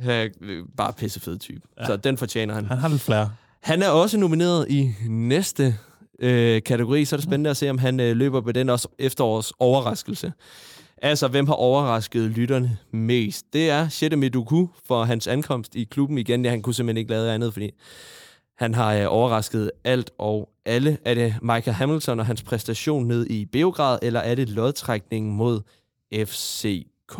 Han 0.00 0.10
er 0.10 0.28
øh, 0.40 0.64
bare 0.76 0.92
pissefed 0.92 1.38
type. 1.38 1.60
Ja. 1.80 1.86
Så 1.86 1.96
den 1.96 2.18
fortjener 2.18 2.54
han. 2.54 2.66
Han 2.66 2.78
har 2.78 2.88
lidt 2.88 3.02
flere. 3.02 3.30
Han 3.60 3.82
er 3.82 3.88
også 3.88 4.18
nomineret 4.18 4.66
i 4.70 4.90
næste 5.08 5.76
øh, 6.18 6.62
kategori, 6.62 7.04
så 7.04 7.16
er 7.16 7.18
det 7.18 7.24
spændende 7.24 7.50
at 7.50 7.56
se, 7.56 7.70
om 7.70 7.78
han 7.78 8.00
øh, 8.00 8.16
løber 8.16 8.40
på 8.40 8.52
den 8.52 8.68
også 8.70 8.88
efterårs 8.98 9.52
overraskelse. 9.58 10.32
Altså, 11.02 11.28
hvem 11.28 11.46
har 11.46 11.54
overrasket 11.54 12.30
lytterne 12.30 12.78
mest? 12.90 13.46
Det 13.52 13.70
er 13.70 13.88
Shete 13.88 14.16
Meduku 14.16 14.66
for 14.86 15.04
hans 15.04 15.26
ankomst 15.26 15.74
i 15.74 15.84
klubben 15.84 16.18
igen. 16.18 16.44
Ja, 16.44 16.50
han 16.50 16.62
kunne 16.62 16.74
simpelthen 16.74 16.96
ikke 16.96 17.10
lave 17.10 17.32
andet, 17.32 17.52
fordi 17.52 17.70
han 18.58 18.74
har 18.74 18.94
øh, 18.94 19.06
overrasket 19.08 19.70
alt 19.84 20.10
og 20.18 20.48
alle. 20.64 20.98
Er 21.04 21.14
det 21.14 21.34
Michael 21.42 21.74
Hamilton 21.74 22.20
og 22.20 22.26
hans 22.26 22.42
præstation 22.42 23.06
ned 23.06 23.26
i 23.26 23.44
Beograd, 23.44 23.98
eller 24.02 24.20
er 24.20 24.34
det 24.34 24.48
lodtrækningen 24.48 25.36
mod 25.36 25.60
FCK? 26.14 27.18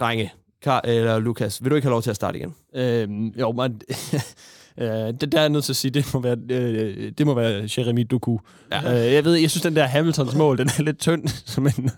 Drenge, 0.00 0.32
Kar, 0.62 0.80
eller 0.84 1.18
Lukas, 1.18 1.62
vil 1.62 1.70
du 1.70 1.76
ikke 1.76 1.86
have 1.86 1.92
lov 1.92 2.02
til 2.02 2.10
at 2.10 2.16
starte 2.16 2.38
igen? 2.38 2.54
Øhm, 2.74 3.26
jo, 3.28 3.52
men... 3.52 3.80
Øh, 4.78 4.88
det 4.88 5.32
der 5.32 5.38
er 5.38 5.42
jeg 5.42 5.50
nødt 5.50 5.64
til 5.64 5.72
at 5.72 5.76
sige, 5.76 5.90
det 5.90 6.14
må 6.14 6.20
være, 6.20 6.36
øh, 6.50 7.12
det 7.18 7.26
må 7.26 7.34
være 7.34 7.68
Jeremy 7.78 8.06
Doku. 8.10 8.38
Ja. 8.72 9.06
Øh, 9.06 9.14
jeg 9.14 9.24
ved, 9.24 9.34
jeg 9.34 9.50
synes, 9.50 9.62
den 9.62 9.76
der 9.76 9.84
Hamiltons 9.84 10.34
mål, 10.34 10.58
den 10.58 10.66
er 10.78 10.82
lidt 10.82 10.98
tynd 10.98 11.28
som 11.54 11.66
en 11.66 11.90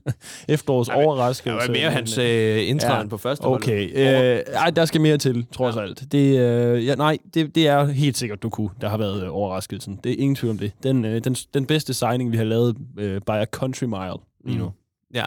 efterårs 0.48 0.88
overraskelse. 0.88 1.58
Det 1.58 1.68
var 1.68 1.74
mere 1.74 1.84
men, 1.88 1.92
hans 1.92 2.18
øh, 2.18 2.68
indtræden 2.68 3.08
på 3.08 3.16
første. 3.16 3.44
Okay. 3.44 3.90
Øh, 3.94 4.54
ej, 4.54 4.70
der 4.70 4.84
skal 4.84 5.00
mere 5.00 5.18
til, 5.18 5.46
trods 5.52 5.76
ja. 5.76 5.82
alt. 5.82 6.12
Det, 6.12 6.38
øh, 6.38 6.86
ja, 6.86 6.94
nej, 6.94 7.18
det, 7.34 7.54
det 7.54 7.68
er 7.68 7.84
helt 7.84 8.16
sikkert 8.16 8.42
Doku, 8.42 8.68
der 8.80 8.88
har 8.88 8.96
været 8.96 9.22
øh, 9.22 9.28
overraskelsen. 9.36 10.00
Det 10.04 10.12
er 10.12 10.16
ingen 10.18 10.34
tvivl 10.34 10.50
om 10.50 10.58
det. 10.58 10.72
Den, 10.82 11.04
øh, 11.04 11.24
den, 11.24 11.34
den 11.54 11.66
bedste 11.66 11.94
signing, 11.94 12.32
vi 12.32 12.36
har 12.36 12.44
lavet 12.44 12.76
øh, 12.98 13.20
by 13.20 13.30
a 13.30 13.44
country 13.44 13.84
mile 13.84 14.16
lige 14.44 14.58
nu. 14.58 14.64
Mm. 14.66 14.72
Ja. 15.14 15.24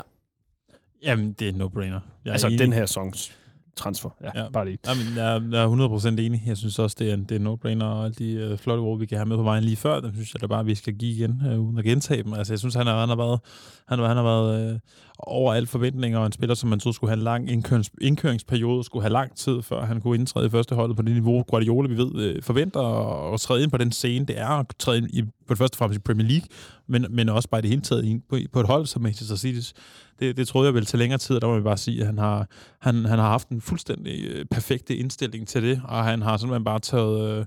Jamen, 1.04 1.34
det 1.34 1.50
er 1.50 1.54
no-brainer. 1.54 2.00
Jeg 2.26 2.30
er 2.30 2.32
Altså 2.32 2.48
enig. 2.48 2.60
den 2.60 2.74
her 2.74 2.86
songs 2.86 3.32
transfer. 3.76 4.10
Ja, 4.24 4.30
Ja. 4.44 4.50
bare 4.50 4.66
lige. 4.66 4.78
Jamen, 4.88 5.04
jeg, 5.18 5.36
er- 5.36 5.50
jeg 5.52 5.64
er 5.64 5.68
100% 6.16 6.20
enig. 6.20 6.44
Jeg 6.48 6.58
synes 6.58 6.80
også, 6.80 6.96
det 7.00 7.10
er 7.10 7.14
en, 7.14 7.24
det 7.24 7.32
er 7.32 7.36
en 7.40 7.48
no-brainer, 7.48 7.86
og 7.86 8.04
alle 8.06 8.16
de 8.20 8.50
uh, 8.52 8.58
flotte 8.58 8.82
ord, 8.82 9.00
vi 9.00 9.06
kan 9.06 9.18
have 9.18 9.26
med 9.26 9.38
på 9.38 9.44
vejen 9.44 9.64
lige 9.64 9.76
før, 9.76 10.00
dem 10.00 10.14
synes 10.14 10.34
jeg 10.34 10.42
da 10.42 10.48
bare, 10.48 10.66
vi 10.66 10.76
skal 10.76 10.94
give 10.94 11.12
igen, 11.12 11.42
uh, 11.46 11.60
uden 11.68 11.78
at 11.78 11.84
gentage 11.86 12.24
dem. 12.24 12.34
Altså, 12.34 12.54
jeg 12.54 12.60
synes, 12.60 12.76
han 12.76 12.88
han 12.88 13.10
har 13.10 13.16
været, 13.16 13.40
han, 13.88 14.00
har- 14.00 14.08
han 14.08 14.18
har 14.18 14.24
været 14.24 14.74
uh, 14.74 14.80
over 15.20 15.54
alle 15.54 15.68
forventninger, 15.68 16.20
og 16.20 16.26
en 16.26 16.32
spiller, 16.32 16.56
som 16.56 16.70
man 16.70 16.80
troede 16.80 16.96
skulle 16.96 17.12
have 17.12 17.18
en 17.18 17.24
lang 17.24 17.52
indkørings, 17.52 17.90
indkøringsperiode, 18.02 18.84
skulle 18.84 19.04
have 19.04 19.14
lang 19.14 19.36
tid, 19.36 19.62
før 19.62 19.86
han 19.86 20.02
kunne 20.02 20.18
indtræde 20.18 20.46
i 20.46 20.50
første 20.50 20.76
holdet 20.76 20.98
på 20.98 21.02
det 21.02 21.14
niveau, 21.14 21.44
Guardiola, 21.48 21.90
vi 21.90 21.98
ved, 21.98 22.16
øh, 22.16 22.44
forventer 22.44 22.82
at, 23.34 23.40
træde 23.40 23.64
ind 23.64 23.72
på 23.72 23.78
den 23.78 23.92
scene. 23.92 24.26
Det 24.26 24.40
er 24.40 24.48
at 24.48 24.66
træde 24.80 24.98
ind 24.98 25.10
i, 25.14 25.22
på 25.22 25.30
det 25.50 25.58
første 25.58 25.78
fremmest 25.78 25.98
i 25.98 26.02
Premier 26.02 26.28
League, 26.28 26.48
men, 26.88 27.06
men 27.10 27.30
også 27.30 27.50
bare 27.50 27.60
i 27.60 27.62
det 27.62 27.70
hele 27.70 27.82
taget 27.82 28.06
ind 28.06 28.22
på, 28.30 28.38
på 28.54 28.60
et 28.60 28.68
hold 28.68 28.86
som 28.86 29.02
Manchester 29.02 29.36
City. 29.36 29.72
Det, 30.20 30.38
det 30.38 30.48
troede 30.48 30.66
jeg 30.66 30.74
ville 30.74 30.86
tage 30.86 31.00
længere 31.00 31.18
tid, 31.18 31.36
og 31.36 31.42
der 31.42 31.48
må 31.48 31.56
vi 31.56 31.64
bare 31.64 31.78
sige, 31.78 32.00
at 32.00 32.06
han 32.06 32.18
har, 32.18 32.48
han, 32.82 33.06
han 33.06 33.20
har 33.20 33.30
haft 33.30 33.50
en 33.50 33.62
fuldstændig 33.62 34.26
øh, 34.28 34.46
perfekte 34.52 34.96
indstilling 34.96 35.48
til 35.48 35.64
det, 35.64 35.82
og 35.84 36.04
han 36.04 36.22
har 36.22 36.38
simpelthen 36.38 36.64
bare 36.64 36.80
taget, 36.80 37.40
øh, 37.40 37.46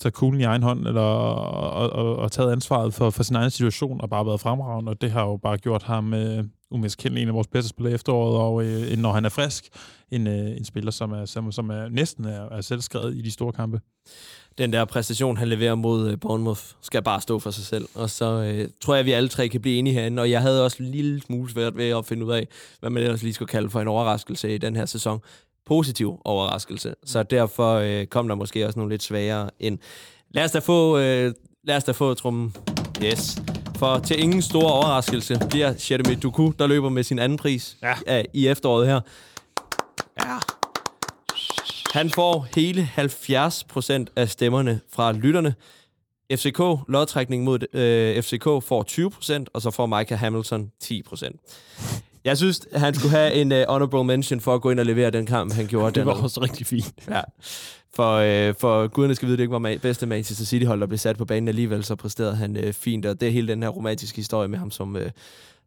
taget 0.00 0.14
kuglen 0.14 0.40
i 0.40 0.44
egen 0.44 0.62
hånd, 0.62 0.86
eller, 0.86 1.00
og, 1.00 1.90
og, 1.90 2.16
og 2.16 2.32
taget 2.32 2.52
ansvaret 2.52 2.94
for, 2.94 3.10
for 3.10 3.22
sin 3.22 3.36
egen 3.36 3.50
situation, 3.50 4.00
og 4.00 4.10
bare 4.10 4.26
været 4.26 4.40
fremragende, 4.40 4.90
og 4.90 5.00
det 5.00 5.10
har 5.10 5.24
jo 5.24 5.36
bare 5.36 5.58
gjort 5.58 5.82
ham 5.82 6.14
øh, 6.14 6.44
umiskendelig 6.70 7.22
en 7.22 7.28
af 7.28 7.34
vores 7.34 7.46
bedste 7.46 7.68
spillere 7.68 7.92
i 7.92 7.94
efteråret, 7.94 8.36
og 8.36 8.64
øh, 8.64 8.96
når 8.98 9.12
han 9.12 9.24
er 9.24 9.28
frisk, 9.28 9.68
en, 10.10 10.26
øh, 10.26 10.56
en 10.56 10.64
spiller, 10.64 10.90
som 10.90 11.12
er, 11.12 11.24
som, 11.24 11.52
som 11.52 11.70
er 11.70 11.88
næsten 11.88 12.24
er, 12.24 12.48
er 12.48 12.60
selvskrevet 12.60 13.16
i 13.16 13.20
de 13.20 13.30
store 13.30 13.52
kampe. 13.52 13.80
Den 14.58 14.72
der 14.72 14.84
præstation, 14.84 15.36
han 15.36 15.48
leverer 15.48 15.74
mod 15.74 16.10
øh, 16.10 16.20
Bournemouth, 16.20 16.60
skal 16.80 17.02
bare 17.02 17.20
stå 17.20 17.38
for 17.38 17.50
sig 17.50 17.64
selv. 17.64 17.88
Og 17.94 18.10
så 18.10 18.24
øh, 18.24 18.68
tror 18.80 18.94
jeg, 18.94 19.00
at 19.00 19.06
vi 19.06 19.12
alle 19.12 19.28
tre 19.28 19.48
kan 19.48 19.60
blive 19.60 19.76
enige 19.78 19.94
herinde. 19.94 20.22
Og 20.22 20.30
jeg 20.30 20.42
havde 20.42 20.64
også 20.64 20.82
en 20.82 20.88
lille 20.88 21.20
smule 21.20 21.50
svært 21.50 21.76
ved 21.76 21.88
at 21.88 22.06
finde 22.06 22.26
ud 22.26 22.32
af, 22.32 22.48
hvad 22.80 22.90
man 22.90 23.02
ellers 23.02 23.22
lige 23.22 23.34
skulle 23.34 23.48
kalde 23.48 23.70
for 23.70 23.80
en 23.80 23.88
overraskelse 23.88 24.54
i 24.54 24.58
den 24.58 24.76
her 24.76 24.86
sæson. 24.86 25.20
Positiv 25.66 26.20
overraskelse. 26.24 26.94
Så 27.04 27.22
derfor 27.22 27.74
øh, 27.74 28.06
kom 28.06 28.28
der 28.28 28.34
måske 28.34 28.66
også 28.66 28.78
nogle 28.78 28.92
lidt 28.92 29.02
sværere 29.02 29.50
ind. 29.60 29.78
Lad 30.30 30.44
os 30.44 30.50
da 30.50 30.58
få, 30.58 30.98
øh, 30.98 31.34
lad 31.64 31.76
os 31.76 31.84
da 31.84 31.92
få 31.92 32.14
trummen. 32.14 32.56
Yes. 33.02 33.42
For 33.76 33.98
til 33.98 34.20
ingen 34.22 34.42
stor 34.42 34.70
overraskelse 34.70 35.38
bliver 35.50 35.74
Jeremy 35.90 36.18
Duku, 36.22 36.52
der 36.58 36.66
løber 36.66 36.88
med 36.88 37.02
sin 37.02 37.18
anden 37.18 37.38
pris 37.38 37.76
ja. 37.82 38.22
i 38.32 38.48
efteråret 38.48 38.86
her. 38.86 39.00
Ja. 40.20 40.38
Han 41.94 42.10
får 42.10 42.46
hele 42.54 42.82
70 42.82 43.64
procent 43.64 44.10
af 44.16 44.28
stemmerne 44.28 44.80
fra 44.92 45.12
lytterne. 45.12 45.54
FCK, 46.32 46.88
lodtrækning 46.88 47.44
mod 47.44 47.76
øh, 47.76 48.22
FCK, 48.22 48.44
får 48.44 48.82
20 48.82 49.10
procent, 49.10 49.48
og 49.52 49.62
så 49.62 49.70
får 49.70 49.86
Micah 49.86 50.18
Hamilton 50.18 50.70
10 50.80 51.02
procent. 51.02 51.40
Jeg 52.24 52.36
synes, 52.36 52.60
han 52.74 52.94
skulle 52.94 53.10
have 53.16 53.32
en 53.34 53.52
uh, 53.52 53.58
honorable 53.68 54.04
mention 54.04 54.40
for 54.40 54.54
at 54.54 54.60
gå 54.60 54.70
ind 54.70 54.80
og 54.80 54.86
levere 54.86 55.10
den 55.10 55.26
kamp, 55.26 55.52
han 55.54 55.66
gjorde. 55.66 55.94
Det 56.00 56.06
var 56.06 56.22
også 56.22 56.40
rigtig 56.42 56.66
fint. 56.66 56.92
Ja. 57.10 57.20
For, 57.96 58.12
øh, 58.48 58.54
for 58.58 58.86
guderne 58.88 59.14
skal 59.14 59.26
vide, 59.28 59.36
det 59.36 59.42
ikke 59.42 59.52
var 59.62 59.70
ma- 59.74 59.78
bedste 59.78 60.06
Manchester 60.06 60.44
City-hold, 60.44 60.80
der 60.80 60.86
blev 60.86 60.98
sat 60.98 61.16
på 61.16 61.24
banen 61.24 61.48
alligevel, 61.48 61.84
så 61.84 61.96
præsterede 61.96 62.36
han 62.36 62.56
øh, 62.56 62.72
fint. 62.72 63.06
Og 63.06 63.20
det 63.20 63.28
er 63.28 63.32
hele 63.32 63.48
den 63.48 63.62
her 63.62 63.68
romantiske 63.70 64.16
historie 64.16 64.48
med 64.48 64.58
ham 64.58 64.70
som, 64.70 64.96
øh, 64.96 65.10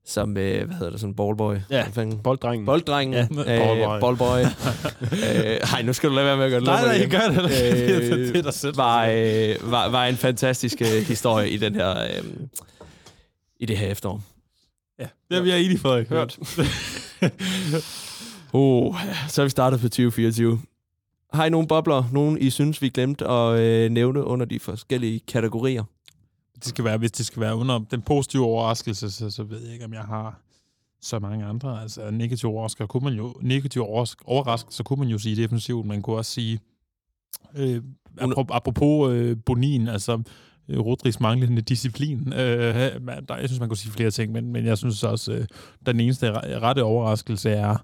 som 0.06 0.38
øh, 0.38 0.66
hvad 0.68 0.76
hedder 0.76 0.92
det, 0.92 1.00
sådan 1.00 1.16
ballboy. 1.16 1.56
Ja, 1.70 1.86
bolddrengen. 2.24 2.66
Bolddrengen. 2.66 3.14
Ja, 3.14 3.28
ballboy. 3.36 3.96
Øh, 3.96 4.02
ballboy. 4.02 4.40
øh, 5.46 5.58
ej, 5.74 5.82
nu 5.82 5.94
skal 5.94 6.10
du 6.10 6.16
lade 6.16 6.26
være 6.26 6.38
med 6.38 6.46
at 6.46 6.52
gøre 6.52 6.60
det. 6.60 6.68
Nej, 6.68 6.86
nej, 6.86 6.96
igen. 6.96 7.10
gør 7.10 7.28
det. 7.28 7.52
Øh, 8.28 8.34
Det 8.34 8.46
er 8.46 8.52
selv. 8.52 8.78
var, 8.78 9.06
øh, 9.06 9.72
var, 9.72 9.90
var 9.90 10.06
en 10.06 10.16
fantastisk 10.16 10.82
øh, 10.82 10.88
historie 11.08 11.50
i 11.50 11.58
den 11.58 11.76
her... 11.76 12.02
Øh, 12.04 12.24
i 13.60 13.66
det 13.66 13.78
her 13.78 13.88
efterår. 13.88 14.22
Ja, 15.00 15.08
det 15.30 15.38
er 15.38 15.42
vi 15.42 15.52
er 15.52 15.56
enige 15.56 15.80
for. 15.80 16.10
Hørt. 16.10 16.40
oh, 18.54 18.96
så 19.28 19.42
er 19.42 19.46
vi 19.46 19.50
startet 19.50 19.80
på 19.80 19.90
2024. 19.90 20.60
Har 21.34 21.46
I 21.46 21.50
nogle 21.50 21.68
bobler, 21.68 22.04
nogen 22.12 22.38
I 22.38 22.50
synes, 22.50 22.82
vi 22.82 22.90
glemte 22.90 23.28
at 23.28 23.60
øh, 23.60 23.92
nævne 23.92 24.24
under 24.24 24.46
de 24.46 24.60
forskellige 24.60 25.20
kategorier? 25.20 25.84
Det 26.56 26.66
skal 26.66 26.86
være, 26.86 26.98
hvis 26.98 27.12
det 27.12 27.26
skal 27.26 27.42
være 27.42 27.56
under 27.56 27.80
den 27.92 28.02
positive 28.02 28.46
overraskelse, 28.46 29.12
så, 29.12 29.32
så 29.32 29.44
ved 29.44 29.64
jeg 29.64 29.74
ikke, 29.74 29.86
om 29.86 29.94
jeg 29.94 30.02
har 30.02 30.42
så 31.02 31.20
mange 31.20 31.46
andre. 31.46 31.82
Altså 31.82 32.12
negativ 32.12 32.50
overraskelse, 32.50 32.88
kunne 32.88 33.04
man 33.04 33.14
jo, 33.14 33.36
negativ 33.42 33.82
overrask, 33.82 34.22
overraskelse, 34.26 34.78
så 34.78 34.84
kunne 34.84 35.00
man 35.00 35.08
jo 35.08 35.18
sige 35.18 35.36
defensivt. 35.36 35.86
Man 35.86 36.02
kunne 36.02 36.16
også 36.18 36.32
sige, 36.32 36.60
øh, 37.56 37.82
apropos, 38.50 39.12
øh, 39.12 39.38
Bonin, 39.46 39.88
altså 39.88 40.24
Rodrigs 40.70 41.20
manglende 41.20 41.62
disciplin. 41.62 42.34
Øh, 42.34 42.76
der, 43.28 43.36
jeg 43.38 43.50
synes, 43.50 43.60
man 43.60 43.70
kunne 43.70 43.78
sige 43.78 43.92
flere 43.92 44.12
ting, 44.12 44.32
men, 44.32 44.52
men 44.52 44.66
jeg 44.66 44.78
synes 44.78 45.04
også, 45.04 45.32
øh, 45.34 45.46
den 45.86 46.00
eneste 46.00 46.32
re- 46.32 46.60
rette 46.60 46.84
overraskelse 46.84 47.50
er 47.50 47.78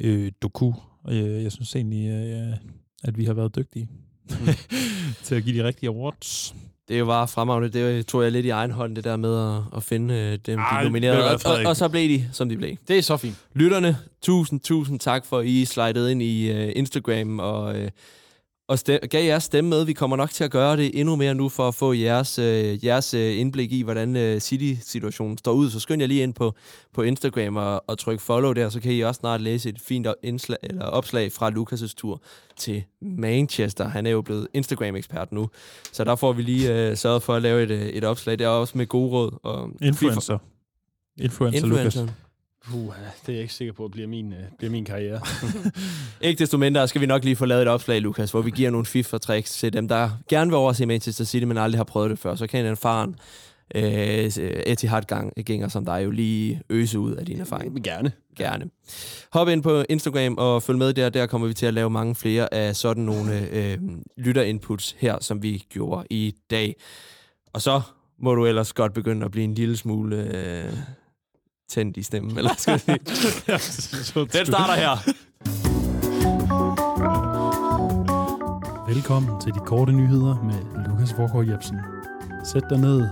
øh, 0.00 0.32
Doku. 0.42 0.72
Øh, 1.10 1.42
jeg 1.42 1.52
synes 1.52 1.76
egentlig, 1.76 2.08
øh, 2.08 2.56
at 3.04 3.18
vi 3.18 3.24
har 3.24 3.34
været 3.34 3.56
dygtige 3.56 3.88
til 5.24 5.34
at 5.34 5.44
give 5.44 5.58
de 5.62 5.66
rigtige 5.66 5.88
awards. 5.90 6.54
Det 6.88 6.94
er 6.94 6.98
jo 6.98 7.06
bare 7.06 7.28
fremragende. 7.28 7.68
Det 7.68 8.06
tog 8.06 8.22
jeg 8.22 8.32
lidt 8.32 8.46
i 8.46 8.48
egen 8.48 8.70
hånd, 8.70 8.96
det 8.96 9.04
der 9.04 9.16
med 9.16 9.56
at, 9.56 9.62
at 9.76 9.82
finde 9.82 10.14
øh, 10.14 10.38
dem, 10.46 10.58
Ej, 10.58 10.78
de 10.80 10.84
nominerede. 10.84 11.16
hvad, 11.22 11.46
Og, 11.46 11.58
og, 11.58 11.66
og 11.66 11.76
så 11.76 11.88
blev 11.88 12.08
de, 12.08 12.28
som 12.32 12.48
de 12.48 12.56
blev. 12.56 12.76
Det 12.88 12.98
er 12.98 13.02
så 13.02 13.16
fint. 13.16 13.36
Lytterne, 13.54 13.96
tusind, 14.22 14.60
tusind 14.60 15.00
tak 15.00 15.26
for, 15.26 15.38
at 15.38 15.46
I 15.46 15.64
slidede 15.64 16.12
ind 16.12 16.22
i 16.22 16.50
uh, 16.52 16.72
Instagram 16.76 17.38
og, 17.38 17.74
uh, 17.74 17.88
og 18.68 18.78
stem, 18.78 19.00
gav 19.10 19.24
jeres 19.24 19.44
stemme 19.44 19.70
med. 19.70 19.84
Vi 19.84 19.92
kommer 19.92 20.16
nok 20.16 20.30
til 20.30 20.44
at 20.44 20.50
gøre 20.50 20.76
det 20.76 21.00
endnu 21.00 21.16
mere 21.16 21.34
nu, 21.34 21.48
for 21.48 21.68
at 21.68 21.74
få 21.74 21.92
jeres, 21.92 22.38
øh, 22.38 22.84
jeres 22.84 23.14
øh, 23.14 23.38
indblik 23.38 23.72
i, 23.72 23.82
hvordan 23.82 24.16
øh, 24.16 24.40
City-situationen 24.40 25.38
står 25.38 25.52
ud. 25.52 25.70
Så 25.70 25.80
skynd 25.80 26.02
jer 26.02 26.08
lige 26.08 26.22
ind 26.22 26.34
på, 26.34 26.54
på 26.94 27.02
Instagram 27.02 27.56
og, 27.56 27.84
og 27.86 27.98
tryk 27.98 28.20
follow 28.20 28.52
der, 28.52 28.68
så 28.68 28.80
kan 28.80 28.92
I 28.92 29.00
også 29.00 29.18
snart 29.18 29.40
læse 29.40 29.68
et 29.68 29.80
fint 29.80 30.06
indslag, 30.22 30.58
eller 30.62 30.84
opslag 30.84 31.32
fra 31.32 31.50
Lukas' 31.50 31.94
tur 31.96 32.22
til 32.56 32.84
Manchester. 33.02 33.88
Han 33.88 34.06
er 34.06 34.10
jo 34.10 34.22
blevet 34.22 34.48
Instagram-ekspert 34.54 35.32
nu, 35.32 35.48
så 35.92 36.04
der 36.04 36.16
får 36.16 36.32
vi 36.32 36.42
lige 36.42 36.74
øh, 36.74 36.96
sørget 36.96 37.22
for 37.22 37.34
at 37.34 37.42
lave 37.42 37.62
et, 37.62 37.70
øh, 37.70 37.86
et 37.86 38.04
opslag. 38.04 38.38
Det 38.38 38.44
er 38.44 38.48
også 38.48 38.78
med 38.78 38.86
gode 38.86 39.10
råd. 39.10 39.38
Og 39.42 39.70
Influencer. 39.82 40.38
Influencer, 41.18 41.66
Lukas. 41.66 41.98
Puh, 42.70 42.94
det 43.26 43.28
er 43.28 43.32
jeg 43.32 43.42
ikke 43.42 43.54
sikker 43.54 43.72
på, 43.72 43.84
at 43.84 43.90
bliver 43.90 44.08
min, 44.08 44.32
øh, 44.32 44.38
bliver 44.58 44.70
min 44.70 44.84
karriere. 44.84 45.20
Ikke 46.28 46.38
desto 46.38 46.58
mindre 46.58 46.88
skal 46.88 47.00
vi 47.00 47.06
nok 47.06 47.24
lige 47.24 47.36
få 47.36 47.44
lavet 47.44 47.62
et 47.62 47.68
opslag, 47.68 48.00
Lukas, 48.00 48.30
hvor 48.30 48.42
vi 48.42 48.50
giver 48.50 48.70
nogle 48.70 48.86
fif 48.86 49.12
og 49.12 49.22
tricks 49.22 49.58
til 49.58 49.72
dem, 49.72 49.88
der 49.88 50.10
gerne 50.28 50.50
vil 50.50 50.56
overse 50.56 50.86
Manchester 50.86 51.24
City, 51.24 51.44
men 51.44 51.58
aldrig 51.58 51.78
har 51.78 51.84
prøvet 51.84 52.10
det 52.10 52.18
før. 52.18 52.34
Så 52.34 52.46
kan 52.46 52.64
den 52.64 52.76
faren 52.76 53.16
øh, 53.74 54.30
Etihad-gænger 54.66 55.68
som 55.68 55.84
dig 55.84 56.04
jo 56.04 56.10
lige 56.10 56.62
øse 56.70 56.98
ud 56.98 57.12
af 57.12 57.26
din 57.26 57.40
erfaring. 57.40 57.84
Gerne. 57.84 58.12
Gerne. 58.36 58.64
Hop 59.32 59.48
ind 59.48 59.62
på 59.62 59.84
Instagram 59.88 60.34
og 60.38 60.62
følg 60.62 60.78
med 60.78 60.94
der. 60.94 61.08
Der 61.08 61.26
kommer 61.26 61.48
vi 61.48 61.54
til 61.54 61.66
at 61.66 61.74
lave 61.74 61.90
mange 61.90 62.14
flere 62.14 62.54
af 62.54 62.76
sådan 62.76 63.02
nogle 63.02 63.48
øh, 63.50 63.78
lytterinputs 64.16 64.96
her, 64.98 65.18
som 65.20 65.42
vi 65.42 65.64
gjorde 65.68 66.06
i 66.10 66.34
dag. 66.50 66.76
Og 67.52 67.62
så 67.62 67.80
må 68.18 68.34
du 68.34 68.46
ellers 68.46 68.72
godt 68.72 68.94
begynde 68.94 69.24
at 69.24 69.30
blive 69.30 69.44
en 69.44 69.54
lille 69.54 69.76
smule 69.76 70.16
øh, 70.16 70.72
tændt 71.68 71.96
i 71.96 72.02
stemmen, 72.02 72.38
eller 72.38 72.50
skal 72.58 72.70
jeg 72.72 72.80
sige? 73.60 74.20
Den 74.38 74.46
starter 74.46 74.74
her. 74.74 75.10
Velkommen 78.88 79.40
til 79.40 79.54
de 79.54 79.58
korte 79.58 79.92
nyheder 79.92 80.42
med 80.44 80.84
Lukas 80.88 81.18
Vorgård 81.18 81.46
Jebsen. 81.46 81.78
Sæt 82.44 82.62
dig 82.70 82.78
ned, 82.78 83.08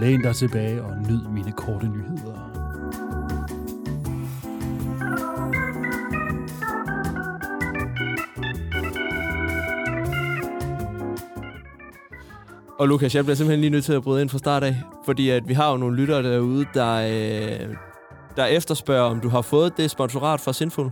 læn 0.00 0.22
dig 0.22 0.36
tilbage 0.36 0.82
og 0.82 0.96
nyd 1.08 1.28
mine 1.28 1.52
korte 1.52 1.88
nyheder. 1.88 2.54
Og 12.78 12.88
Lukas, 12.88 13.14
jeg 13.14 13.24
bliver 13.24 13.36
simpelthen 13.36 13.60
lige 13.60 13.70
nødt 13.70 13.84
til 13.84 13.92
at 13.92 14.02
bryde 14.02 14.22
ind 14.22 14.30
fra 14.30 14.38
start 14.38 14.64
af, 14.64 14.76
fordi 15.04 15.30
at 15.30 15.48
vi 15.48 15.54
har 15.54 15.70
jo 15.70 15.76
nogle 15.76 15.96
lyttere 15.96 16.22
derude, 16.22 16.66
der, 16.74 16.94
øh, 16.94 17.76
der 18.36 18.46
efterspørger, 18.46 19.02
om 19.10 19.20
du 19.20 19.28
har 19.28 19.42
fået 19.42 19.76
det 19.76 19.90
sponsorat 19.90 20.40
fra 20.40 20.52
Sinful. 20.52 20.90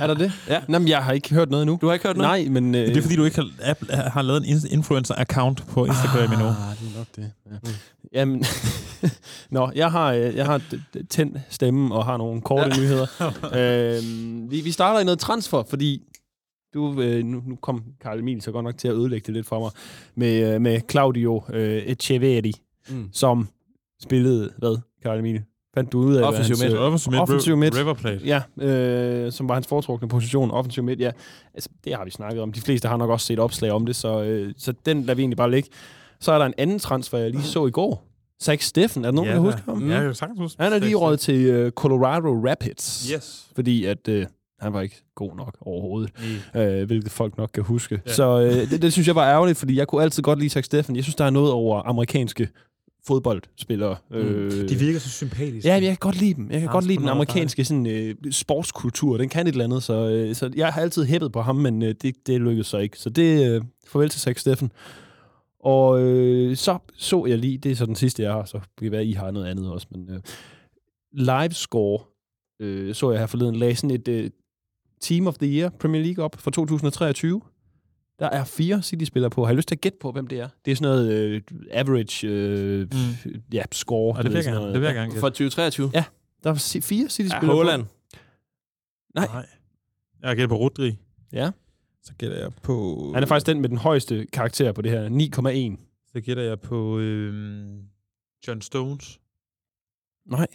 Er 0.00 0.06
der 0.06 0.14
det? 0.14 0.32
Ja. 0.48 0.60
Jamen, 0.68 0.88
jeg 0.88 1.04
har 1.04 1.12
ikke 1.12 1.34
hørt 1.34 1.50
noget 1.50 1.62
endnu. 1.62 1.78
Du 1.80 1.86
har 1.86 1.92
ikke 1.94 2.06
hørt 2.06 2.16
noget? 2.16 2.30
Nej, 2.30 2.48
men... 2.60 2.74
Øh, 2.74 2.86
Det 2.86 2.96
er 2.96 3.02
fordi, 3.02 3.16
du 3.16 3.24
ikke 3.24 3.36
har, 3.36 3.48
Apple 3.62 3.96
har 3.96 4.22
lavet 4.22 4.44
en 4.48 4.56
influencer-account 4.80 5.64
på 5.68 5.84
Instagram 5.84 6.32
endnu. 6.32 6.46
Ah, 6.46 6.54
det 6.80 6.94
er 6.94 6.98
nok 6.98 7.06
det. 7.16 7.32
Ja. 7.46 7.56
Mm. 7.62 7.68
Jamen, 8.12 8.44
Nå, 9.50 9.70
jeg 9.74 9.90
har, 9.90 10.12
øh, 10.12 10.36
jeg 10.36 10.46
har 10.46 10.60
tændt 11.10 11.38
stemmen 11.50 11.92
og 11.92 12.04
har 12.04 12.16
nogle 12.16 12.40
korte 12.40 12.62
ja. 12.74 12.80
nyheder. 12.80 13.06
øhm, 13.98 14.50
vi, 14.50 14.60
vi 14.60 14.70
starter 14.70 15.00
i 15.00 15.04
noget 15.04 15.18
transfer, 15.18 15.62
fordi 15.70 16.02
du, 16.74 17.00
øh, 17.00 17.24
nu, 17.24 17.42
nu 17.46 17.56
kom 17.56 17.84
Karl 18.00 18.18
Emil 18.18 18.42
så 18.42 18.52
godt 18.52 18.64
nok 18.64 18.78
til 18.78 18.88
at 18.88 18.94
ødelægge 18.94 19.26
det 19.26 19.34
lidt 19.34 19.46
for 19.46 19.60
mig, 19.60 19.70
med, 20.16 20.54
øh, 20.54 20.60
med 20.60 20.80
Claudio 20.90 21.44
øh, 21.52 21.82
Echeverri, 21.86 22.52
Mm. 22.88 23.08
som 23.12 23.48
spillede, 24.02 24.50
hvad, 24.58 24.76
Karl 25.02 25.18
Emil? 25.18 25.42
Fandt 25.74 25.92
du 25.92 25.98
ud 25.98 26.14
af, 26.14 26.22
Offensiv 26.24 26.56
midt. 26.64 26.78
Offensiv 26.78 27.10
midt, 27.10 27.22
offensiv 27.22 27.56
midt. 27.56 27.78
River 27.78 27.94
Plate. 27.94 28.20
Ja, 28.24 28.42
øh, 28.66 29.32
som 29.32 29.48
var 29.48 29.54
hans 29.54 29.66
foretrukne 29.66 30.08
position, 30.08 30.50
offensiv 30.50 30.84
midt, 30.84 31.00
ja. 31.00 31.10
Altså, 31.54 31.68
det 31.84 31.94
har 31.94 32.04
vi 32.04 32.10
snakket 32.10 32.42
om. 32.42 32.52
De 32.52 32.60
fleste 32.60 32.88
har 32.88 32.96
nok 32.96 33.10
også 33.10 33.26
set 33.26 33.38
opslag 33.38 33.70
om 33.70 33.86
det, 33.86 33.96
så, 33.96 34.22
øh, 34.22 34.54
så 34.58 34.72
den 34.86 35.02
lader 35.02 35.14
vi 35.14 35.22
egentlig 35.22 35.36
bare 35.36 35.50
ligge. 35.50 35.68
Så 36.20 36.32
er 36.32 36.38
der 36.38 36.46
en 36.46 36.54
anden 36.58 36.78
transfer, 36.78 37.18
jeg 37.18 37.30
lige 37.30 37.42
så 37.42 37.66
i 37.66 37.70
går. 37.70 38.04
Zach 38.42 38.66
Steffen, 38.66 39.04
er 39.04 39.08
der 39.10 39.14
nogen, 39.14 39.28
der 39.28 39.34
kan 39.34 39.42
huske 39.42 39.62
ham? 39.66 39.88
Ja, 39.90 39.94
jeg 39.94 40.02
kan 40.04 40.14
sagtens 40.14 40.40
huske. 40.40 40.62
Han 40.62 40.72
er 40.72 40.78
lige 40.78 40.94
råd 40.94 41.16
til 41.16 41.34
øh, 41.46 41.70
Colorado 41.72 42.28
Rapids. 42.48 43.10
Yes. 43.14 43.46
Fordi 43.54 43.84
at 43.84 44.08
øh, 44.08 44.26
han 44.60 44.72
var 44.72 44.80
ikke 44.80 45.02
god 45.14 45.36
nok 45.36 45.56
overhovedet, 45.60 46.10
Nej. 46.54 46.66
øh, 46.66 46.86
hvilket 46.86 47.12
folk 47.12 47.38
nok 47.38 47.50
kan 47.54 47.62
huske. 47.62 47.94
Ja. 47.94 48.00
Ja. 48.10 48.14
Så 48.14 48.40
øh, 48.40 48.70
det, 48.70 48.82
det 48.82 48.92
synes 48.92 49.08
jeg 49.08 49.14
var 49.14 49.30
ærgerligt, 49.30 49.58
fordi 49.58 49.76
jeg 49.76 49.88
kunne 49.88 50.02
altid 50.02 50.22
godt 50.22 50.38
lide 50.38 50.50
Zach 50.50 50.64
Steffen. 50.66 50.96
Jeg 50.96 51.04
synes, 51.04 51.14
der 51.16 51.24
er 51.24 51.30
noget 51.30 51.52
over 51.52 51.82
amerikanske 51.86 52.48
fodboldspillere. 53.06 53.96
Øh, 54.10 54.68
De 54.68 54.74
virker 54.74 54.98
så 54.98 55.08
sympatiske. 55.10 55.68
Ja, 55.68 55.74
jeg 55.74 55.82
kan 55.82 55.96
godt 56.00 56.20
lide 56.20 56.34
dem. 56.34 56.50
Jeg 56.50 56.60
kan 56.60 56.68
Ja, 56.68 56.72
godt 56.72 56.86
lide 56.86 56.98
den 56.98 57.08
amerikanske 57.08 57.64
sådan, 57.64 57.86
øh, 57.86 58.14
sportskultur. 58.30 59.16
Den 59.16 59.28
kan 59.28 59.46
et 59.46 59.50
eller 59.52 59.64
andet, 59.64 59.82
så, 59.82 60.08
øh, 60.08 60.34
så 60.34 60.50
jeg 60.56 60.72
har 60.72 60.80
altid 60.80 61.04
hæppet 61.04 61.32
på 61.32 61.40
ham, 61.42 61.56
men 61.56 61.82
øh, 61.82 61.94
det, 62.02 62.14
det 62.26 62.40
lykkedes 62.40 62.66
så 62.66 62.78
ikke. 62.78 62.98
Så 62.98 63.10
det 63.10 63.50
øh, 63.54 63.62
farvel 63.86 64.08
til 64.08 64.20
Zach 64.20 64.40
Steffen. 64.40 64.72
Og 65.60 66.02
øh, 66.02 66.56
så 66.56 66.78
så 66.96 67.26
jeg 67.26 67.38
lige, 67.38 67.58
det 67.58 67.70
er 67.72 67.76
så 67.76 67.86
den 67.86 67.96
sidste, 67.96 68.22
jeg 68.22 68.32
har, 68.32 68.44
så 68.44 68.52
kan 68.58 68.84
det 68.84 68.92
være, 68.92 69.04
I 69.06 69.12
har 69.12 69.30
noget 69.30 69.46
andet 69.46 69.70
også, 69.70 69.86
men 69.90 70.10
øh, 70.10 70.20
live 71.12 71.52
score 71.52 71.98
øh, 72.60 72.94
så 72.94 73.10
jeg 73.10 73.20
her 73.20 73.26
forleden, 73.26 73.56
lagde 73.56 73.76
sådan 73.76 73.90
et 73.90 74.08
øh, 74.08 74.30
Team 75.00 75.26
of 75.26 75.34
the 75.38 75.58
Year 75.58 75.70
Premier 75.80 76.02
League 76.02 76.24
op 76.24 76.36
for 76.38 76.50
2023. 76.50 77.40
Der 78.18 78.26
er 78.26 78.44
fire 78.44 78.82
City-spillere 78.82 79.30
på. 79.30 79.44
Har 79.44 79.52
I 79.52 79.56
lyst 79.56 79.68
til 79.68 79.74
at 79.74 79.80
gætte 79.80 79.98
på, 80.00 80.12
hvem 80.12 80.26
det 80.26 80.40
er? 80.40 80.48
Det 80.64 80.70
er 80.70 80.76
sådan 80.76 80.92
noget 80.92 81.12
øh, 81.12 81.42
average 81.70 82.28
øh, 82.28 82.80
mm. 82.80 83.42
ja, 83.52 83.62
score. 83.72 84.16
Og 84.16 84.24
det 84.24 84.32
vil 84.32 84.36
jeg 84.36 84.44
gerne. 84.44 84.58
noget. 84.58 84.74
Det 84.74 84.80
vil 84.80 84.86
jeg 84.86 84.94
gerne 84.94 85.12
For 85.20 85.28
2023? 85.28 85.90
Ja. 85.94 86.04
Der 86.44 86.50
er 86.50 86.80
fire 86.82 87.02
Ja, 87.02 87.08
City-spillere 87.08 87.56
Holland. 87.56 87.84
Nej. 89.14 89.26
Nej. 89.26 89.46
Jeg 90.22 90.36
gætter 90.36 90.48
på 90.48 90.56
Rodri. 90.56 90.96
Ja. 91.32 91.50
Så 92.02 92.12
gætter 92.18 92.38
jeg 92.38 92.52
på... 92.62 93.10
Han 93.14 93.22
er 93.22 93.26
faktisk 93.26 93.46
den 93.46 93.60
med 93.60 93.68
den 93.68 93.78
højeste 93.78 94.26
karakter 94.32 94.72
på 94.72 94.82
det 94.82 94.90
her. 94.90 95.08
9,1. 95.76 95.80
Så 96.12 96.20
gætter 96.20 96.42
jeg 96.42 96.60
på 96.60 96.98
øhm, 96.98 97.82
John 98.48 98.60
Stones. 98.60 99.20
Nej. 100.26 100.46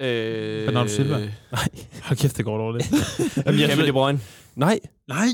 Øh, 0.00 0.64
Bernardo 0.66 0.88
Silva. 0.88 1.18
Nej. 1.18 1.28
Hold 2.02 2.16
kæft, 2.18 2.36
det 2.36 2.44
går 2.44 2.58
dårligt. 2.58 2.90
Jamen, 3.46 3.60
jeg, 3.60 3.68
Kevin 3.70 3.86
De 3.86 3.92
Bruyne. 3.92 4.20
nej, 4.56 4.80
Nej. 5.08 5.26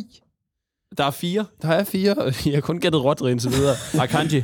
Der 0.96 1.04
er 1.04 1.11
fire. 1.11 1.46
der 1.62 1.68
er 1.68 1.84
fire. 1.84 2.16
Jeg 2.46 2.54
har 2.54 2.61
kun 2.61 2.80
gættet 2.80 3.04
Rodri 3.04 3.30
indtil 3.30 3.50
videre. 3.52 3.76
Akanji. 4.00 4.42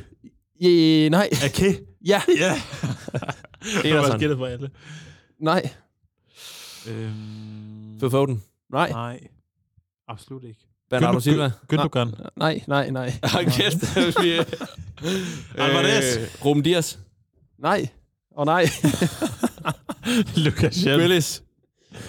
yeah, 0.65 1.11
nej. 1.11 1.29
Okay. 1.45 1.75
Ja. 2.07 2.23
Ja. 2.41 2.61
Peterson. 3.61 3.85
Jeg 3.85 4.03
har 4.03 4.19
gættet 4.19 4.39
på 4.39 4.45
alle. 4.45 4.71
Nej. 5.41 5.71
Øhm, 6.89 7.99
Phil 7.99 8.11
Foden. 8.11 8.43
Nej. 8.73 8.91
nej. 8.91 9.21
Absolut 10.09 10.45
ikke. 10.45 10.61
Bernardo 10.91 11.21
Silva. 11.21 11.51
Gündogan. 11.73 12.09
Nej, 12.37 12.61
nej, 12.67 12.91
nej. 12.91 13.13
Hold 13.23 13.45
kæft. 13.47 13.97
vi- 14.23 14.57
Alvarez. 15.59 16.17
Øh, 16.17 16.29
Ruben 16.45 16.63
Dias. 16.63 16.99
Nej. 17.59 17.89
Og 18.37 18.41
oh, 18.41 18.47
nej. 18.47 18.63
Lucas 20.45 20.75
Schell. 20.75 20.99
Grealish. 20.99 21.41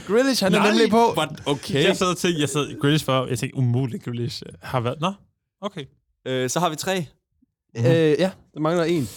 Grealish, 0.08 0.44
han 0.44 0.54
er 0.54 0.64
nemlig 0.64 0.90
på. 0.90 1.14
But 1.16 1.42
okay. 1.46 1.84
Jeg 1.84 1.98
sad 1.98 2.08
og 2.08 2.18
tænkte, 2.18 2.42
jeg 2.42 2.50
sad 2.50 2.80
Grealish 2.82 3.06
for, 3.06 3.26
jeg 3.26 3.40
tænkte, 3.40 3.58
umuligt 3.58 4.04
Grealish 4.04 4.44
øh, 4.46 4.54
har 4.62 4.80
været... 4.80 5.02
Nå, 5.02 5.14
okay. 5.62 5.86
Øh, 6.28 6.50
så 6.50 6.60
har 6.60 6.70
vi 6.70 6.76
tre. 6.76 7.08
Øh, 7.78 7.86
ja, 7.86 8.32
der 8.54 8.60
mangler 8.60 8.84
en. 8.84 9.10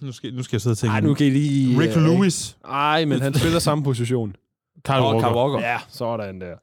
Nu 0.00 0.12
skal, 0.12 0.34
nu 0.34 0.42
skal 0.42 0.56
jeg 0.56 0.60
sidde 0.60 0.74
og 0.74 0.78
tænke... 0.78 0.92
Nej, 0.92 1.00
nu 1.00 1.14
kan 1.14 1.26
I 1.26 1.30
lige... 1.30 1.80
Rick 1.80 1.96
øh, 1.96 2.02
Lewis. 2.02 2.56
Nej, 2.66 3.04
men 3.04 3.20
han 3.20 3.34
spiller 3.34 3.58
samme 3.58 3.84
position. 3.84 4.36
Carl 4.86 5.02
Walker. 5.02 5.28
Kyle 5.28 5.38
Walker. 5.38 5.68
Ja, 5.68 5.78
sådan 5.88 6.40
der. 6.40 6.54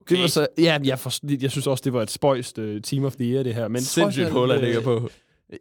Okay. 0.00 0.14
Det 0.14 0.22
var 0.22 0.28
så, 0.28 0.46
ja, 0.58 0.78
jeg, 0.84 0.98
for, 0.98 1.12
jeg 1.42 1.50
synes 1.50 1.66
også, 1.66 1.82
det 1.84 1.92
var 1.92 2.02
et 2.02 2.10
spøjst 2.10 2.58
uh, 2.58 2.80
Team 2.80 3.04
of 3.04 3.16
the 3.16 3.24
Year, 3.24 3.42
det 3.42 3.54
her. 3.54 3.68
Men 3.68 3.82
Sindssygt 3.82 4.24
alt, 4.24 4.32
Holland 4.32 4.60
øh, 4.60 4.64
ligger 4.64 4.80
på. 4.80 5.10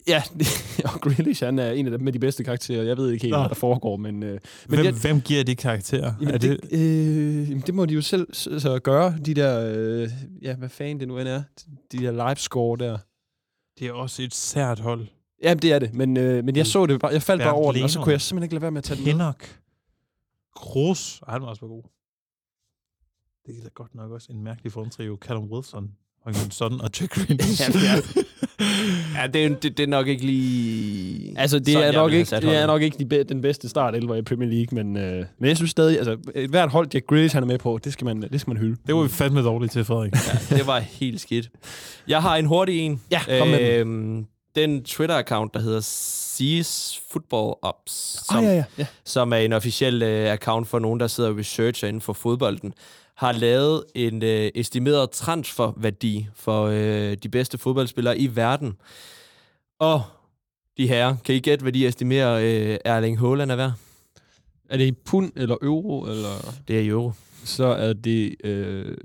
Ja, 0.08 0.24
og 0.94 1.02
Grealish, 1.02 1.44
han 1.44 1.60
er 1.60 1.72
en 1.72 1.86
af 1.86 1.92
dem 1.92 2.02
med 2.02 2.14
de 2.14 2.20
bedste 2.20 2.44
karakterer. 2.44 2.84
Jeg 2.84 2.98
ved 2.98 3.12
ikke 3.12 3.24
helt, 3.24 3.32
Nå. 3.32 3.40
hvad 3.40 3.50
der 3.50 3.56
foregår, 3.56 3.98
men... 3.98 4.24
Uh, 4.24 4.30
men 4.30 4.40
Hvem, 4.68 4.86
jeg, 4.86 4.94
hvem 4.94 5.22
giver 5.22 5.44
de 5.44 5.56
karakterer? 5.56 6.14
jamen, 6.20 6.34
er 6.34 6.38
det, 6.38 6.60
det, 6.72 6.80
øh, 6.80 7.50
jamen, 7.50 7.64
det 7.66 7.76
må 7.76 7.86
de 7.86 7.94
jo 7.94 8.02
selv 8.02 8.34
så 8.34 8.80
gøre, 8.84 9.16
de 9.26 9.34
der... 9.34 9.74
Øh, 9.76 10.10
ja, 10.42 10.56
hvad 10.56 10.70
fanden 10.70 11.00
det 11.00 11.08
nu 11.08 11.20
end 11.20 11.30
er. 11.30 11.44
De 11.92 11.98
der 11.98 12.12
live 12.12 12.36
score 12.36 12.78
der. 12.78 12.98
det 13.80 13.88
er 13.88 13.94
også 13.94 14.22
et 14.22 14.34
sært 14.34 14.80
hold. 14.80 15.08
Ja, 15.44 15.54
det 15.54 15.74
er 15.74 15.80
det, 15.80 15.94
men, 15.94 16.18
øh, 16.18 16.44
men 16.44 16.56
jeg 16.56 16.68
så 16.68 16.86
det 16.86 17.00
bare, 17.00 17.12
jeg 17.12 17.22
faldt 17.22 17.44
bare 17.44 17.54
over 17.54 17.72
den, 17.72 17.84
og 17.84 17.90
så 17.90 18.00
kunne 18.00 18.12
jeg 18.12 18.22
simpelthen 18.22 18.44
ikke 18.44 18.56
lade 18.56 18.62
være 18.62 18.72
med 18.72 18.78
at 18.78 18.84
tage 18.84 18.98
den 18.98 19.06
med. 19.06 19.12
Pinnock. 19.14 19.60
Kroos. 20.56 21.22
Ej, 21.28 21.34
han 21.34 21.42
var 21.42 21.48
også 21.48 21.68
god. 21.68 21.84
Det 23.46 23.58
er 23.58 23.64
da 23.64 23.70
godt 23.74 23.96
nok 23.96 24.12
også 24.12 24.32
en 24.32 24.44
mærkelig 24.44 24.72
formtrio. 24.72 25.18
Callum 25.22 25.52
Wilson, 25.52 25.92
Højgen 26.24 26.52
Son 26.52 26.82
og 26.82 26.90
Jack 27.02 27.12
Grealish. 27.14 27.62
Ja, 27.68 27.68
det 27.68 27.90
er- 27.90 28.24
Ja, 29.22 29.28
det, 29.28 29.46
er- 29.46 29.50
det, 29.56 29.78
det 29.78 29.84
er 29.84 29.88
nok 29.88 30.08
ikke 30.08 30.26
lige... 30.26 31.34
Altså, 31.40 31.60
det 31.60 31.68
sådan, 31.74 31.88
er, 31.88 31.92
nok 31.92 32.12
ikke, 32.12 32.36
det 32.36 32.58
er 32.58 32.68
nok 32.68 32.82
ikke 32.82 32.98
de 33.00 33.06
be, 33.06 33.24
den 33.24 33.42
bedste 33.42 33.70
start 33.70 33.96
i 33.96 34.22
Premier 34.22 34.50
League, 34.50 34.84
men, 34.84 34.98
øh, 34.98 35.26
men 35.40 35.48
jeg 35.48 35.56
synes 35.58 35.72
stadig, 35.72 35.98
altså, 35.98 36.18
et 36.36 36.50
hvert 36.50 36.70
hold, 36.72 36.88
Jack 36.94 37.06
Grealish 37.08 37.36
han 37.36 37.44
er 37.44 37.48
med 37.48 37.58
på, 37.58 37.80
det 37.84 37.94
skal 37.94 38.06
man, 38.06 38.22
det 38.22 38.42
skal 38.42 38.52
man 38.54 38.58
hylde. 38.58 38.78
Det 38.88 38.96
var 38.96 39.02
vi 39.04 39.10
fandme 39.10 39.42
dårligt 39.44 39.72
til, 39.74 39.86
Frederik. 39.86 40.14
Ja, 40.50 40.56
det 40.56 40.68
var 40.68 40.80
helt 40.80 41.22
skidt. 41.22 41.50
Jeg 42.08 42.22
har 42.22 42.36
en 42.36 42.46
hurtig 42.46 42.80
en. 42.80 43.02
Ja, 43.12 43.22
kom 43.40 43.48
med 43.48 43.60
den. 43.80 43.88
øhm, 43.88 44.26
den 44.56 44.84
Twitter-account, 44.88 45.50
der 45.54 45.60
hedder 45.60 45.80
Seas 45.84 47.02
Football 47.12 47.54
Ops, 47.62 47.92
som, 48.28 48.38
Ah, 48.38 48.44
ja, 48.44 48.54
ja. 48.56 48.64
ja. 48.78 48.86
som 49.06 49.34
er 49.34 49.38
en 49.38 49.54
officiel 49.54 50.04
øh, 50.04 50.32
account 50.34 50.68
for 50.68 50.80
nogen, 50.80 51.00
der 51.00 51.08
sidder 51.08 51.30
og 51.30 51.38
researcher 51.38 51.88
inden 51.88 52.02
for 52.02 52.14
fodbolden, 52.14 52.74
har 53.16 53.32
lavet 53.32 53.84
en 53.96 54.24
øh, 54.24 54.52
estimeret 54.56 55.12
transferværdi 55.12 56.28
for 56.36 56.66
øh, 56.66 57.18
de 57.24 57.30
bedste 57.30 57.58
fodboldspillere 57.58 58.18
i 58.18 58.36
verden. 58.36 58.74
Og 59.80 60.04
de 60.78 60.88
her, 60.88 61.16
kan 61.26 61.36
I 61.36 61.40
gætte, 61.40 61.64
hvad 61.64 61.72
de 61.72 61.88
estimerer 61.88 62.34
øh, 62.34 62.78
Erling 62.86 63.20
Haaland 63.20 63.52
er 63.52 63.56
værd? 63.56 63.74
Er 64.70 64.78
det 64.78 64.86
i 64.86 64.92
pund 64.92 65.32
eller 65.36 65.58
euro? 65.62 66.04
Eller? 66.04 66.56
Det 66.68 66.78
er 66.78 66.82
i 66.82 66.88
euro. 66.88 67.12
Så 67.44 67.66
er 67.66 67.94
det 67.94 68.36
øh, 68.44 68.98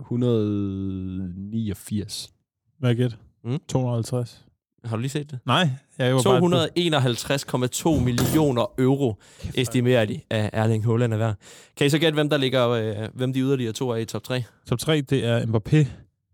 189. 0.00 2.30
Hvad 2.78 2.94
gæt? 2.94 3.16
Mm. 3.44 3.58
250. 3.68 4.44
Har 4.84 4.96
du 4.96 5.00
lige 5.00 5.10
set 5.10 5.30
det? 5.30 5.38
Nej, 5.46 5.68
jeg 5.98 6.14
var 6.14 6.22
bare... 6.22 7.96
251,2 7.98 8.00
millioner 8.04 8.72
euro 8.78 9.14
estimerer 9.54 10.04
de 10.04 10.20
af 10.30 10.50
Erling 10.52 10.84
Haaland 10.86 11.12
er 11.12 11.16
værd. 11.16 11.34
Kan 11.76 11.86
I 11.86 11.90
så 11.90 11.98
gætte, 11.98 12.14
hvem 12.14 12.28
der 12.30 12.36
ligger, 12.36 12.68
øh, 12.68 12.94
hvem 13.14 13.32
de 13.32 13.40
yderligere 13.40 13.72
to 13.72 13.90
er 13.90 13.96
i 13.96 14.04
top 14.04 14.22
3? 14.24 14.44
Top 14.68 14.78
3, 14.78 15.00
det 15.00 15.24
er 15.26 15.40
Mbappé. 15.46 15.86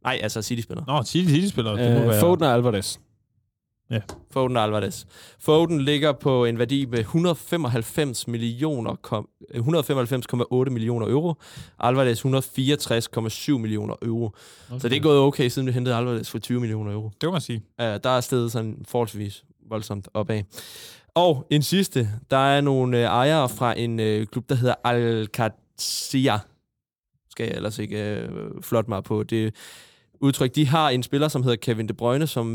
Nej, 0.05 0.19
altså 0.23 0.43
City-spiller. 0.43 0.85
Nå, 0.87 1.03
City, 1.03 1.29
City-spiller. 1.31 1.73
Det 1.77 2.05
må 2.07 2.13
Øh. 2.13 2.21
Foden 2.21 2.43
og 2.43 2.53
Alvarez. 2.55 2.97
Foden 4.31 4.57
og 4.57 4.63
Alvarez. 4.63 5.05
Foden 5.41 5.81
ligger 5.81 6.13
på 6.13 6.45
en 6.45 6.59
værdi 6.59 6.85
med 6.85 6.99
195 6.99 8.29
millioner, 8.29 8.95
kom, 8.95 9.29
øh, 9.55 9.61
195,8 9.61 10.71
millioner 10.71 11.07
euro. 11.07 11.35
Alvarez 11.79 12.25
164,7 12.25 13.59
millioner 13.59 13.95
euro. 14.03 14.25
Okay. 14.71 14.81
Så 14.81 14.89
det 14.89 14.97
er 14.97 15.01
gået 15.01 15.19
okay, 15.19 15.49
siden 15.49 15.69
vi 15.69 15.73
hentede 15.73 15.97
Alvarez 15.97 16.31
for 16.31 16.39
20 16.39 16.61
millioner 16.61 16.93
euro. 16.93 17.11
Det 17.21 17.27
må 17.27 17.31
man 17.33 17.41
sige. 17.41 17.63
Uh, 17.79 17.85
der 17.85 18.09
er 18.09 18.21
stedet 18.21 18.53
sådan 18.53 18.85
forholdsvis 18.89 19.45
voldsomt 19.69 20.09
opad. 20.15 20.43
Og 21.15 21.47
en 21.51 21.63
sidste. 21.63 22.09
Der 22.31 22.37
er 22.37 22.61
nogle 22.61 22.97
uh, 22.97 23.03
ejere 23.03 23.49
fra 23.49 23.79
en 23.79 24.01
uh, 24.01 24.27
klub, 24.27 24.49
der 24.49 24.55
hedder 24.55 24.75
Al-Qadsiya. 24.85 26.39
Skal 27.31 27.47
jeg 27.47 27.57
ellers 27.57 27.79
ikke 27.79 28.29
uh, 28.33 28.63
flot 28.63 28.89
mig 28.89 29.05
på 29.05 29.23
det 29.23 29.55
udtryk. 30.21 30.55
De 30.55 30.67
har 30.67 30.91
en 30.91 31.03
spiller, 31.03 31.29
som 31.29 31.43
hedder 31.43 31.57
Kevin 31.57 31.89
De 31.89 31.93
Bruyne, 31.93 32.27
som 32.27 32.51
uh, 32.51 32.55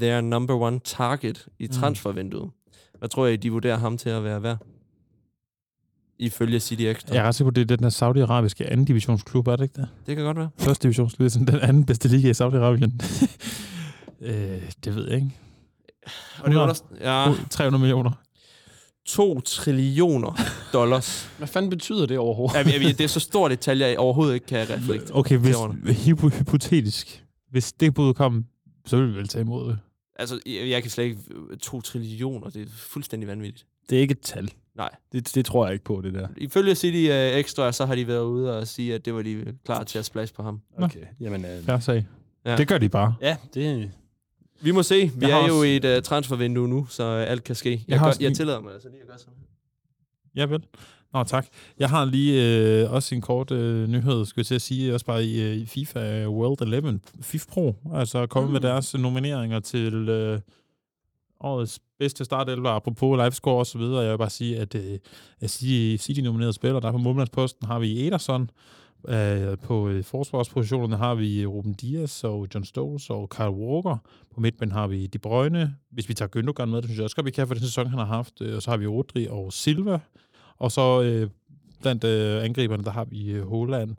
their 0.00 0.20
number 0.20 0.54
one 0.54 0.80
target 0.84 1.46
i 1.58 1.66
transfervinduet. 1.66 2.50
Hvad 2.98 3.08
tror 3.08 3.26
jeg, 3.26 3.42
de 3.42 3.52
vurderer 3.52 3.76
ham 3.76 3.98
til 3.98 4.08
at 4.08 4.24
være 4.24 4.42
værd? 4.42 4.58
Ifølge 6.18 6.60
City 6.60 6.82
Extra. 6.82 7.14
Jeg 7.14 7.22
er 7.22 7.28
ret 7.28 7.34
sikker 7.34 7.50
på, 7.50 7.54
det 7.54 7.70
er 7.70 7.76
den 7.76 7.84
her 7.84 7.90
saudiarabiske 7.90 8.66
anden 8.66 8.86
divisionsklub, 8.86 9.46
er 9.48 9.56
det 9.56 9.64
ikke 9.64 9.80
det? 9.80 9.88
Det 10.06 10.16
kan 10.16 10.24
godt 10.24 10.36
være. 10.36 10.48
Første 10.58 10.82
divisionsklub, 10.82 11.24
det 11.24 11.36
er 11.36 11.44
den 11.44 11.60
anden 11.60 11.84
bedste 11.84 12.08
liga 12.08 12.28
i 12.28 12.32
Saudi-Arabien. 12.32 12.92
øh, 14.28 14.62
det 14.84 14.94
ved 14.94 15.04
jeg 15.08 15.14
ikke. 15.14 15.30
Og 16.40 16.50
det 16.50 16.56
er 16.56 16.62
under, 16.62 16.74
ja, 17.00 17.32
300 17.50 17.80
millioner. 17.80 18.10
2 19.06 19.40
trillioner 19.40 20.38
dollars. 20.72 21.30
Hvad 21.38 21.48
fanden 21.48 21.70
betyder 21.70 22.06
det 22.06 22.18
overhovedet? 22.18 22.54
Ja, 22.56 22.62
vi- 22.62 22.78
vi- 22.86 22.92
det 22.92 23.00
er 23.00 23.08
så 23.08 23.20
stort 23.20 23.52
et 23.52 23.60
tal, 23.60 23.78
jeg 23.78 23.98
overhovedet 23.98 24.34
ikke 24.34 24.46
kan 24.46 24.70
reflektere. 24.70 25.16
Okay, 25.18 25.36
hvis, 25.38 25.54
over 25.56 25.92
hypo, 26.06 26.28
hypotetisk, 26.28 27.24
hvis 27.50 27.72
det 27.72 27.94
bud 27.94 28.14
kom, 28.14 28.44
så 28.86 28.96
ville 28.96 29.12
vi 29.12 29.16
vel 29.18 29.28
tage 29.28 29.42
imod 29.42 29.68
det. 29.68 29.78
Altså, 30.18 30.40
jeg, 30.46 30.68
jeg 30.68 30.82
kan 30.82 30.90
slet 30.90 31.04
ikke... 31.04 31.18
2 31.62 31.80
trillioner, 31.80 32.50
det 32.50 32.62
er 32.62 32.66
fuldstændig 32.76 33.28
vanvittigt. 33.28 33.66
Det 33.90 33.96
er 33.96 34.00
ikke 34.02 34.12
et 34.12 34.20
tal. 34.20 34.50
Nej. 34.76 34.90
Det, 35.12 35.34
det 35.34 35.44
tror 35.44 35.66
jeg 35.66 35.72
ikke 35.72 35.84
på, 35.84 36.00
det 36.04 36.14
der. 36.14 36.28
Ifølge 36.36 36.74
City 36.74 37.08
uh, 37.10 37.38
Extra, 37.40 37.72
så 37.72 37.86
har 37.86 37.94
de 37.94 38.06
været 38.06 38.22
ude 38.24 38.58
og 38.58 38.68
sige, 38.68 38.94
at 38.94 39.04
det 39.04 39.14
var 39.14 39.22
de 39.22 39.44
klar 39.64 39.84
til 39.84 39.98
at 39.98 40.04
splash 40.04 40.34
på 40.34 40.42
ham. 40.42 40.60
Okay, 40.78 41.00
jamen... 41.20 41.44
Øh, 41.44 41.62
Færre 41.62 41.80
sag. 41.80 42.06
Ja. 42.44 42.50
Ja. 42.50 42.56
Det 42.56 42.68
gør 42.68 42.78
de 42.78 42.88
bare. 42.88 43.14
ja, 43.20 43.36
det... 43.54 43.90
Vi 44.60 44.70
må 44.70 44.82
se. 44.82 44.94
Vi 45.16 45.26
Jeg 45.26 45.30
er 45.30 45.40
har 45.40 45.48
jo 45.48 45.54
også- 45.54 45.64
i 45.66 45.76
et 45.76 45.96
uh, 45.96 46.02
transfervindue 46.02 46.68
nu, 46.68 46.86
så 46.90 47.02
uh, 47.04 47.30
alt 47.30 47.44
kan 47.44 47.54
ske. 47.54 47.70
Jeg, 47.70 47.80
jeg, 47.88 47.98
har 47.98 48.06
gør, 48.06 48.08
også 48.10 48.22
jeg 48.22 48.34
tillader 48.36 48.60
mig 48.60 48.72
altså 48.72 48.88
lige 48.88 49.00
at 49.00 49.06
gøre 49.08 49.18
sådan. 49.18 49.34
Ja, 50.36 50.44
vel. 50.46 50.62
Nå, 51.12 51.24
tak. 51.24 51.46
Jeg 51.78 51.90
har 51.90 52.04
lige 52.04 52.58
øh, 52.82 52.92
også 52.92 53.14
en 53.14 53.20
kort 53.20 53.50
øh, 53.50 53.88
nyhed, 53.88 54.24
skulle 54.26 54.40
jeg 54.42 54.46
til 54.46 54.54
at 54.54 54.62
sige, 54.62 54.94
også 54.94 55.06
bare 55.06 55.24
i, 55.24 55.42
øh, 55.42 55.56
i 55.56 55.66
FIFA 55.66 56.26
World 56.28 56.62
11, 56.62 57.00
FIFA 57.20 57.46
Pro, 57.50 57.74
altså 57.94 58.26
kommet 58.26 58.48
mm. 58.48 58.52
med 58.52 58.60
deres 58.60 58.94
nomineringer 58.94 59.60
til 59.60 60.08
øh, 60.08 60.40
årets 61.40 61.80
bedste 61.98 62.24
startelver, 62.24 62.70
apropos 62.70 63.18
livescore 63.22 63.58
og 63.58 63.66
så 63.66 63.78
videre. 63.78 64.00
Jeg 64.00 64.10
vil 64.10 64.18
bare 64.18 64.30
sige, 64.30 64.58
at 64.58 64.74
øh, 64.74 64.98
at 65.40 65.50
City, 65.50 66.02
City 66.04 66.20
nominerede 66.20 66.52
spillere, 66.52 66.80
der 66.80 66.88
er 66.88 66.92
på 66.92 66.98
målmandsposten, 66.98 67.66
har 67.66 67.78
vi 67.78 68.06
Ederson, 68.06 68.42
Øh, 68.42 68.48
på 69.62 69.88
øh, 69.88 70.04
forsvarspositionerne 70.04 70.96
har 70.96 71.14
vi 71.14 71.46
Ruben 71.46 71.72
Dias 71.72 72.24
og 72.24 72.46
John 72.54 72.64
Stones 72.64 73.10
og 73.10 73.28
Kyle 73.30 73.50
Walker. 73.50 73.96
På 74.34 74.40
midtbanen 74.40 74.72
har 74.72 74.86
vi 74.86 75.06
De 75.06 75.18
Bruyne. 75.18 75.74
Hvis 75.90 76.08
vi 76.08 76.14
tager 76.14 76.28
Gündogan 76.36 76.64
med, 76.66 76.76
det 76.76 76.84
synes 76.84 76.96
jeg 76.96 77.04
også 77.04 77.16
godt, 77.16 77.26
vi 77.26 77.30
kan 77.30 77.46
for 77.46 77.54
den 77.54 77.62
sæson, 77.62 77.86
han 77.86 77.98
har 77.98 78.06
haft. 78.06 78.40
Øh, 78.40 78.56
Og 78.56 78.62
så 78.62 78.70
har 78.70 78.76
vi 78.76 78.86
Rodri 78.86 79.26
og 79.30 79.52
Silva. 79.52 79.98
Og 80.58 80.72
så 80.72 81.02
øh, 81.02 81.28
blandt 81.82 82.04
øh, 82.04 82.44
angriberne, 82.44 82.84
der 82.84 82.90
har 82.90 83.04
vi 83.04 83.30
øh, 83.30 83.48
Holland. 83.48 83.90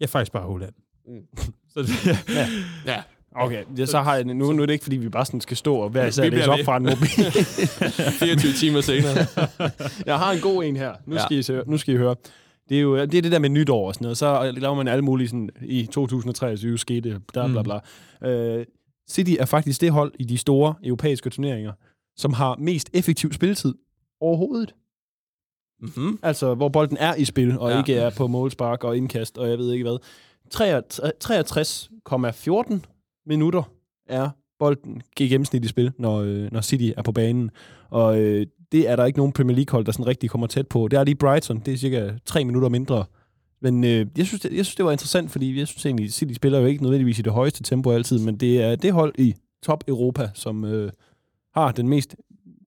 Ja, 0.00 0.06
faktisk 0.06 0.32
bare 0.32 0.42
Holland. 0.42 0.72
Mm. 1.06 1.20
så 1.74 1.82
det, 1.82 1.88
Ja. 2.34 2.48
Ja. 2.86 3.02
Okay, 3.34 3.64
ja, 3.78 3.86
så 3.86 4.00
har 4.00 4.14
jeg, 4.14 4.24
nu, 4.24 4.52
nu 4.52 4.62
er 4.62 4.66
det 4.66 4.72
ikke, 4.72 4.82
fordi 4.82 4.96
vi 4.96 5.08
bare 5.08 5.26
sådan 5.26 5.40
skal 5.40 5.56
stå 5.56 5.76
og 5.76 5.90
hver 5.90 6.06
især 6.06 6.30
læse 6.30 6.50
op 6.50 6.58
fra 6.64 6.76
en 6.76 6.82
mobil. 6.82 7.32
24 8.26 8.52
timer 8.52 8.80
senere. 8.80 9.26
jeg 10.06 10.18
har 10.18 10.32
en 10.32 10.40
god 10.40 10.64
en 10.64 10.76
her. 10.76 10.92
Nu 11.06 11.16
Ja. 11.16 11.22
skal, 11.24 11.36
I, 11.38 11.42
se- 11.42 11.62
nu 11.66 11.76
skal 11.78 11.94
I 11.94 11.96
høre. 11.96 12.16
Det 12.70 12.78
er 12.78 12.82
jo 12.82 12.96
det, 12.96 13.14
er 13.14 13.22
det 13.22 13.32
der 13.32 13.38
med 13.38 13.48
nytår 13.48 13.86
og 13.86 13.94
sådan 13.94 14.04
noget. 14.04 14.18
Så 14.18 14.52
laver 14.56 14.74
man 14.74 14.88
alle 14.88 15.02
mulige 15.02 15.28
sådan, 15.28 15.50
i 15.62 15.86
2023 15.86 16.78
skete, 16.78 17.20
bla 17.32 17.62
bla 17.62 17.78
Mm. 18.22 18.28
Uh, 18.28 18.62
City 19.10 19.34
er 19.38 19.44
faktisk 19.44 19.80
det 19.80 19.90
hold 19.90 20.12
i 20.18 20.24
de 20.24 20.38
store 20.38 20.74
europæiske 20.84 21.30
turneringer, 21.30 21.72
som 22.16 22.32
har 22.32 22.56
mest 22.58 22.90
effektiv 22.92 23.32
spilletid 23.32 23.74
overhovedet. 24.20 24.74
Mm-hmm. 25.80 26.18
Altså, 26.22 26.54
hvor 26.54 26.68
bolden 26.68 26.96
er 26.96 27.14
i 27.14 27.24
spil, 27.24 27.58
og 27.58 27.70
ja. 27.70 27.78
ikke 27.78 27.94
er 27.94 28.10
på 28.10 28.26
målspark 28.26 28.84
og 28.84 28.96
indkast, 28.96 29.38
og 29.38 29.48
jeg 29.48 29.58
ved 29.58 29.72
ikke 29.72 29.84
hvad. 29.84 29.98
63,14 30.54 32.80
minutter 33.26 33.62
er 34.06 34.30
bolden 34.58 35.02
i 35.20 35.28
gennemsnit 35.28 35.64
i 35.64 35.68
spil, 35.68 35.92
når, 35.98 36.20
øh, 36.20 36.52
når 36.52 36.60
City 36.60 36.90
er 36.96 37.02
på 37.02 37.12
banen. 37.12 37.50
Og 37.90 38.20
øh, 38.20 38.46
det 38.72 38.88
er 38.88 38.96
der 38.96 39.04
ikke 39.04 39.18
nogen 39.18 39.32
Premier 39.32 39.56
League-hold, 39.56 39.84
der 39.84 39.92
sådan 39.92 40.06
rigtig 40.06 40.30
kommer 40.30 40.46
tæt 40.46 40.68
på. 40.68 40.88
Det 40.88 40.98
er 40.98 41.04
lige 41.04 41.14
Brighton, 41.14 41.62
det 41.66 41.74
er 41.74 41.78
cirka 41.78 42.10
3 42.26 42.44
minutter 42.44 42.68
mindre. 42.68 43.04
Men 43.62 43.84
øh, 43.84 44.06
jeg, 44.16 44.26
synes, 44.26 44.40
det, 44.40 44.52
jeg 44.56 44.66
synes, 44.66 44.74
det 44.74 44.84
var 44.84 44.92
interessant, 44.92 45.30
fordi 45.30 45.58
jeg 45.58 45.68
synes 45.68 45.86
egentlig, 45.86 46.12
City 46.12 46.34
spiller 46.34 46.58
jo 46.58 46.66
ikke 46.66 46.82
nødvendigvis 46.82 47.18
i 47.18 47.22
det 47.22 47.32
højeste 47.32 47.62
tempo 47.62 47.90
altid, 47.90 48.18
men 48.18 48.36
det 48.36 48.62
er 48.62 48.76
det 48.76 48.92
hold 48.92 49.14
i 49.18 49.34
top 49.62 49.84
Europa, 49.88 50.30
som 50.34 50.64
øh, 50.64 50.92
har 51.54 51.72
den 51.72 51.88
mest 51.88 52.16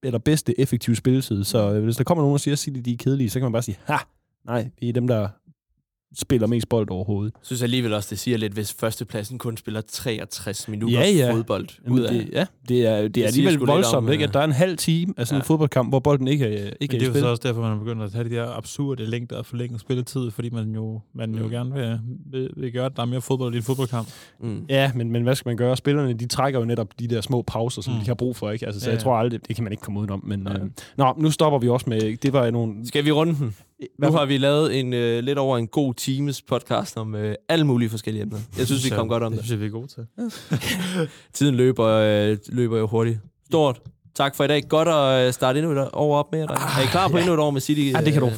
eller 0.03 0.19
bedste 0.19 0.59
effektive 0.59 0.95
spilletid. 0.95 1.43
Så 1.43 1.73
øh, 1.73 1.83
hvis 1.83 1.95
der 1.95 2.03
kommer 2.03 2.23
nogen 2.23 2.33
og 2.33 2.39
siger, 2.39 2.53
at 2.53 2.59
City 2.59 2.79
de 2.85 2.93
er 2.93 2.97
kedelige, 2.97 3.29
så 3.29 3.39
kan 3.39 3.45
man 3.45 3.51
bare 3.51 3.61
sige, 3.61 3.77
ha, 3.85 3.97
nej, 4.45 4.69
vi 4.79 4.89
er 4.89 4.93
dem, 4.93 5.07
der 5.07 5.29
spiller 6.15 6.47
mest 6.47 6.69
bold 6.69 6.89
overhovedet. 6.91 7.33
Jeg 7.33 7.39
synes 7.45 7.61
alligevel 7.63 7.93
også, 7.93 8.07
det 8.11 8.19
siger 8.19 8.37
lidt, 8.37 8.53
hvis 8.53 8.73
førstepladsen 8.79 9.37
kun 9.37 9.57
spiller 9.57 9.81
63 9.81 10.67
minutter 10.67 10.99
Ja, 10.99 11.09
ja. 11.09 11.33
fodbold 11.33 11.67
Jamen, 11.85 11.99
ud 11.99 12.03
af. 12.03 12.13
det, 12.13 12.29
ja, 12.33 12.45
det 12.69 12.85
er, 12.87 13.07
det 13.07 13.23
er 13.23 13.31
siger 13.31 13.47
alligevel 13.47 13.67
voldsomt, 13.67 13.95
om, 14.07 14.11
ikke? 14.11 14.23
øh, 14.23 14.27
At 14.27 14.33
der 14.33 14.39
er 14.39 14.43
en 14.43 14.51
halv 14.51 14.77
time 14.77 15.13
af 15.17 15.27
sådan 15.27 15.37
en 15.37 15.41
ja. 15.41 15.45
fodboldkamp, 15.47 15.89
hvor 15.91 15.99
bolden 15.99 16.27
ikke 16.27 16.45
er, 16.45 16.49
ikke 16.79 16.93
Men 16.93 16.99
det 17.01 17.07
er 17.07 17.13
jo 17.13 17.19
så 17.19 17.27
også 17.27 17.41
derfor, 17.47 17.61
man 17.61 17.71
er 17.71 17.79
begyndt 17.79 18.03
at 18.03 18.13
have 18.13 18.29
de 18.29 18.35
der 18.35 18.57
absurde 18.57 19.05
længder 19.05 19.35
og 19.37 19.45
forlænge 19.45 19.79
spilletid, 19.79 20.31
fordi 20.31 20.49
man 20.49 20.71
jo, 20.75 21.01
man 21.15 21.35
jo 21.35 21.43
Mm. 21.43 21.49
gerne 21.49 21.73
vil, 21.73 21.99
vil, 22.31 22.49
vil 22.57 22.71
gøre, 22.71 22.85
at 22.85 22.91
der 22.95 23.01
er 23.01 23.05
mere 23.05 23.21
fodbold 23.21 23.53
i 23.53 23.57
en 23.57 23.63
fodboldkamp. 23.63 24.07
Mm. 24.41 24.65
Ja, 24.69 24.91
men, 24.95 25.11
men 25.11 25.23
hvad 25.23 25.35
skal 25.35 25.49
man 25.49 25.57
gøre? 25.57 25.77
Spillerne, 25.77 26.13
de 26.13 26.27
trækker 26.27 26.59
jo 26.59 26.65
netop 26.65 26.87
de 26.99 27.07
der 27.07 27.21
små 27.21 27.41
pauser, 27.41 27.81
som 27.81 27.93
Mm. 27.93 27.99
de 27.99 28.05
har 28.05 28.13
brug 28.13 28.35
for, 28.35 28.51
ikke? 28.51 28.65
Altså, 28.65 28.81
så 28.81 28.85
Ja, 28.87 28.91
jeg 28.91 28.99
ja. 28.99 29.03
tror 29.03 29.15
aldrig, 29.17 29.47
det 29.47 29.55
kan 29.55 29.63
man 29.63 29.73
ikke 29.73 29.81
komme 29.83 29.99
udenom. 29.99 30.21
Men, 30.25 30.39
Nej. 30.39 30.53
øh, 30.53 30.59
nå, 30.97 31.13
nu 31.17 31.31
stopper 31.31 31.59
vi 31.59 31.69
også 31.69 31.89
med, 31.89 32.17
det 32.17 32.33
var 32.33 32.51
nogle... 32.51 32.87
Skal 32.87 33.05
vi 33.05 33.11
runde 33.11 33.35
den? 33.35 33.55
Nu 33.99 34.11
har 34.11 34.25
vi 34.25 34.37
lavet 34.37 34.79
en 34.79 34.93
øh, 34.93 35.23
lidt 35.23 35.37
over 35.37 35.57
en 35.57 35.67
god 35.67 35.93
times 35.93 36.41
podcast 36.41 36.97
om 36.97 37.15
øh, 37.15 37.35
alle 37.49 37.65
mulige 37.65 37.89
forskellige 37.89 38.21
emner. 38.23 38.39
Jeg 38.57 38.65
synes, 38.65 38.85
vi 38.85 38.89
kom 38.89 39.07
godt 39.09 39.23
om 39.23 39.31
det. 39.31 39.37
det. 39.39 39.45
synes 39.45 39.51
jeg, 39.51 39.59
vi 39.61 39.65
er 39.65 39.69
gode 39.69 39.87
til. 39.87 40.05
Tiden 41.33 41.55
løber, 41.55 41.85
øh, 41.87 42.37
løber 42.49 42.77
jo 42.77 42.87
hurtigt. 42.87 43.19
Stort. 43.45 43.81
Tak 44.15 44.35
for 44.35 44.43
i 44.43 44.47
dag. 44.47 44.63
Godt 44.69 44.87
at 44.87 45.27
øh, 45.27 45.33
starte 45.33 45.59
endnu 45.59 45.71
et 45.81 45.89
år 45.93 46.17
op 46.17 46.31
med 46.31 46.47
dig. 46.47 46.55
Er 46.77 46.81
I 46.83 46.85
klar 46.85 47.07
på 47.07 47.17
ja. 47.17 47.21
endnu 47.23 47.33
et 47.33 47.39
år 47.39 47.51
med 47.51 47.61
City? 47.61 47.91
Ja, 47.95 48.01
det 48.05 48.13
kan 48.13 48.21
du 48.21 48.27
øh, 48.27 48.33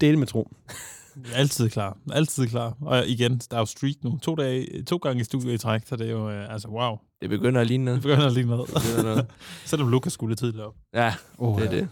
dele 0.00 0.16
med 0.16 0.26
tro. 0.26 0.48
Altid 1.34 1.70
klar. 1.70 1.96
Altid 2.12 2.46
klar. 2.46 2.76
Og 2.80 3.06
igen, 3.08 3.40
der 3.50 3.56
er 3.56 3.60
jo 3.60 3.64
streak 3.66 3.94
nu. 4.04 4.18
To, 4.22 4.34
dage, 4.34 4.82
to 4.82 4.96
gange 4.96 5.20
i 5.20 5.24
studiet 5.24 5.52
i 5.54 5.58
træk, 5.58 5.80
så 5.86 5.96
det 5.96 6.06
er 6.06 6.10
jo, 6.10 6.30
øh, 6.30 6.52
altså 6.52 6.68
wow. 6.68 6.96
Det 7.20 7.30
begynder 7.30 7.60
at 7.60 7.66
ligne 7.66 7.90
Det 7.92 8.02
noget. 8.04 8.18
begynder 8.18 8.30
lige 8.30 8.46
noget. 8.46 8.66
begynder 8.68 9.02
noget. 9.10 9.26
Selvom 9.64 9.88
Lukas 9.88 10.12
skulle 10.12 10.36
tidligt 10.36 10.62
op. 10.62 10.74
Ja, 10.94 11.14
Oh, 11.38 11.60
det 11.60 11.66
er 11.66 11.70
det. 11.70 11.88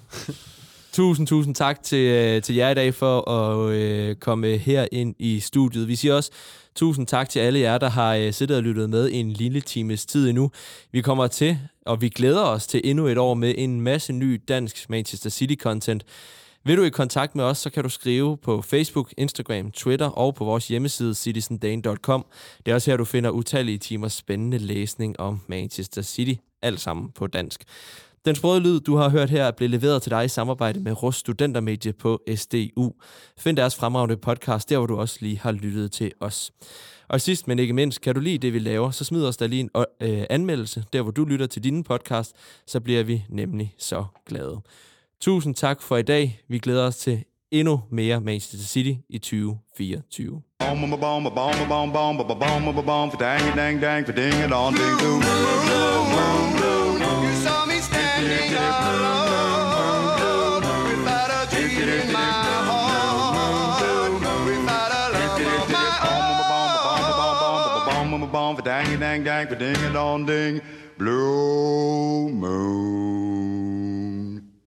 Tusind, 0.92 1.26
tusind 1.26 1.54
tak 1.54 1.82
til, 1.82 1.98
øh, 1.98 2.42
til 2.42 2.54
jer 2.54 2.70
i 2.70 2.74
dag 2.74 2.94
for 2.94 3.30
at 3.30 3.72
øh, 3.72 4.16
komme 4.16 4.56
her 4.56 4.86
ind 4.92 5.14
i 5.18 5.40
studiet. 5.40 5.88
Vi 5.88 5.96
siger 5.96 6.14
også 6.14 6.30
tusind 6.74 7.06
tak 7.06 7.28
til 7.28 7.40
alle 7.40 7.58
jer, 7.58 7.78
der 7.78 7.88
har 7.88 8.14
øh, 8.14 8.32
siddet 8.32 8.56
og 8.56 8.62
lyttet 8.62 8.90
med 8.90 9.10
en 9.12 9.30
lille 9.30 9.60
times 9.60 10.06
tid 10.06 10.28
endnu. 10.28 10.50
Vi 10.92 11.00
kommer 11.00 11.26
til, 11.26 11.58
og 11.86 12.00
vi 12.00 12.08
glæder 12.08 12.44
os 12.44 12.66
til 12.66 12.80
endnu 12.84 13.06
et 13.06 13.18
år 13.18 13.34
med 13.34 13.54
en 13.58 13.80
masse 13.80 14.12
ny 14.12 14.42
dansk 14.48 14.90
Manchester 14.90 15.30
City-content. 15.30 16.00
Vil 16.64 16.76
du 16.76 16.82
i 16.82 16.88
kontakt 16.88 17.34
med 17.34 17.44
os, 17.44 17.58
så 17.58 17.70
kan 17.70 17.82
du 17.82 17.88
skrive 17.88 18.36
på 18.36 18.62
Facebook, 18.62 19.14
Instagram, 19.16 19.70
Twitter 19.70 20.06
og 20.06 20.34
på 20.34 20.44
vores 20.44 20.68
hjemmeside 20.68 21.14
citizendane.com. 21.14 22.26
Det 22.66 22.70
er 22.70 22.74
også 22.74 22.90
her, 22.90 22.96
du 22.96 23.04
finder 23.04 23.30
utallige 23.30 23.78
timers 23.78 24.12
spændende 24.12 24.58
læsning 24.58 25.20
om 25.20 25.40
Manchester 25.46 26.02
City. 26.02 26.40
Alt 26.62 26.80
sammen 26.80 27.10
på 27.10 27.26
dansk. 27.26 27.64
Den 28.24 28.34
sprøde 28.34 28.60
lyd, 28.60 28.80
du 28.80 28.96
har 28.96 29.08
hørt 29.08 29.30
her, 29.30 29.50
blev 29.50 29.70
leveret 29.70 30.02
til 30.02 30.10
dig 30.10 30.24
i 30.24 30.28
samarbejde 30.28 30.80
med 30.80 31.02
Rust 31.02 31.18
Studentermedie 31.18 31.92
på 31.92 32.20
SDU. 32.36 32.92
Find 33.38 33.56
deres 33.56 33.76
fremragende 33.76 34.16
podcast, 34.16 34.70
der 34.70 34.78
hvor 34.78 34.86
du 34.86 34.96
også 34.96 35.18
lige 35.20 35.38
har 35.38 35.52
lyttet 35.52 35.92
til 35.92 36.12
os. 36.20 36.52
Og 37.08 37.20
sidst, 37.20 37.48
men 37.48 37.58
ikke 37.58 37.72
mindst, 37.72 38.00
kan 38.00 38.14
du 38.14 38.20
lide 38.20 38.38
det, 38.38 38.52
vi 38.52 38.58
laver, 38.58 38.90
så 38.90 39.04
smid 39.04 39.26
os 39.26 39.36
da 39.36 39.46
lige 39.46 39.60
en 39.60 39.70
øh, 40.00 40.24
anmeldelse, 40.30 40.84
der 40.92 41.02
hvor 41.02 41.10
du 41.10 41.24
lytter 41.24 41.46
til 41.46 41.64
din 41.64 41.84
podcast, 41.84 42.36
så 42.66 42.80
bliver 42.80 43.02
vi 43.02 43.24
nemlig 43.28 43.74
så 43.78 44.04
glade. 44.26 44.60
Tusind 45.20 45.54
tak 45.54 45.82
for 45.82 45.96
i 45.96 46.02
dag. 46.02 46.40
Vi 46.48 46.58
glæder 46.58 46.86
os 46.86 46.96
til 46.96 47.24
endnu 47.50 47.80
mere 47.90 48.20
Manchester 48.20 48.68
City 48.68 48.92
i 49.08 49.18
2024. 49.18 50.42
standing 57.80 58.52
alone 58.56 59.72
without 60.88 61.30
a 61.30 61.42
dream 61.50 61.88
in 61.88 62.12
my 62.12 62.20
heart, 62.68 64.12
without 64.46 64.92
a 64.92 65.04
love 65.14 65.40
of 65.46 65.68
my 65.72 65.90
own. 66.04 66.20
Bomb, 68.30 68.56
dang, 68.62 69.00
dang, 69.00 69.24
dang, 69.24 69.46
ding, 69.58 69.92
dong, 69.92 70.24
ding, 70.24 70.60
blue 70.96 72.28
moon. 72.28 73.89